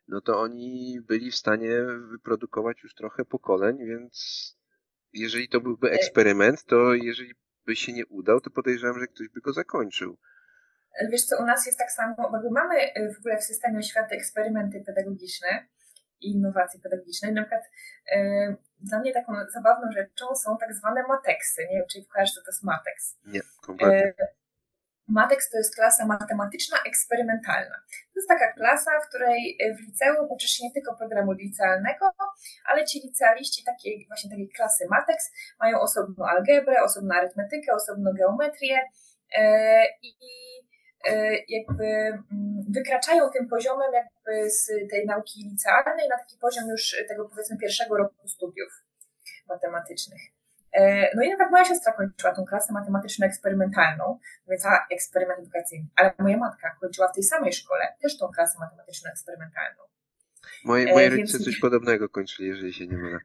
no 0.08 0.20
to 0.20 0.40
oni 0.40 1.00
byli 1.00 1.30
w 1.30 1.36
stanie 1.36 1.84
wyprodukować 2.10 2.82
już 2.82 2.94
trochę 2.94 3.24
pokoleń, 3.24 3.78
więc 3.86 4.46
jeżeli 5.12 5.48
to 5.48 5.60
byłby 5.60 5.90
eksperyment, 5.90 6.64
to 6.64 6.94
jeżeli 6.94 7.34
by 7.66 7.76
się 7.76 7.92
nie 7.92 8.06
udał, 8.06 8.40
to 8.40 8.50
podejrzewam, 8.50 9.00
że 9.00 9.06
ktoś 9.06 9.28
by 9.28 9.40
go 9.40 9.52
zakończył. 9.52 10.18
Wiesz 11.10 11.24
co, 11.24 11.42
u 11.42 11.46
nas 11.46 11.66
jest 11.66 11.78
tak 11.78 11.92
samo, 11.92 12.14
bo 12.16 12.50
mamy 12.50 12.74
y, 12.74 13.14
w 13.14 13.18
ogóle 13.18 13.38
w 13.38 13.44
systemie 13.44 13.78
oświaty 13.78 14.14
eksperymenty 14.14 14.82
pedagogiczne 14.86 15.66
i 16.20 16.30
innowacje 16.30 16.80
pedagogiczne. 16.80 17.32
Na 17.32 17.42
przykład 17.42 17.62
yy, 18.12 18.56
dla 18.80 19.00
mnie 19.00 19.12
taką 19.12 19.32
zabawną 19.52 19.92
rzeczą 19.92 20.34
są 20.34 20.56
tak 20.58 20.74
zwane 20.74 21.02
mateksy. 21.08 21.62
Nie 21.70 21.76
wiem, 21.76 21.86
czy 21.90 22.04
kojarzysz, 22.04 22.34
co 22.34 22.40
to 22.40 22.50
jest 22.50 22.62
mateks. 22.62 23.16
Nie, 23.26 23.40
kompletnie. 23.62 24.14
Yy, 24.18 24.39
Mateks 25.10 25.50
to 25.50 25.58
jest 25.58 25.74
klasa 25.74 26.06
matematyczna 26.06 26.76
eksperymentalna. 26.86 27.76
To 27.90 28.16
jest 28.16 28.28
taka 28.28 28.52
klasa, 28.52 28.90
w 29.04 29.08
której 29.08 29.56
e, 29.60 29.74
w 29.74 29.80
liceum 29.80 30.26
uczysz 30.30 30.50
się 30.50 30.64
nie 30.64 30.72
tylko 30.72 30.96
programu 30.96 31.32
licealnego, 31.32 32.12
ale 32.64 32.84
ci 32.84 33.00
licealiści 33.00 33.64
takiej 33.64 34.06
właśnie 34.08 34.30
takiej 34.30 34.48
klasy 34.48 34.86
Mateks 34.90 35.30
mają 35.60 35.80
osobną 35.80 36.26
algebrę, 36.26 36.82
osobną 36.82 37.14
arytmetykę, 37.14 37.72
osobną 37.72 38.10
geometrię 38.18 38.80
e, 39.36 39.84
i 40.02 40.14
e, 41.08 41.34
jakby 41.48 41.84
mm, 41.84 42.20
wykraczają 42.68 43.30
tym 43.30 43.48
poziomem 43.48 43.92
jakby 43.92 44.50
z 44.50 44.66
tej 44.90 45.06
nauki 45.06 45.48
licealnej 45.50 46.08
na 46.08 46.18
taki 46.18 46.38
poziom 46.38 46.68
już 46.68 46.96
tego 47.08 47.28
powiedzmy 47.28 47.56
pierwszego 47.56 47.96
roku 47.96 48.28
studiów 48.28 48.72
matematycznych. 49.48 50.39
E, 50.72 51.10
no 51.16 51.22
i 51.22 51.30
nawet 51.30 51.50
moja 51.50 51.64
siostra 51.64 51.92
kończyła 51.92 52.34
tą 52.34 52.44
klasę 52.44 52.72
matematyczno-eksperymentalną, 52.72 54.18
więc 54.48 54.66
a 54.66 54.86
eksperyment 54.90 55.40
edukacyjny, 55.40 55.86
ale 55.96 56.12
moja 56.18 56.36
matka 56.36 56.76
kończyła 56.80 57.08
w 57.08 57.14
tej 57.14 57.22
samej 57.22 57.52
szkole 57.52 57.94
też 58.02 58.18
tą 58.18 58.28
klasę 58.28 58.58
matematyczno-eksperymentalną. 58.58 59.82
Moje, 60.64 60.92
moje 60.92 61.10
rodzice 61.10 61.38
więc... 61.38 61.44
coś 61.44 61.60
podobnego 61.60 62.08
kończyli, 62.08 62.48
jeżeli 62.48 62.72
się 62.72 62.86
nie 62.86 62.96
mylę. 62.96 63.18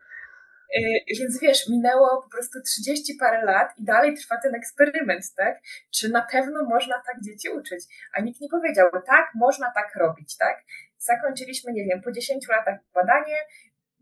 E, 0.76 0.80
więc 1.20 1.40
wiesz, 1.40 1.70
minęło 1.70 2.22
po 2.24 2.30
prostu 2.30 2.62
30 2.62 3.16
parę 3.20 3.46
lat 3.46 3.78
i 3.78 3.84
dalej 3.84 4.16
trwa 4.16 4.38
ten 4.44 4.56
eksperyment, 4.56 5.34
tak? 5.36 5.60
Czy 5.94 6.10
na 6.10 6.22
pewno 6.32 6.64
można 6.64 6.96
tak 6.96 7.22
dzieci 7.22 7.50
uczyć? 7.50 7.84
A 8.14 8.22
nikt 8.22 8.42
nie 8.42 8.50
powiedział, 8.50 8.90
tak, 9.06 9.30
można 9.36 9.72
tak 9.76 9.96
robić, 9.96 10.38
tak? 10.38 10.64
Zakończyliśmy, 10.98 11.74
nie 11.74 11.86
wiem, 11.86 12.02
po 12.02 12.12
10 12.12 12.48
latach 12.48 12.80
badanie, 12.94 13.38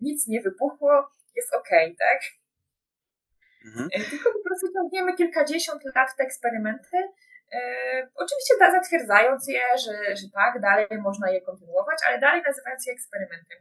nic 0.02 0.28
nie 0.28 0.42
wypuchło, 0.42 1.10
jest 1.36 1.56
okej, 1.56 1.86
okay, 1.86 1.96
tak? 2.00 2.22
Mhm. 3.66 3.90
E, 3.94 4.00
tylko 4.10 4.30
po 4.38 4.44
prostu 4.46 4.68
ciągniemy 4.74 5.16
kilkadziesiąt 5.16 5.82
lat 5.96 6.16
te 6.18 6.24
eksperymenty 6.24 6.98
oczywiście 8.16 8.54
zatwierdzając 8.60 9.48
je, 9.48 9.62
że, 9.86 10.16
że 10.16 10.28
tak, 10.34 10.62
dalej 10.62 10.88
można 11.00 11.32
je 11.32 11.42
kontynuować, 11.42 11.98
ale 12.08 12.20
dalej 12.20 12.42
nazywając 12.48 12.88
je 12.88 12.94
eksperymentem. 12.94 13.60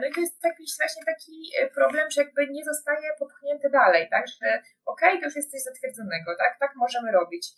No 0.00 0.06
i 0.08 0.12
to 0.12 0.20
jest 0.20 0.40
taki, 0.40 0.64
właśnie 0.78 1.04
taki 1.04 1.52
problem, 1.74 2.10
że 2.10 2.22
jakby 2.22 2.46
nie 2.46 2.64
zostaje 2.64 3.08
popchnięty 3.18 3.70
dalej, 3.70 4.08
tak, 4.10 4.28
że 4.28 4.62
okej, 4.86 5.08
okay, 5.08 5.20
to 5.20 5.24
już 5.24 5.36
jest 5.36 5.50
coś 5.50 5.62
zatwierdzonego, 5.62 6.36
tak, 6.38 6.58
tak 6.60 6.70
możemy 6.76 7.12
robić. 7.12 7.48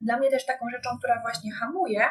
Dla 0.00 0.18
mnie 0.18 0.30
też 0.30 0.46
taką 0.46 0.66
rzeczą, 0.70 0.90
która 0.98 1.20
właśnie 1.20 1.52
hamuje 1.52 2.10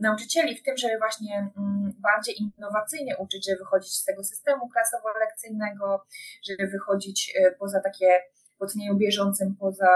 nauczycieli 0.00 0.56
w 0.56 0.62
tym, 0.62 0.76
żeby 0.76 0.98
właśnie 0.98 1.36
mm, 1.38 1.92
bardziej 1.98 2.34
innowacyjnie 2.42 3.16
uczyć, 3.16 3.46
żeby 3.46 3.58
wychodzić 3.58 3.92
z 3.96 4.04
tego 4.04 4.24
systemu 4.24 4.68
klasowo-lekcyjnego, 4.68 6.00
żeby 6.48 6.70
wychodzić 6.70 7.34
poza 7.58 7.80
takie 7.80 8.22
w 8.58 8.62
ocenianiu 8.62 8.96
bieżącym, 8.96 9.56
poza 9.60 9.90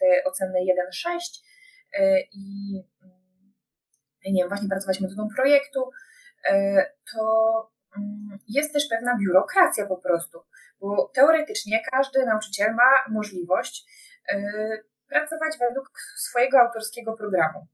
te 0.00 0.24
oceny 0.24 0.58
1-6 1.04 1.16
i 2.32 2.74
nie 4.26 4.42
wiem, 4.42 4.48
właśnie 4.48 4.68
pracować 4.68 5.00
metodą 5.00 5.28
projektu, 5.36 5.90
to 7.12 7.22
mm, 7.96 8.38
jest 8.48 8.72
też 8.72 8.88
pewna 8.90 9.18
biurokracja 9.18 9.86
po 9.86 9.96
prostu, 9.96 10.38
bo 10.80 11.10
teoretycznie 11.14 11.82
każdy 11.92 12.26
nauczyciel 12.26 12.74
ma 12.74 13.12
możliwość 13.14 13.86
pracować 15.08 15.58
według 15.58 15.90
swojego 16.16 16.60
autorskiego 16.60 17.12
programu. 17.12 17.66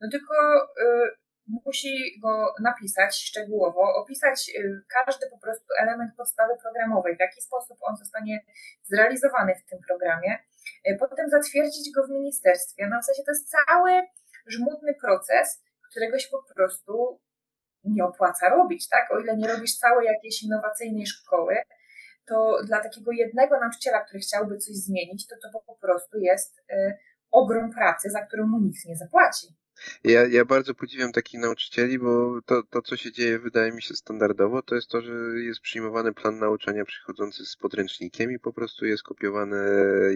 No 0.00 0.08
tylko 0.10 0.34
e, 0.56 1.10
musi 1.46 2.20
go 2.22 2.54
napisać 2.60 3.16
szczegółowo, 3.16 3.94
opisać 3.94 4.50
każdy 4.88 5.26
po 5.30 5.38
prostu 5.38 5.66
element 5.82 6.16
podstawy 6.16 6.54
programowej, 6.62 7.16
w 7.16 7.20
jaki 7.20 7.42
sposób 7.42 7.78
on 7.80 7.96
zostanie 7.96 8.40
zrealizowany 8.82 9.54
w 9.54 9.70
tym 9.70 9.78
programie, 9.88 10.38
potem 10.98 11.30
zatwierdzić 11.30 11.94
go 11.94 12.06
w 12.06 12.10
ministerstwie. 12.10 12.86
No 12.90 13.00
w 13.00 13.04
sensie 13.04 13.22
to 13.22 13.30
jest 13.30 13.50
cały 13.50 13.90
żmudny 14.46 14.94
proces, 14.94 15.62
którego 15.90 16.18
się 16.18 16.28
po 16.30 16.54
prostu 16.54 17.20
nie 17.84 18.04
opłaca 18.04 18.48
robić, 18.48 18.88
tak? 18.88 19.10
O 19.10 19.18
ile 19.20 19.36
nie 19.36 19.48
robisz 19.48 19.78
całej 19.78 20.06
jakiejś 20.06 20.42
innowacyjnej 20.42 21.06
szkoły, 21.06 21.56
to 22.26 22.58
dla 22.64 22.80
takiego 22.80 23.12
jednego 23.12 23.60
nauczyciela, 23.60 24.04
który 24.04 24.18
chciałby 24.18 24.58
coś 24.58 24.74
zmienić, 24.74 25.26
to 25.26 25.36
to 25.42 25.60
po 25.66 25.76
prostu 25.76 26.18
jest 26.18 26.58
y, 26.58 26.98
ogrom 27.30 27.70
pracy, 27.72 28.10
za 28.10 28.26
którą 28.26 28.46
mu 28.46 28.58
nikt 28.60 28.84
nie 28.84 28.96
zapłaci. 28.96 29.46
Ja, 30.04 30.26
ja 30.26 30.44
bardzo 30.44 30.74
podziwiam 30.74 31.12
takich 31.12 31.40
nauczycieli, 31.40 31.98
bo 31.98 32.40
to, 32.46 32.62
to, 32.62 32.82
co 32.82 32.96
się 32.96 33.12
dzieje, 33.12 33.38
wydaje 33.38 33.72
mi 33.72 33.82
się 33.82 33.94
standardowo, 33.94 34.62
to 34.62 34.74
jest 34.74 34.88
to, 34.88 35.02
że 35.02 35.12
jest 35.36 35.60
przyjmowany 35.60 36.14
plan 36.14 36.38
nauczania 36.38 36.84
przychodzący 36.84 37.46
z 37.46 37.56
podręcznikiem 37.56 38.32
i 38.32 38.38
po 38.38 38.52
prostu 38.52 38.86
jest 38.86 39.02
kopiowany 39.02 39.56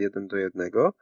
jeden 0.01 0.27
do 0.27 0.37
jednego. 0.37 0.95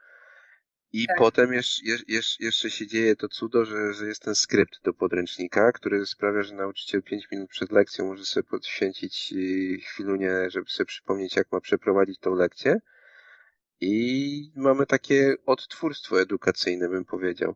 I 0.92 1.06
tak. 1.06 1.18
potem 1.18 1.52
jeszcze, 1.52 1.82
jeszcze, 2.08 2.44
jeszcze 2.44 2.70
się 2.70 2.86
dzieje 2.86 3.16
to 3.16 3.28
cudo, 3.28 3.64
że, 3.64 3.94
że 3.94 4.06
jest 4.06 4.22
ten 4.22 4.34
skrypt 4.34 4.82
do 4.84 4.94
podręcznika, 4.94 5.72
który 5.72 6.06
sprawia, 6.06 6.42
że 6.42 6.54
nauczyciel 6.54 7.02
5 7.02 7.30
minut 7.32 7.50
przed 7.50 7.72
lekcją 7.72 8.06
może 8.06 8.24
sobie 8.24 8.44
poświęcić 8.44 9.32
y, 9.32 9.78
chwilę, 9.80 10.50
żeby 10.50 10.70
sobie 10.70 10.86
przypomnieć, 10.86 11.36
jak 11.36 11.52
ma 11.52 11.60
przeprowadzić 11.60 12.18
tą 12.18 12.34
lekcję. 12.34 12.80
I 13.80 14.52
mamy 14.56 14.86
takie 14.86 15.34
odtwórstwo 15.46 16.20
edukacyjne, 16.20 16.88
bym 16.88 17.04
powiedział. 17.04 17.54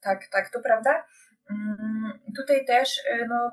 Tak, 0.00 0.28
tak, 0.32 0.50
to 0.50 0.60
prawda. 0.60 1.04
Mm, 1.50 2.12
tutaj 2.36 2.64
też, 2.64 2.98
y, 2.98 3.26
no, 3.28 3.52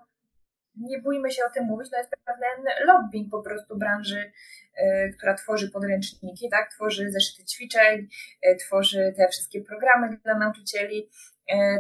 nie 0.78 1.02
bójmy 1.02 1.32
się 1.32 1.46
o 1.46 1.50
tym 1.50 1.66
mówić, 1.66 1.89
to 1.89 1.98
jest 1.98 2.10
pewien 2.26 2.66
lobbying 2.86 3.32
po 3.32 3.41
prostu 3.41 3.78
branży, 3.78 4.32
y, 4.80 5.14
która 5.18 5.34
tworzy 5.34 5.72
podręczniki, 5.72 6.50
tak, 6.50 6.72
tworzy 6.72 7.12
zeszyty 7.12 7.46
ćwiczeń, 7.46 8.08
y, 8.48 8.56
tworzy 8.56 9.14
te 9.18 9.28
wszystkie 9.28 9.62
programy 9.62 10.18
dla 10.24 10.38
nauczycieli. 10.38 11.10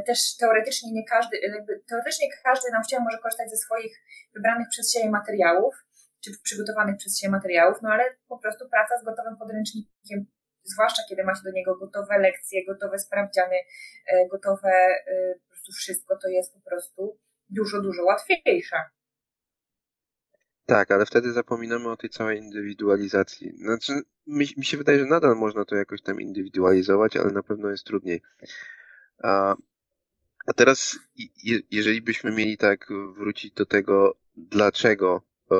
Też 0.05 0.37
teoretycznie 0.37 0.91
nie 0.91 1.05
każdy, 1.05 1.37
jakby, 1.37 1.81
teoretycznie 1.89 2.27
każdy 2.43 2.71
nauczyciel 2.71 2.99
może 3.03 3.17
korzystać 3.17 3.49
ze 3.49 3.57
swoich 3.57 3.97
wybranych 4.33 4.67
przez 4.69 4.93
siebie 4.93 5.09
materiałów, 5.09 5.75
czy 6.23 6.31
przygotowanych 6.43 6.97
przez 6.97 7.19
siebie 7.19 7.31
materiałów, 7.31 7.77
no 7.81 7.89
ale 7.89 8.03
po 8.27 8.37
prostu 8.37 8.69
praca 8.69 8.97
z 9.01 9.03
gotowym 9.03 9.37
podręcznikiem, 9.37 10.25
zwłaszcza 10.65 11.01
kiedy 11.09 11.23
ma 11.23 11.35
się 11.35 11.41
do 11.43 11.51
niego 11.51 11.75
gotowe 11.75 12.19
lekcje, 12.19 12.65
gotowe 12.65 12.99
sprawdziany, 12.99 13.55
gotowe 14.31 14.71
po 15.43 15.49
prostu 15.49 15.71
wszystko, 15.71 16.17
to 16.21 16.27
jest 16.27 16.53
po 16.53 16.69
prostu 16.69 17.17
dużo, 17.49 17.81
dużo 17.81 18.03
łatwiejsza. 18.03 18.89
Tak, 20.65 20.91
ale 20.91 21.05
wtedy 21.05 21.31
zapominamy 21.31 21.89
o 21.89 21.97
tej 21.97 22.09
całej 22.09 22.39
indywidualizacji. 22.39 23.57
Znaczy, 23.57 23.93
mi, 24.27 24.45
mi 24.57 24.65
się 24.65 24.77
wydaje, 24.77 24.99
że 24.99 25.05
nadal 25.05 25.35
można 25.35 25.65
to 25.65 25.75
jakoś 25.75 26.01
tam 26.01 26.21
indywidualizować, 26.21 27.17
ale 27.17 27.31
na 27.31 27.43
pewno 27.43 27.69
jest 27.69 27.83
trudniej. 27.83 28.21
A, 29.23 29.55
a 30.47 30.53
teraz, 30.53 30.99
je, 31.43 31.59
jeżeli 31.71 32.01
byśmy 32.01 32.31
mieli 32.31 32.57
tak 32.57 32.87
wrócić 33.17 33.53
do 33.53 33.65
tego, 33.65 34.17
dlaczego 34.35 35.21
e, 35.51 35.55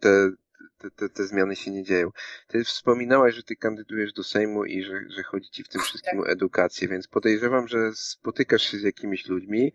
te, 0.00 0.30
te, 0.78 0.90
te, 0.90 1.08
te 1.08 1.26
zmiany 1.26 1.56
się 1.56 1.70
nie 1.70 1.82
dzieją. 1.82 2.10
Ty 2.46 2.64
wspominałaś, 2.64 3.34
że 3.34 3.42
ty 3.42 3.56
kandydujesz 3.56 4.12
do 4.12 4.24
Sejmu 4.24 4.64
i 4.64 4.82
że, 4.82 5.00
że 5.08 5.22
chodzi 5.22 5.50
ci 5.50 5.64
w 5.64 5.68
tym 5.68 5.80
wszystkim 5.80 6.20
o 6.20 6.28
edukację, 6.28 6.88
więc 6.88 7.08
podejrzewam, 7.08 7.68
że 7.68 7.92
spotykasz 7.94 8.62
się 8.62 8.78
z 8.78 8.82
jakimiś 8.82 9.28
ludźmi, 9.28 9.72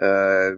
E, 0.00 0.56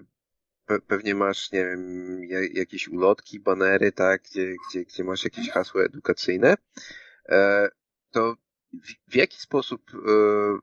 pewnie 0.86 1.14
masz, 1.14 1.52
nie 1.52 1.64
wiem, 1.64 2.20
jakieś 2.52 2.88
ulotki, 2.88 3.40
banery, 3.40 3.92
tak, 3.92 4.22
gdzie, 4.22 4.54
gdzie, 4.68 4.84
gdzie 4.84 5.04
masz 5.04 5.24
jakieś 5.24 5.50
hasła 5.50 5.82
edukacyjne, 5.82 6.54
e, 7.28 7.68
to 8.10 8.36
w, 8.72 9.12
w 9.12 9.16
jaki 9.16 9.40
sposób 9.40 9.82
e, 9.94 10.58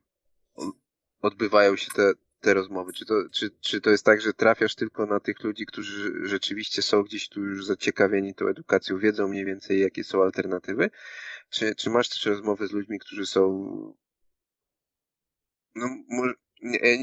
odbywają 1.22 1.76
się 1.76 1.91
te, 1.95 2.14
te 2.42 2.54
rozmowy? 2.54 2.94
Czy 2.94 3.06
to, 3.06 3.16
czy, 3.32 3.50
czy 3.62 3.82
to 3.82 3.89
jest 3.89 4.06
tak, 4.06 4.22
że 4.22 4.34
trafiasz 4.34 4.76
tylko 4.76 5.06
na 5.06 5.20
tych 5.20 5.44
ludzi, 5.44 5.66
którzy 5.66 6.28
rzeczywiście 6.28 6.82
są 6.82 7.04
gdzieś 7.04 7.30
tu 7.30 7.42
już 7.42 7.66
zaciekawieni 7.66 8.36
tą 8.36 8.48
edukacją, 8.48 8.98
wiedzą 8.98 9.28
mniej 9.28 9.46
więcej, 9.46 9.80
jakie 9.80 10.04
są 10.04 10.24
alternatywy? 10.24 10.89
Czy, 11.50 11.76
czy 11.76 11.89
masz 11.89 12.10
też 12.10 12.26
rozmowy 12.26 12.68
z 12.68 12.72
ludźmi, 12.72 13.00
którzy 13.00 13.26
są 13.26 13.44
no, 15.76 15.88
może, 16.10 16.34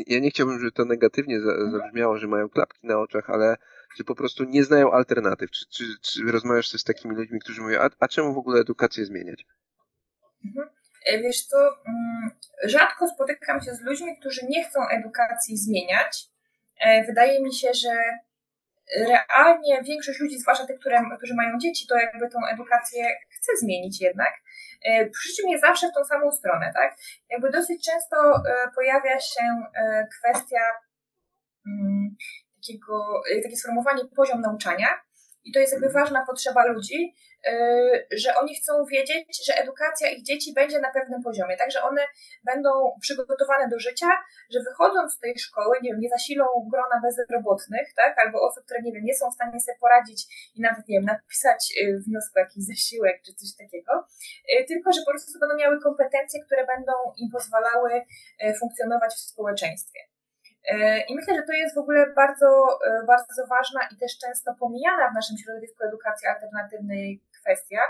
ja 0.07 0.21
nie 0.21 0.31
chciałbym, 0.31 0.59
żeby 0.59 0.73
to 0.73 0.85
negatywnie 0.85 1.37
mhm. 1.37 1.71
zabrzmiało, 1.71 2.19
że 2.19 2.27
mają 2.27 2.49
klapki 2.49 2.87
na 2.87 2.99
oczach, 2.99 3.31
ale 3.31 3.57
że 3.97 4.05
po 4.05 4.15
prostu 4.15 4.45
nie 4.45 4.65
znają 4.65 4.93
alternatyw. 4.93 5.51
Czy, 5.51 5.67
czy, 5.69 5.85
czy 6.03 6.23
rozmawiasz 6.23 6.71
z 6.71 6.85
takimi 6.85 7.17
ludźmi, 7.17 7.41
którzy 7.41 7.63
mówią, 7.63 7.81
a, 7.81 7.91
a 8.01 8.09
czemu 8.09 8.35
w 8.35 8.39
ogóle 8.39 8.61
edukację 8.61 9.05
zmieniać? 9.05 9.47
Mhm. 10.45 10.69
E, 11.09 11.19
wiesz 11.19 11.47
co, 11.47 11.57
mm, 11.87 12.31
rzadko 12.65 13.09
spotykam 13.09 13.61
się 13.61 13.75
z 13.75 13.81
ludźmi, 13.81 14.17
którzy 14.21 14.47
nie 14.49 14.65
chcą 14.65 14.89
edukacji 14.89 15.57
zmieniać. 15.57 16.27
E, 16.81 17.05
wydaje 17.05 17.43
mi 17.43 17.55
się, 17.55 17.75
że 17.75 17.91
realnie 18.97 19.83
większość 19.83 20.21
ludzi, 20.21 20.39
zwłaszcza 20.39 20.67
tych, 20.67 20.81
które, 20.81 21.01
którzy 21.19 21.35
mają 21.35 21.59
dzieci, 21.59 21.87
to 21.87 21.97
jakby 21.97 22.29
tą 22.29 22.39
edukację 22.53 23.05
chce 23.31 23.53
zmienić 23.57 24.01
jednak. 24.01 24.33
E, 24.85 25.11
przy 25.11 25.43
mnie 25.45 25.59
zawsze 25.59 25.89
w 25.89 25.95
tą 25.95 26.05
samą 26.05 26.33
stronę, 26.33 26.71
tak? 26.75 26.97
Jakby 27.31 27.51
dosyć 27.51 27.85
często 27.85 28.43
pojawia 28.75 29.21
się 29.21 29.43
kwestia 30.19 30.61
mm, 31.67 32.17
takiego, 32.57 33.23
takie 33.43 33.57
sformułowanie 33.57 34.03
poziom 34.17 34.41
nauczania 34.41 34.89
i 35.45 35.53
to 35.53 35.61
jest 35.61 35.73
jakby 35.73 35.87
mhm. 35.87 36.05
ważna 36.05 36.27
potrzeba 36.27 36.67
ludzi, 36.67 37.15
Y, 37.47 38.07
że 38.13 38.35
oni 38.35 38.55
chcą 38.55 38.85
wiedzieć, 38.85 39.47
że 39.47 39.55
edukacja 39.55 40.11
ich 40.11 40.23
dzieci 40.23 40.53
będzie 40.55 40.81
na 40.81 40.93
pewnym 40.93 41.23
poziomie, 41.23 41.57
także 41.57 41.83
one 41.83 42.03
będą 42.45 42.71
przygotowane 43.01 43.69
do 43.69 43.79
życia, 43.79 44.07
że 44.51 44.61
wychodząc 44.61 45.13
z 45.13 45.19
tej 45.19 45.39
szkoły, 45.39 45.77
nie 45.83 45.91
wiem, 45.91 46.01
nie 46.01 46.09
zasilą 46.09 46.45
grona 46.73 47.01
bezrobotnych, 47.03 47.95
tak, 47.97 48.19
albo 48.19 48.41
osób, 48.49 48.65
które, 48.65 48.83
nie 48.83 48.93
wiem, 48.93 49.05
nie 49.05 49.15
są 49.15 49.31
w 49.31 49.35
stanie 49.35 49.61
sobie 49.61 49.79
poradzić 49.81 50.51
i 50.57 50.61
nawet, 50.61 50.89
nie 50.89 50.97
wiem, 50.97 51.05
napisać 51.05 51.75
y, 51.83 52.03
wniosku 52.07 52.39
jakiś 52.39 52.65
zasiłek 52.65 53.23
czy 53.27 53.35
coś 53.35 53.57
takiego, 53.57 53.93
y, 54.61 54.65
tylko, 54.65 54.93
że 54.93 55.01
po 55.07 55.11
prostu 55.11 55.39
będą 55.41 55.57
miały 55.57 55.81
kompetencje, 55.81 56.45
które 56.45 56.67
będą 56.67 56.93
im 57.17 57.31
pozwalały 57.31 57.91
funkcjonować 58.61 59.15
w 59.15 59.21
społeczeństwie. 59.33 60.08
I 61.09 61.15
myślę, 61.15 61.35
że 61.35 61.43
to 61.43 61.53
jest 61.53 61.75
w 61.75 61.79
ogóle 61.79 62.13
bardzo, 62.17 62.79
bardzo 63.07 63.47
ważna 63.47 63.81
i 63.93 63.97
też 63.97 64.19
często 64.19 64.55
pomijana 64.61 65.11
w 65.11 65.15
naszym 65.15 65.37
środowisku 65.39 65.85
edukacji 65.85 66.29
alternatywnej 66.29 67.23
kwestia, 67.41 67.81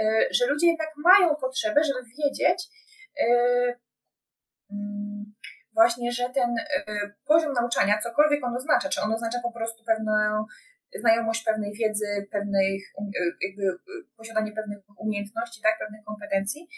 e, 0.00 0.26
że 0.30 0.46
ludzie 0.46 0.66
jednak 0.66 0.88
mają 0.96 1.36
potrzebę, 1.36 1.84
żeby 1.84 2.00
wiedzieć 2.04 2.68
e, 3.20 3.26
mm, 4.70 5.34
właśnie, 5.72 6.12
że 6.12 6.30
ten 6.30 6.58
e, 6.58 6.84
poziom 7.26 7.52
nauczania, 7.52 7.98
cokolwiek 8.02 8.44
on 8.44 8.56
oznacza, 8.56 8.88
czy 8.88 9.00
on 9.00 9.12
oznacza 9.12 9.38
po 9.42 9.52
prostu 9.52 9.84
pewną 9.84 10.44
znajomość 11.00 11.44
pewnej 11.44 11.72
wiedzy, 11.72 12.26
pewnej, 12.30 12.82
um, 12.94 13.10
jakby 13.42 13.62
posiadanie 14.16 14.52
pewnych 14.52 14.78
umiejętności, 14.98 15.62
tak, 15.62 15.78
pewnych 15.78 16.04
kompetencji, 16.04 16.68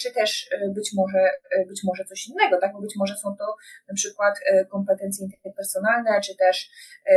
czy 0.00 0.12
też 0.12 0.50
być 0.74 0.90
może, 0.96 1.30
być 1.68 1.80
może 1.84 2.04
coś 2.04 2.28
innego, 2.28 2.60
tak, 2.60 2.72
bo 2.72 2.80
być 2.80 2.94
może 2.96 3.14
są 3.16 3.36
to 3.36 3.56
na 3.88 3.94
przykład 3.94 4.34
kompetencje 4.70 5.26
interpersonalne, 5.26 6.20
czy 6.20 6.36
też 6.36 6.70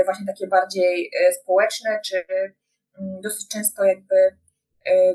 właśnie 0.06 0.26
takie 0.26 0.48
bardziej 0.48 1.12
społeczne, 1.42 2.00
czy 2.06 2.26
Mm, 3.00 3.22
dosyć 3.22 3.48
często 3.48 3.84
jakby 3.84 4.16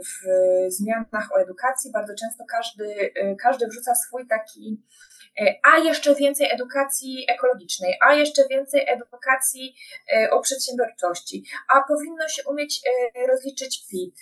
w 0.00 0.26
zmianach 0.72 1.32
o 1.32 1.40
edukacji 1.40 1.92
bardzo 1.92 2.14
często 2.14 2.44
każdy, 2.50 3.12
każdy 3.42 3.66
wrzuca 3.66 3.94
swój 3.94 4.28
taki 4.28 4.82
a 5.62 5.78
jeszcze 5.78 6.14
więcej 6.14 6.51
edukacji 6.51 7.26
ekologicznej, 7.28 7.95
a 8.01 8.14
jeszcze 8.14 8.49
więcej 8.49 8.85
edukacji 8.89 9.74
o 10.31 10.41
przedsiębiorczości, 10.41 11.45
a 11.68 11.83
powinno 11.89 12.28
się 12.28 12.43
umieć 12.49 12.81
rozliczyć 13.28 13.87
PIT, 13.91 14.14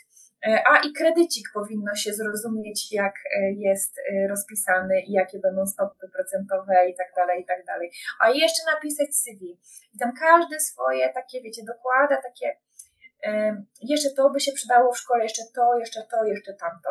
a 0.43 0.79
i 0.79 0.93
kredycik 0.93 1.47
powinno 1.55 1.95
się 1.95 2.15
zrozumieć, 2.15 2.93
jak 2.93 3.15
jest 3.57 4.01
rozpisany 4.29 5.01
i 5.01 5.13
jakie 5.13 5.39
będą 5.39 5.67
stopy 5.67 6.09
procentowe 6.13 6.89
i 6.91 6.95
tak 6.97 7.13
dalej, 7.17 7.43
i 7.43 7.47
tak 7.47 7.65
dalej. 7.65 7.91
A 8.21 8.31
jeszcze 8.31 8.63
napisać 8.75 9.17
CV. 9.17 9.59
I 9.95 9.99
tam 9.99 10.13
każdy 10.21 10.61
swoje 10.61 11.09
takie, 11.09 11.43
wiecie, 11.43 11.63
dokłada 11.67 12.23
takie 12.23 12.57
jeszcze 13.83 14.11
to 14.17 14.31
by 14.31 14.41
się 14.41 14.53
przydało 14.53 14.93
w 14.93 14.99
szkole, 14.99 15.23
jeszcze 15.23 15.43
to, 15.55 15.79
jeszcze 15.79 16.03
to, 16.11 16.25
jeszcze 16.25 16.55
tamto. 16.55 16.91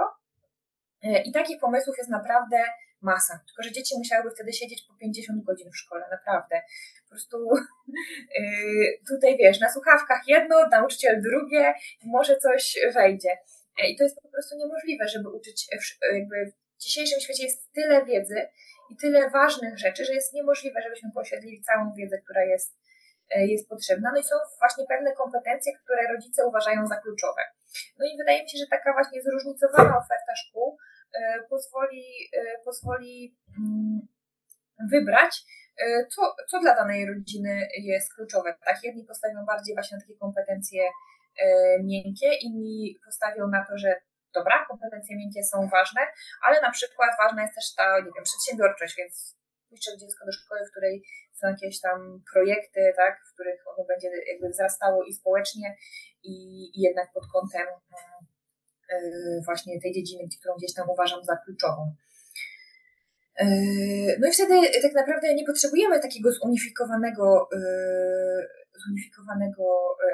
E, 1.03 1.21
I 1.21 1.31
takich 1.31 1.59
pomysłów 1.59 1.97
jest 1.97 2.09
naprawdę 2.09 2.63
masa. 3.01 3.39
Tylko, 3.47 3.63
że 3.63 3.71
dzieci 3.71 3.95
musiałyby 3.97 4.35
wtedy 4.35 4.53
siedzieć 4.53 4.85
po 4.87 4.93
50 4.93 5.43
godzin 5.43 5.71
w 5.71 5.77
szkole, 5.77 6.05
naprawdę. 6.11 6.61
Po 7.03 7.09
prostu 7.09 7.37
e, 8.39 8.41
tutaj 9.09 9.37
wiesz, 9.37 9.59
na 9.59 9.73
słuchawkach 9.73 10.21
jedno, 10.27 10.67
nauczyciel 10.67 11.21
drugie, 11.21 11.73
może 12.03 12.37
coś 12.37 12.79
wejdzie. 12.93 13.31
E, 13.81 13.89
I 13.89 13.97
to 13.97 14.03
jest 14.03 14.21
po 14.21 14.29
prostu 14.29 14.55
niemożliwe, 14.57 15.07
żeby 15.07 15.29
uczyć, 15.29 15.67
jakby 16.13 16.51
w 16.77 16.83
dzisiejszym 16.83 17.19
świecie 17.19 17.43
jest 17.43 17.73
tyle 17.73 18.05
wiedzy 18.05 18.47
i 18.91 18.95
tyle 18.95 19.29
ważnych 19.29 19.79
rzeczy, 19.79 20.05
że 20.05 20.13
jest 20.13 20.33
niemożliwe, 20.33 20.81
żebyśmy 20.81 21.11
posiedli 21.11 21.61
całą 21.61 21.93
wiedzę, 21.93 22.17
która 22.17 22.43
jest 22.43 22.77
E, 23.35 23.47
jest 23.47 23.69
potrzebna. 23.69 24.11
No 24.13 24.19
i 24.19 24.23
są 24.23 24.35
właśnie 24.59 24.85
pewne 24.87 25.13
kompetencje, 25.13 25.73
które 25.83 26.01
rodzice 26.13 26.45
uważają 26.45 26.87
za 26.87 26.95
kluczowe. 26.95 27.41
No 27.99 28.05
i 28.05 28.17
wydaje 28.17 28.43
mi 28.43 28.49
się, 28.49 28.57
że 28.57 28.67
taka 28.67 28.93
właśnie 28.93 29.21
zróżnicowana 29.21 29.97
oferta 29.97 30.33
szkół 30.35 30.67
e, 30.71 30.77
pozwoli, 31.49 32.03
e, 32.37 32.63
pozwoli 32.65 33.37
mm, 33.57 34.07
wybrać, 34.91 35.43
co, 36.15 36.35
co 36.49 36.59
dla 36.59 36.75
danej 36.75 37.05
rodziny 37.05 37.67
jest 37.77 38.13
kluczowe. 38.13 38.55
Tak, 38.65 38.83
jedni 38.83 39.03
postawią 39.03 39.45
bardziej 39.45 39.75
właśnie 39.75 39.97
na 39.97 40.01
takie 40.03 40.17
kompetencje 40.19 40.83
miękkie, 41.83 42.33
inni 42.41 42.99
postawią 43.05 43.47
na 43.47 43.65
to, 43.65 43.77
że 43.77 43.95
dobra, 44.33 44.65
kompetencje 44.65 45.15
miękkie 45.17 45.43
są 45.43 45.57
ważne, 45.69 46.01
ale 46.45 46.61
na 46.61 46.71
przykład 46.71 47.11
ważna 47.23 47.41
jest 47.41 47.55
też 47.55 47.75
ta, 47.75 47.99
nie 47.99 48.11
wiem, 48.15 48.23
przedsiębiorczość, 48.23 48.95
więc 48.97 49.37
pójście 49.69 49.97
dziecko 49.97 50.25
do 50.25 50.31
szkoły, 50.31 50.61
w 50.65 50.71
której 50.71 51.03
są 51.33 51.47
jakieś 51.47 51.81
tam 51.81 52.23
projekty, 52.33 52.93
tak, 52.95 53.13
w 53.27 53.33
których 53.33 53.59
ono 53.67 53.87
będzie 53.87 54.09
jakby 54.31 54.49
wzrastało 54.49 55.03
i 55.03 55.13
społecznie, 55.13 55.75
i, 56.23 56.33
i 56.77 56.81
jednak 56.81 57.07
pod 57.13 57.23
kątem 57.33 57.67
yy, 57.67 58.36
właśnie 59.45 59.81
tej 59.81 59.93
dziedziny, 59.93 60.23
którą 60.39 60.55
gdzieś 60.55 60.73
tam 60.73 60.89
uważam 60.89 61.23
za 61.23 61.35
kluczową. 61.35 61.93
E, 63.35 63.45
no 64.19 64.27
i 64.27 64.31
wtedy 64.31 64.53
tak 64.81 64.93
naprawdę 64.93 65.33
nie 65.33 65.45
potrzebujemy 65.45 65.99
takiego 65.99 66.31
zunifikowanego, 66.31 67.49
zunifikowanego 68.85 69.63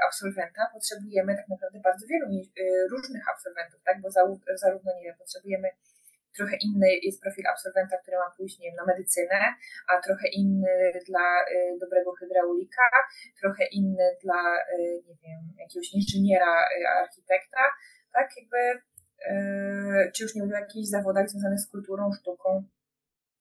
absolwenta, 0.07 0.61
potrzebujemy 0.74 1.36
tak 1.36 1.47
naprawdę 1.49 1.80
bardzo 1.80 2.07
wielu 2.07 2.26
różnych 2.91 3.24
absolwentów, 3.34 3.82
tak? 3.86 4.01
bo 4.01 4.09
zarówno, 4.55 4.91
nie 4.95 5.03
wiem, 5.03 5.15
potrzebujemy 5.17 5.69
trochę 6.38 6.55
inny 6.55 6.88
jest 7.07 7.21
profil 7.21 7.47
absolwenta, 7.47 7.97
który 7.97 8.17
ma 8.17 8.32
pójść 8.38 8.59
nie 8.59 8.67
wiem, 8.67 8.76
na 8.76 8.86
medycynę, 8.86 9.39
a 9.88 10.01
trochę 10.01 10.28
inny 10.28 10.91
dla 11.07 11.45
dobrego 11.80 12.11
hydraulika, 12.11 12.82
trochę 13.41 13.65
inny 13.65 14.17
dla, 14.24 14.57
nie 15.07 15.15
wiem, 15.24 15.41
jakiegoś 15.59 15.93
inżyniera, 15.93 16.65
architekta, 17.01 17.59
tak 18.14 18.30
jakby, 18.38 18.82
czy 20.16 20.24
już 20.24 20.36
nie 20.36 20.43
mówię 20.43 20.55
o 20.55 20.59
jakichś 20.59 20.88
zawodach 20.88 21.30
związanych 21.30 21.59
z 21.59 21.68
kulturą, 21.68 22.11
sztuką. 22.14 22.64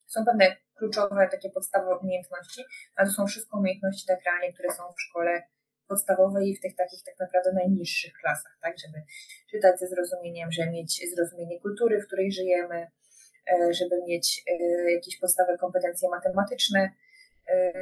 Są 0.07 0.25
pewne 0.25 0.57
kluczowe, 0.75 1.29
takie 1.31 1.51
podstawowe 1.51 1.99
umiejętności, 1.99 2.64
a 2.97 3.05
to 3.05 3.11
są 3.11 3.27
wszystko 3.27 3.59
umiejętności 3.59 4.07
tak 4.07 4.25
realnie, 4.25 4.53
które 4.53 4.70
są 4.70 4.83
w 4.93 5.01
szkole 5.01 5.43
podstawowej 5.89 6.49
i 6.49 6.57
w 6.57 6.61
tych 6.61 6.77
takich 6.77 7.03
tak 7.03 7.14
naprawdę 7.20 7.53
najniższych 7.53 8.12
klasach, 8.12 8.59
tak, 8.62 8.75
żeby 8.79 9.03
czytać 9.51 9.81
ze 9.81 9.87
zrozumieniem, 9.87 10.53
żeby 10.53 10.70
mieć 10.70 11.01
zrozumienie 11.14 11.61
kultury, 11.61 12.01
w 12.01 12.07
której 12.07 12.33
żyjemy, 12.33 12.87
e, 13.53 13.75
żeby 13.75 13.97
mieć 14.09 14.45
e, 14.47 14.93
jakieś 14.93 15.18
podstawowe 15.18 15.59
kompetencje 15.59 16.09
matematyczne. 16.09 16.91
E. 17.49 17.73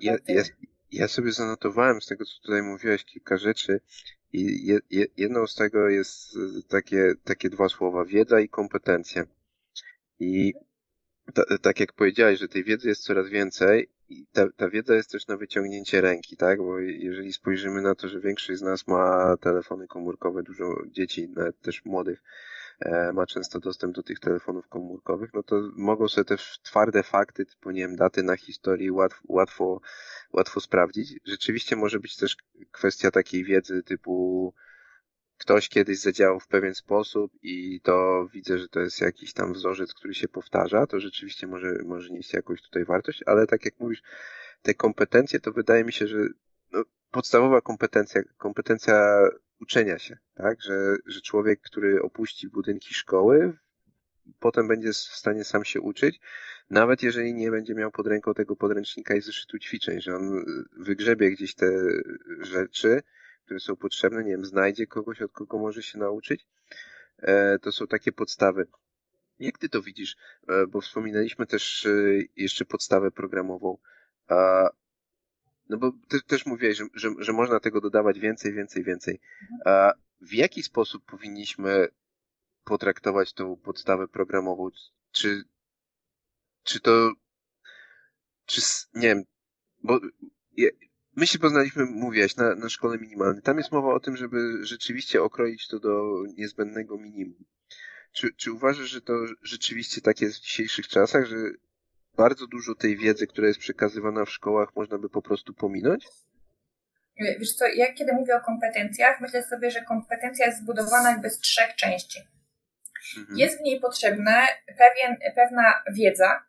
Ja, 0.00 0.16
ja, 0.92 1.08
sobie 1.08 1.32
zanotowałem 1.32 2.00
z 2.00 2.06
tego, 2.06 2.24
co 2.24 2.42
tutaj 2.42 2.62
mówiłeś, 2.62 3.04
kilka 3.04 3.36
rzeczy 3.36 3.80
i 4.32 4.66
je, 4.66 4.78
je, 4.90 5.06
jedną 5.16 5.46
z 5.46 5.54
tego 5.54 5.88
jest 5.88 6.38
takie, 6.68 7.14
takie 7.24 7.50
dwa 7.50 7.68
słowa, 7.68 8.04
wiedza 8.04 8.40
i 8.40 8.48
kompetencje. 8.48 9.26
I 10.20 10.54
ta, 11.34 11.58
tak 11.58 11.80
jak 11.80 11.92
powiedziałeś, 11.92 12.38
że 12.38 12.48
tej 12.48 12.64
wiedzy 12.64 12.88
jest 12.88 13.02
coraz 13.02 13.28
więcej 13.28 13.88
i 14.08 14.26
ta, 14.32 14.52
ta 14.56 14.68
wiedza 14.68 14.94
jest 14.94 15.10
też 15.10 15.26
na 15.26 15.36
wyciągnięcie 15.36 16.00
ręki, 16.00 16.36
tak? 16.36 16.58
Bo 16.58 16.78
jeżeli 16.78 17.32
spojrzymy 17.32 17.82
na 17.82 17.94
to, 17.94 18.08
że 18.08 18.20
większość 18.20 18.58
z 18.58 18.62
nas 18.62 18.86
ma 18.86 19.36
telefony 19.40 19.86
komórkowe, 19.86 20.42
dużo 20.42 20.82
dzieci, 20.86 21.28
nawet 21.28 21.60
też 21.60 21.84
młodych, 21.84 22.22
ma 23.14 23.26
często 23.26 23.60
dostęp 23.60 23.94
do 23.94 24.02
tych 24.02 24.20
telefonów 24.20 24.68
komórkowych, 24.68 25.30
no 25.34 25.42
to 25.42 25.70
mogą 25.76 26.08
sobie 26.08 26.24
te 26.24 26.36
twarde 26.62 27.02
fakty, 27.02 27.46
typu, 27.46 27.70
nie 27.70 27.80
wiem, 27.80 27.96
daty 27.96 28.22
na 28.22 28.36
historii 28.36 28.90
łatwo, 28.90 29.20
łatwo, 29.28 29.80
łatwo 30.32 30.60
sprawdzić. 30.60 31.14
Rzeczywiście 31.24 31.76
może 31.76 32.00
być 32.00 32.16
też 32.16 32.36
kwestia 32.72 33.10
takiej 33.10 33.44
wiedzy 33.44 33.82
typu 33.82 34.54
ktoś 35.42 35.68
kiedyś 35.68 35.98
zadziałał 35.98 36.40
w 36.40 36.48
pewien 36.48 36.74
sposób 36.74 37.32
i 37.42 37.80
to 37.80 38.26
widzę, 38.32 38.58
że 38.58 38.68
to 38.68 38.80
jest 38.80 39.00
jakiś 39.00 39.32
tam 39.32 39.52
wzorzec, 39.52 39.94
który 39.94 40.14
się 40.14 40.28
powtarza, 40.28 40.86
to 40.86 41.00
rzeczywiście 41.00 41.46
może, 41.46 41.78
może 41.84 42.10
nieść 42.10 42.32
jakąś 42.32 42.62
tutaj 42.62 42.84
wartość, 42.84 43.22
ale 43.26 43.46
tak 43.46 43.64
jak 43.64 43.80
mówisz, 43.80 44.02
te 44.62 44.74
kompetencje, 44.74 45.40
to 45.40 45.52
wydaje 45.52 45.84
mi 45.84 45.92
się, 45.92 46.06
że 46.06 46.18
no, 46.72 46.84
podstawowa 47.10 47.60
kompetencja, 47.60 48.22
kompetencja 48.38 49.28
uczenia 49.62 49.98
się, 49.98 50.18
tak, 50.34 50.62
że, 50.62 50.96
że 51.06 51.20
człowiek, 51.20 51.60
który 51.60 52.02
opuści 52.02 52.48
budynki 52.48 52.94
szkoły, 52.94 53.58
potem 54.38 54.68
będzie 54.68 54.92
w 54.92 54.96
stanie 54.96 55.44
sam 55.44 55.64
się 55.64 55.80
uczyć, 55.80 56.20
nawet 56.70 57.02
jeżeli 57.02 57.34
nie 57.34 57.50
będzie 57.50 57.74
miał 57.74 57.90
pod 57.90 58.06
ręką 58.06 58.34
tego 58.34 58.56
podręcznika 58.56 59.14
i 59.14 59.20
zeszytu 59.20 59.58
ćwiczeń, 59.58 60.00
że 60.00 60.16
on 60.16 60.44
wygrzebie 60.76 61.30
gdzieś 61.30 61.54
te 61.54 61.66
rzeczy, 62.40 63.02
które 63.44 63.60
są 63.60 63.76
potrzebne, 63.76 64.24
nie 64.24 64.30
wiem, 64.30 64.44
znajdzie 64.44 64.86
kogoś, 64.86 65.22
od 65.22 65.32
kogo 65.32 65.58
może 65.58 65.82
się 65.82 65.98
nauczyć. 65.98 66.46
E, 67.18 67.58
to 67.58 67.72
są 67.72 67.86
takie 67.86 68.12
podstawy. 68.12 68.66
Jak 69.38 69.58
ty 69.58 69.68
to 69.68 69.82
widzisz? 69.82 70.16
E, 70.48 70.66
bo 70.66 70.80
wspominaliśmy 70.80 71.46
też 71.46 71.86
e, 71.86 71.90
jeszcze 72.36 72.64
podstawę 72.64 73.10
programową. 73.10 73.78
No 75.68 75.78
bo 75.78 75.92
ty 76.08 76.22
też 76.22 76.46
mówiłeś, 76.46 76.78
że, 76.78 76.84
że, 76.94 77.10
że 77.18 77.32
można 77.32 77.60
tego 77.60 77.80
dodawać 77.80 78.18
więcej, 78.18 78.52
więcej, 78.52 78.84
więcej. 78.84 79.20
A 79.64 79.92
w 80.20 80.32
jaki 80.32 80.62
sposób 80.62 81.04
powinniśmy 81.04 81.88
potraktować 82.64 83.32
tą 83.32 83.56
podstawę 83.56 84.08
programową? 84.08 84.68
Czy, 85.12 85.44
czy 86.62 86.80
to, 86.80 87.12
czy, 88.46 88.60
nie 88.94 89.08
wiem, 89.08 89.22
bo 89.82 90.00
My 91.16 91.26
się 91.26 91.38
poznaliśmy, 91.38 91.84
mówiłaś, 91.84 92.36
na, 92.36 92.54
na 92.54 92.68
szkole 92.68 92.98
minimalnej. 92.98 93.42
Tam 93.42 93.58
jest 93.58 93.72
mowa 93.72 93.94
o 93.94 94.00
tym, 94.00 94.16
żeby 94.16 94.58
rzeczywiście 94.62 95.22
okroić 95.22 95.68
to 95.68 95.78
do 95.78 96.24
niezbędnego 96.36 96.98
minimum. 96.98 97.44
Czy, 98.12 98.34
czy 98.36 98.52
uważasz, 98.52 98.88
że 98.88 99.00
to 99.00 99.12
rzeczywiście 99.42 100.00
tak 100.00 100.20
jest 100.20 100.38
w 100.38 100.42
dzisiejszych 100.42 100.88
czasach, 100.88 101.26
że 101.26 101.36
bardzo 102.16 102.46
dużo 102.46 102.74
tej 102.74 102.96
wiedzy, 102.96 103.26
która 103.26 103.48
jest 103.48 103.60
przekazywana 103.60 104.24
w 104.24 104.30
szkołach, 104.30 104.68
można 104.76 104.98
by 104.98 105.08
po 105.08 105.22
prostu 105.22 105.54
pominąć? 105.54 106.06
Wiesz 107.38 107.54
co, 107.54 107.66
ja 107.66 107.92
kiedy 107.92 108.12
mówię 108.12 108.36
o 108.36 108.40
kompetencjach, 108.40 109.20
myślę 109.20 109.42
sobie, 109.42 109.70
że 109.70 109.82
kompetencja 109.82 110.46
jest 110.46 110.58
zbudowana 110.58 111.10
jakby 111.10 111.30
z 111.30 111.38
trzech 111.38 111.74
części. 111.74 112.20
Mhm. 113.18 113.38
Jest 113.38 113.58
w 113.58 113.62
niej 113.62 113.80
potrzebna 113.80 114.46
pewien, 114.66 115.16
pewna 115.34 115.82
wiedza, 115.92 116.42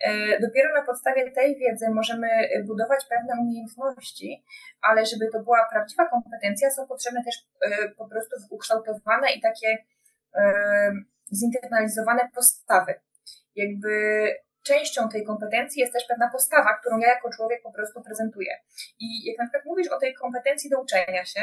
E, 0.00 0.40
dopiero 0.40 0.74
na 0.74 0.82
podstawie 0.82 1.30
tej 1.30 1.56
wiedzy 1.56 1.90
możemy 1.90 2.28
budować 2.66 3.04
pewne 3.08 3.40
umiejętności, 3.40 4.44
ale 4.82 5.06
żeby 5.06 5.28
to 5.32 5.42
była 5.42 5.68
prawdziwa 5.72 6.08
kompetencja, 6.08 6.70
są 6.70 6.86
potrzebne 6.86 7.24
też 7.24 7.46
e, 7.62 7.88
po 7.88 8.08
prostu 8.08 8.36
ukształtowane 8.50 9.32
i 9.32 9.40
takie 9.40 9.78
e, 10.34 10.92
zinternalizowane 11.32 12.28
postawy. 12.34 12.94
Jakby 13.54 13.90
częścią 14.62 15.08
tej 15.08 15.24
kompetencji 15.24 15.80
jest 15.80 15.92
też 15.92 16.04
pewna 16.08 16.30
postawa, 16.30 16.78
którą 16.80 16.98
ja 16.98 17.08
jako 17.08 17.30
człowiek 17.30 17.62
po 17.62 17.72
prostu 17.72 18.02
prezentuję. 18.02 18.52
I 19.00 19.24
jak 19.24 19.38
na 19.38 19.44
przykład 19.44 19.64
mówisz 19.64 19.88
o 19.88 20.00
tej 20.00 20.14
kompetencji 20.14 20.70
do 20.70 20.80
uczenia 20.80 21.24
się, 21.24 21.40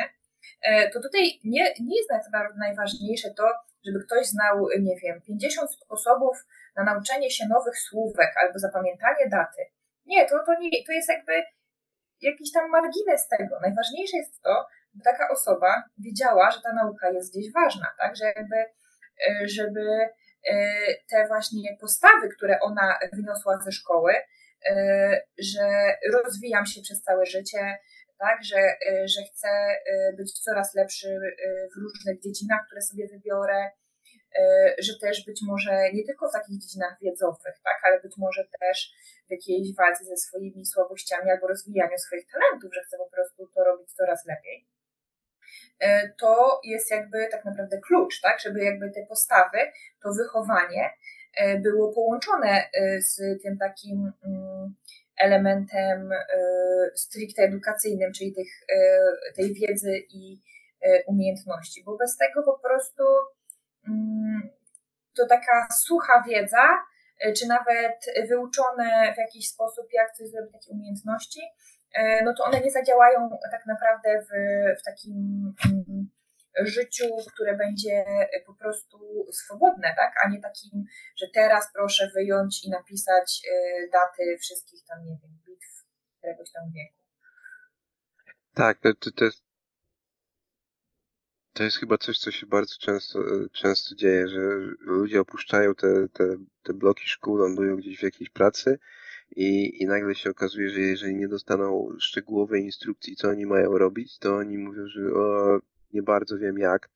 to 0.93 1.01
tutaj 1.01 1.39
nie, 1.43 1.73
nie 1.79 1.97
jest 1.97 2.09
najważniejsze 2.57 3.29
to, 3.37 3.43
żeby 3.85 3.99
ktoś 4.05 4.27
znał, 4.27 4.67
nie 4.79 4.95
wiem, 5.03 5.21
50 5.21 5.71
sposobów 5.71 6.37
na 6.75 6.83
nauczenie 6.83 7.31
się 7.31 7.47
nowych 7.47 7.79
słówek 7.79 8.33
albo 8.43 8.59
zapamiętanie 8.59 9.29
daty. 9.29 9.61
Nie, 10.05 10.29
to, 10.29 10.35
to, 10.45 10.59
nie, 10.59 10.69
to 10.85 10.91
jest 10.91 11.09
jakby 11.09 11.43
jakiś 12.21 12.51
tam 12.51 12.69
margines 12.69 13.27
tego. 13.27 13.59
Najważniejsze 13.61 14.17
jest 14.17 14.41
to, 14.41 14.67
taka 15.03 15.29
osoba 15.29 15.83
wiedziała, 15.97 16.51
że 16.51 16.61
ta 16.61 16.73
nauka 16.73 17.09
jest 17.09 17.31
gdzieś 17.31 17.53
ważna, 17.53 17.87
tak? 17.97 18.15
Że 18.15 18.25
jakby, 18.25 18.55
e, 19.27 19.47
żeby 19.47 19.81
e, 19.81 20.09
te 21.09 21.27
właśnie 21.27 21.77
postawy, 21.81 22.29
które 22.29 22.59
ona 22.59 22.99
wyniosła 23.13 23.59
ze 23.65 23.71
szkoły, 23.71 24.13
że 25.37 25.95
rozwijam 26.13 26.65
się 26.65 26.81
przez 26.81 27.03
całe 27.03 27.25
życie, 27.25 27.77
tak, 28.19 28.43
że, 28.43 28.75
że 29.05 29.21
chcę 29.29 29.49
być 30.17 30.39
coraz 30.39 30.75
lepszy 30.75 31.19
w 31.75 31.81
różnych 31.81 32.21
dziedzinach, 32.21 32.61
które 32.67 32.81
sobie 32.81 33.07
wybiorę, 33.07 33.69
że 34.79 34.93
też 35.01 35.25
być 35.25 35.39
może 35.47 35.91
nie 35.93 36.03
tylko 36.05 36.29
w 36.29 36.33
takich 36.33 36.59
dziedzinach 36.61 36.97
wiedzowych, 37.01 37.55
tak, 37.63 37.79
ale 37.83 38.01
być 38.01 38.13
może 38.17 38.43
też 38.59 38.93
w 39.27 39.31
jakiejś 39.31 39.75
walce 39.75 40.05
ze 40.05 40.17
swoimi 40.17 40.65
słabościami 40.65 41.31
albo 41.31 41.47
rozwijaniu 41.47 41.97
swoich 41.97 42.25
talentów, 42.31 42.73
że 42.73 42.81
chcę 42.81 42.97
po 42.97 43.09
prostu 43.09 43.47
to 43.55 43.63
robić 43.63 43.91
coraz 43.91 44.25
lepiej. 44.25 44.67
E, 45.79 46.09
to 46.09 46.61
jest 46.63 46.91
jakby 46.91 47.27
tak 47.31 47.45
naprawdę 47.45 47.77
klucz, 47.77 48.21
tak, 48.21 48.39
żeby 48.39 48.63
jakby 48.63 48.91
te 48.91 49.05
postawy, 49.05 49.57
to 50.03 50.13
wychowanie 50.13 50.89
e, 51.37 51.59
było 51.59 51.93
połączone 51.93 52.69
e, 52.73 53.01
z 53.01 53.41
tym 53.43 53.57
takim 53.57 54.11
mm, 54.25 54.75
elementem 55.17 56.09
stricte 56.95 57.43
edukacyjnym, 57.43 58.13
czyli 58.13 58.33
tych, 58.33 58.47
tej 59.35 59.53
wiedzy 59.53 59.97
i 60.09 60.41
umiejętności, 61.07 61.83
bo 61.83 61.97
bez 61.97 62.17
tego 62.17 62.43
po 62.43 62.59
prostu 62.59 63.03
mm, 63.87 64.49
to 65.17 65.27
taka 65.27 65.67
sucha 65.85 66.23
wiedza, 66.29 66.67
czy 67.37 67.47
nawet 67.47 68.05
wyuczone 68.29 69.13
w 69.15 69.17
jakiś 69.17 69.49
sposób, 69.49 69.85
jak 69.93 70.15
coś 70.15 70.27
zrobić, 70.27 70.53
takie 70.53 70.71
umiejętności, 70.71 71.41
no 72.23 72.33
to 72.33 72.43
one 72.43 72.61
nie 72.61 72.71
zadziałają 72.71 73.29
tak 73.51 73.65
naprawdę 73.65 74.21
w, 74.21 74.29
w 74.81 74.83
takim 74.83 75.13
mm, 75.65 76.09
życiu, 76.61 77.05
które 77.33 77.57
będzie 77.57 78.05
po 78.45 78.53
prostu 78.53 79.27
swobodne, 79.31 79.93
tak? 79.95 80.13
a 80.23 80.29
nie 80.29 80.41
takim, 80.41 80.83
że 81.17 81.25
teraz 81.33 81.73
proszę 81.73 82.11
wyjąć 82.15 82.65
i 82.65 82.69
napisać 82.69 83.41
e, 83.51 83.87
daty 83.87 84.37
wszystkich 84.41 84.85
tam, 84.87 85.05
nie 85.05 85.17
wiem, 85.21 85.31
bitw 85.45 85.85
któregoś 86.17 86.51
tam 86.51 86.63
wieku. 86.71 87.03
Tak, 88.53 88.79
to, 88.79 89.11
to, 89.11 89.25
jest 89.25 89.43
to 91.53 91.63
jest 91.63 91.77
chyba 91.77 91.97
coś, 91.97 92.19
co 92.19 92.31
się 92.31 92.45
bardzo 92.45 92.75
często, 92.79 93.19
często 93.51 93.95
dzieje, 93.95 94.27
że 94.27 94.39
ludzie 94.79 95.21
opuszczają 95.21 95.75
te, 95.75 95.87
te, 96.13 96.23
te 96.63 96.73
bloki 96.73 97.09
szkół, 97.09 97.37
lądują 97.37 97.75
gdzieś 97.75 97.99
w 97.99 98.03
jakiejś 98.03 98.29
pracy 98.29 98.79
i, 99.35 99.83
i 99.83 99.85
nagle 99.85 100.15
się 100.15 100.29
okazuje, 100.29 100.69
że 100.69 100.79
jeżeli 100.79 101.15
nie 101.15 101.27
dostaną 101.27 101.89
szczegółowej 101.99 102.63
instrukcji, 102.63 103.15
co 103.15 103.29
oni 103.29 103.45
mają 103.45 103.77
robić, 103.77 104.19
to 104.19 104.35
oni 104.35 104.57
mówią, 104.57 104.87
że 104.87 105.01
o, 105.01 105.59
nie 105.93 106.03
bardzo 106.03 106.37
wiem 106.37 106.57
jak. 106.57 106.89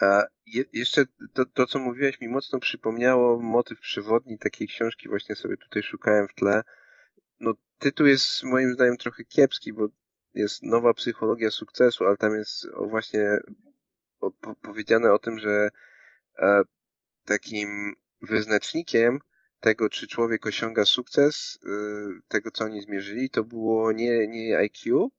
A 0.00 0.24
je, 0.46 0.64
jeszcze 0.72 1.04
to, 1.32 1.44
to, 1.46 1.66
co 1.66 1.78
mówiłeś, 1.78 2.20
mi 2.20 2.28
mocno 2.28 2.58
przypomniało 2.58 3.40
motyw 3.40 3.80
przewodni 3.80 4.38
takiej 4.38 4.68
książki, 4.68 5.08
właśnie 5.08 5.34
sobie 5.34 5.56
tutaj 5.56 5.82
szukałem 5.82 6.28
w 6.28 6.34
tle. 6.34 6.62
No, 7.40 7.54
tytuł 7.78 8.06
jest 8.06 8.44
moim 8.44 8.74
zdaniem 8.74 8.96
trochę 8.96 9.24
kiepski, 9.24 9.72
bo 9.72 9.88
jest 10.34 10.62
nowa 10.62 10.94
psychologia 10.94 11.50
sukcesu, 11.50 12.06
ale 12.06 12.16
tam 12.16 12.34
jest 12.34 12.66
właśnie 12.88 13.38
powiedziane 14.62 15.12
o 15.12 15.18
tym, 15.18 15.38
że 15.38 15.68
e, 16.38 16.62
takim 17.24 17.94
wyznacznikiem 18.22 19.20
tego, 19.66 19.88
czy 19.90 20.06
człowiek 20.06 20.46
osiąga 20.46 20.84
sukces, 20.84 21.58
y, 21.64 21.68
tego, 22.28 22.50
co 22.50 22.64
oni 22.64 22.82
zmierzyli, 22.82 23.30
to 23.30 23.44
było 23.44 23.92
nie, 23.92 24.28
nie 24.28 24.58
IQ, 24.58 25.10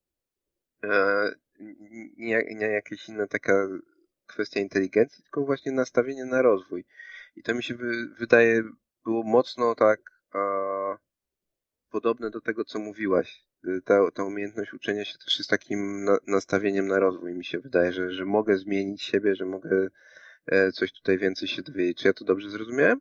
e, 0.84 1.32
nie, 2.18 2.44
nie 2.56 2.66
jakaś 2.66 3.10
inna 3.10 3.28
taka 3.28 3.68
kwestia 4.28 4.60
inteligencji, 4.60 5.24
tylko 5.24 5.46
właśnie 5.46 5.72
nastawienie 5.72 6.26
na 6.26 6.42
rozwój. 6.42 6.86
I 7.36 7.44
to 7.44 7.56
mi 7.56 7.64
się 7.64 7.76
wydaje 8.20 8.64
było 9.04 9.24
mocno 9.24 9.76
tak 9.76 10.00
podobne 11.90 12.30
do 12.30 12.42
tego, 12.42 12.66
co 12.66 12.80
mówiłaś. 12.80 13.46
Y, 13.66 13.82
ta, 13.86 14.12
ta 14.12 14.24
umiejętność 14.24 14.74
uczenia 14.74 15.06
się 15.06 15.18
też 15.18 15.38
jest 15.38 15.50
takim 15.50 16.04
na, 16.04 16.18
nastawieniem 16.28 16.88
na 16.88 17.00
rozwój. 17.00 17.36
Mi 17.36 17.46
się 17.46 17.60
wydaje, 17.60 17.92
że, 17.94 18.12
że 18.12 18.26
mogę 18.26 18.58
zmienić 18.58 19.02
siebie, 19.02 19.36
że 19.36 19.46
mogę 19.46 19.88
e, 20.46 20.72
coś 20.72 20.94
tutaj 20.94 21.18
więcej 21.18 21.48
się 21.48 21.62
dowiedzieć. 21.62 21.98
Czy 21.98 22.08
ja 22.08 22.14
to 22.14 22.26
dobrze 22.26 22.50
zrozumiałem? 22.50 23.00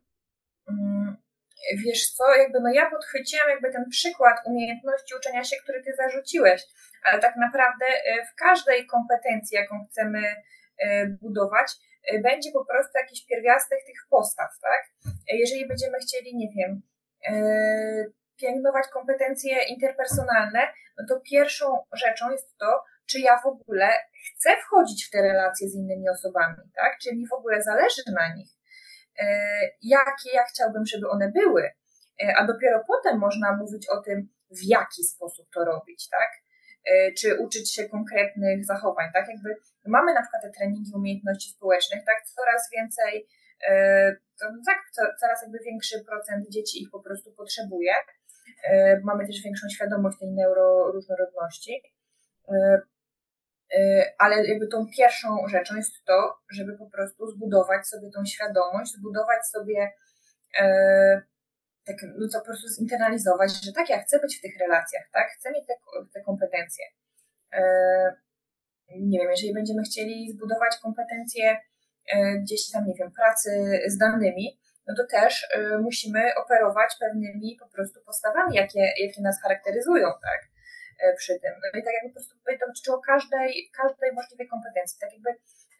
Wiesz 1.85 2.11
co, 2.11 2.35
jakby 2.35 2.59
no 2.59 2.69
ja 2.73 2.89
podchwyciłam 2.89 3.49
jakby 3.49 3.71
ten 3.71 3.89
przykład 3.89 4.37
umiejętności 4.45 5.15
uczenia 5.15 5.43
się, 5.43 5.55
który 5.63 5.83
ty 5.83 5.95
zarzuciłeś, 5.95 6.63
ale 7.03 7.21
tak 7.21 7.35
naprawdę 7.35 7.85
e, 7.85 8.25
w 8.25 8.35
każdej 8.35 8.87
kompetencji, 8.87 9.55
jaką 9.55 9.85
chcemy 9.89 10.35
e, 10.77 11.05
budować, 11.05 11.71
e, 12.11 12.19
będzie 12.19 12.51
po 12.51 12.65
prostu 12.65 12.91
jakiś 12.97 13.25
pierwiastek 13.25 13.79
tych 13.85 14.07
postaw, 14.09 14.49
tak? 14.61 15.11
Jeżeli 15.29 15.67
będziemy 15.67 15.97
chcieli, 15.99 16.35
nie 16.35 16.49
wiem, 16.55 16.81
pielęgnować 18.37 18.87
kompetencje 18.87 19.63
interpersonalne, 19.63 20.67
no 20.97 21.05
to 21.09 21.21
pierwszą 21.31 21.83
rzeczą 21.93 22.31
jest 22.31 22.57
to, 22.57 22.83
czy 23.05 23.19
ja 23.19 23.39
w 23.43 23.45
ogóle 23.45 23.89
chcę 24.35 24.57
wchodzić 24.57 25.07
w 25.07 25.09
te 25.11 25.21
relacje 25.21 25.69
z 25.69 25.75
innymi 25.75 26.09
osobami, 26.09 26.57
tak? 26.75 26.97
Czy 27.01 27.15
mi 27.15 27.27
w 27.27 27.33
ogóle 27.33 27.63
zależy 27.63 28.01
na 28.15 28.35
nich 28.35 28.56
jakie 29.81 30.29
ja 30.33 30.43
chciałbym, 30.43 30.85
żeby 30.85 31.09
one 31.09 31.31
były, 31.31 31.63
e, 32.23 32.33
a 32.37 32.47
dopiero 32.47 32.83
potem 32.87 33.19
można 33.19 33.57
mówić 33.57 33.89
o 33.89 34.01
tym, 34.01 34.29
w 34.51 34.63
jaki 34.63 35.03
sposób 35.03 35.47
to 35.53 35.65
robić, 35.65 36.09
tak? 36.09 36.31
E, 36.85 37.11
czy 37.11 37.39
uczyć 37.39 37.73
się 37.73 37.89
konkretnych 37.89 38.65
zachowań, 38.65 39.09
tak? 39.13 39.27
Jakby 39.27 39.55
mamy 39.85 40.13
na 40.13 40.21
przykład 40.21 40.41
te 40.41 40.51
treningi 40.51 40.91
umiejętności 40.95 41.49
społecznych, 41.49 42.05
tak? 42.05 42.23
Coraz 42.35 42.69
więcej, 42.73 43.27
tak, 44.65 44.79
coraz 45.19 45.41
jakby 45.41 45.59
większy 45.65 46.05
procent 46.05 46.49
dzieci 46.49 46.83
ich 46.83 46.89
po 46.91 46.99
prostu 46.99 47.31
potrzebuje. 47.31 47.93
Mamy 49.03 49.27
też 49.27 49.41
większą 49.43 49.69
świadomość 49.69 50.19
tej 50.19 50.31
neuroróżnorodności. 50.31 51.81
Y, 53.73 54.03
ale 54.17 54.47
jakby 54.47 54.67
tą 54.67 54.85
pierwszą 54.97 55.47
rzeczą 55.47 55.75
jest 55.75 56.05
to, 56.05 56.37
żeby 56.49 56.77
po 56.77 56.89
prostu 56.89 57.27
zbudować 57.27 57.87
sobie 57.87 58.11
tą 58.11 58.25
świadomość, 58.25 58.91
zbudować 58.91 59.47
sobie 59.47 59.91
e, 60.59 61.21
tak, 61.85 61.95
no 62.17 62.27
to 62.33 62.39
po 62.39 62.45
prostu 62.45 62.67
zinternalizować, 62.67 63.51
że 63.65 63.73
tak, 63.73 63.89
ja 63.89 63.99
chcę 63.99 64.19
być 64.19 64.37
w 64.37 64.41
tych 64.41 64.59
relacjach, 64.59 65.03
tak, 65.13 65.27
chcę 65.27 65.51
mieć 65.51 65.65
te, 65.67 65.73
te 66.13 66.21
kompetencje. 66.21 66.85
E, 67.53 67.61
nie 68.89 69.19
wiem, 69.19 69.29
jeżeli 69.29 69.53
będziemy 69.53 69.83
chcieli 69.83 70.31
zbudować 70.31 70.77
kompetencje 70.83 71.57
e, 72.13 72.37
gdzieś 72.39 72.71
tam, 72.71 72.85
nie 72.85 72.93
wiem, 72.93 73.11
pracy 73.11 73.81
z 73.87 73.97
danymi, 73.97 74.59
no 74.87 74.95
to 74.95 75.03
też 75.11 75.47
musimy 75.81 76.35
operować 76.35 76.95
pewnymi 76.99 77.57
po 77.59 77.67
prostu 77.67 78.01
postawami, 78.05 78.55
jakie, 78.55 78.79
jakie 78.79 79.21
nas 79.21 79.41
charakteryzują, 79.41 80.07
tak 80.21 80.56
przy 81.17 81.39
tym. 81.39 81.53
No 81.73 81.79
i 81.79 81.83
tak 81.83 81.93
jakby 81.93 82.09
po 82.09 82.13
prostu 82.13 82.35
to 82.45 82.67
dotyczyło 82.67 83.01
każdej, 83.01 83.71
każdej 83.81 84.13
możliwej 84.13 84.47
kompetencji, 84.47 84.99
tak 84.99 85.13
jakby, 85.13 85.29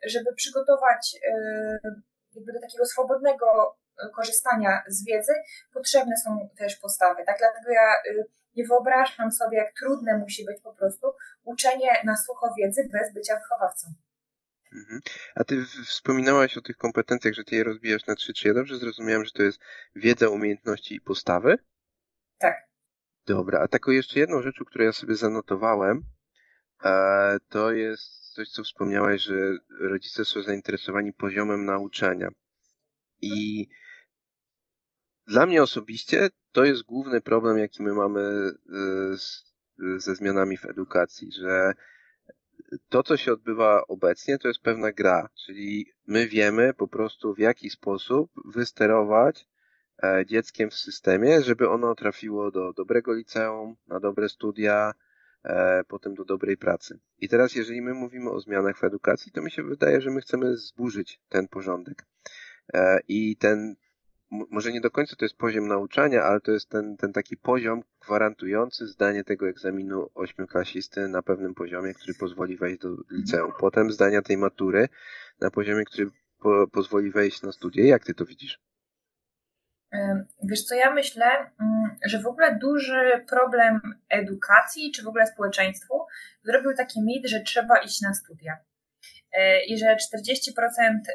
żeby 0.06 0.34
przygotować 0.34 1.16
e, 1.32 1.80
jakby 2.36 2.54
do 2.54 2.62
takiego 2.62 2.86
swobodnego 2.86 3.78
korzystania 4.16 4.84
z 4.88 5.06
wiedzy, 5.06 5.34
potrzebne 5.74 6.18
są 6.18 6.50
też 6.58 6.76
postawy, 6.76 7.24
tak? 7.26 7.38
Dlatego 7.38 7.72
ja 7.72 7.96
e, 7.96 8.24
nie 8.56 8.68
wyobrażam 8.68 9.32
sobie, 9.32 9.58
jak 9.58 9.74
trudne 9.74 10.18
musi 10.18 10.46
być 10.46 10.62
po 10.62 10.74
prostu 10.74 11.08
uczenie 11.44 11.92
na 12.06 12.18
sucho 12.18 12.54
wiedzy 12.58 12.90
bez 12.92 13.14
bycia 13.14 13.36
wychowawcą. 13.36 13.88
Mhm. 14.74 15.02
A 15.36 15.44
ty 15.44 15.66
wspominałaś 15.86 16.58
o 16.58 16.62
tych 16.62 16.78
kompetencjach, 16.78 17.34
że 17.34 17.44
ty 17.44 17.56
je 17.56 17.64
rozbijasz 17.64 18.06
na 18.08 18.16
trzy. 18.16 18.34
Czy 18.34 18.48
ja 18.48 18.54
dobrze 18.54 18.78
zrozumiałem, 18.78 19.26
że 19.26 19.32
to 19.32 19.44
jest 19.44 19.60
wiedza, 19.96 20.30
umiejętności 20.30 20.96
i 20.96 21.02
postawy? 21.02 21.58
Tak. 22.38 22.67
Dobra, 23.28 23.60
a 23.60 23.68
taką 23.68 23.92
jeszcze 23.92 24.20
jedną 24.20 24.42
rzeczą, 24.42 24.66
którą 24.66 24.86
ja 24.86 24.92
sobie 24.92 25.16
zanotowałem, 25.16 26.04
e, 26.84 27.38
to 27.50 27.72
jest 27.72 28.34
coś, 28.34 28.50
co 28.50 28.64
wspomniałaś, 28.64 29.22
że 29.22 29.58
rodzice 29.80 30.26
są 30.26 30.42
zainteresowani 30.42 31.14
poziomem 31.14 31.66
nauczania. 31.66 32.30
I 33.22 33.68
dla 35.28 35.46
mnie 35.46 35.64
osobiście 35.64 36.30
to 36.52 36.66
jest 36.66 36.84
główny 36.84 37.22
problem, 37.22 37.58
jaki 37.58 37.84
my 37.84 37.94
mamy 37.94 38.22
e, 38.22 39.18
z, 39.18 39.54
ze 39.98 40.16
zmianami 40.16 40.58
w 40.58 40.66
edukacji, 40.66 41.32
że 41.32 41.74
to, 42.90 43.04
co 43.04 43.18
się 43.18 43.34
odbywa 43.34 43.88
obecnie, 43.88 44.38
to 44.38 44.48
jest 44.48 44.62
pewna 44.62 44.92
gra, 44.92 45.30
czyli 45.46 45.94
my 46.06 46.28
wiemy 46.28 46.74
po 46.74 46.88
prostu 46.88 47.34
w 47.34 47.40
jaki 47.40 47.70
sposób 47.70 48.32
wysterować 48.46 49.48
dzieckiem 50.26 50.70
w 50.70 50.76
systemie, 50.76 51.42
żeby 51.42 51.70
ono 51.70 51.96
trafiło 51.96 52.52
do 52.52 52.74
dobrego 52.74 53.14
liceum, 53.14 53.76
na 53.88 54.00
dobre 54.00 54.30
studia, 54.30 54.94
e, 55.44 55.84
potem 55.88 56.16
do 56.16 56.26
dobrej 56.26 56.58
pracy. 56.58 57.00
I 57.20 57.30
teraz, 57.30 57.56
jeżeli 57.56 57.82
my 57.82 57.94
mówimy 57.94 58.32
o 58.32 58.40
zmianach 58.40 58.78
w 58.78 58.84
edukacji, 58.84 59.32
to 59.32 59.42
mi 59.42 59.52
się 59.52 59.64
wydaje, 59.64 60.02
że 60.02 60.12
my 60.12 60.22
chcemy 60.22 60.58
zburzyć 60.58 61.22
ten 61.30 61.48
porządek. 61.48 62.06
E, 62.74 63.00
I 63.08 63.38
ten 63.38 63.76
może 64.32 64.72
nie 64.72 64.82
do 64.82 64.92
końca 64.92 65.16
to 65.16 65.26
jest 65.26 65.38
poziom 65.38 65.68
nauczania, 65.68 66.24
ale 66.24 66.42
to 66.42 66.52
jest 66.52 66.70
ten, 66.70 66.98
ten 66.98 67.14
taki 67.14 67.38
poziom 67.38 67.84
gwarantujący 68.02 68.88
zdanie 68.88 69.24
tego 69.24 69.48
egzaminu 69.48 70.10
ośmioklasisty 70.16 71.08
na 71.08 71.22
pewnym 71.22 71.54
poziomie, 71.54 71.94
który 71.94 72.14
pozwoli 72.14 72.58
wejść 72.58 72.82
do 72.82 72.98
liceum. 73.12 73.52
Potem 73.60 73.92
zdania 73.92 74.22
tej 74.22 74.38
matury 74.38 74.90
na 75.40 75.52
poziomie, 75.52 75.86
który 75.86 76.12
po, 76.40 76.68
pozwoli 76.72 77.12
wejść 77.12 77.42
na 77.42 77.52
studia. 77.52 77.86
Jak 77.86 78.04
ty 78.06 78.14
to 78.14 78.26
widzisz? 78.26 78.60
Wiesz 80.44 80.64
co, 80.64 80.76
ja 80.76 80.94
myślę, 80.94 81.26
mm, 81.26 81.98
że 82.06 82.20
w 82.20 82.28
ogóle 82.28 82.56
duży 82.56 83.26
problem 83.30 83.82
edukacji, 84.10 84.92
czy 84.92 85.04
w 85.04 85.08
ogóle 85.08 85.28
społeczeństwu, 85.28 86.06
zrobił 86.44 86.74
taki 86.78 87.02
mit, 87.02 87.28
że 87.28 87.42
trzeba 87.42 87.78
iść 87.78 88.02
na 88.02 88.14
studia. 88.14 88.58
E, 89.38 89.66
I 89.66 89.78
że 89.78 89.96
40% 89.96 90.00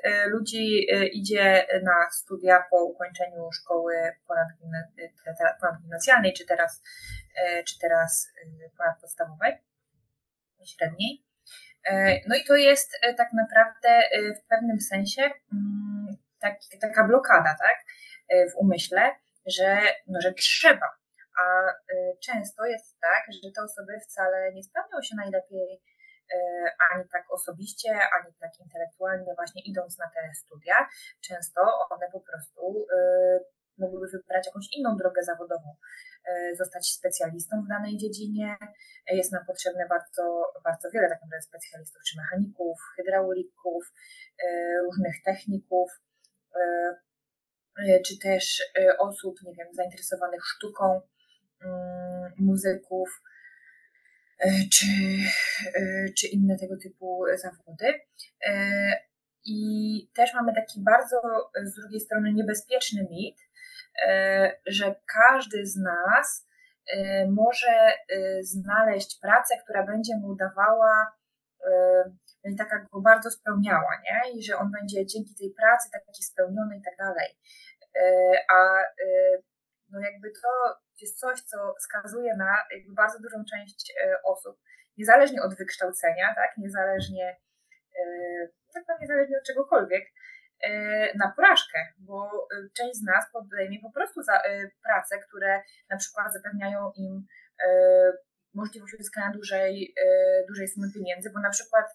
e, 0.03 0.27
ludzi 0.29 0.87
e, 0.93 1.07
idzie 1.07 1.67
na 1.83 2.11
studia 2.11 2.65
po 2.71 2.85
ukończeniu 2.85 3.53
szkoły 3.53 3.95
ponadgimnazjalnej, 5.61 6.33
czy 6.33 6.47
teraz, 6.47 6.83
czy 7.67 7.79
teraz 7.79 8.33
ponadpodstawowej, 8.79 9.53
średniej. 10.65 11.25
No 12.29 12.37
i 12.37 12.45
to 12.45 12.57
jest 12.57 12.99
tak 13.17 13.33
naprawdę 13.33 14.03
w 14.43 14.49
pewnym 14.49 14.81
sensie 14.81 15.23
mm, 15.23 16.17
tak, 16.41 16.59
taka 16.81 17.05
blokada, 17.05 17.57
tak? 17.59 17.85
E, 18.33 18.51
w 18.51 18.57
umyśle, 18.57 19.03
że, 19.47 19.81
no, 20.07 20.21
że 20.21 20.33
trzeba. 20.33 20.89
A 21.43 21.45
e, 21.71 21.73
często 22.27 22.67
jest 22.67 23.01
tak, 23.01 23.23
że 23.33 23.51
te 23.55 23.63
osoby 23.63 23.93
wcale 24.01 24.53
nie 24.53 24.63
spełnią 24.63 25.03
się 25.03 25.17
najlepiej 25.17 25.83
e, 26.35 26.39
ani 26.93 27.05
tak 27.13 27.25
osobiście, 27.33 27.91
ani 27.91 28.35
tak 28.41 28.51
intelektualnie, 28.61 29.35
właśnie 29.35 29.63
idąc 29.63 29.99
na 29.99 30.11
te 30.15 30.35
studia. 30.35 30.89
Często 31.29 31.61
one 31.91 32.07
po 32.13 32.21
prostu 32.21 32.87
mogłyby 33.79 34.07
wybrać 34.09 34.47
jakąś 34.47 34.67
inną 34.77 34.97
drogę 34.97 35.23
zawodową, 35.23 35.77
zostać 36.59 36.87
specjalistą 36.87 37.63
w 37.65 37.69
danej 37.69 37.97
dziedzinie. 37.97 38.57
Jest 39.07 39.33
nam 39.33 39.47
potrzebne 39.47 39.87
bardzo, 39.89 40.53
bardzo 40.65 40.91
wiele 40.91 41.09
tak 41.09 41.23
naprawdę 41.23 41.43
specjalistów, 41.43 42.03
czy 42.07 42.17
mechaników, 42.17 42.79
hydraulików, 42.97 43.93
różnych 44.85 45.15
techników 45.25 45.91
czy 48.07 48.19
też 48.19 48.63
e, 48.79 48.99
osób, 48.99 49.43
nie 49.43 49.55
wiem, 49.55 49.67
zainteresowanych 49.73 50.45
sztuką, 50.45 51.01
mm, 51.65 52.33
muzyków, 52.39 53.23
e, 54.39 54.51
czy, 54.73 54.87
czy 56.19 56.27
inne 56.27 56.59
tego 56.59 56.75
typu 56.83 57.25
zawody. 57.37 58.01
I 59.45 60.11
też 60.15 60.35
mamy 60.35 60.55
taki 60.55 60.81
bardzo 60.81 61.21
z 61.63 61.75
drugiej 61.75 62.01
strony 62.01 62.33
niebezpieczny 62.33 63.07
mit, 63.11 63.39
że 64.67 64.95
każdy 65.07 65.67
z 65.67 65.77
nas 65.77 66.49
może 67.29 67.93
znaleźć 68.41 69.19
pracę, 69.21 69.55
która 69.65 69.87
będzie 69.87 70.17
mu 70.17 70.35
dawała 70.35 71.13
taka 72.59 72.87
go 72.93 73.01
bardzo 73.01 73.31
spełniała, 73.31 73.91
nie? 74.05 74.33
I 74.33 74.43
że 74.43 74.57
on 74.57 74.71
będzie 74.71 75.07
dzięki 75.07 75.35
tej 75.35 75.55
pracy 75.61 75.91
taki 75.93 76.23
spełniony 76.23 76.77
i 76.77 76.83
tak 76.83 76.97
dalej. 76.99 77.29
E, 77.97 78.35
a 78.51 78.83
e, 78.83 79.39
no 79.91 80.01
jakby 80.01 80.31
to 80.43 80.79
jest 81.01 81.19
coś, 81.19 81.41
co 81.41 81.75
skazuje 81.79 82.37
na 82.37 82.57
bardzo 82.89 83.19
dużą 83.21 83.45
część 83.51 83.93
e, 84.05 84.23
osób, 84.25 84.57
niezależnie 84.97 85.43
od 85.43 85.57
wykształcenia, 85.59 86.35
tak? 86.35 86.57
Niezależnie, 86.57 87.37
tak 88.75 89.01
niezależnie 89.01 89.39
od 89.39 89.45
czegokolwiek, 89.45 90.05
na 91.15 91.33
porażkę, 91.37 91.79
bo 91.99 92.49
część 92.77 92.97
z 92.97 93.03
nas 93.03 93.25
podejmie 93.33 93.81
po 93.81 93.93
prostu 93.93 94.23
za 94.23 94.43
prace, 94.83 95.19
które 95.19 95.63
na 95.91 95.97
przykład 95.97 96.33
zapewniają 96.33 96.93
im 96.97 97.27
możliwość 98.55 98.95
uzyskania 98.95 99.33
dużej, 99.33 99.95
dużej 100.49 100.69
sumy 100.69 100.87
pieniędzy, 100.95 101.31
bo 101.31 101.41
na 101.41 101.51
przykład 101.51 101.87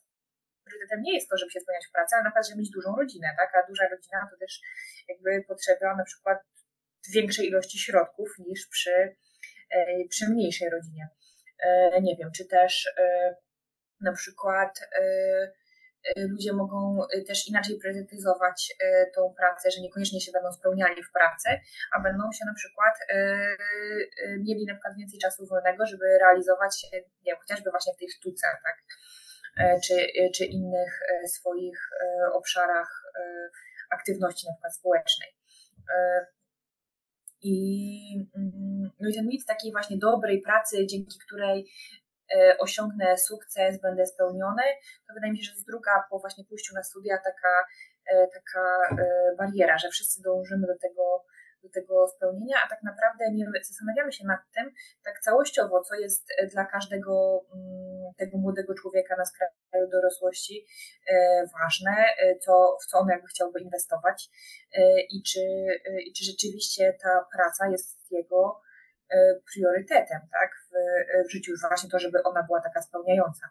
priorytetem 0.68 1.01
nie 1.01 1.13
jest 1.15 1.30
to, 1.30 1.38
żeby 1.38 1.51
się 1.51 1.59
spełniać 1.59 1.88
w 1.88 1.91
pracy, 1.95 2.11
ale 2.15 2.24
na 2.24 2.30
przykład, 2.30 2.47
żeby 2.47 2.59
mieć 2.61 2.72
dużą 2.78 2.89
rodzinę, 3.01 3.28
tak? 3.39 3.49
A 3.55 3.68
duża 3.68 3.86
rodzina 3.93 4.28
to 4.32 4.38
też 4.43 4.53
jakby 5.11 5.43
potrzeba 5.47 5.95
na 5.95 6.03
przykład 6.03 6.38
większej 7.13 7.47
ilości 7.47 7.80
środków 7.80 8.30
niż 8.39 8.68
przy, 8.68 9.15
e, 9.70 10.07
przy 10.09 10.30
mniejszej 10.30 10.70
rodzinie. 10.70 11.09
E, 11.59 12.01
nie 12.01 12.15
wiem, 12.15 12.32
czy 12.32 12.45
też 12.45 12.89
e, 12.97 13.36
na 14.01 14.13
przykład 14.13 14.80
ludzie 16.18 16.53
mogą 16.53 16.99
też 17.28 17.47
inaczej 17.47 17.80
priorytetyzować 17.80 18.76
tą 19.15 19.34
pracę, 19.38 19.72
że 19.72 19.82
niekoniecznie 19.82 20.22
się 20.22 20.32
będą 20.32 20.51
spełniali 20.51 21.03
w 21.03 21.11
pracy, 21.11 21.49
a 21.95 21.99
będą 22.01 22.24
się 22.32 22.45
na 22.45 22.53
przykład 22.53 22.95
mieli 24.39 24.65
na 24.65 24.74
przykład 24.74 24.97
więcej 24.97 25.20
czasu 25.20 25.47
wolnego, 25.47 25.86
żeby 25.86 26.05
realizować 26.20 26.82
się, 26.82 26.88
nie 27.26 27.36
chociażby 27.36 27.70
właśnie 27.72 27.93
w 27.93 27.97
tej 27.97 28.09
sztuce, 28.09 28.47
tak? 28.63 28.78
E, 29.59 29.79
czy, 29.79 29.93
e, 29.93 30.29
czy 30.29 30.45
innych 30.45 30.99
e, 31.09 31.27
swoich 31.27 31.89
obszarach 32.33 33.03
aktywności 33.89 34.47
na 34.47 34.53
przykład 34.53 34.75
społecznej. 34.75 35.29
I, 37.41 38.29
mm, 38.35 38.91
no 38.99 39.09
i 39.09 39.13
ten 39.13 39.27
mit 39.27 39.45
takiej 39.45 39.71
właśnie 39.71 39.97
dobrej 39.97 40.41
pracy, 40.41 40.85
dzięki 40.85 41.19
której 41.25 41.69
osiągnę 42.59 43.17
sukces, 43.17 43.81
będę 43.81 44.05
spełniony, 44.05 44.63
to 45.07 45.13
wydaje 45.13 45.31
mi 45.31 45.39
się, 45.39 45.43
że 45.43 45.51
jest 45.51 45.67
druga 45.67 46.03
po 46.09 46.19
właśnie 46.19 46.45
pójściu 46.45 46.75
na 46.75 46.83
studia 46.83 47.17
taka, 47.17 47.65
taka 48.33 48.95
bariera, 49.37 49.77
że 49.77 49.89
wszyscy 49.89 50.21
dążymy 50.21 50.67
do 50.67 50.77
tego, 50.77 51.25
do 51.68 51.74
tego 51.74 52.07
spełnienia, 52.07 52.57
a 52.65 52.70
tak 52.70 52.84
naprawdę 52.84 53.32
nie 53.32 53.45
zastanawiamy 53.63 54.11
się 54.11 54.26
nad 54.26 54.39
tym 54.55 54.74
tak 55.03 55.20
całościowo, 55.20 55.82
co 55.82 55.95
jest 55.95 56.28
dla 56.53 56.65
każdego 56.65 57.45
mm, 57.53 58.13
tego 58.18 58.38
młodego 58.38 58.74
człowieka 58.74 59.15
na 59.15 59.26
skraju 59.26 59.88
dorosłości 59.91 60.65
e, 61.07 61.43
ważne, 61.61 61.91
e, 61.91 62.39
co, 62.39 62.78
w 62.84 62.86
co 62.86 62.99
on 62.99 63.07
jakby 63.09 63.28
chciałby 63.28 63.59
inwestować 63.59 64.30
e, 64.74 65.01
i 65.01 65.24
czy, 65.24 65.41
i 66.05 66.13
czy 66.13 66.24
rzeczywiście 66.24 66.97
ta 67.03 67.26
praca 67.36 67.68
jest 67.68 68.11
jego 68.11 68.61
priorytetem, 69.53 70.22
tak, 70.32 70.51
w, 70.70 71.28
w 71.28 71.32
życiu, 71.32 71.51
właśnie 71.68 71.89
to, 71.89 71.99
żeby 71.99 72.24
ona 72.24 72.43
była 72.43 72.61
taka 72.61 72.82
spełniająca. 72.82 73.49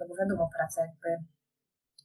No 0.00 0.06
bo 0.08 0.16
wiadomo, 0.16 0.50
praca 0.56 0.80
jakby 0.80 1.24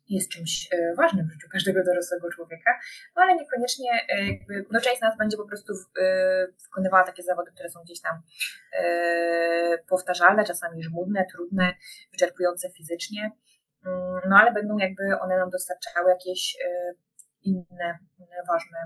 jest 0.10 0.30
czymś 0.30 0.70
e, 0.72 0.96
ważnym 0.96 1.28
w 1.28 1.32
życiu 1.32 1.48
każdego 1.52 1.84
dorosłego 1.84 2.30
człowieka, 2.30 2.80
no 3.16 3.22
ale 3.22 3.36
niekoniecznie 3.36 3.92
e, 4.10 4.26
jakby, 4.28 4.66
no 4.72 4.82
część 4.82 4.98
z 4.98 5.02
nas 5.02 5.18
będzie 5.18 5.38
po 5.38 5.48
prostu 5.48 5.74
e, 6.02 6.48
wykonywała 6.64 7.04
takie 7.04 7.24
zawody, 7.24 7.52
które 7.52 7.70
są 7.70 7.80
gdzieś 7.84 8.02
tam 8.02 8.22
powtarzalne, 9.90 10.44
czasami 10.44 10.84
żmudne, 10.84 11.26
trudne, 11.32 11.74
wyczerpujące 12.12 12.70
fizycznie, 12.70 13.32
mm, 13.86 14.22
no 14.30 14.38
ale 14.38 14.54
będą 14.54 14.78
jakby 14.78 15.20
one 15.20 15.38
nam 15.38 15.50
dostarczały 15.50 16.10
jakieś 16.10 16.58
inne 17.44 18.00
ważne 18.48 18.78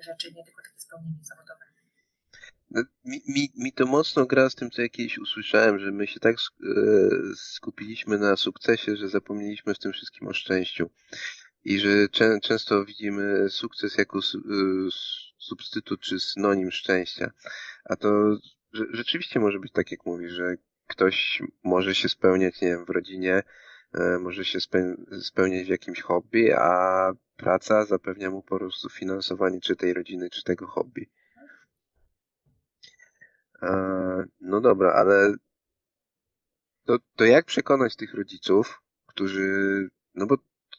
rzeczy, 0.00 0.32
nie 0.32 0.44
tylko 0.44 0.62
takie 0.62 0.80
spełnienie 0.80 1.24
zawodowe. 1.24 1.67
No, 2.70 2.82
mi, 3.04 3.22
mi, 3.28 3.52
mi 3.56 3.72
to 3.72 3.86
mocno 3.86 4.26
gra 4.26 4.50
z 4.50 4.54
tym, 4.54 4.70
co 4.70 4.82
jakieś 4.82 5.18
usłyszałem, 5.18 5.78
że 5.78 5.92
my 5.92 6.06
się 6.06 6.20
tak 6.20 6.36
e, 6.36 6.70
skupiliśmy 7.36 8.18
na 8.18 8.36
sukcesie, 8.36 8.96
że 8.96 9.08
zapomnieliśmy 9.08 9.74
w 9.74 9.78
tym 9.78 9.92
wszystkim 9.92 10.28
o 10.28 10.32
szczęściu. 10.32 10.90
I 11.64 11.78
że 11.78 12.08
czę, 12.08 12.38
często 12.42 12.84
widzimy 12.84 13.50
sukces 13.50 13.98
jako 13.98 14.18
e, 14.18 14.22
substytut 15.38 16.00
czy 16.00 16.20
synonim 16.20 16.70
szczęścia. 16.70 17.30
A 17.84 17.96
to 17.96 18.38
rzeczywiście 18.72 19.40
może 19.40 19.58
być 19.58 19.72
tak, 19.72 19.90
jak 19.90 20.06
mówisz, 20.06 20.32
że 20.32 20.56
ktoś 20.86 21.42
może 21.64 21.94
się 21.94 22.08
spełniać, 22.08 22.60
nie 22.60 22.68
wiem, 22.68 22.84
w 22.84 22.90
rodzinie, 22.90 23.42
e, 23.94 24.18
może 24.18 24.44
się 24.44 24.58
spełniać 25.20 25.66
w 25.66 25.70
jakimś 25.70 26.00
hobby, 26.00 26.52
a 26.52 27.12
praca 27.36 27.84
zapewnia 27.84 28.30
mu 28.30 28.42
po 28.42 28.58
prostu 28.58 28.88
finansowanie 28.88 29.60
czy 29.60 29.76
tej 29.76 29.94
rodziny, 29.94 30.30
czy 30.30 30.42
tego 30.42 30.66
hobby. 30.66 31.10
No 34.40 34.60
dobra, 34.60 34.92
ale 34.92 35.34
to, 36.84 36.98
to 37.16 37.24
jak 37.24 37.44
przekonać 37.44 37.96
tych 37.96 38.14
rodziców, 38.14 38.82
którzy, 39.06 39.88
no 40.14 40.26
bo 40.26 40.36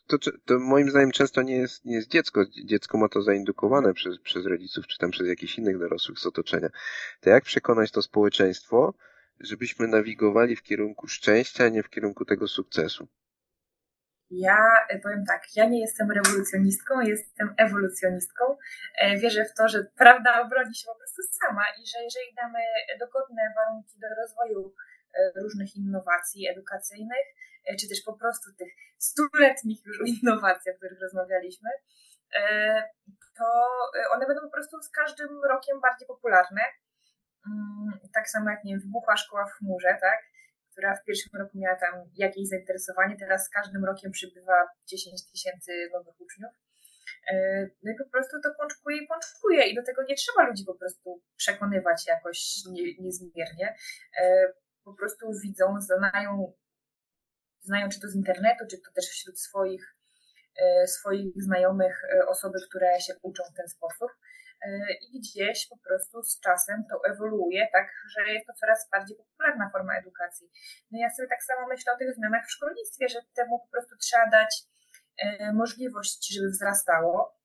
to, 0.08 0.18
to 0.46 0.60
moim 0.60 0.90
zdaniem 0.90 1.12
często 1.12 1.42
nie 1.42 1.58
jest, 1.58 1.86
nie 1.86 1.96
jest 1.96 2.08
dziecko. 2.08 2.46
Dziecko 2.66 2.98
ma 2.98 3.10
to 3.10 3.22
zaindukowane 3.22 3.94
przez, 3.94 4.20
przez 4.20 4.46
rodziców, 4.46 4.88
czy 4.88 4.98
tam 4.98 5.12
przez 5.12 5.28
jakichś 5.28 5.58
innych 5.58 5.80
dorosłych 5.80 6.20
z 6.20 6.26
otoczenia. 6.26 6.70
To 7.22 7.30
jak 7.30 7.44
przekonać 7.44 7.92
to 7.92 8.02
społeczeństwo, 8.02 8.94
żebyśmy 9.40 9.88
nawigowali 9.88 10.56
w 10.56 10.64
kierunku 10.64 11.08
szczęścia, 11.08 11.64
a 11.66 11.70
nie 11.70 11.84
w 11.84 11.90
kierunku 11.90 12.26
tego 12.26 12.48
sukcesu? 12.48 13.08
Ja 14.32 14.86
e, 14.90 15.00
powiem 15.00 15.26
tak, 15.26 15.44
ja 15.56 15.66
nie 15.66 15.82
jestem 15.82 16.12
rewolucjonistką, 16.12 17.02
jestem 17.02 17.54
ewolucjonistką. 17.58 18.58
E, 18.98 19.18
wierzę 19.18 19.46
w 19.46 19.54
to, 19.54 19.68
że 19.68 19.84
prawda 19.98 20.42
obroni 20.42 20.76
się 20.76 20.86
po 20.86 20.96
prostu 20.96 21.22
sama 21.42 21.66
i 21.82 21.88
że 21.88 22.04
jeżeli 22.04 22.36
damy 22.36 22.60
dogodne 23.00 23.54
warunki 23.56 24.00
do 24.00 24.08
rozwoju 24.22 24.74
e, 25.14 25.42
różnych 25.42 25.76
innowacji 25.76 26.48
edukacyjnych, 26.48 27.26
czy 27.80 27.90
też 27.90 28.02
po 28.06 28.14
prostu 28.14 28.54
tych 28.58 28.74
stuletnich 28.98 29.86
już 29.86 29.98
innowacji, 30.22 30.72
o 30.72 30.76
których 30.76 31.02
rozmawialiśmy, 31.02 31.70
to 33.38 33.46
one 34.12 34.28
będą 34.28 34.42
po 34.42 34.50
prostu 34.50 34.82
z 34.82 34.90
każdym 34.90 35.44
rokiem 35.50 35.82
bardziej 35.82 36.08
popularne. 36.08 36.62
Mm, 37.48 38.00
tak 38.14 38.30
samo 38.30 38.50
jak, 38.50 38.64
nie 38.64 38.78
wybuchła 38.78 39.18
szkoła 39.18 39.46
w 39.46 39.52
chmurze, 39.52 39.98
tak? 40.02 40.20
Która 40.72 40.96
w 40.96 41.04
pierwszym 41.04 41.40
roku 41.40 41.58
miała 41.58 41.76
tam 41.76 42.10
jakieś 42.16 42.48
zainteresowanie, 42.48 43.16
teraz 43.20 43.46
z 43.46 43.50
każdym 43.50 43.86
rokiem 43.86 44.12
przybywa 44.12 44.68
10 44.88 45.32
tysięcy 45.32 45.90
nowych 45.94 46.22
uczniów. 46.22 46.52
E, 47.32 47.68
no 47.84 47.92
i 47.92 47.96
po 47.96 48.10
prostu 48.10 48.42
to 48.44 48.50
pączkuje 48.60 48.98
i 48.98 49.08
pączkuje 49.08 49.68
i 49.68 49.76
do 49.76 49.84
tego 49.84 50.04
nie 50.04 50.16
trzeba 50.16 50.48
ludzi 50.48 50.66
po 50.66 50.76
prostu 50.76 51.22
przekonywać 51.36 52.08
jakoś 52.08 52.56
nie, 52.72 52.84
niezmiernie. 53.00 53.76
E, 54.22 54.54
po 54.84 54.94
prostu 54.94 55.32
widzą, 55.44 55.82
znają, 55.82 56.54
znają 57.62 57.90
czy 57.90 58.00
to 58.00 58.08
z 58.08 58.16
internetu, 58.16 58.66
czy 58.72 58.78
to 58.78 58.92
też 58.96 59.06
wśród 59.06 59.40
swoich, 59.40 59.96
e, 60.56 60.88
swoich 60.88 61.44
znajomych 61.44 62.02
osoby, 62.28 62.60
które 62.70 63.02
się 63.02 63.14
uczą 63.22 63.44
w 63.44 63.58
ten 63.58 63.68
sposób 63.68 64.12
i 65.02 65.20
gdzieś 65.20 65.68
po 65.68 65.78
prostu 65.78 66.24
z 66.24 66.40
czasem 66.40 66.84
to 66.90 67.02
ewoluuje, 67.12 67.68
tak, 67.74 67.88
że 68.18 68.34
jest 68.34 68.48
to 68.48 68.54
coraz 68.54 68.90
bardziej 68.92 69.18
popularna 69.18 69.70
forma 69.74 69.98
edukacji. 69.98 70.48
No 70.92 71.00
ja 71.00 71.10
sobie 71.10 71.28
tak 71.28 71.44
samo 71.44 71.68
myślę 71.68 71.94
o 71.94 71.98
tych 71.98 72.16
zmianach 72.16 72.46
w 72.48 72.52
szkolnictwie, 72.52 73.10
że 73.10 73.20
temu 73.36 73.60
po 73.60 73.68
prostu 73.72 73.96
trzeba 73.98 74.30
dać 74.30 74.64
e, 75.18 75.54
możliwość, 75.54 76.34
żeby 76.34 76.50
wzrastało, 76.50 77.40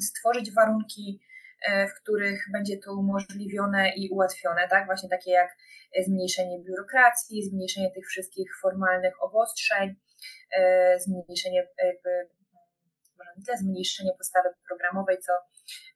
stworzyć 0.00 0.54
warunki, 0.54 1.20
e, 1.68 1.88
w 1.88 1.94
których 1.94 2.44
będzie 2.52 2.78
to 2.78 2.92
umożliwione 2.92 3.92
i 3.96 4.10
ułatwione, 4.10 4.68
tak, 4.68 4.86
właśnie 4.86 5.08
takie 5.08 5.30
jak 5.30 5.56
zmniejszenie 6.06 6.62
biurokracji, 6.62 7.42
zmniejszenie 7.42 7.90
tych 7.94 8.06
wszystkich 8.06 8.50
formalnych 8.62 9.22
obostrzeń, 9.22 9.94
zmniejszenie 10.98 11.68
nie 13.36 13.44
tyle 13.44 13.58
zmniejszenie 13.58 14.12
podstawy 14.18 14.48
programowej, 14.68 15.18
co 15.18 15.32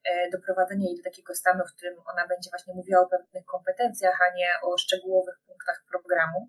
E, 0.05 0.31
doprowadzenie 0.31 0.87
jej 0.87 0.97
do 0.97 1.03
takiego 1.03 1.35
stanu, 1.35 1.65
w 1.65 1.77
którym 1.77 1.95
ona 2.07 2.27
będzie 2.29 2.51
właśnie 2.51 2.75
mówiła 2.75 3.01
o 3.01 3.09
pewnych 3.09 3.45
kompetencjach, 3.45 4.19
a 4.21 4.35
nie 4.35 4.49
o 4.63 4.79
szczegółowych 4.79 5.39
punktach 5.47 5.85
programu, 5.91 6.49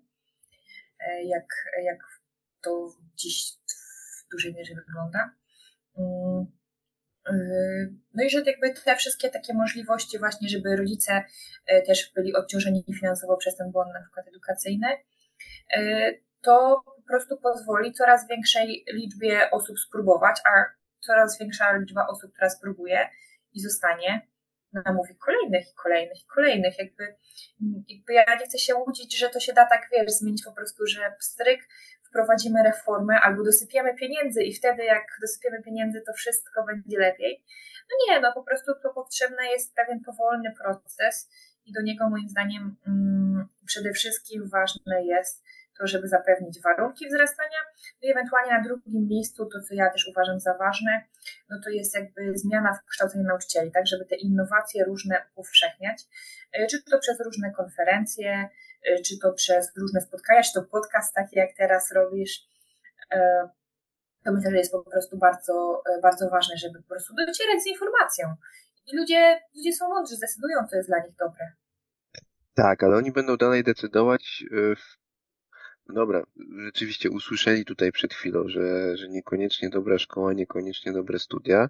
e, 1.00 1.24
jak, 1.24 1.46
jak 1.82 1.98
to 2.62 2.88
dziś 3.16 3.52
w 4.18 4.30
dużej 4.32 4.54
mierze 4.54 4.74
wygląda. 4.74 5.34
Mm, 5.98 6.46
e, 7.28 7.34
no 8.14 8.24
i 8.24 8.30
że 8.30 8.42
jakby 8.46 8.74
te 8.74 8.96
wszystkie 8.96 9.30
takie 9.30 9.54
możliwości 9.54 10.18
właśnie, 10.18 10.48
żeby 10.48 10.76
rodzice 10.76 11.24
też 11.86 12.12
byli 12.14 12.36
obciążeni 12.36 12.84
finansowo 13.00 13.36
przez 13.36 13.56
ten 13.56 13.70
błąd 13.72 13.92
na 13.94 14.00
przykład 14.00 14.28
edukacyjny, 14.28 14.86
to 16.42 16.82
po 16.84 17.02
prostu 17.08 17.36
pozwoli 17.36 17.92
coraz 17.92 18.28
większej 18.28 18.84
liczbie 18.92 19.50
osób 19.50 19.78
spróbować, 19.78 20.40
a 20.48 20.64
coraz 21.00 21.38
większa 21.38 21.76
liczba 21.76 22.06
osób, 22.06 22.32
która 22.32 22.50
spróbuje, 22.50 23.08
i 23.52 23.60
zostanie, 23.60 24.26
namówi 24.72 25.16
kolejnych 25.16 25.64
i 25.72 25.74
kolejnych 25.74 26.18
i 26.22 26.26
kolejnych. 26.26 26.78
Jakby, 26.78 27.14
jakby 27.88 28.12
ja 28.12 28.24
nie 28.40 28.46
chcę 28.46 28.58
się 28.58 28.74
łudzić, 28.74 29.18
że 29.18 29.28
to 29.28 29.40
się 29.40 29.52
da 29.52 29.66
tak, 29.66 29.88
wiesz, 29.92 30.12
zmienić 30.12 30.44
po 30.44 30.52
prostu, 30.52 30.86
że 30.86 31.14
stryk 31.20 31.68
wprowadzimy 32.08 32.62
reformę 32.62 33.20
albo 33.20 33.44
dosypiemy 33.44 33.94
pieniędzy 33.94 34.42
i 34.42 34.54
wtedy 34.54 34.84
jak 34.84 35.06
dosypiemy 35.20 35.62
pieniędzy, 35.62 36.02
to 36.06 36.12
wszystko 36.12 36.64
będzie 36.64 36.98
lepiej. 36.98 37.44
No 37.90 38.14
nie, 38.14 38.20
no 38.20 38.32
po 38.32 38.42
prostu 38.42 38.72
to 38.82 38.90
potrzebny 38.94 39.46
jest 39.50 39.74
pewien 39.74 40.00
powolny 40.00 40.54
proces 40.62 41.30
i 41.64 41.72
do 41.72 41.82
niego 41.82 42.10
moim 42.10 42.28
zdaniem 42.28 42.76
mm, 42.86 43.48
przede 43.66 43.92
wszystkim 43.92 44.48
ważne 44.48 45.04
jest 45.04 45.44
to, 45.80 45.86
żeby 45.86 46.08
zapewnić 46.08 46.62
warunki 46.62 47.08
wzrastania, 47.08 47.60
no 48.02 48.08
i 48.08 48.10
ewentualnie 48.10 48.52
na 48.52 48.62
drugim 48.62 49.08
miejscu, 49.08 49.46
to 49.46 49.60
co 49.60 49.74
ja 49.74 49.90
też 49.90 50.08
uważam 50.08 50.40
za 50.40 50.54
ważne, 50.54 51.04
no 51.50 51.56
to 51.64 51.70
jest 51.70 51.94
jakby 51.94 52.38
zmiana 52.38 52.74
w 52.74 52.90
kształceniu 52.90 53.24
nauczycieli, 53.24 53.72
tak, 53.72 53.86
żeby 53.86 54.04
te 54.04 54.16
innowacje 54.16 54.84
różne 54.84 55.24
upowszechniać, 55.32 56.02
e, 56.52 56.66
czy 56.66 56.82
to 56.82 56.98
przez 56.98 57.20
różne 57.20 57.52
konferencje, 57.52 58.48
e, 58.82 59.02
czy 59.02 59.18
to 59.18 59.32
przez 59.32 59.76
różne 59.76 60.00
spotkania, 60.00 60.42
czy 60.42 60.52
to 60.54 60.62
podcast 60.62 61.14
taki 61.14 61.38
jak 61.38 61.50
teraz 61.56 61.92
robisz, 61.92 62.48
e, 63.12 63.48
to 64.24 64.32
myślę, 64.32 64.50
że 64.50 64.56
jest 64.56 64.72
po 64.72 64.90
prostu 64.90 65.18
bardzo, 65.18 65.82
bardzo 66.02 66.30
ważne, 66.30 66.56
żeby 66.56 66.82
po 66.82 66.88
prostu 66.88 67.14
docierać 67.14 67.62
z 67.62 67.66
informacją. 67.66 68.34
I 68.86 68.96
ludzie, 68.96 69.40
ludzie 69.56 69.72
są 69.72 69.88
mądrzy, 69.88 70.16
zdecydują, 70.16 70.66
co 70.70 70.76
jest 70.76 70.88
dla 70.88 70.98
nich 70.98 71.16
dobre. 71.16 71.52
Tak, 72.54 72.82
ale 72.82 72.96
oni 72.96 73.12
będą 73.12 73.36
dalej 73.36 73.64
decydować 73.64 74.44
w 74.52 74.99
Dobra, 75.94 76.22
rzeczywiście 76.64 77.10
usłyszeli 77.10 77.64
tutaj 77.64 77.92
przed 77.92 78.14
chwilą, 78.14 78.48
że, 78.48 78.96
że 78.96 79.08
niekoniecznie 79.08 79.70
dobra 79.70 79.98
szkoła, 79.98 80.32
niekoniecznie 80.32 80.92
dobre 80.92 81.18
studia, 81.18 81.68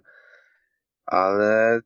ale 1.05 1.81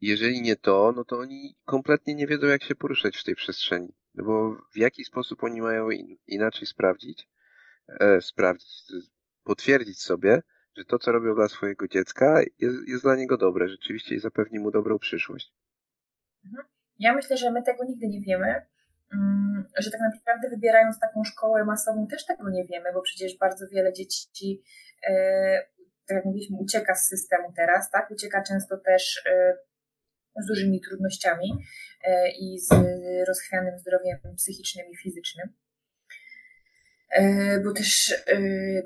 jeżeli 0.00 0.42
nie 0.42 0.56
to, 0.56 0.92
no 0.96 1.04
to 1.04 1.18
oni 1.18 1.56
kompletnie 1.64 2.14
nie 2.14 2.26
wiedzą, 2.26 2.46
jak 2.46 2.62
się 2.62 2.74
poruszać 2.74 3.16
w 3.16 3.24
tej 3.24 3.34
przestrzeni. 3.34 3.94
No 4.14 4.24
bo 4.24 4.56
w 4.72 4.76
jaki 4.76 5.04
sposób 5.04 5.44
oni 5.44 5.60
mają 5.60 5.90
in, 5.90 6.16
inaczej 6.26 6.66
sprawdzić, 6.66 7.28
e, 8.00 8.20
sprawdzić, 8.20 8.92
potwierdzić 9.44 10.02
sobie, 10.02 10.42
że 10.76 10.84
to, 10.84 10.98
co 10.98 11.12
robią 11.12 11.34
dla 11.34 11.48
swojego 11.48 11.88
dziecka, 11.88 12.40
jest, 12.58 12.88
jest 12.88 13.02
dla 13.02 13.16
niego 13.16 13.36
dobre, 13.36 13.68
rzeczywiście 13.68 14.14
i 14.14 14.18
zapewni 14.18 14.58
mu 14.58 14.70
dobrą 14.70 14.98
przyszłość. 14.98 15.52
Mhm. 16.44 16.68
Ja 16.98 17.14
myślę, 17.14 17.36
że 17.36 17.50
my 17.50 17.62
tego 17.62 17.84
nigdy 17.84 18.08
nie 18.08 18.20
wiemy, 18.20 18.66
że 19.78 19.90
tak 19.90 20.00
naprawdę 20.00 20.48
wybierając 20.48 21.00
taką 21.00 21.24
szkołę 21.24 21.64
masową 21.64 22.06
też 22.06 22.26
tego 22.26 22.50
nie 22.50 22.64
wiemy, 22.64 22.92
bo 22.92 23.02
przecież 23.02 23.38
bardzo 23.38 23.68
wiele 23.68 23.92
dzieci, 23.92 24.62
e, 25.08 25.12
tak 26.06 26.16
jak 26.16 26.24
mówiliśmy, 26.24 26.56
ucieka 26.60 26.94
z 26.94 27.08
systemu 27.08 27.52
teraz, 27.56 27.90
tak? 27.90 28.10
Ucieka 28.10 28.42
często 28.42 28.76
też 28.76 29.22
e, 29.26 29.54
z 30.42 30.46
dużymi 30.46 30.80
trudnościami 30.80 31.52
e, 32.04 32.30
i 32.30 32.58
z 32.60 32.70
rozchwianym 33.28 33.78
zdrowiem 33.78 34.18
psychicznym 34.36 34.86
i 34.90 34.96
fizycznym. 34.96 35.48
Bo 37.64 37.72
też 37.72 38.14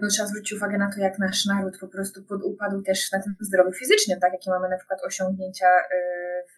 no, 0.03 0.09
trzeba 0.09 0.29
zwrócić 0.29 0.53
uwagę 0.53 0.79
na 0.79 0.93
to, 0.93 1.01
jak 1.01 1.19
nasz 1.19 1.47
naród 1.47 1.79
po 1.79 1.89
prostu 1.89 2.25
podupadł 2.25 2.83
też 2.83 3.13
na 3.13 3.23
tym 3.23 3.35
zdrowiu 3.41 3.73
fizycznym, 3.73 4.21
tak? 4.21 4.33
Jakie 4.33 4.51
mamy 4.51 4.69
na 4.69 4.79
przykład 4.79 5.05
osiągnięcia 5.05 5.67
w 6.49 6.57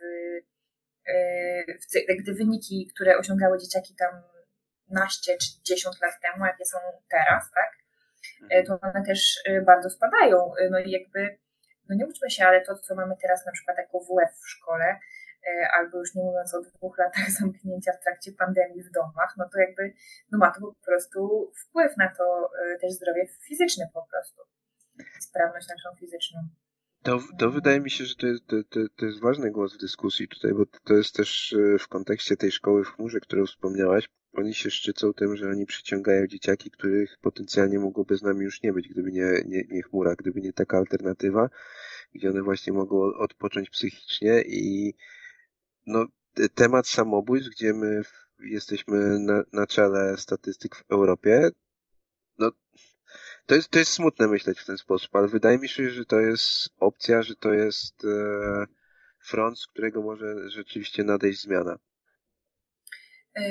gdy 2.20 2.34
wyniki, 2.34 2.90
które 2.94 3.18
osiągały 3.18 3.58
dzieciaki 3.58 3.94
tam 3.98 4.22
naście 4.90 5.36
czy 5.36 5.48
10 5.62 6.00
lat 6.02 6.14
temu, 6.22 6.46
jakie 6.46 6.64
są 6.64 6.78
teraz, 7.10 7.50
tak, 7.54 7.70
e, 8.50 8.62
to 8.62 8.78
one 8.80 9.04
też 9.06 9.42
e, 9.46 9.60
bardzo 9.62 9.90
spadają. 9.90 10.52
No 10.70 10.78
i 10.78 10.90
jakby, 10.90 11.38
no 11.88 11.96
nie 11.96 12.06
łudźmy 12.06 12.30
się, 12.30 12.44
ale 12.46 12.60
to, 12.60 12.74
co 12.74 12.94
mamy 12.94 13.14
teraz 13.22 13.46
na 13.46 13.52
przykład 13.52 13.78
jako 13.78 14.00
WF 14.00 14.34
w 14.44 14.48
szkole, 14.48 14.98
albo 15.78 15.98
już 15.98 16.14
nie 16.14 16.22
mówiąc 16.22 16.54
o 16.54 16.60
dwóch 16.60 16.98
latach 16.98 17.30
zamknięcia 17.40 17.92
w 17.92 18.04
trakcie 18.04 18.32
pandemii 18.32 18.82
w 18.82 18.90
domach, 18.90 19.34
no 19.38 19.48
to 19.52 19.58
jakby 19.58 19.92
no 20.32 20.38
ma 20.38 20.50
to 20.50 20.60
po 20.60 20.74
prostu 20.86 21.52
wpływ 21.62 21.96
na 21.96 22.14
to 22.18 22.50
też 22.80 22.92
zdrowie 22.92 23.26
fizyczne 23.48 23.84
po 23.94 24.06
prostu, 24.10 24.42
sprawność 25.20 25.68
naszą 25.68 25.96
fizyczną. 26.00 26.40
To, 27.04 27.20
to 27.38 27.50
wydaje 27.50 27.80
mi 27.80 27.90
się, 27.90 28.04
że 28.04 28.14
to 28.14 28.26
jest, 28.26 28.46
to, 28.46 28.56
to 28.96 29.06
jest 29.06 29.20
ważny 29.20 29.50
głos 29.50 29.74
w 29.74 29.80
dyskusji 29.80 30.28
tutaj, 30.28 30.54
bo 30.54 30.66
to 30.84 30.94
jest 30.94 31.14
też 31.14 31.52
e, 31.52 31.78
w 31.78 31.88
kontekście 31.88 32.36
tej 32.36 32.52
szkoły 32.52 32.84
w 32.84 32.88
chmurze, 32.88 33.20
którą 33.20 33.46
wspomniałaś. 33.46 34.08
Oni 34.32 34.54
się 34.54 34.70
szczycą 34.70 35.12
tym, 35.12 35.36
że 35.36 35.50
oni 35.50 35.66
przyciągają 35.66 36.26
dzieciaki, 36.26 36.70
których 36.70 37.18
potencjalnie 37.20 37.78
mogłoby 37.78 38.16
z 38.16 38.22
nami 38.22 38.44
już 38.44 38.62
nie 38.62 38.72
być, 38.72 38.88
gdyby 38.88 39.12
nie, 39.12 39.42
nie, 39.46 39.64
nie 39.70 39.82
chmura, 39.82 40.14
gdyby 40.14 40.40
nie 40.40 40.52
taka 40.52 40.78
alternatywa, 40.78 41.48
gdzie 42.14 42.30
one 42.30 42.42
właśnie 42.42 42.72
mogą 42.72 43.02
odpocząć 43.02 43.70
psychicznie 43.70 44.42
i 44.46 44.94
no, 45.86 46.06
temat 46.54 46.88
samobójstw, 46.88 47.50
gdzie 47.50 47.74
my 47.74 48.02
jesteśmy 48.38 49.18
na, 49.18 49.42
na 49.52 49.66
czele 49.66 50.16
statystyk 50.16 50.76
w 50.76 50.84
Europie, 50.90 51.50
to 53.46 53.54
jest, 53.54 53.68
to 53.68 53.78
jest 53.78 53.92
smutne 53.92 54.28
myśleć 54.28 54.60
w 54.60 54.66
ten 54.66 54.78
sposób, 54.78 55.16
ale 55.16 55.28
wydaje 55.28 55.58
mi 55.58 55.68
się, 55.68 55.90
że 55.90 56.04
to 56.04 56.20
jest 56.20 56.68
opcja, 56.78 57.22
że 57.22 57.36
to 57.36 57.52
jest 57.52 58.04
e, 58.04 58.66
front, 59.18 59.58
z 59.58 59.66
którego 59.66 60.02
może 60.02 60.50
rzeczywiście 60.50 61.04
nadejść 61.04 61.42
zmiana. 61.42 61.78
E, 63.36 63.44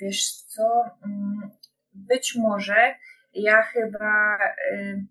wiesz 0.00 0.32
co, 0.32 0.84
mm, 1.04 1.50
być 1.92 2.36
może 2.36 2.94
ja 3.32 3.62
chyba 3.62 4.38
e, 4.72 5.04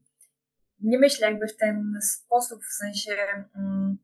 nie 0.79 0.99
myślę 0.99 1.31
jakby 1.31 1.47
w 1.47 1.57
ten 1.57 1.99
sposób, 2.01 2.61
w 2.63 2.73
sensie 2.73 3.15
mm, 3.55 3.97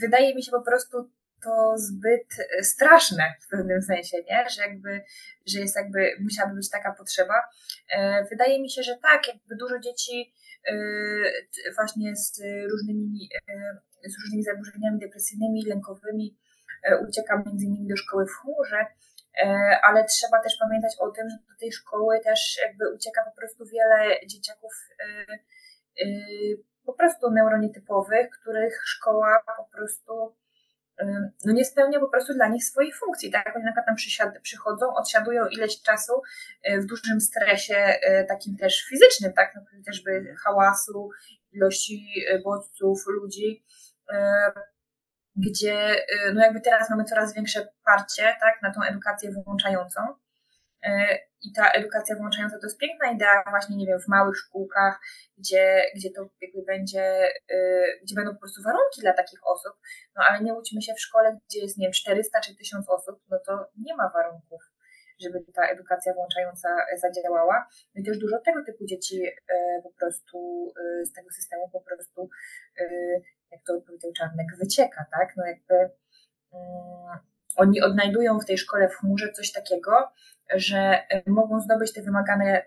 wydaje 0.00 0.34
mi 0.34 0.42
się 0.42 0.50
po 0.50 0.62
prostu 0.62 1.10
to 1.44 1.78
zbyt 1.78 2.26
e, 2.58 2.62
straszne 2.62 3.34
w 3.40 3.48
pewnym 3.48 3.82
sensie, 3.82 4.16
nie? 4.30 4.46
Że 4.50 4.62
jakby, 4.62 5.02
że 5.46 5.60
jest 5.60 5.76
jakby, 5.76 6.16
musiałaby 6.20 6.56
być 6.56 6.70
taka 6.70 6.92
potrzeba. 6.92 7.34
E, 7.90 8.24
wydaje 8.30 8.62
mi 8.62 8.70
się, 8.70 8.82
że 8.82 8.96
tak, 9.02 9.28
jakby 9.28 9.56
dużo 9.56 9.78
dzieci 9.78 10.34
e, 10.68 10.74
właśnie 11.74 12.16
z 12.16 12.40
różnymi, 12.70 13.28
z 14.04 14.22
różnymi 14.22 14.42
zaburzeniami 14.42 14.98
depresyjnymi, 14.98 15.64
lękowymi 15.66 16.36
ucieka 17.08 17.42
między 17.46 17.64
innymi 17.64 17.88
do 17.88 17.96
szkoły 17.96 18.26
w 18.26 18.30
chmurze, 18.30 18.86
ale 19.82 20.04
trzeba 20.04 20.42
też 20.42 20.56
pamiętać 20.60 20.96
o 20.98 21.10
tym, 21.10 21.30
że 21.30 21.36
do 21.36 21.58
tej 21.60 21.72
szkoły 21.72 22.20
też 22.24 22.60
jakby 22.66 22.94
ucieka 22.94 23.24
po 23.24 23.40
prostu 23.40 23.64
wiele 23.66 24.26
dzieciaków 24.26 24.72
po 26.84 26.92
prostu 26.92 27.30
neuronietypowych, 27.30 28.30
których 28.30 28.82
szkoła 28.84 29.42
po 29.56 29.64
prostu 29.76 30.34
no 31.44 31.52
nie 31.52 31.64
spełnia 31.64 32.00
po 32.00 32.08
prostu 32.08 32.34
dla 32.34 32.48
nich 32.48 32.64
swoich 32.64 32.98
funkcji, 32.98 33.30
tak? 33.30 33.56
Oni 33.56 33.64
na 33.64 33.72
przykład 33.72 33.86
tam 33.86 34.40
przychodzą, 34.42 34.94
odsiadują 34.94 35.46
ileś 35.46 35.82
czasu 35.82 36.12
w 36.78 36.86
dużym 36.86 37.20
stresie, 37.20 37.98
takim 38.28 38.56
też 38.56 38.84
fizycznym, 38.88 39.32
tak? 39.32 39.52
No, 39.54 39.62
chociażby 39.76 40.34
hałasu, 40.44 41.10
ilości 41.52 42.24
bodźców, 42.44 43.04
ludzi, 43.06 43.64
gdzie 45.36 45.96
no 46.34 46.42
jakby 46.42 46.60
teraz 46.60 46.90
mamy 46.90 47.04
coraz 47.04 47.34
większe 47.34 47.68
parcie, 47.84 48.36
tak? 48.40 48.62
Na 48.62 48.74
tą 48.74 48.82
edukację 48.82 49.30
włączającą 49.32 50.00
E, 50.00 50.27
I 51.42 51.52
ta 51.52 51.70
edukacja 51.70 52.16
włączająca 52.16 52.58
to 52.58 52.66
jest 52.66 52.78
piękna 52.78 53.10
idea 53.10 53.42
właśnie, 53.50 53.76
nie 53.76 53.86
wiem, 53.86 54.00
w 54.00 54.08
małych 54.08 54.36
szkółkach, 54.36 55.00
gdzie, 55.38 55.82
gdzie 55.96 56.10
to 56.10 56.28
jakby 56.40 56.62
będzie, 56.62 57.02
e, 57.50 57.58
gdzie 58.02 58.14
będą 58.14 58.34
po 58.34 58.40
prostu 58.40 58.62
warunki 58.62 59.00
dla 59.00 59.12
takich 59.12 59.40
osób, 59.46 59.72
no 60.16 60.22
ale 60.28 60.44
nie 60.44 60.54
łudźmy 60.54 60.82
się 60.82 60.92
w 60.94 61.00
szkole, 61.00 61.38
gdzie 61.48 61.60
jest, 61.60 61.78
nie 61.78 61.86
wiem, 61.86 61.92
400 61.92 62.40
czy 62.40 62.56
1000 62.56 62.88
osób, 62.88 63.20
no 63.30 63.38
to 63.46 63.70
nie 63.76 63.96
ma 63.96 64.10
warunków, 64.14 64.62
żeby 65.20 65.44
ta 65.54 65.68
edukacja 65.68 66.14
włączająca 66.14 66.68
zadziałała. 66.96 67.68
No 67.94 68.00
i 68.00 68.04
też 68.04 68.18
dużo 68.18 68.38
tego 68.38 68.64
typu 68.64 68.84
dzieci 68.86 69.26
e, 69.26 69.82
po 69.82 69.90
prostu 69.90 70.72
z 71.04 71.12
tego 71.12 71.30
systemu 71.30 71.68
po 71.72 71.80
prostu, 71.80 72.28
jak 73.50 73.60
to 73.66 73.80
powiedział 73.86 74.12
Czarnek, 74.12 74.46
wycieka, 74.58 75.04
tak? 75.12 75.36
No 75.36 75.46
jakby 75.46 75.74
mm, 76.52 77.18
oni 77.58 77.82
odnajdują 77.82 78.38
w 78.40 78.46
tej 78.46 78.58
szkole 78.58 78.88
w 78.88 78.94
chmurze 78.94 79.32
coś 79.32 79.52
takiego, 79.52 79.92
że 80.54 80.78
e, 80.78 81.22
mogą 81.26 81.60
zdobyć 81.60 81.92
te 81.92 82.02
wymagane, 82.02 82.62
e, 82.62 82.64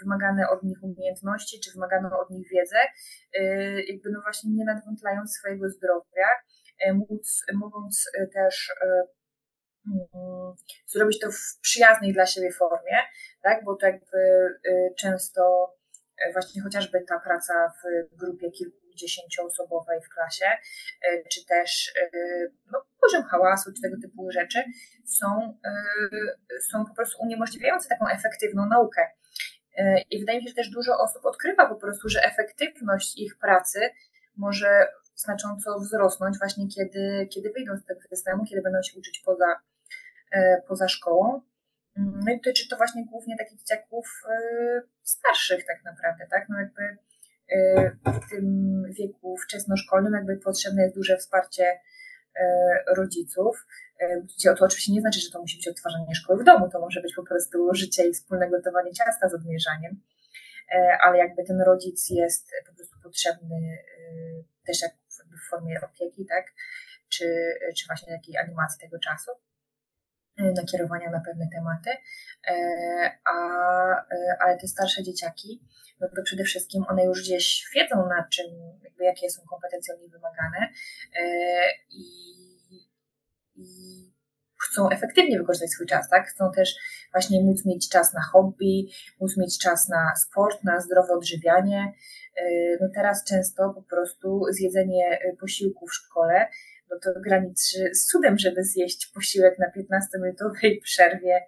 wymagane 0.00 0.48
od 0.48 0.62
nich 0.62 0.78
umiejętności, 0.82 1.60
czy 1.60 1.72
wymaganą 1.72 2.18
od 2.18 2.30
nich 2.30 2.48
wiedzę, 2.50 2.78
e, 3.34 3.42
jakby 3.82 4.10
no 4.10 4.20
właśnie 4.22 4.50
nie 4.50 4.64
nadwątlając 4.64 5.32
swojego 5.32 5.68
zdrowia, 5.68 6.28
móc, 6.94 7.44
mogąc 7.54 8.10
też 8.34 8.72
mm, 9.86 10.06
zrobić 10.86 11.20
to 11.20 11.30
w 11.30 11.60
przyjaznej 11.60 12.12
dla 12.12 12.26
siebie 12.26 12.52
formie, 12.52 12.96
tak, 13.42 13.64
bo 13.64 13.76
to 13.76 13.86
jakby 13.86 14.18
często 14.98 15.72
właśnie 16.32 16.62
chociażby 16.62 17.04
ta 17.08 17.20
praca 17.20 17.72
w 18.12 18.16
grupie 18.16 18.50
kilkudziesięcioosobowej 18.92 20.00
w 20.02 20.08
klasie, 20.08 20.46
czy 21.30 21.46
też 21.46 21.92
no, 22.72 22.84
poziom 23.00 23.22
hałasu, 23.22 23.72
czy 23.72 23.82
tego 23.82 23.96
typu 24.02 24.30
rzeczy 24.30 24.64
są, 25.04 25.58
y, 26.56 26.60
są 26.60 26.84
po 26.86 26.94
prostu 26.94 27.22
uniemożliwiające 27.22 27.88
taką 27.88 28.08
efektywną 28.08 28.66
naukę. 28.66 29.08
I 30.10 30.20
wydaje 30.20 30.38
mi 30.38 30.44
się, 30.44 30.48
że 30.48 30.54
też 30.54 30.70
dużo 30.70 30.98
osób 30.98 31.26
odkrywa 31.26 31.68
po 31.68 31.74
prostu, 31.74 32.08
że 32.08 32.22
efektywność 32.22 33.18
ich 33.18 33.38
pracy 33.38 33.90
może 34.36 34.88
znacząco 35.14 35.78
wzrosnąć 35.78 36.38
właśnie 36.38 36.68
kiedy, 36.68 37.28
kiedy 37.30 37.50
wyjdą 37.50 37.76
z 37.76 37.84
tego 37.84 38.00
systemu, 38.00 38.44
kiedy 38.44 38.62
będą 38.62 38.82
się 38.82 38.98
uczyć 38.98 39.22
poza, 39.24 39.60
poza 40.68 40.88
szkołą. 40.88 41.40
No 41.96 42.32
i 42.32 42.36
dotyczy 42.36 42.68
to 42.68 42.76
właśnie 42.76 43.06
głównie 43.06 43.36
takich 43.38 43.58
dzieciaków 43.58 44.22
starszych 45.02 45.66
tak 45.66 45.84
naprawdę, 45.84 46.26
tak? 46.30 46.48
No 46.48 46.58
jakby 46.60 46.98
w 48.06 48.30
tym 48.30 48.44
wieku 48.98 49.36
wczesnoszkolnym 49.36 50.12
jakby 50.12 50.36
potrzebne 50.36 50.82
jest 50.82 50.94
duże 50.94 51.16
wsparcie 51.16 51.64
E, 52.36 52.94
rodziców, 52.96 53.66
e, 54.00 54.54
to 54.54 54.64
oczywiście 54.64 54.92
nie 54.92 55.00
znaczy, 55.00 55.20
że 55.20 55.30
to 55.30 55.40
musi 55.40 55.56
być 55.56 55.68
odtwarzanie 55.68 56.14
szkoły 56.14 56.42
w 56.42 56.44
domu, 56.44 56.70
to 56.70 56.80
może 56.80 57.00
być 57.00 57.14
po 57.14 57.22
prostu 57.22 57.74
życie 57.74 58.08
i 58.08 58.12
wspólne 58.12 58.50
gotowanie 58.50 58.92
ciasta 58.92 59.28
z 59.28 59.34
odmierzaniem, 59.34 60.00
e, 60.74 60.98
ale 61.04 61.18
jakby 61.18 61.44
ten 61.44 61.60
rodzic 61.60 62.10
jest 62.10 62.50
po 62.68 62.74
prostu 62.74 62.96
potrzebny 63.02 63.78
też 64.66 64.82
jak 64.82 64.92
w 65.14 65.50
formie 65.50 65.80
opieki, 65.80 66.26
tak, 66.26 66.44
czy, 67.08 67.54
czy 67.76 67.86
właśnie 67.86 68.16
takiej 68.16 68.36
animacji 68.36 68.80
tego 68.80 68.98
czasu 68.98 69.30
nakierowania 70.38 71.10
na 71.10 71.20
pewne 71.20 71.48
tematy, 71.52 71.90
a, 73.32 73.36
ale 74.40 74.58
te 74.60 74.68
starsze 74.68 75.02
dzieciaki, 75.02 75.60
no 76.00 76.08
to 76.16 76.22
przede 76.22 76.44
wszystkim 76.44 76.84
one 76.88 77.04
już 77.04 77.22
gdzieś 77.22 77.70
wiedzą 77.74 77.96
na 77.96 78.28
czym, 78.32 78.46
jakby 78.84 79.04
jakie 79.04 79.30
są 79.30 79.42
kompetencje 79.50 79.94
od 79.94 80.00
nich 80.00 80.10
wymagane 80.10 80.68
i 81.90 82.32
i 83.56 84.12
chcą 84.70 84.90
efektywnie 84.90 85.38
wykorzystać 85.38 85.70
swój 85.70 85.86
czas, 85.86 86.08
tak? 86.08 86.26
Chcą 86.26 86.52
też 86.52 86.74
właśnie 87.12 87.42
móc 87.42 87.64
mieć 87.64 87.88
czas 87.88 88.14
na 88.14 88.22
hobby, 88.22 88.88
móc 89.20 89.36
mieć 89.36 89.58
czas 89.58 89.88
na 89.88 90.16
sport, 90.16 90.64
na 90.64 90.80
zdrowe 90.80 91.12
odżywianie. 91.14 91.92
Y, 92.42 92.78
no 92.80 92.88
teraz 92.94 93.24
często 93.24 93.72
po 93.74 93.82
prostu 93.82 94.44
zjedzenie 94.50 95.18
y, 95.24 95.36
posiłku 95.40 95.86
w 95.86 95.94
szkole, 95.94 96.48
no 96.92 96.98
to 97.02 97.20
graniczy 97.20 97.94
z 97.94 98.06
cudem, 98.06 98.38
żeby 98.38 98.64
zjeść 98.64 99.10
posiłek 99.14 99.58
na 99.58 99.66
15-minutowej 99.66 100.80
przerwie, 100.82 101.40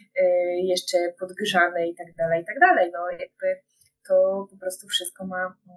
y, 0.00 0.22
jeszcze 0.62 0.98
podgrzane 1.18 1.88
i 1.88 1.94
tak 1.94 2.14
dalej, 2.16 2.42
i 2.42 2.44
tak 2.44 2.58
dalej. 2.60 2.90
No 2.92 3.10
jakby 3.10 3.60
to 4.08 4.46
po 4.50 4.56
prostu 4.56 4.88
wszystko 4.88 5.26
ma. 5.26 5.56
ma 5.66 5.74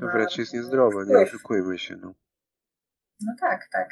to 0.00 0.06
wręcz 0.12 0.38
jest 0.38 0.54
niezdrowe, 0.54 1.06
nie 1.06 1.18
oszukujmy 1.18 1.78
się. 1.78 1.96
No. 1.96 2.14
no 3.20 3.32
tak, 3.40 3.68
tak. 3.72 3.88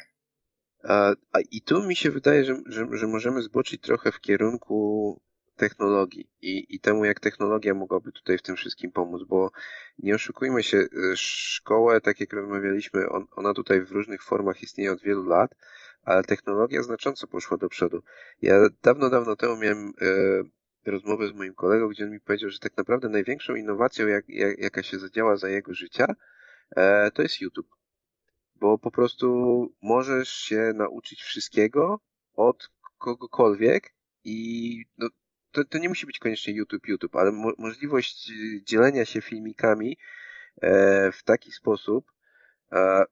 A, 0.83 1.13
a 1.31 1.39
I 1.51 1.61
tu 1.61 1.83
mi 1.83 1.95
się 1.95 2.11
wydaje, 2.11 2.45
że, 2.45 2.55
że, 2.65 2.87
że 2.91 3.07
możemy 3.07 3.41
zboczyć 3.41 3.81
trochę 3.81 4.11
w 4.11 4.19
kierunku 4.19 5.21
technologii 5.55 6.29
i, 6.41 6.75
i 6.75 6.79
temu, 6.79 7.05
jak 7.05 7.19
technologia 7.19 7.73
mogłaby 7.73 8.11
tutaj 8.11 8.37
w 8.37 8.41
tym 8.41 8.55
wszystkim 8.55 8.91
pomóc, 8.91 9.23
bo 9.27 9.51
nie 9.99 10.15
oszukujmy 10.15 10.63
się, 10.63 10.85
szkołę, 11.15 12.01
tak 12.01 12.19
jak 12.19 12.33
rozmawialiśmy, 12.33 13.09
on, 13.09 13.27
ona 13.31 13.53
tutaj 13.53 13.81
w 13.81 13.91
różnych 13.91 14.23
formach 14.23 14.63
istnieje 14.63 14.91
od 14.91 15.01
wielu 15.01 15.23
lat, 15.23 15.55
ale 16.03 16.23
technologia 16.23 16.83
znacząco 16.83 17.27
poszła 17.27 17.57
do 17.57 17.69
przodu. 17.69 18.03
Ja 18.41 18.55
dawno, 18.83 19.09
dawno 19.09 19.35
temu 19.35 19.57
miałem 19.57 19.93
e, 20.85 20.91
rozmowę 20.91 21.27
z 21.27 21.33
moim 21.33 21.53
kolegą, 21.53 21.87
gdzie 21.87 22.03
on 22.03 22.11
mi 22.11 22.19
powiedział, 22.19 22.49
że 22.49 22.59
tak 22.59 22.77
naprawdę 22.77 23.09
największą 23.09 23.55
innowacją, 23.55 24.07
jak, 24.07 24.29
jak, 24.29 24.59
jaka 24.59 24.83
się 24.83 24.99
zadziała 24.99 25.37
za 25.37 25.49
jego 25.49 25.73
życia, 25.73 26.05
e, 26.75 27.11
to 27.11 27.21
jest 27.21 27.41
YouTube 27.41 27.67
bo 28.63 28.77
po 28.77 28.91
prostu 28.91 29.27
możesz 29.81 30.29
się 30.29 30.71
nauczyć 30.75 31.21
wszystkiego 31.21 31.99
od 32.35 32.69
kogokolwiek 32.97 33.93
i 34.23 34.85
no, 34.97 35.07
to, 35.53 35.63
to 35.63 35.77
nie 35.77 35.89
musi 35.89 36.05
być 36.05 36.19
koniecznie 36.19 36.53
YouTube, 36.53 36.87
YouTube, 36.87 37.15
ale 37.15 37.31
mo 37.31 37.51
możliwość 37.57 38.29
y, 38.29 38.63
dzielenia 38.63 39.05
się 39.05 39.21
filmikami 39.21 39.97
e, 40.61 41.11
w 41.11 41.23
taki 41.23 41.51
sposób, 41.51 42.11
e, 42.71 43.03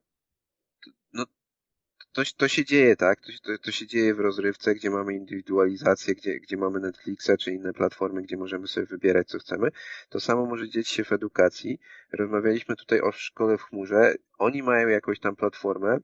to, 2.14 2.22
to 2.38 2.48
się 2.48 2.66
dzieje, 2.66 2.96
tak? 2.96 3.22
To, 3.22 3.32
to, 3.44 3.58
to, 3.58 3.72
się 3.72 3.88
dzieje 3.88 4.16
w 4.16 4.20
rozrywce, 4.20 4.76
gdzie 4.76 4.90
mamy 4.90 5.14
indywidualizację, 5.14 6.16
gdzie, 6.16 6.40
gdzie 6.40 6.58
mamy 6.58 6.80
Netflixa 6.80 7.32
czy 7.40 7.52
inne 7.52 7.74
platformy, 7.74 8.22
gdzie 8.22 8.38
możemy 8.38 8.68
sobie 8.68 8.86
wybierać, 8.88 9.28
co 9.28 9.40
chcemy. 9.40 9.70
To 10.10 10.20
samo 10.20 10.46
może 10.46 10.70
dzieć 10.70 10.88
się 10.88 11.04
w 11.04 11.12
edukacji. 11.12 11.80
Rozmawialiśmy 12.12 12.76
tutaj 12.76 13.02
o 13.02 13.12
szkole 13.12 13.58
w 13.58 13.62
chmurze. 13.62 14.16
Oni 14.38 14.64
mają 14.64 14.88
jakąś 14.88 15.20
tam 15.20 15.36
platformę. 15.36 15.98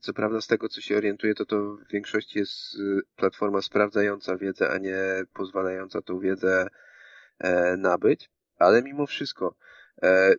Co 0.00 0.12
prawda, 0.12 0.40
z 0.40 0.46
tego, 0.46 0.68
co 0.68 0.80
się 0.80 0.96
orientuję, 0.96 1.34
to 1.34 1.46
to 1.46 1.76
w 1.76 1.92
większości 1.92 2.38
jest 2.38 2.74
y, 2.74 3.00
platforma 3.16 3.62
sprawdzająca 3.62 4.36
wiedzę, 4.36 4.70
a 4.70 4.78
nie 4.78 4.96
pozwalająca 5.32 6.02
tą 6.02 6.18
wiedzę 6.18 6.68
e, 7.38 7.76
nabyć. 7.76 8.30
Ale 8.56 8.82
mimo 8.82 9.06
wszystko, 9.06 9.54
e, 10.02 10.34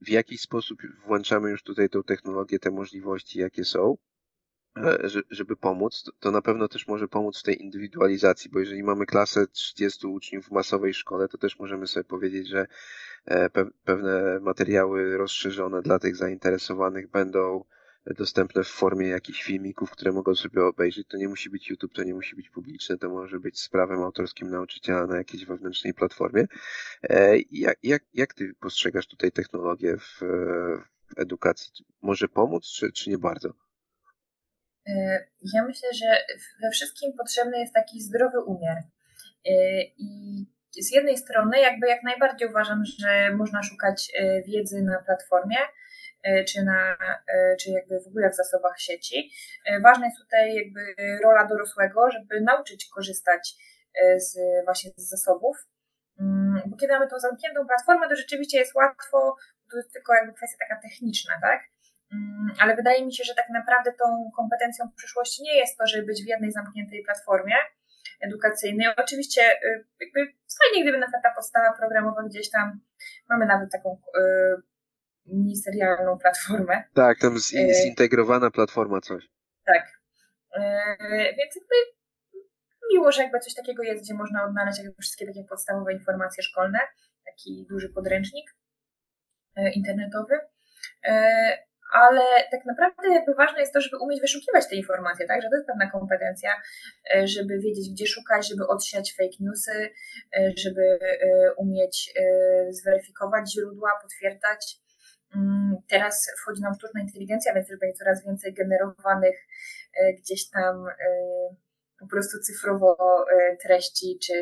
w 0.00 0.08
jaki 0.08 0.38
sposób 0.38 0.82
włączamy 1.06 1.50
już 1.50 1.62
tutaj 1.62 1.88
tą 1.88 2.02
technologię, 2.02 2.58
te 2.58 2.70
możliwości, 2.70 3.38
jakie 3.38 3.64
są, 3.64 3.96
E, 4.76 5.08
żeby 5.30 5.56
pomóc, 5.56 6.04
to 6.20 6.30
na 6.30 6.42
pewno 6.42 6.68
też 6.68 6.86
może 6.86 7.08
pomóc 7.08 7.40
w 7.40 7.42
tej 7.42 7.62
indywidualizacji, 7.62 8.50
bo 8.50 8.58
jeżeli 8.58 8.82
mamy 8.82 9.06
klasę 9.06 9.46
30 9.46 10.06
uczniów 10.06 10.46
w 10.46 10.50
masowej 10.50 10.94
szkole, 10.94 11.28
to 11.28 11.38
też 11.38 11.58
możemy 11.58 11.86
sobie 11.86 12.04
powiedzieć, 12.04 12.48
że 12.48 12.66
pewne 13.84 14.40
materiały 14.40 15.16
rozszerzone 15.16 15.82
dla 15.82 15.98
tych 15.98 16.16
zainteresowanych 16.16 17.10
będą 17.10 17.64
dostępne 18.14 18.64
w 18.64 18.68
formie 18.68 19.08
jakichś 19.08 19.42
filmików, 19.42 19.90
które 19.90 20.12
mogą 20.12 20.34
sobie 20.34 20.64
obejrzeć. 20.64 21.08
To 21.08 21.16
nie 21.16 21.28
musi 21.28 21.50
być 21.50 21.70
YouTube, 21.70 21.94
to 21.94 22.02
nie 22.02 22.14
musi 22.14 22.36
być 22.36 22.50
publiczne, 22.50 22.98
to 22.98 23.08
może 23.08 23.40
być 23.40 23.60
z 23.60 23.68
prawem 23.68 24.02
autorskim 24.02 24.50
nauczyciela 24.50 25.06
na 25.06 25.16
jakiejś 25.16 25.44
wewnętrznej 25.44 25.94
platformie. 25.94 26.46
E, 27.02 27.36
jak, 27.50 27.78
jak, 27.82 28.02
jak 28.14 28.34
ty 28.34 28.54
postrzegasz 28.60 29.06
tutaj 29.06 29.32
technologię 29.32 29.96
w, 29.96 30.18
w 31.06 31.18
edukacji? 31.18 31.84
Może 32.02 32.28
pomóc, 32.28 32.66
czy, 32.66 32.92
czy 32.92 33.10
nie 33.10 33.18
bardzo? 33.18 33.48
Y, 34.88 34.92
ja 35.54 35.64
myślę, 35.66 35.88
że 35.94 36.06
we 36.62 36.70
wszystkim 36.70 37.12
potrzebny 37.18 37.58
jest 37.58 37.74
taki 37.74 38.00
zdrowy 38.00 38.40
umiar. 38.40 38.78
Y, 38.78 39.52
I 39.98 40.82
z 40.82 40.92
jednej 40.92 41.18
strony, 41.18 41.60
jakby 41.60 41.88
jak 41.88 42.02
najbardziej 42.02 42.48
uważam, 42.48 42.82
że 42.98 43.30
można 43.36 43.62
szukać 43.62 44.12
wiedzy 44.46 44.82
na 44.82 45.02
platformie, 45.02 45.56
czy, 46.48 46.64
na, 46.64 46.96
czy 47.60 47.70
jakby 47.70 48.00
w 48.00 48.06
ogóle 48.06 48.30
w 48.30 48.36
zasobach 48.36 48.80
sieci. 48.80 49.30
Ważna 49.82 50.06
jest 50.06 50.18
tutaj 50.18 50.54
jakby 50.54 50.94
rola 51.22 51.46
dorosłego, 51.46 52.10
żeby 52.10 52.40
nauczyć 52.40 52.88
korzystać 52.94 53.54
z 54.16 54.38
właśnie 54.64 54.90
z 54.96 55.08
zasobów 55.08 55.56
Mm, 56.20 56.62
bo 56.66 56.76
kiedy 56.76 56.92
mamy 56.92 57.08
tą 57.08 57.18
zamkniętą 57.18 57.66
platformę, 57.66 58.08
to 58.08 58.16
rzeczywiście 58.16 58.58
jest 58.58 58.74
łatwo, 58.74 59.36
to 59.70 59.76
jest 59.76 59.92
tylko 59.92 60.14
jakby 60.14 60.32
kwestia 60.32 60.56
taka 60.68 60.80
techniczna, 60.82 61.34
tak? 61.40 61.60
Mm, 62.12 62.54
ale 62.58 62.76
wydaje 62.76 63.06
mi 63.06 63.14
się, 63.14 63.24
że 63.24 63.34
tak 63.34 63.48
naprawdę 63.50 63.92
tą 63.92 64.30
kompetencją 64.36 64.90
przyszłości 64.96 65.42
nie 65.42 65.56
jest 65.56 65.78
to, 65.78 65.86
żeby 65.86 66.06
być 66.06 66.24
w 66.24 66.28
jednej 66.28 66.52
zamkniętej 66.52 67.04
platformie 67.04 67.54
edukacyjnej. 68.20 68.88
Oczywiście 68.96 69.42
jakby 70.00 70.20
fajnie, 70.60 70.82
gdyby 70.82 70.98
na 70.98 71.06
przykład 71.06 71.22
ta 71.22 71.34
podstawa 71.34 71.72
programowa 71.78 72.22
gdzieś 72.22 72.50
tam, 72.50 72.80
mamy 73.28 73.46
nawet 73.46 73.72
taką 73.72 73.98
ministerialną 75.26 76.18
platformę. 76.18 76.82
Tak, 76.94 77.18
tam 77.18 77.38
zintegrowana 77.82 78.50
platforma 78.50 79.00
coś. 79.00 79.28
Tak. 79.64 80.00
Więc 81.10 81.56
jakby 81.56 81.76
miło, 82.92 83.12
że 83.12 83.22
jakby 83.22 83.40
coś 83.40 83.54
takiego 83.54 83.82
jest, 83.82 84.04
gdzie 84.04 84.14
można 84.14 84.44
odnaleźć 84.44 84.78
jakby 84.78 85.02
wszystkie 85.02 85.26
takie 85.26 85.44
podstawowe 85.44 85.92
informacje 85.92 86.42
szkolne, 86.42 86.78
taki 87.24 87.66
duży 87.68 87.88
podręcznik 87.88 88.56
internetowy 89.74 90.40
ale 91.92 92.22
tak 92.50 92.64
naprawdę 92.64 93.14
jakby 93.14 93.34
ważne 93.34 93.60
jest 93.60 93.72
to, 93.72 93.80
żeby 93.80 93.98
umieć 93.98 94.20
wyszukiwać 94.20 94.68
te 94.68 94.76
informacje, 94.76 95.26
tak, 95.26 95.42
że 95.42 95.48
to 95.48 95.56
jest 95.56 95.66
pewna 95.66 95.90
kompetencja, 95.90 96.50
e, 97.14 97.28
żeby 97.28 97.58
wiedzieć, 97.58 97.90
gdzie 97.92 98.06
szukać, 98.06 98.48
żeby 98.48 98.66
odsiać 98.66 99.14
fake 99.16 99.36
newsy, 99.40 99.90
e, 100.36 100.52
żeby 100.56 100.98
e, 101.00 101.52
umieć 101.56 102.14
zweryfikować 102.70 103.52
źródła, 103.52 103.90
potwierdzać. 104.02 104.76
Mm, 105.34 105.76
teraz 105.88 106.26
wchodzi 106.42 106.62
nam 106.62 106.74
sztuczna 106.74 107.00
inteligencja, 107.00 107.54
więc 107.54 107.68
też 107.68 107.78
będzie 107.78 107.98
coraz 107.98 108.24
więcej 108.24 108.54
generowanych 108.54 109.36
gdzieś 110.18 110.50
tam 110.50 110.86
po 112.00 112.06
prostu 112.06 112.38
cyfrowo 112.38 112.96
treści, 113.62 114.18
czy, 114.22 114.34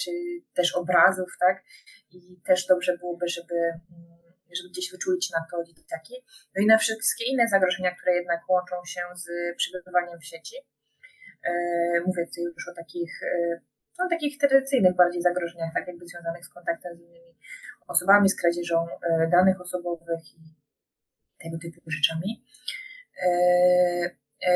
czy 0.00 0.10
też 0.54 0.74
obrazów, 0.76 1.28
tak? 1.40 1.62
I 2.10 2.40
też 2.46 2.66
dobrze 2.66 2.98
byłoby, 2.98 3.28
żeby 3.28 3.54
mm, 3.54 4.24
żeby 4.56 4.68
gdzieś 4.70 4.90
wyczulić 4.90 5.30
na 5.30 5.46
to 5.50 5.64
dzieciaki. 5.64 6.14
No 6.56 6.62
i 6.62 6.66
na 6.66 6.78
wszystkie 6.78 7.24
inne 7.24 7.48
zagrożenia, 7.48 7.94
które 7.94 8.16
jednak 8.16 8.40
łączą 8.48 8.76
się 8.86 9.00
z 9.14 9.56
przebywaniem 9.56 10.18
w 10.20 10.24
sieci. 10.24 10.56
E, 11.44 11.52
mówię 12.06 12.26
tutaj 12.26 12.44
już 12.44 12.68
o 12.68 12.74
takich, 12.74 13.22
e, 13.22 13.60
no, 13.98 14.08
takich 14.10 14.38
tradycyjnych 14.38 14.96
bardziej 14.96 15.22
zagrożeniach, 15.22 15.74
tak 15.74 15.86
jakby 15.86 16.06
związanych 16.06 16.44
z 16.46 16.48
kontaktem 16.48 16.96
z 16.96 17.00
innymi 17.00 17.34
osobami, 17.86 18.28
z 18.28 18.36
kradzieżą 18.40 18.86
e, 18.86 19.28
danych 19.28 19.60
osobowych 19.60 20.34
i 20.34 20.40
tego 21.42 21.58
typu 21.58 21.90
rzeczami. 21.90 22.44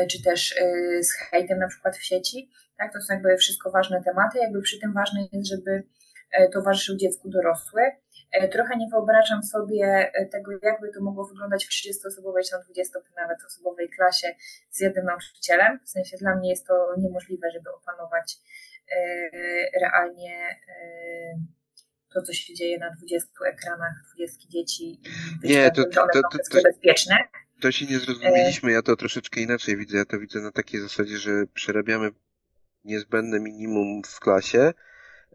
Czy 0.09 0.23
też 0.23 0.55
z 1.01 1.13
hejtem 1.13 1.59
na 1.59 1.67
przykład 1.67 1.97
w 1.97 2.03
sieci. 2.03 2.49
Tak, 2.77 2.93
to 2.93 3.01
są 3.01 3.13
jakby 3.13 3.37
wszystko 3.37 3.71
ważne 3.71 4.03
tematy. 4.03 4.39
Jakby 4.39 4.61
przy 4.61 4.79
tym 4.79 4.93
ważne 4.93 5.27
jest, 5.31 5.49
żeby 5.49 5.83
towarzyszył 6.53 6.97
dziecku 6.97 7.29
dorosły, 7.29 7.81
E, 8.31 8.47
trochę 8.47 8.77
nie 8.77 8.87
wyobrażam 8.89 9.43
sobie 9.43 10.11
e, 10.13 10.25
tego, 10.25 10.51
jakby 10.63 10.91
to 10.93 11.01
mogło 11.01 11.25
wyglądać 11.27 11.65
w 11.65 11.69
30-osobowej 11.69 12.43
czy 12.49 12.65
20 12.65 12.99
nawet 13.15 13.37
osobowej 13.45 13.89
klasie 13.89 14.27
z 14.69 14.79
jednym 14.79 15.05
nauczycielem. 15.05 15.79
W 15.85 15.89
sensie 15.89 16.17
dla 16.17 16.35
mnie 16.35 16.49
jest 16.49 16.67
to 16.67 16.95
niemożliwe, 16.97 17.51
żeby 17.51 17.69
opanować 17.73 18.37
e, 18.91 18.99
realnie 19.79 20.59
to, 22.13 22.21
co 22.21 22.33
się 22.33 22.53
dzieje 22.53 22.79
na 22.79 22.95
20 22.95 23.29
ekranach, 23.45 23.93
20 24.15 24.49
dzieci. 24.49 24.99
Nie, 25.43 25.71
to, 25.71 25.83
to, 25.83 26.07
to, 26.13 26.21
to, 26.51 26.61
bezpieczne. 26.63 27.15
To 27.61 27.71
się 27.71 27.85
nie 27.85 27.99
zrozumieliśmy, 27.99 28.71
ja 28.71 28.81
to 28.81 28.95
troszeczkę 28.95 29.41
inaczej 29.41 29.77
widzę. 29.77 29.97
Ja 29.97 30.05
to 30.05 30.19
widzę 30.19 30.41
na 30.41 30.51
takiej 30.51 30.81
zasadzie, 30.81 31.17
że 31.17 31.31
przerabiamy 31.53 32.11
niezbędne 32.83 33.39
minimum 33.39 34.01
w 34.03 34.19
klasie, 34.19 34.73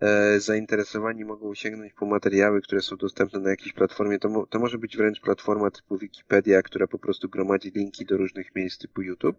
E, 0.01 0.41
zainteresowani 0.41 1.25
mogą 1.25 1.55
sięgnąć 1.55 1.93
po 1.93 2.07
materiały, 2.07 2.63
które 2.63 2.83
są 2.83 2.97
dostępne 2.97 3.41
na 3.41 3.51
jakiejś 3.51 3.73
platformie. 3.73 4.19
To, 4.19 4.29
mo 4.29 4.47
to 4.47 4.59
może 4.59 4.79
być 4.79 4.97
wręcz 4.97 5.21
platforma 5.21 5.71
typu 5.71 5.99
Wikipedia, 5.99 6.63
która 6.63 6.87
po 6.87 6.99
prostu 6.99 7.29
gromadzi 7.29 7.71
linki 7.71 8.05
do 8.05 8.17
różnych 8.17 8.55
miejsc 8.55 8.79
typu 8.79 9.03
YouTube. 9.03 9.37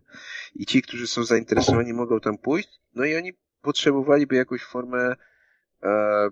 I 0.56 0.66
ci, 0.66 0.82
którzy 0.82 1.08
są 1.08 1.24
zainteresowani, 1.24 1.94
mogą 1.94 2.20
tam 2.20 2.38
pójść. 2.38 2.80
No 2.94 3.06
i 3.06 3.16
oni 3.16 3.34
potrzebowaliby 3.62 4.36
jakąś 4.36 4.62
formę, 4.62 5.16
e, 5.84 6.30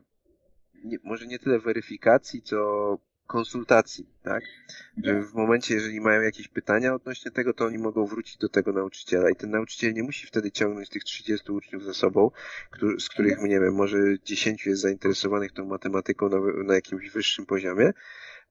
nie, 0.83 0.97
może 1.03 1.27
nie 1.27 1.39
tyle 1.39 1.59
weryfikacji, 1.59 2.41
co 2.41 2.97
konsultacji, 3.27 4.05
tak? 4.23 4.43
Że 5.03 5.21
w 5.21 5.33
momencie, 5.33 5.73
jeżeli 5.73 6.01
mają 6.01 6.21
jakieś 6.21 6.47
pytania 6.47 6.93
odnośnie 6.93 7.31
tego, 7.31 7.53
to 7.53 7.65
oni 7.65 7.77
mogą 7.77 8.05
wrócić 8.05 8.37
do 8.37 8.49
tego 8.49 8.73
nauczyciela 8.73 9.29
i 9.29 9.35
ten 9.35 9.49
nauczyciel 9.49 9.93
nie 9.93 10.03
musi 10.03 10.27
wtedy 10.27 10.51
ciągnąć 10.51 10.89
tych 10.89 11.03
30 11.03 11.51
uczniów 11.51 11.83
ze 11.83 11.93
sobą, 11.93 12.31
z 12.99 13.09
których, 13.09 13.41
nie 13.41 13.59
wiem, 13.59 13.73
może 13.73 13.97
10 14.23 14.65
jest 14.65 14.81
zainteresowanych 14.81 15.51
tą 15.51 15.65
matematyką 15.65 16.29
na, 16.29 16.37
na 16.63 16.75
jakimś 16.75 17.09
wyższym 17.09 17.45
poziomie, 17.45 17.91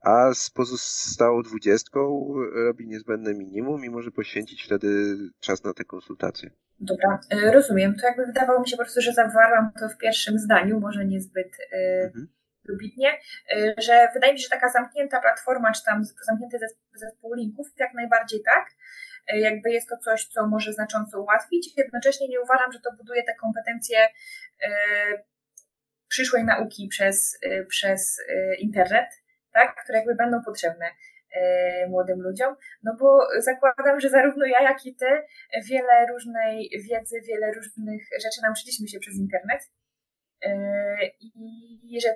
a 0.01 0.35
z 0.35 0.51
pozostałą 0.51 1.43
dwudziestką 1.43 2.35
robi 2.55 2.87
niezbędne 2.87 3.35
minimum 3.35 3.85
i 3.85 3.91
może 3.91 4.11
poświęcić 4.11 4.63
wtedy 4.63 5.17
czas 5.41 5.65
na 5.65 5.75
te 5.75 5.85
konsultacje. 5.85 6.51
Dobra, 6.83 7.21
e, 7.31 7.53
rozumiem. 7.53 7.95
To 7.95 8.07
jakby 8.07 8.27
wydawało 8.27 8.61
mi 8.61 8.69
się 8.69 8.77
po 8.77 8.83
prostu, 8.83 9.01
że 9.01 9.13
zawarłam 9.13 9.73
to 9.81 9.89
w 9.89 9.99
pierwszym 9.99 10.39
zdaniu, 10.39 10.81
może 10.81 11.05
niezbyt... 11.05 11.57
Yy... 11.73 12.05
Mhm 12.05 12.29
dobitnie, 12.65 13.19
y, 13.57 13.75
że 13.79 14.09
wydaje 14.15 14.33
mi 14.33 14.39
się, 14.39 14.43
że 14.43 14.51
taka 14.51 14.69
zamknięta 14.69 15.21
platforma, 15.21 15.73
czy 15.73 15.85
tam 15.85 16.05
zamknięty 16.27 16.59
zespół 16.95 17.35
linków, 17.35 17.67
jak 17.79 17.95
najbardziej 17.95 18.43
tak. 18.43 18.67
Jakby 19.29 19.71
jest 19.71 19.89
to 19.89 19.97
coś, 19.97 20.27
co 20.27 20.47
może 20.47 20.73
znacząco 20.73 21.21
ułatwić. 21.21 21.77
Jednocześnie 21.77 22.29
nie 22.29 22.41
uważam, 22.41 22.73
że 22.73 22.81
to 22.81 22.93
buduje 22.93 23.23
te 23.23 23.35
kompetencje 23.35 24.09
przyszłej 26.09 26.45
nauki 26.45 26.89
przez, 26.89 27.39
przez 27.69 28.21
internet, 28.59 29.07
tak, 29.53 29.77
które 29.85 29.99
jakby 29.99 30.15
będą 30.15 30.43
potrzebne 30.43 30.87
młodym 31.89 32.21
ludziom, 32.21 32.57
no 32.83 32.97
bo 33.01 33.27
zakładam, 33.39 34.01
że 34.01 34.11
zarówno 34.11 34.47
ja, 34.47 34.63
jak 34.63 34.87
i 34.87 34.95
ty 34.95 35.07
wiele 35.69 36.07
różnej 36.11 36.71
wiedzy, 36.91 37.21
wiele 37.29 37.53
różnych 37.53 38.03
rzeczy 38.23 38.41
nauczyliśmy 38.43 38.89
się 38.89 38.99
przez 38.99 39.15
internet 39.15 39.63
i 41.21 42.01
że 42.03 42.15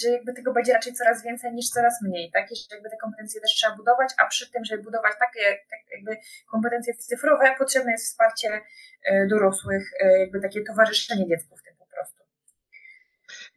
że 0.00 0.08
jakby 0.08 0.32
tego 0.32 0.52
będzie 0.52 0.72
raczej 0.72 0.92
coraz 0.92 1.24
więcej 1.24 1.52
niż 1.52 1.68
coraz 1.68 2.02
mniej, 2.02 2.30
tak? 2.32 2.52
I 2.52 2.56
że 2.56 2.62
jakby 2.70 2.90
te 2.90 2.96
kompetencje 2.96 3.40
też 3.40 3.50
trzeba 3.50 3.76
budować, 3.76 4.08
a 4.18 4.26
przy 4.26 4.52
tym, 4.52 4.64
żeby 4.64 4.82
budować 4.82 5.12
takie 5.18 5.58
tak 5.70 5.80
jakby 5.96 6.16
kompetencje 6.50 6.94
cyfrowe, 6.94 7.54
potrzebne 7.58 7.92
jest 7.92 8.04
wsparcie 8.04 8.60
e, 9.04 9.26
dorosłych, 9.26 9.90
e, 10.00 10.18
jakby 10.18 10.40
takie 10.40 10.62
towarzyszenie 10.62 11.26
dziecku 11.28 11.56
w 11.56 11.62
tym 11.62 11.76
po 11.78 11.86
prostu. 11.86 12.22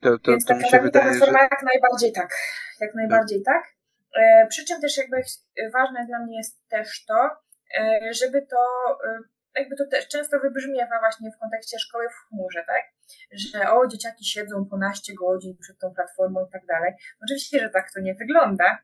To, 0.01 0.19
to, 0.19 0.31
Więc 0.31 0.45
to 0.45 0.53
taka 0.53 0.65
mi 0.65 0.71
się 0.71 0.79
wydaje, 0.79 1.13
że... 1.13 1.25
jak 1.25 1.63
najbardziej 1.63 2.11
tak. 2.13 2.35
Jak 2.81 2.95
najbardziej 2.95 3.43
tak. 3.43 3.76
Tak. 4.17 4.49
Przy 4.49 4.65
czym 4.65 4.81
też 4.81 4.97
jakby 4.97 5.17
ważne 5.73 6.05
dla 6.05 6.19
mnie 6.19 6.37
jest 6.37 6.67
też 6.69 7.05
to, 7.05 7.29
żeby 8.11 8.41
to 8.41 8.57
jakby 9.55 9.75
to 9.75 9.83
też 9.91 10.07
często 10.07 10.39
wybrzmiewa 10.39 10.99
właśnie 10.99 11.31
w 11.31 11.39
kontekście 11.39 11.79
szkoły 11.79 12.09
w 12.09 12.27
chmurze, 12.27 12.63
tak? 12.67 12.83
Że 13.31 13.71
o, 13.71 13.87
dzieciaki 13.87 14.25
siedzą 14.25 14.65
po 14.65 14.77
naście 14.77 15.13
godzin 15.13 15.57
przed 15.61 15.79
tą 15.79 15.93
platformą 15.93 16.45
i 16.45 16.51
tak 16.51 16.65
dalej. 16.65 16.93
Oczywiście, 17.23 17.59
że 17.59 17.69
tak 17.69 17.91
to 17.93 17.99
nie 17.99 18.15
wygląda, 18.15 18.77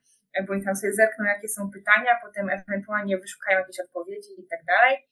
bo 0.47 0.53
oni 0.53 0.65
tam 0.65 0.76
sobie 0.76 0.93
zerkną, 0.93 1.26
jakie 1.26 1.47
są 1.47 1.72
pytania, 1.72 2.19
potem 2.23 2.49
ewentualnie 2.49 3.18
wyszukają 3.18 3.60
jakieś 3.60 3.80
odpowiedzi 3.80 4.30
i 4.38 4.47
tak 4.47 4.60
dalej. 4.65 5.07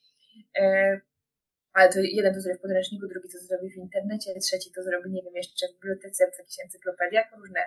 Ale 1.73 1.89
to 1.89 1.99
jeden 1.99 2.33
to 2.33 2.41
zrobi 2.41 2.59
w 2.59 2.61
podręczniku, 2.61 3.07
drugi 3.07 3.29
to 3.29 3.37
zrobi 3.39 3.69
w 3.69 3.77
internecie, 3.77 4.39
trzeci 4.39 4.71
to 4.75 4.83
zrobi, 4.83 5.11
nie 5.11 5.23
wiem, 5.23 5.35
jeszcze 5.35 5.67
w 5.67 5.73
bibliotece, 5.73 6.31
w 6.31 6.39
jakichś 6.39 6.59
encyklopediach. 6.63 7.27
Różne 7.37 7.61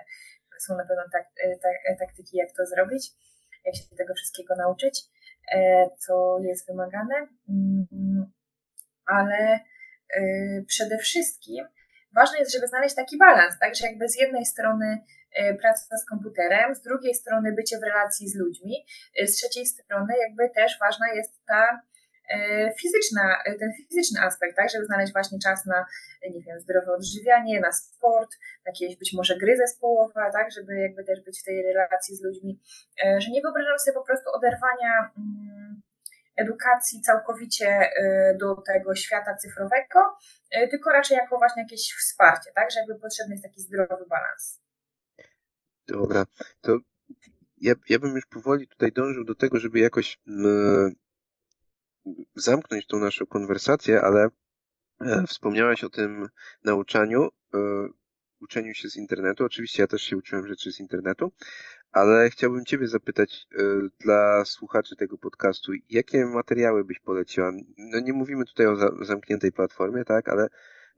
są 0.59 0.77
na 0.77 0.85
pewno 0.85 1.03
tak, 1.11 1.25
tak, 1.63 1.99
taktyki, 1.99 2.37
jak 2.37 2.49
to 2.57 2.65
zrobić, 2.65 3.11
jak 3.65 3.75
się 3.75 3.95
tego 3.97 4.13
wszystkiego 4.13 4.55
nauczyć. 4.55 5.03
E, 5.51 5.89
co 5.99 6.39
jest 6.39 6.67
wymagane, 6.67 7.27
mm, 7.49 8.31
ale 9.05 9.59
przede 10.67 10.97
wszystkim 10.97 11.65
ważne 12.15 12.39
jest, 12.39 12.53
żeby 12.53 12.67
znaleźć 12.67 12.95
taki 12.95 13.17
balans, 13.17 13.59
tak, 13.59 13.75
że 13.75 13.87
jakby 13.87 14.09
z 14.09 14.19
jednej 14.19 14.45
strony 14.45 14.97
praca 15.61 15.97
z 15.97 16.05
komputerem, 16.05 16.75
z 16.75 16.81
drugiej 16.81 17.13
strony 17.13 17.53
bycie 17.53 17.77
w 17.77 17.83
relacji 17.83 18.29
z 18.29 18.35
ludźmi, 18.35 18.85
z 19.25 19.35
trzeciej 19.35 19.65
strony 19.65 20.13
jakby 20.17 20.49
też 20.49 20.79
ważna 20.79 21.13
jest 21.13 21.45
ta 21.45 21.81
fizyczna, 22.81 23.43
e, 23.45 23.55
ten 23.55 23.71
fizyczny 23.89 24.21
aspekt, 24.21 24.55
tak, 24.55 24.69
żeby 24.69 24.85
znaleźć 24.85 25.13
właśnie 25.13 25.39
czas 25.39 25.65
na, 25.65 25.85
nie 26.31 26.41
wiem, 26.41 26.59
zdrowe 26.59 26.93
odżywianie, 26.93 27.59
na 27.59 27.71
sport, 27.71 28.29
na 28.65 28.71
jakieś 28.71 28.97
być 28.97 29.13
może 29.13 29.37
gry 29.37 29.57
zespołowe, 29.57 30.29
tak, 30.33 30.51
żeby 30.51 30.79
jakby 30.79 31.03
też 31.03 31.21
być 31.21 31.41
w 31.41 31.43
tej 31.43 31.73
relacji 31.73 32.15
z 32.15 32.23
ludźmi, 32.23 32.59
e, 33.05 33.21
że 33.21 33.31
nie 33.31 33.41
wyobrażam 33.41 33.79
sobie 33.79 33.95
po 33.95 34.03
prostu 34.03 34.29
oderwania 34.33 35.11
mm, 35.17 35.81
edukacji 36.35 37.01
całkowicie 37.01 37.89
do 38.39 38.55
tego 38.55 38.95
świata 38.95 39.35
cyfrowego, 39.35 39.99
tylko 40.71 40.91
raczej 40.91 41.17
jako 41.17 41.37
właśnie 41.37 41.63
jakieś 41.63 41.93
wsparcie, 41.93 42.51
tak, 42.55 42.71
że 42.71 42.79
jakby 42.79 42.95
potrzebny 42.99 43.33
jest 43.33 43.43
taki 43.43 43.61
zdrowy 43.61 44.05
balans. 44.09 44.61
Dobra, 45.87 46.25
to 46.61 46.77
ja, 47.57 47.73
ja 47.89 47.99
bym 47.99 48.15
już 48.15 48.25
powoli 48.25 48.67
tutaj 48.67 48.91
dążył 48.91 49.23
do 49.23 49.35
tego, 49.35 49.59
żeby 49.59 49.79
jakoś 49.79 50.19
mm, 50.27 50.95
zamknąć 52.35 52.87
tą 52.87 52.99
naszą 52.99 53.25
konwersację, 53.25 54.01
ale 54.01 54.29
e, 55.01 55.23
wspomniałaś 55.27 55.83
o 55.83 55.89
tym 55.89 56.27
nauczaniu. 56.63 57.29
E, 57.53 57.59
uczeniu 58.45 58.73
się 58.73 58.89
z 58.89 58.95
internetu. 58.95 59.45
Oczywiście 59.45 59.83
ja 59.83 59.87
też 59.87 60.01
się 60.01 60.17
uczyłem 60.17 60.47
rzeczy 60.47 60.71
z 60.71 60.79
internetu, 60.79 61.31
ale 61.91 62.29
chciałbym 62.29 62.65
Ciebie 62.65 62.87
zapytać 62.87 63.47
y, 63.53 63.89
dla 63.99 64.45
słuchaczy 64.45 64.95
tego 64.95 65.17
podcastu, 65.17 65.71
jakie 65.89 66.25
materiały 66.25 66.85
byś 66.85 66.99
poleciła? 66.99 67.51
No 67.77 67.99
nie 67.99 68.13
mówimy 68.13 68.45
tutaj 68.45 68.67
o 68.67 68.75
za, 68.75 68.91
zamkniętej 69.01 69.51
platformie, 69.51 70.05
tak, 70.05 70.29
ale 70.29 70.47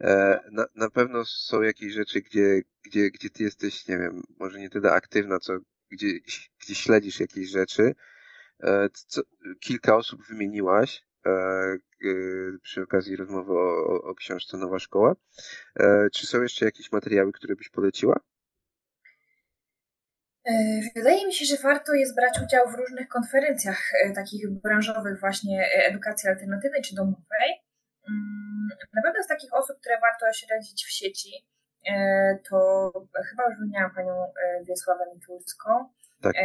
e, 0.02 0.40
na, 0.52 0.66
na 0.76 0.90
pewno 0.90 1.26
są 1.26 1.62
jakieś 1.62 1.94
rzeczy, 1.94 2.22
gdzie, 2.22 2.62
gdzie, 2.84 3.12
gdzie 3.12 3.30
Ty 3.30 3.44
jesteś, 3.44 3.88
nie 3.88 3.98
wiem, 3.98 4.24
może 4.40 4.60
nie 4.60 4.70
tyle 4.70 4.92
aktywna, 4.92 5.40
co 5.40 5.54
gdzie, 5.92 6.08
gdzie 6.62 6.76
śledzisz 6.76 7.20
jakieś 7.20 7.50
rzeczy. 7.50 7.96
E, 8.64 8.90
co, 8.90 9.22
kilka 9.60 9.96
osób 9.96 10.28
wymieniłaś 10.28 11.04
e, 11.26 11.32
przy 12.62 12.82
okazji 12.82 13.16
rozmowy 13.16 13.54
o, 13.54 14.02
o, 14.04 14.16
książce 14.16 14.58
Nowa 14.58 14.80
Szkoła. 14.80 15.16
E, 15.80 16.10
czy 16.14 16.28
są 16.28 16.42
jeszcze 16.42 16.66
jakieś 16.66 16.92
materiały, 16.92 17.32
które 17.32 17.56
byś 17.56 17.70
poleciła? 17.70 18.20
Wydaje 20.96 21.26
mi 21.26 21.34
się, 21.34 21.46
że 21.46 21.64
warto 21.64 21.94
jest 21.94 22.16
brać 22.16 22.40
udział 22.46 22.72
w 22.72 22.76
różnych 22.76 23.08
konferencjach 23.08 23.92
takich 24.16 24.50
branżowych 24.50 25.20
właśnie 25.20 25.70
edukacji 25.74 26.30
alternatywnej 26.30 26.82
czy 26.82 26.96
domowej. 26.96 27.52
Mm, 28.10 28.68
na 28.94 29.02
pewno 29.02 29.24
z 29.24 29.28
takich 29.28 29.54
osób, 29.54 29.80
które 29.80 30.00
warto 30.02 30.34
śledzić 30.34 30.86
w 30.86 30.92
sieci, 30.92 31.30
to 32.50 32.92
chyba 33.30 33.50
już 33.50 33.60
wymieniałam 33.60 33.96
panią 33.96 34.34
Wiesławę 34.68 35.04
Mitulską, 35.16 35.90
tak 36.22 36.36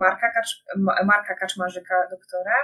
Marka, 0.00 0.32
Kacz, 0.32 0.64
Marka 1.04 1.34
Kaczmarzyka, 1.34 2.08
doktora. 2.10 2.54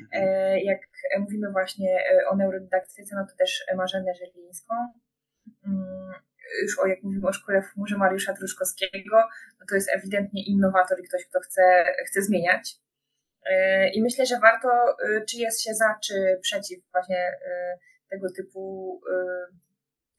Mhm. 0.00 0.58
Jak 0.58 0.80
mówimy 1.18 1.50
właśnie 1.50 2.04
o 2.28 2.36
neurodydaktyce, 2.36 3.16
no 3.16 3.26
to 3.26 3.36
też 3.36 3.64
Marzenę 3.76 4.14
Żelińską. 4.14 4.74
Mm, 5.66 6.12
już 6.62 6.78
o, 6.78 6.86
jak 6.86 7.02
mówimy 7.02 7.28
o 7.28 7.32
szkole 7.32 7.62
w 7.62 7.66
chmurze 7.66 7.96
Mariusza 7.96 8.32
Truszkowskiego, 8.34 9.28
no 9.60 9.66
to 9.68 9.74
jest 9.74 9.90
ewidentnie 9.94 10.44
innowator 10.44 11.00
i 11.00 11.08
ktoś, 11.08 11.26
kto 11.26 11.40
chce, 11.40 11.84
chce 12.06 12.22
zmieniać. 12.22 12.76
I 13.92 14.02
myślę, 14.02 14.26
że 14.26 14.38
warto, 14.40 14.68
czy 15.28 15.36
jest 15.36 15.62
się 15.62 15.74
za, 15.74 15.98
czy 16.04 16.38
przeciw 16.42 16.78
właśnie 16.92 17.32
tego 18.10 18.26
typu 18.36 19.00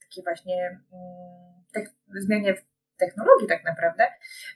takiej 0.02 0.24
właśnie 0.24 0.80
mm, 0.94 1.88
zmianie 2.22 2.56
technologii 2.98 3.48
tak 3.48 3.64
naprawdę, 3.64 4.08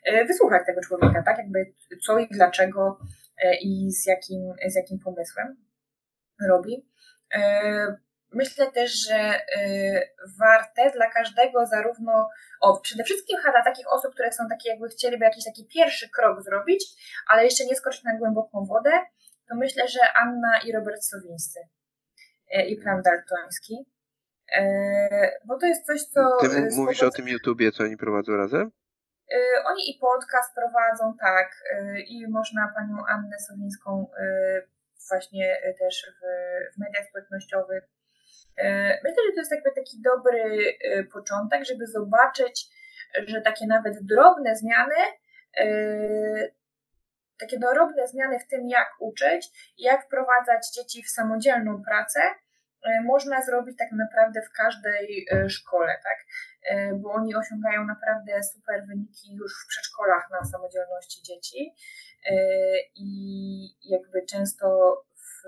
e, 0.03 0.25
wysłuchać 0.25 0.65
tego 0.65 0.81
człowieka, 0.81 1.23
tak? 1.23 1.37
Jakby 1.37 1.73
co 2.05 2.19
i 2.19 2.27
dlaczego 2.31 2.99
e, 3.43 3.55
i 3.55 3.91
z 3.91 4.05
jakim, 4.05 4.53
z 4.67 4.75
jakim 4.75 4.99
pomysłem 4.99 5.55
robi. 6.47 6.89
E, 7.33 7.95
myślę 8.33 8.71
też, 8.71 9.07
że 9.07 9.39
warte 10.39 10.91
dla 10.91 11.09
każdego 11.09 11.65
zarówno, 11.65 12.29
o, 12.61 12.79
przede 12.79 13.03
wszystkim 13.03 13.37
dla 13.41 13.63
takich 13.63 13.93
osób, 13.93 14.13
które 14.13 14.31
są 14.31 14.43
takie, 14.49 14.69
jakby 14.69 14.89
chcieliby 14.89 15.25
jakiś 15.25 15.45
taki 15.45 15.67
pierwszy 15.67 16.09
krok 16.09 16.43
zrobić, 16.43 16.85
ale 17.27 17.43
jeszcze 17.43 17.65
nie 17.65 17.75
skoczyć 17.75 18.03
na 18.03 18.17
głęboką 18.17 18.65
wodę, 18.65 18.91
to 19.49 19.55
myślę, 19.55 19.87
że 19.87 19.99
Anna 20.15 20.61
i 20.65 20.71
Robert 20.71 21.03
Sowińscy 21.03 21.59
i 22.67 22.75
plan 22.75 23.01
daltoński. 23.01 23.85
E, 24.51 25.39
bo 25.45 25.57
to 25.57 25.65
jest 25.65 25.85
coś, 25.85 26.03
co... 26.03 26.37
Ty 26.41 26.47
e, 26.47 26.69
mówisz 26.75 27.03
o 27.03 27.09
tym 27.09 27.27
YouTubie, 27.27 27.71
co 27.71 27.83
oni 27.83 27.97
prowadzą 27.97 28.37
razem? 28.37 28.71
E, 29.31 29.63
oni 29.65 29.89
i 29.89 29.99
podcast 29.99 30.55
prowadzą, 30.55 31.13
tak, 31.19 31.63
i 32.07 32.27
można 32.27 32.71
panią 32.75 33.05
Annę 33.09 33.39
Sowińską 33.39 34.07
właśnie 35.09 35.57
też 35.79 36.13
w, 36.15 36.21
w 36.75 36.79
mediach 36.79 37.05
społecznościowych. 37.09 37.83
Myślę, 39.03 39.23
że 39.27 39.33
to 39.33 39.39
jest 39.39 39.51
jakby 39.51 39.71
taki 39.71 40.01
dobry 40.01 40.63
początek, 41.13 41.65
żeby 41.65 41.87
zobaczyć, 41.87 42.65
że 43.27 43.41
takie 43.41 43.67
nawet 43.67 44.05
drobne 44.05 44.55
zmiany, 44.55 44.95
takie 47.39 47.59
drobne 47.59 48.07
zmiany 48.07 48.39
w 48.39 48.47
tym, 48.47 48.69
jak 48.69 48.87
uczyć, 48.99 49.73
jak 49.77 50.05
wprowadzać 50.05 50.71
dzieci 50.75 51.03
w 51.03 51.09
samodzielną 51.09 51.83
pracę, 51.83 52.19
można 53.03 53.41
zrobić 53.41 53.77
tak 53.77 53.91
naprawdę 53.91 54.41
w 54.41 54.51
każdej 54.51 55.27
e, 55.31 55.49
szkole, 55.49 55.99
tak? 56.03 56.17
E, 56.63 56.93
bo 56.93 57.11
oni 57.11 57.35
osiągają 57.35 57.85
naprawdę 57.85 58.43
super 58.43 58.85
wyniki 58.87 59.35
już 59.35 59.63
w 59.63 59.67
przedszkolach 59.67 60.29
na 60.31 60.45
samodzielności 60.45 61.23
dzieci 61.23 61.73
i 62.95 63.89
jakby 63.89 64.25
często 64.25 64.95
w, 65.15 65.47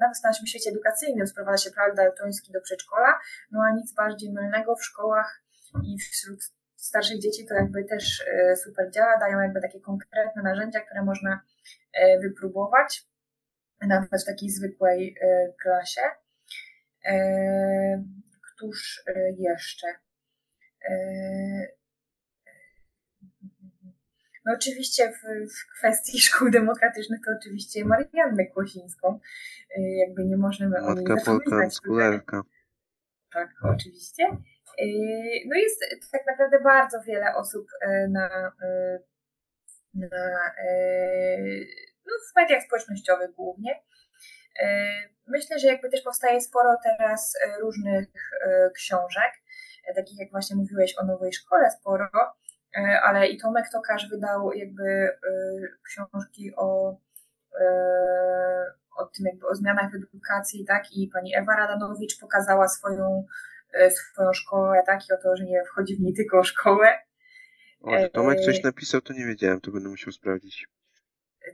nawet 0.00 0.18
w 0.18 0.24
naszym 0.24 0.46
świecie 0.46 0.70
edukacyjnym 0.70 1.26
sprowadza 1.26 1.58
się 1.58 1.70
plan 1.70 1.94
daltoński 1.94 2.52
do 2.52 2.60
przedszkola, 2.60 3.18
no 3.50 3.60
a 3.62 3.72
nic 3.72 3.94
bardziej 3.94 4.32
mylnego 4.32 4.76
w 4.76 4.84
szkołach 4.84 5.42
i 5.84 5.98
wśród 5.98 6.40
starszych 6.76 7.20
dzieci 7.20 7.46
to 7.46 7.54
jakby 7.54 7.84
też 7.84 8.24
super 8.64 8.90
działa, 8.90 9.18
dają 9.18 9.40
jakby 9.40 9.60
takie 9.60 9.80
konkretne 9.80 10.42
narzędzia, 10.42 10.80
które 10.80 11.02
można 11.02 11.40
wypróbować 12.22 13.06
nawet 13.80 14.22
w 14.22 14.26
takiej 14.26 14.50
zwykłej 14.50 15.16
klasie. 15.62 16.00
E, 17.04 18.04
któż 18.42 19.02
e, 19.06 19.12
jeszcze? 19.38 19.86
E, 20.90 20.94
no 24.44 24.52
oczywiście 24.54 25.12
w, 25.12 25.50
w, 25.52 25.78
kwestii 25.78 26.20
szkół 26.20 26.50
demokratycznych 26.50 27.20
to 27.24 27.30
oczywiście 27.40 27.84
Mariannę 27.84 28.46
Kłosińską. 28.46 29.20
Jakby 30.06 30.24
nie 30.24 30.36
możemy 30.36 30.70
Matka 30.70 30.86
o 30.86 30.94
niej. 30.94 31.04
Polka, 31.04 31.24
Tak, 33.32 33.50
oczywiście. 33.62 34.24
No 35.46 35.56
jest 35.56 35.80
tak 36.12 36.26
naprawdę 36.26 36.60
bardzo 36.60 37.02
wiele 37.02 37.34
osób 37.34 37.66
na, 38.08 38.52
na 39.94 40.54
no 42.06 42.12
w 42.32 42.36
mediach 42.36 42.62
społecznościowych 42.62 43.30
głównie, 43.30 43.80
myślę, 45.26 45.58
że 45.58 45.66
jakby 45.66 45.90
też 45.90 46.02
powstaje 46.02 46.40
sporo 46.40 46.76
teraz 46.84 47.34
e, 47.44 47.60
różnych 47.60 48.08
e, 48.46 48.70
książek, 48.70 49.32
takich 49.94 50.18
jak 50.18 50.30
właśnie 50.30 50.56
mówiłeś 50.56 50.98
o 50.98 51.04
nowej 51.04 51.32
szkole 51.32 51.70
sporo, 51.70 52.08
ale 53.02 53.28
i 53.28 53.38
Tomek 53.38 53.64
Tokarz 53.72 54.08
wydał 54.10 54.52
jakby 54.52 55.18
książki 55.86 56.52
o, 56.56 56.96
o 58.96 59.06
tym 59.06 59.26
jakby 59.26 59.46
o 59.46 59.54
zmianach 59.54 59.92
w 59.92 59.94
edukacji, 59.94 60.64
tak, 60.64 60.92
i 60.92 61.10
pani 61.12 61.36
Ewa 61.36 61.56
Radanowicz 61.56 62.20
pokazała 62.20 62.68
swoją, 62.68 63.26
swoją 63.90 64.32
szkołę, 64.32 64.82
tak, 64.86 65.00
i 65.08 65.12
o 65.12 65.16
to, 65.16 65.36
że 65.36 65.44
nie 65.44 65.64
wchodzi 65.64 65.96
w 65.96 66.00
niej 66.00 66.14
tylko 66.14 66.44
szkołę. 66.44 66.98
O, 67.80 67.98
że 67.98 68.10
Tomek 68.10 68.40
coś 68.40 68.62
napisał, 68.62 69.00
to 69.00 69.12
nie 69.12 69.26
wiedziałem, 69.26 69.60
to 69.60 69.70
będę 69.70 69.88
musiał 69.88 70.12
sprawdzić. 70.12 70.68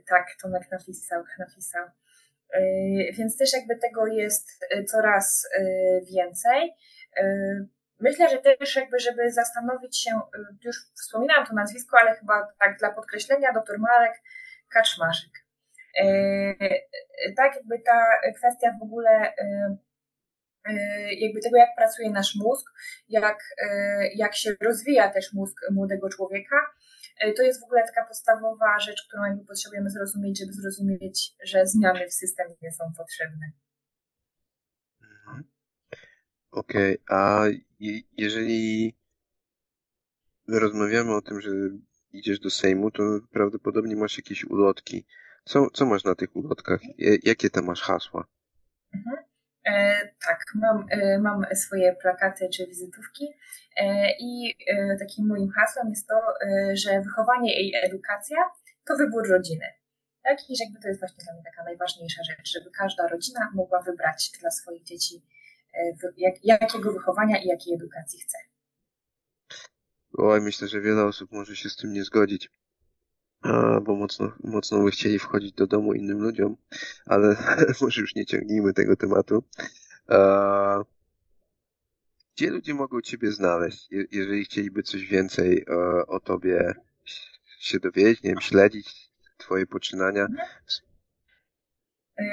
Tak, 0.07 0.27
Tomek 0.41 0.71
napisał, 0.71 1.23
napisał. 1.39 1.87
E, 2.51 2.61
więc 3.13 3.37
też 3.37 3.53
jakby 3.53 3.75
tego 3.75 4.07
jest 4.07 4.65
e, 4.71 4.83
coraz 4.83 5.47
e, 5.57 5.61
więcej. 6.01 6.73
Myślę, 7.99 8.29
że 8.29 8.37
też 8.37 8.75
jakby, 8.75 8.99
żeby 8.99 9.31
zastanowić 9.31 10.03
się, 10.03 10.11
już 10.63 10.77
wspominałam 10.95 11.45
to 11.45 11.53
nazwisko, 11.53 11.97
ale 12.01 12.15
chyba 12.15 12.47
tak 12.59 12.77
dla 12.79 12.91
podkreślenia, 12.91 13.53
dr 13.53 13.79
Marek 13.79 14.13
Kaczmarzyk. 14.69 15.31
Tak 17.37 17.55
jakby 17.55 17.79
ta 17.79 18.05
kwestia 18.37 18.77
w 18.79 18.83
ogóle 18.83 19.33
jakby 21.17 21.41
tego, 21.41 21.57
jak 21.57 21.75
pracuje 21.77 22.09
nasz 22.09 22.35
mózg, 22.35 22.71
jak, 23.09 23.37
jak 24.15 24.35
się 24.35 24.55
rozwija 24.61 25.11
też 25.11 25.33
mózg 25.33 25.57
młodego 25.71 26.09
człowieka, 26.09 26.55
to 27.35 27.43
jest 27.43 27.61
w 27.61 27.63
ogóle 27.63 27.83
taka 27.85 28.07
podstawowa 28.07 28.79
rzecz, 28.79 29.07
którą 29.07 29.23
jakby 29.23 29.45
potrzebujemy 29.45 29.89
zrozumieć, 29.89 30.39
żeby 30.39 30.53
zrozumieć, 30.53 31.33
że 31.43 31.67
zmiany 31.67 32.07
w 32.07 32.13
systemie 32.13 32.71
są 32.77 32.83
potrzebne. 32.97 33.51
Mhm. 35.01 35.43
Okej, 36.51 36.99
okay. 36.99 37.17
a 37.17 37.45
jeżeli 38.17 38.95
rozmawiamy 40.47 41.15
o 41.15 41.21
tym, 41.21 41.41
że 41.41 41.51
idziesz 42.13 42.39
do 42.39 42.49
Sejmu, 42.49 42.91
to 42.91 43.03
prawdopodobnie 43.31 43.95
masz 43.95 44.17
jakieś 44.17 44.45
ulotki. 44.45 45.05
Co, 45.43 45.69
co 45.69 45.85
masz 45.85 46.03
na 46.03 46.15
tych 46.15 46.35
ulotkach? 46.35 46.81
Jakie 47.23 47.49
tam 47.49 47.65
masz 47.65 47.81
hasła? 47.81 48.27
Mhm. 48.93 49.30
E, 49.65 49.99
tak, 50.25 50.43
mam, 50.55 50.85
e, 50.89 51.19
mam 51.19 51.45
swoje 51.55 51.95
plakaty 51.95 52.49
czy 52.53 52.67
wizytówki 52.67 53.27
e, 53.77 54.11
i 54.19 54.55
takim 54.99 55.27
moim 55.27 55.49
hasłem 55.49 55.89
jest 55.89 56.07
to, 56.07 56.21
że 56.73 57.01
wychowanie 57.01 57.61
i 57.61 57.75
edukacja 57.75 58.37
to 58.85 58.95
wybór 58.97 59.29
rodziny. 59.29 59.65
Tak, 60.23 60.37
i 60.49 60.55
że 60.57 60.63
jakby 60.63 60.81
to 60.81 60.87
jest 60.87 60.99
właśnie 60.99 61.23
dla 61.23 61.33
mnie 61.33 61.43
taka 61.43 61.63
najważniejsza 61.63 62.23
rzecz, 62.23 62.51
żeby 62.53 62.71
każda 62.71 63.07
rodzina 63.07 63.51
mogła 63.53 63.81
wybrać 63.81 64.31
dla 64.41 64.51
swoich 64.51 64.83
dzieci, 64.83 65.25
jak, 66.17 66.35
jakiego 66.43 66.93
wychowania 66.93 67.37
i 67.37 67.47
jakiej 67.47 67.73
edukacji 67.73 68.19
chce. 68.19 68.37
Oj, 70.17 70.41
myślę, 70.41 70.67
że 70.67 70.81
wiele 70.81 71.05
osób 71.05 71.31
może 71.31 71.55
się 71.55 71.69
z 71.69 71.75
tym 71.75 71.93
nie 71.93 72.03
zgodzić. 72.03 72.49
A, 73.41 73.79
bo 73.81 73.95
mocno, 73.95 74.31
mocno 74.43 74.83
by 74.83 74.91
chcieli 74.91 75.19
wchodzić 75.19 75.53
do 75.53 75.67
domu 75.67 75.93
innym 75.93 76.21
ludziom, 76.21 76.57
ale 77.05 77.35
może 77.81 78.01
już 78.01 78.15
nie 78.15 78.25
ciągnijmy 78.25 78.73
tego 78.73 78.95
tematu. 78.95 79.43
A, 80.07 80.83
gdzie 82.35 82.49
ludzie 82.49 82.73
mogą 82.73 83.01
Ciebie 83.01 83.31
znaleźć, 83.31 83.87
jeżeli 84.11 84.45
chcieliby 84.45 84.83
coś 84.83 85.05
więcej 85.05 85.65
o, 85.67 86.07
o 86.07 86.19
Tobie 86.19 86.73
się 87.59 87.79
dowiedzieć, 87.79 88.23
nie 88.23 88.29
wiem, 88.29 88.41
śledzić 88.41 89.11
Twoje 89.37 89.67
poczynania? 89.67 90.27
Y, 92.19 92.23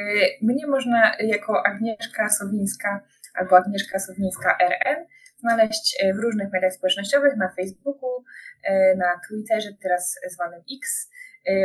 mnie 0.43 0.67
można 0.67 1.17
jako 1.19 1.67
Agnieszka 1.67 2.31
Sowińska 2.31 3.01
albo 3.35 3.57
Agnieszka 3.57 3.99
Sowińska 3.99 4.57
RN 4.59 5.07
znaleźć 5.39 6.05
w 6.15 6.19
różnych 6.19 6.53
mediach 6.53 6.73
społecznościowych, 6.73 7.37
na 7.37 7.49
Facebooku, 7.49 8.25
na 8.97 9.21
Twitterze, 9.29 9.69
teraz 9.83 10.21
zwanym 10.31 10.63
X 10.79 11.11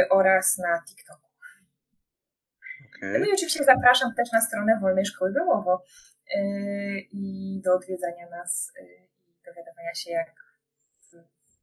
oraz 0.09 0.57
na 0.57 0.83
TikToku. 0.87 1.27
Okay. 2.97 3.19
No 3.19 3.25
i 3.25 3.33
oczywiście 3.33 3.63
zapraszam 3.63 4.15
też 4.15 4.31
na 4.31 4.41
stronę 4.41 4.79
Wolnej 4.81 5.05
Szkoły 5.05 5.31
Bełowo 5.31 5.83
i 7.11 7.61
do 7.63 7.75
odwiedzania 7.75 8.29
nas 8.29 8.71
i 8.81 9.45
dowiadywania 9.45 9.93
się, 9.95 10.11
jak, 10.11 10.35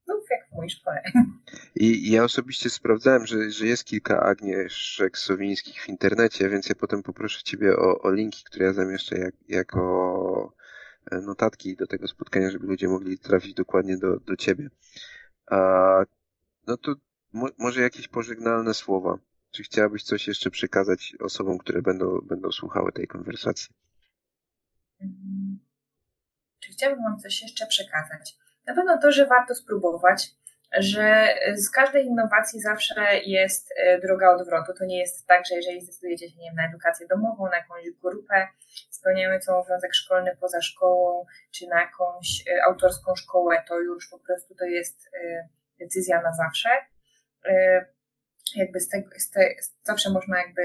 no, 0.06 0.20
jak 0.30 0.48
w 0.48 0.56
mojej 0.56 0.70
szkole. 0.70 1.02
I 1.74 2.10
ja 2.10 2.24
osobiście 2.24 2.70
sprawdzałem, 2.70 3.26
że, 3.26 3.50
że 3.50 3.66
jest 3.66 3.84
kilka 3.84 4.20
Agnieszek 4.20 5.18
Sowińskich 5.18 5.82
w 5.82 5.88
internecie, 5.88 6.48
więc 6.48 6.68
ja 6.68 6.74
potem 6.74 7.02
poproszę 7.02 7.42
Ciebie 7.42 7.76
o, 7.76 8.02
o 8.02 8.10
linki, 8.10 8.44
które 8.44 8.66
ja 8.66 8.72
zamieszczę 8.72 9.18
jak, 9.18 9.34
jako 9.48 10.54
e, 10.56 10.59
notatki 11.22 11.76
do 11.76 11.86
tego 11.86 12.08
spotkania, 12.08 12.50
żeby 12.50 12.66
ludzie 12.66 12.88
mogli 12.88 13.18
trafić 13.18 13.54
dokładnie 13.54 13.98
do, 13.98 14.20
do 14.20 14.36
Ciebie. 14.36 14.70
A, 15.46 15.56
no 16.66 16.76
to 16.76 16.94
mo, 17.32 17.48
może 17.58 17.80
jakieś 17.80 18.08
pożegnalne 18.08 18.74
słowa. 18.74 19.18
Czy 19.50 19.62
chciałabyś 19.62 20.02
coś 20.02 20.28
jeszcze 20.28 20.50
przekazać 20.50 21.16
osobom, 21.20 21.58
które 21.58 21.82
będą, 21.82 22.20
będą 22.20 22.52
słuchały 22.52 22.92
tej 22.92 23.06
konwersacji? 23.06 23.74
Czy 26.60 26.72
chciałabym 26.72 27.04
Wam 27.04 27.18
coś 27.18 27.42
jeszcze 27.42 27.66
przekazać? 27.66 28.36
Na 28.66 28.74
pewno 28.74 28.98
to, 28.98 29.12
że 29.12 29.26
warto 29.26 29.54
spróbować, 29.54 30.36
że 30.78 31.28
z 31.54 31.70
każdej 31.70 32.06
innowacji 32.06 32.60
zawsze 32.60 33.18
jest 33.26 33.72
e, 33.76 33.98
droga 33.98 34.30
odwrotu. 34.30 34.72
To 34.78 34.84
nie 34.84 34.98
jest 34.98 35.26
tak, 35.26 35.46
że 35.46 35.54
jeżeli 35.54 35.80
zdecydujecie 35.80 36.28
się 36.28 36.38
nie 36.38 36.48
wiem, 36.48 36.54
na 36.54 36.68
edukację 36.68 37.06
domową, 37.06 37.44
na 37.50 37.56
jakąś 37.56 37.90
grupę 38.02 38.48
spełniającą 38.90 39.58
obowiązek 39.58 39.94
szkolny 39.94 40.36
poza 40.40 40.62
szkołą, 40.62 41.26
czy 41.52 41.66
na 41.66 41.80
jakąś 41.80 42.44
e, 42.48 42.64
autorską 42.64 43.14
szkołę, 43.16 43.62
to 43.68 43.80
już 43.80 44.08
po 44.10 44.18
prostu 44.18 44.54
to 44.54 44.64
jest 44.64 45.10
e, 45.14 45.48
decyzja 45.80 46.22
na 46.22 46.32
zawsze. 46.32 46.68
Jakby 48.56 48.80
z 48.80 48.88
tego, 48.88 49.10
z 49.18 49.30
te, 49.30 49.40
zawsze 49.82 50.10
można 50.10 50.38
jakby 50.38 50.62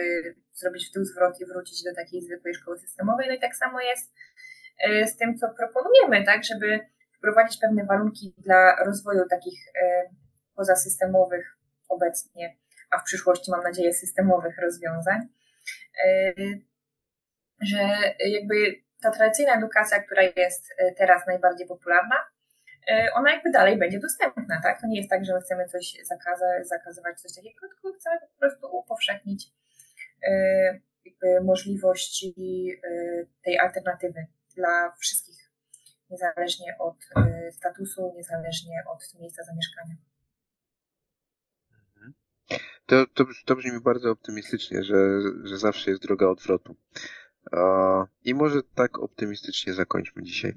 zrobić 0.53 0.89
w 0.89 0.91
tył 0.91 1.05
zwrot 1.05 1.41
i 1.41 1.45
wrócić 1.45 1.83
do 1.83 1.95
takiej 1.95 2.21
zwykłej 2.21 2.53
szkoły 2.53 2.79
systemowej. 2.79 3.27
No 3.27 3.33
i 3.33 3.39
tak 3.39 3.55
samo 3.55 3.81
jest 3.81 4.13
z 5.13 5.17
tym, 5.17 5.37
co 5.37 5.47
proponujemy, 5.49 6.25
tak, 6.25 6.43
żeby 6.43 6.79
wprowadzić 7.25 7.59
pewne 7.61 7.85
warunki 7.85 8.33
dla 8.37 8.75
rozwoju 8.85 9.25
takich 9.29 9.59
e, 9.67 10.09
pozasystemowych 10.55 11.57
obecnie, 11.89 12.57
a 12.89 12.99
w 12.99 13.03
przyszłości 13.03 13.51
mam 13.51 13.63
nadzieję 13.63 13.93
systemowych 13.93 14.57
rozwiązań, 14.57 15.21
e, 16.05 16.33
że 17.61 17.77
jakby 18.19 18.55
ta 19.01 19.11
tradycyjna 19.11 19.57
edukacja, 19.57 20.03
która 20.03 20.21
jest 20.21 20.73
e, 20.77 20.91
teraz 20.91 21.27
najbardziej 21.27 21.67
popularna, 21.67 22.15
ona 23.13 23.31
jakby 23.33 23.51
dalej 23.51 23.77
będzie 23.77 23.99
dostępna, 23.99 24.61
tak? 24.63 24.81
To 24.81 24.87
nie 24.87 24.97
jest 24.97 25.09
tak, 25.09 25.25
że 25.25 25.33
my 25.33 25.41
chcemy 25.41 25.65
coś 25.65 25.93
zakazać, 26.03 26.67
zakazywać, 26.67 27.21
coś 27.21 27.35
takiego, 27.35 27.67
tylko 27.67 27.97
chcemy 27.99 28.19
po 28.19 28.39
prostu 28.39 28.77
upowszechnić 28.77 29.51
możliwości 31.43 32.33
tej 33.43 33.59
alternatywy 33.59 34.25
dla 34.55 34.91
wszystkich 34.99 35.34
niezależnie 36.09 36.77
od 36.79 36.95
y, 37.17 37.51
statusu, 37.51 38.13
niezależnie 38.15 38.83
od 38.87 39.19
miejsca 39.19 39.43
zamieszkania. 39.43 39.95
Mhm. 41.71 42.13
To, 42.85 43.05
to, 43.13 43.25
to 43.45 43.55
brzmi 43.55 43.81
bardzo 43.81 44.11
optymistycznie, 44.11 44.83
że, 44.83 45.19
że 45.43 45.57
zawsze 45.57 45.91
jest 45.91 46.03
droga 46.03 46.27
odwrotu. 46.27 46.75
I 48.23 48.33
może 48.33 48.63
tak 48.75 48.99
optymistycznie 48.99 49.73
zakończmy 49.73 50.23
dzisiaj. 50.23 50.53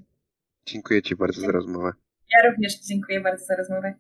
Dziękuję 0.67 1.03
Ci 1.03 1.17
bardzo 1.17 1.41
za 1.41 1.53
rozmowę. 1.53 1.93
Ja 2.31 2.51
również 2.51 2.81
dziękuję 2.81 3.21
bardzo 3.21 3.45
za 3.45 3.57
rozmowę. 3.57 3.95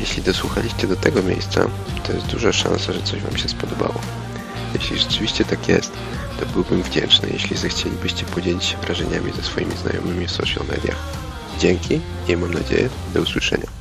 Jeśli 0.00 0.22
dosłuchaliście 0.22 0.86
do 0.86 0.96
tego 0.96 1.22
miejsca, 1.22 1.66
to 2.06 2.12
jest 2.12 2.26
duża 2.26 2.52
szansa, 2.52 2.92
że 2.92 3.02
coś 3.02 3.22
Wam 3.22 3.36
się 3.36 3.48
spodobało. 3.48 4.00
Jeśli 4.74 4.98
rzeczywiście 4.98 5.44
tak 5.44 5.68
jest, 5.68 5.92
to 6.40 6.46
byłbym 6.46 6.82
wdzięczny, 6.82 7.28
jeśli 7.32 7.56
zechcielibyście 7.56 8.24
podzielić 8.24 8.64
się 8.64 8.76
wrażeniami 8.76 9.32
ze 9.32 9.42
swoimi 9.42 9.76
znajomymi 9.76 10.26
w 10.26 10.30
social 10.30 10.66
mediach. 10.66 10.96
Dzięki 11.58 12.00
i 12.28 12.36
mam 12.36 12.54
nadzieję 12.54 12.88
do 13.14 13.20
usłyszenia. 13.20 13.80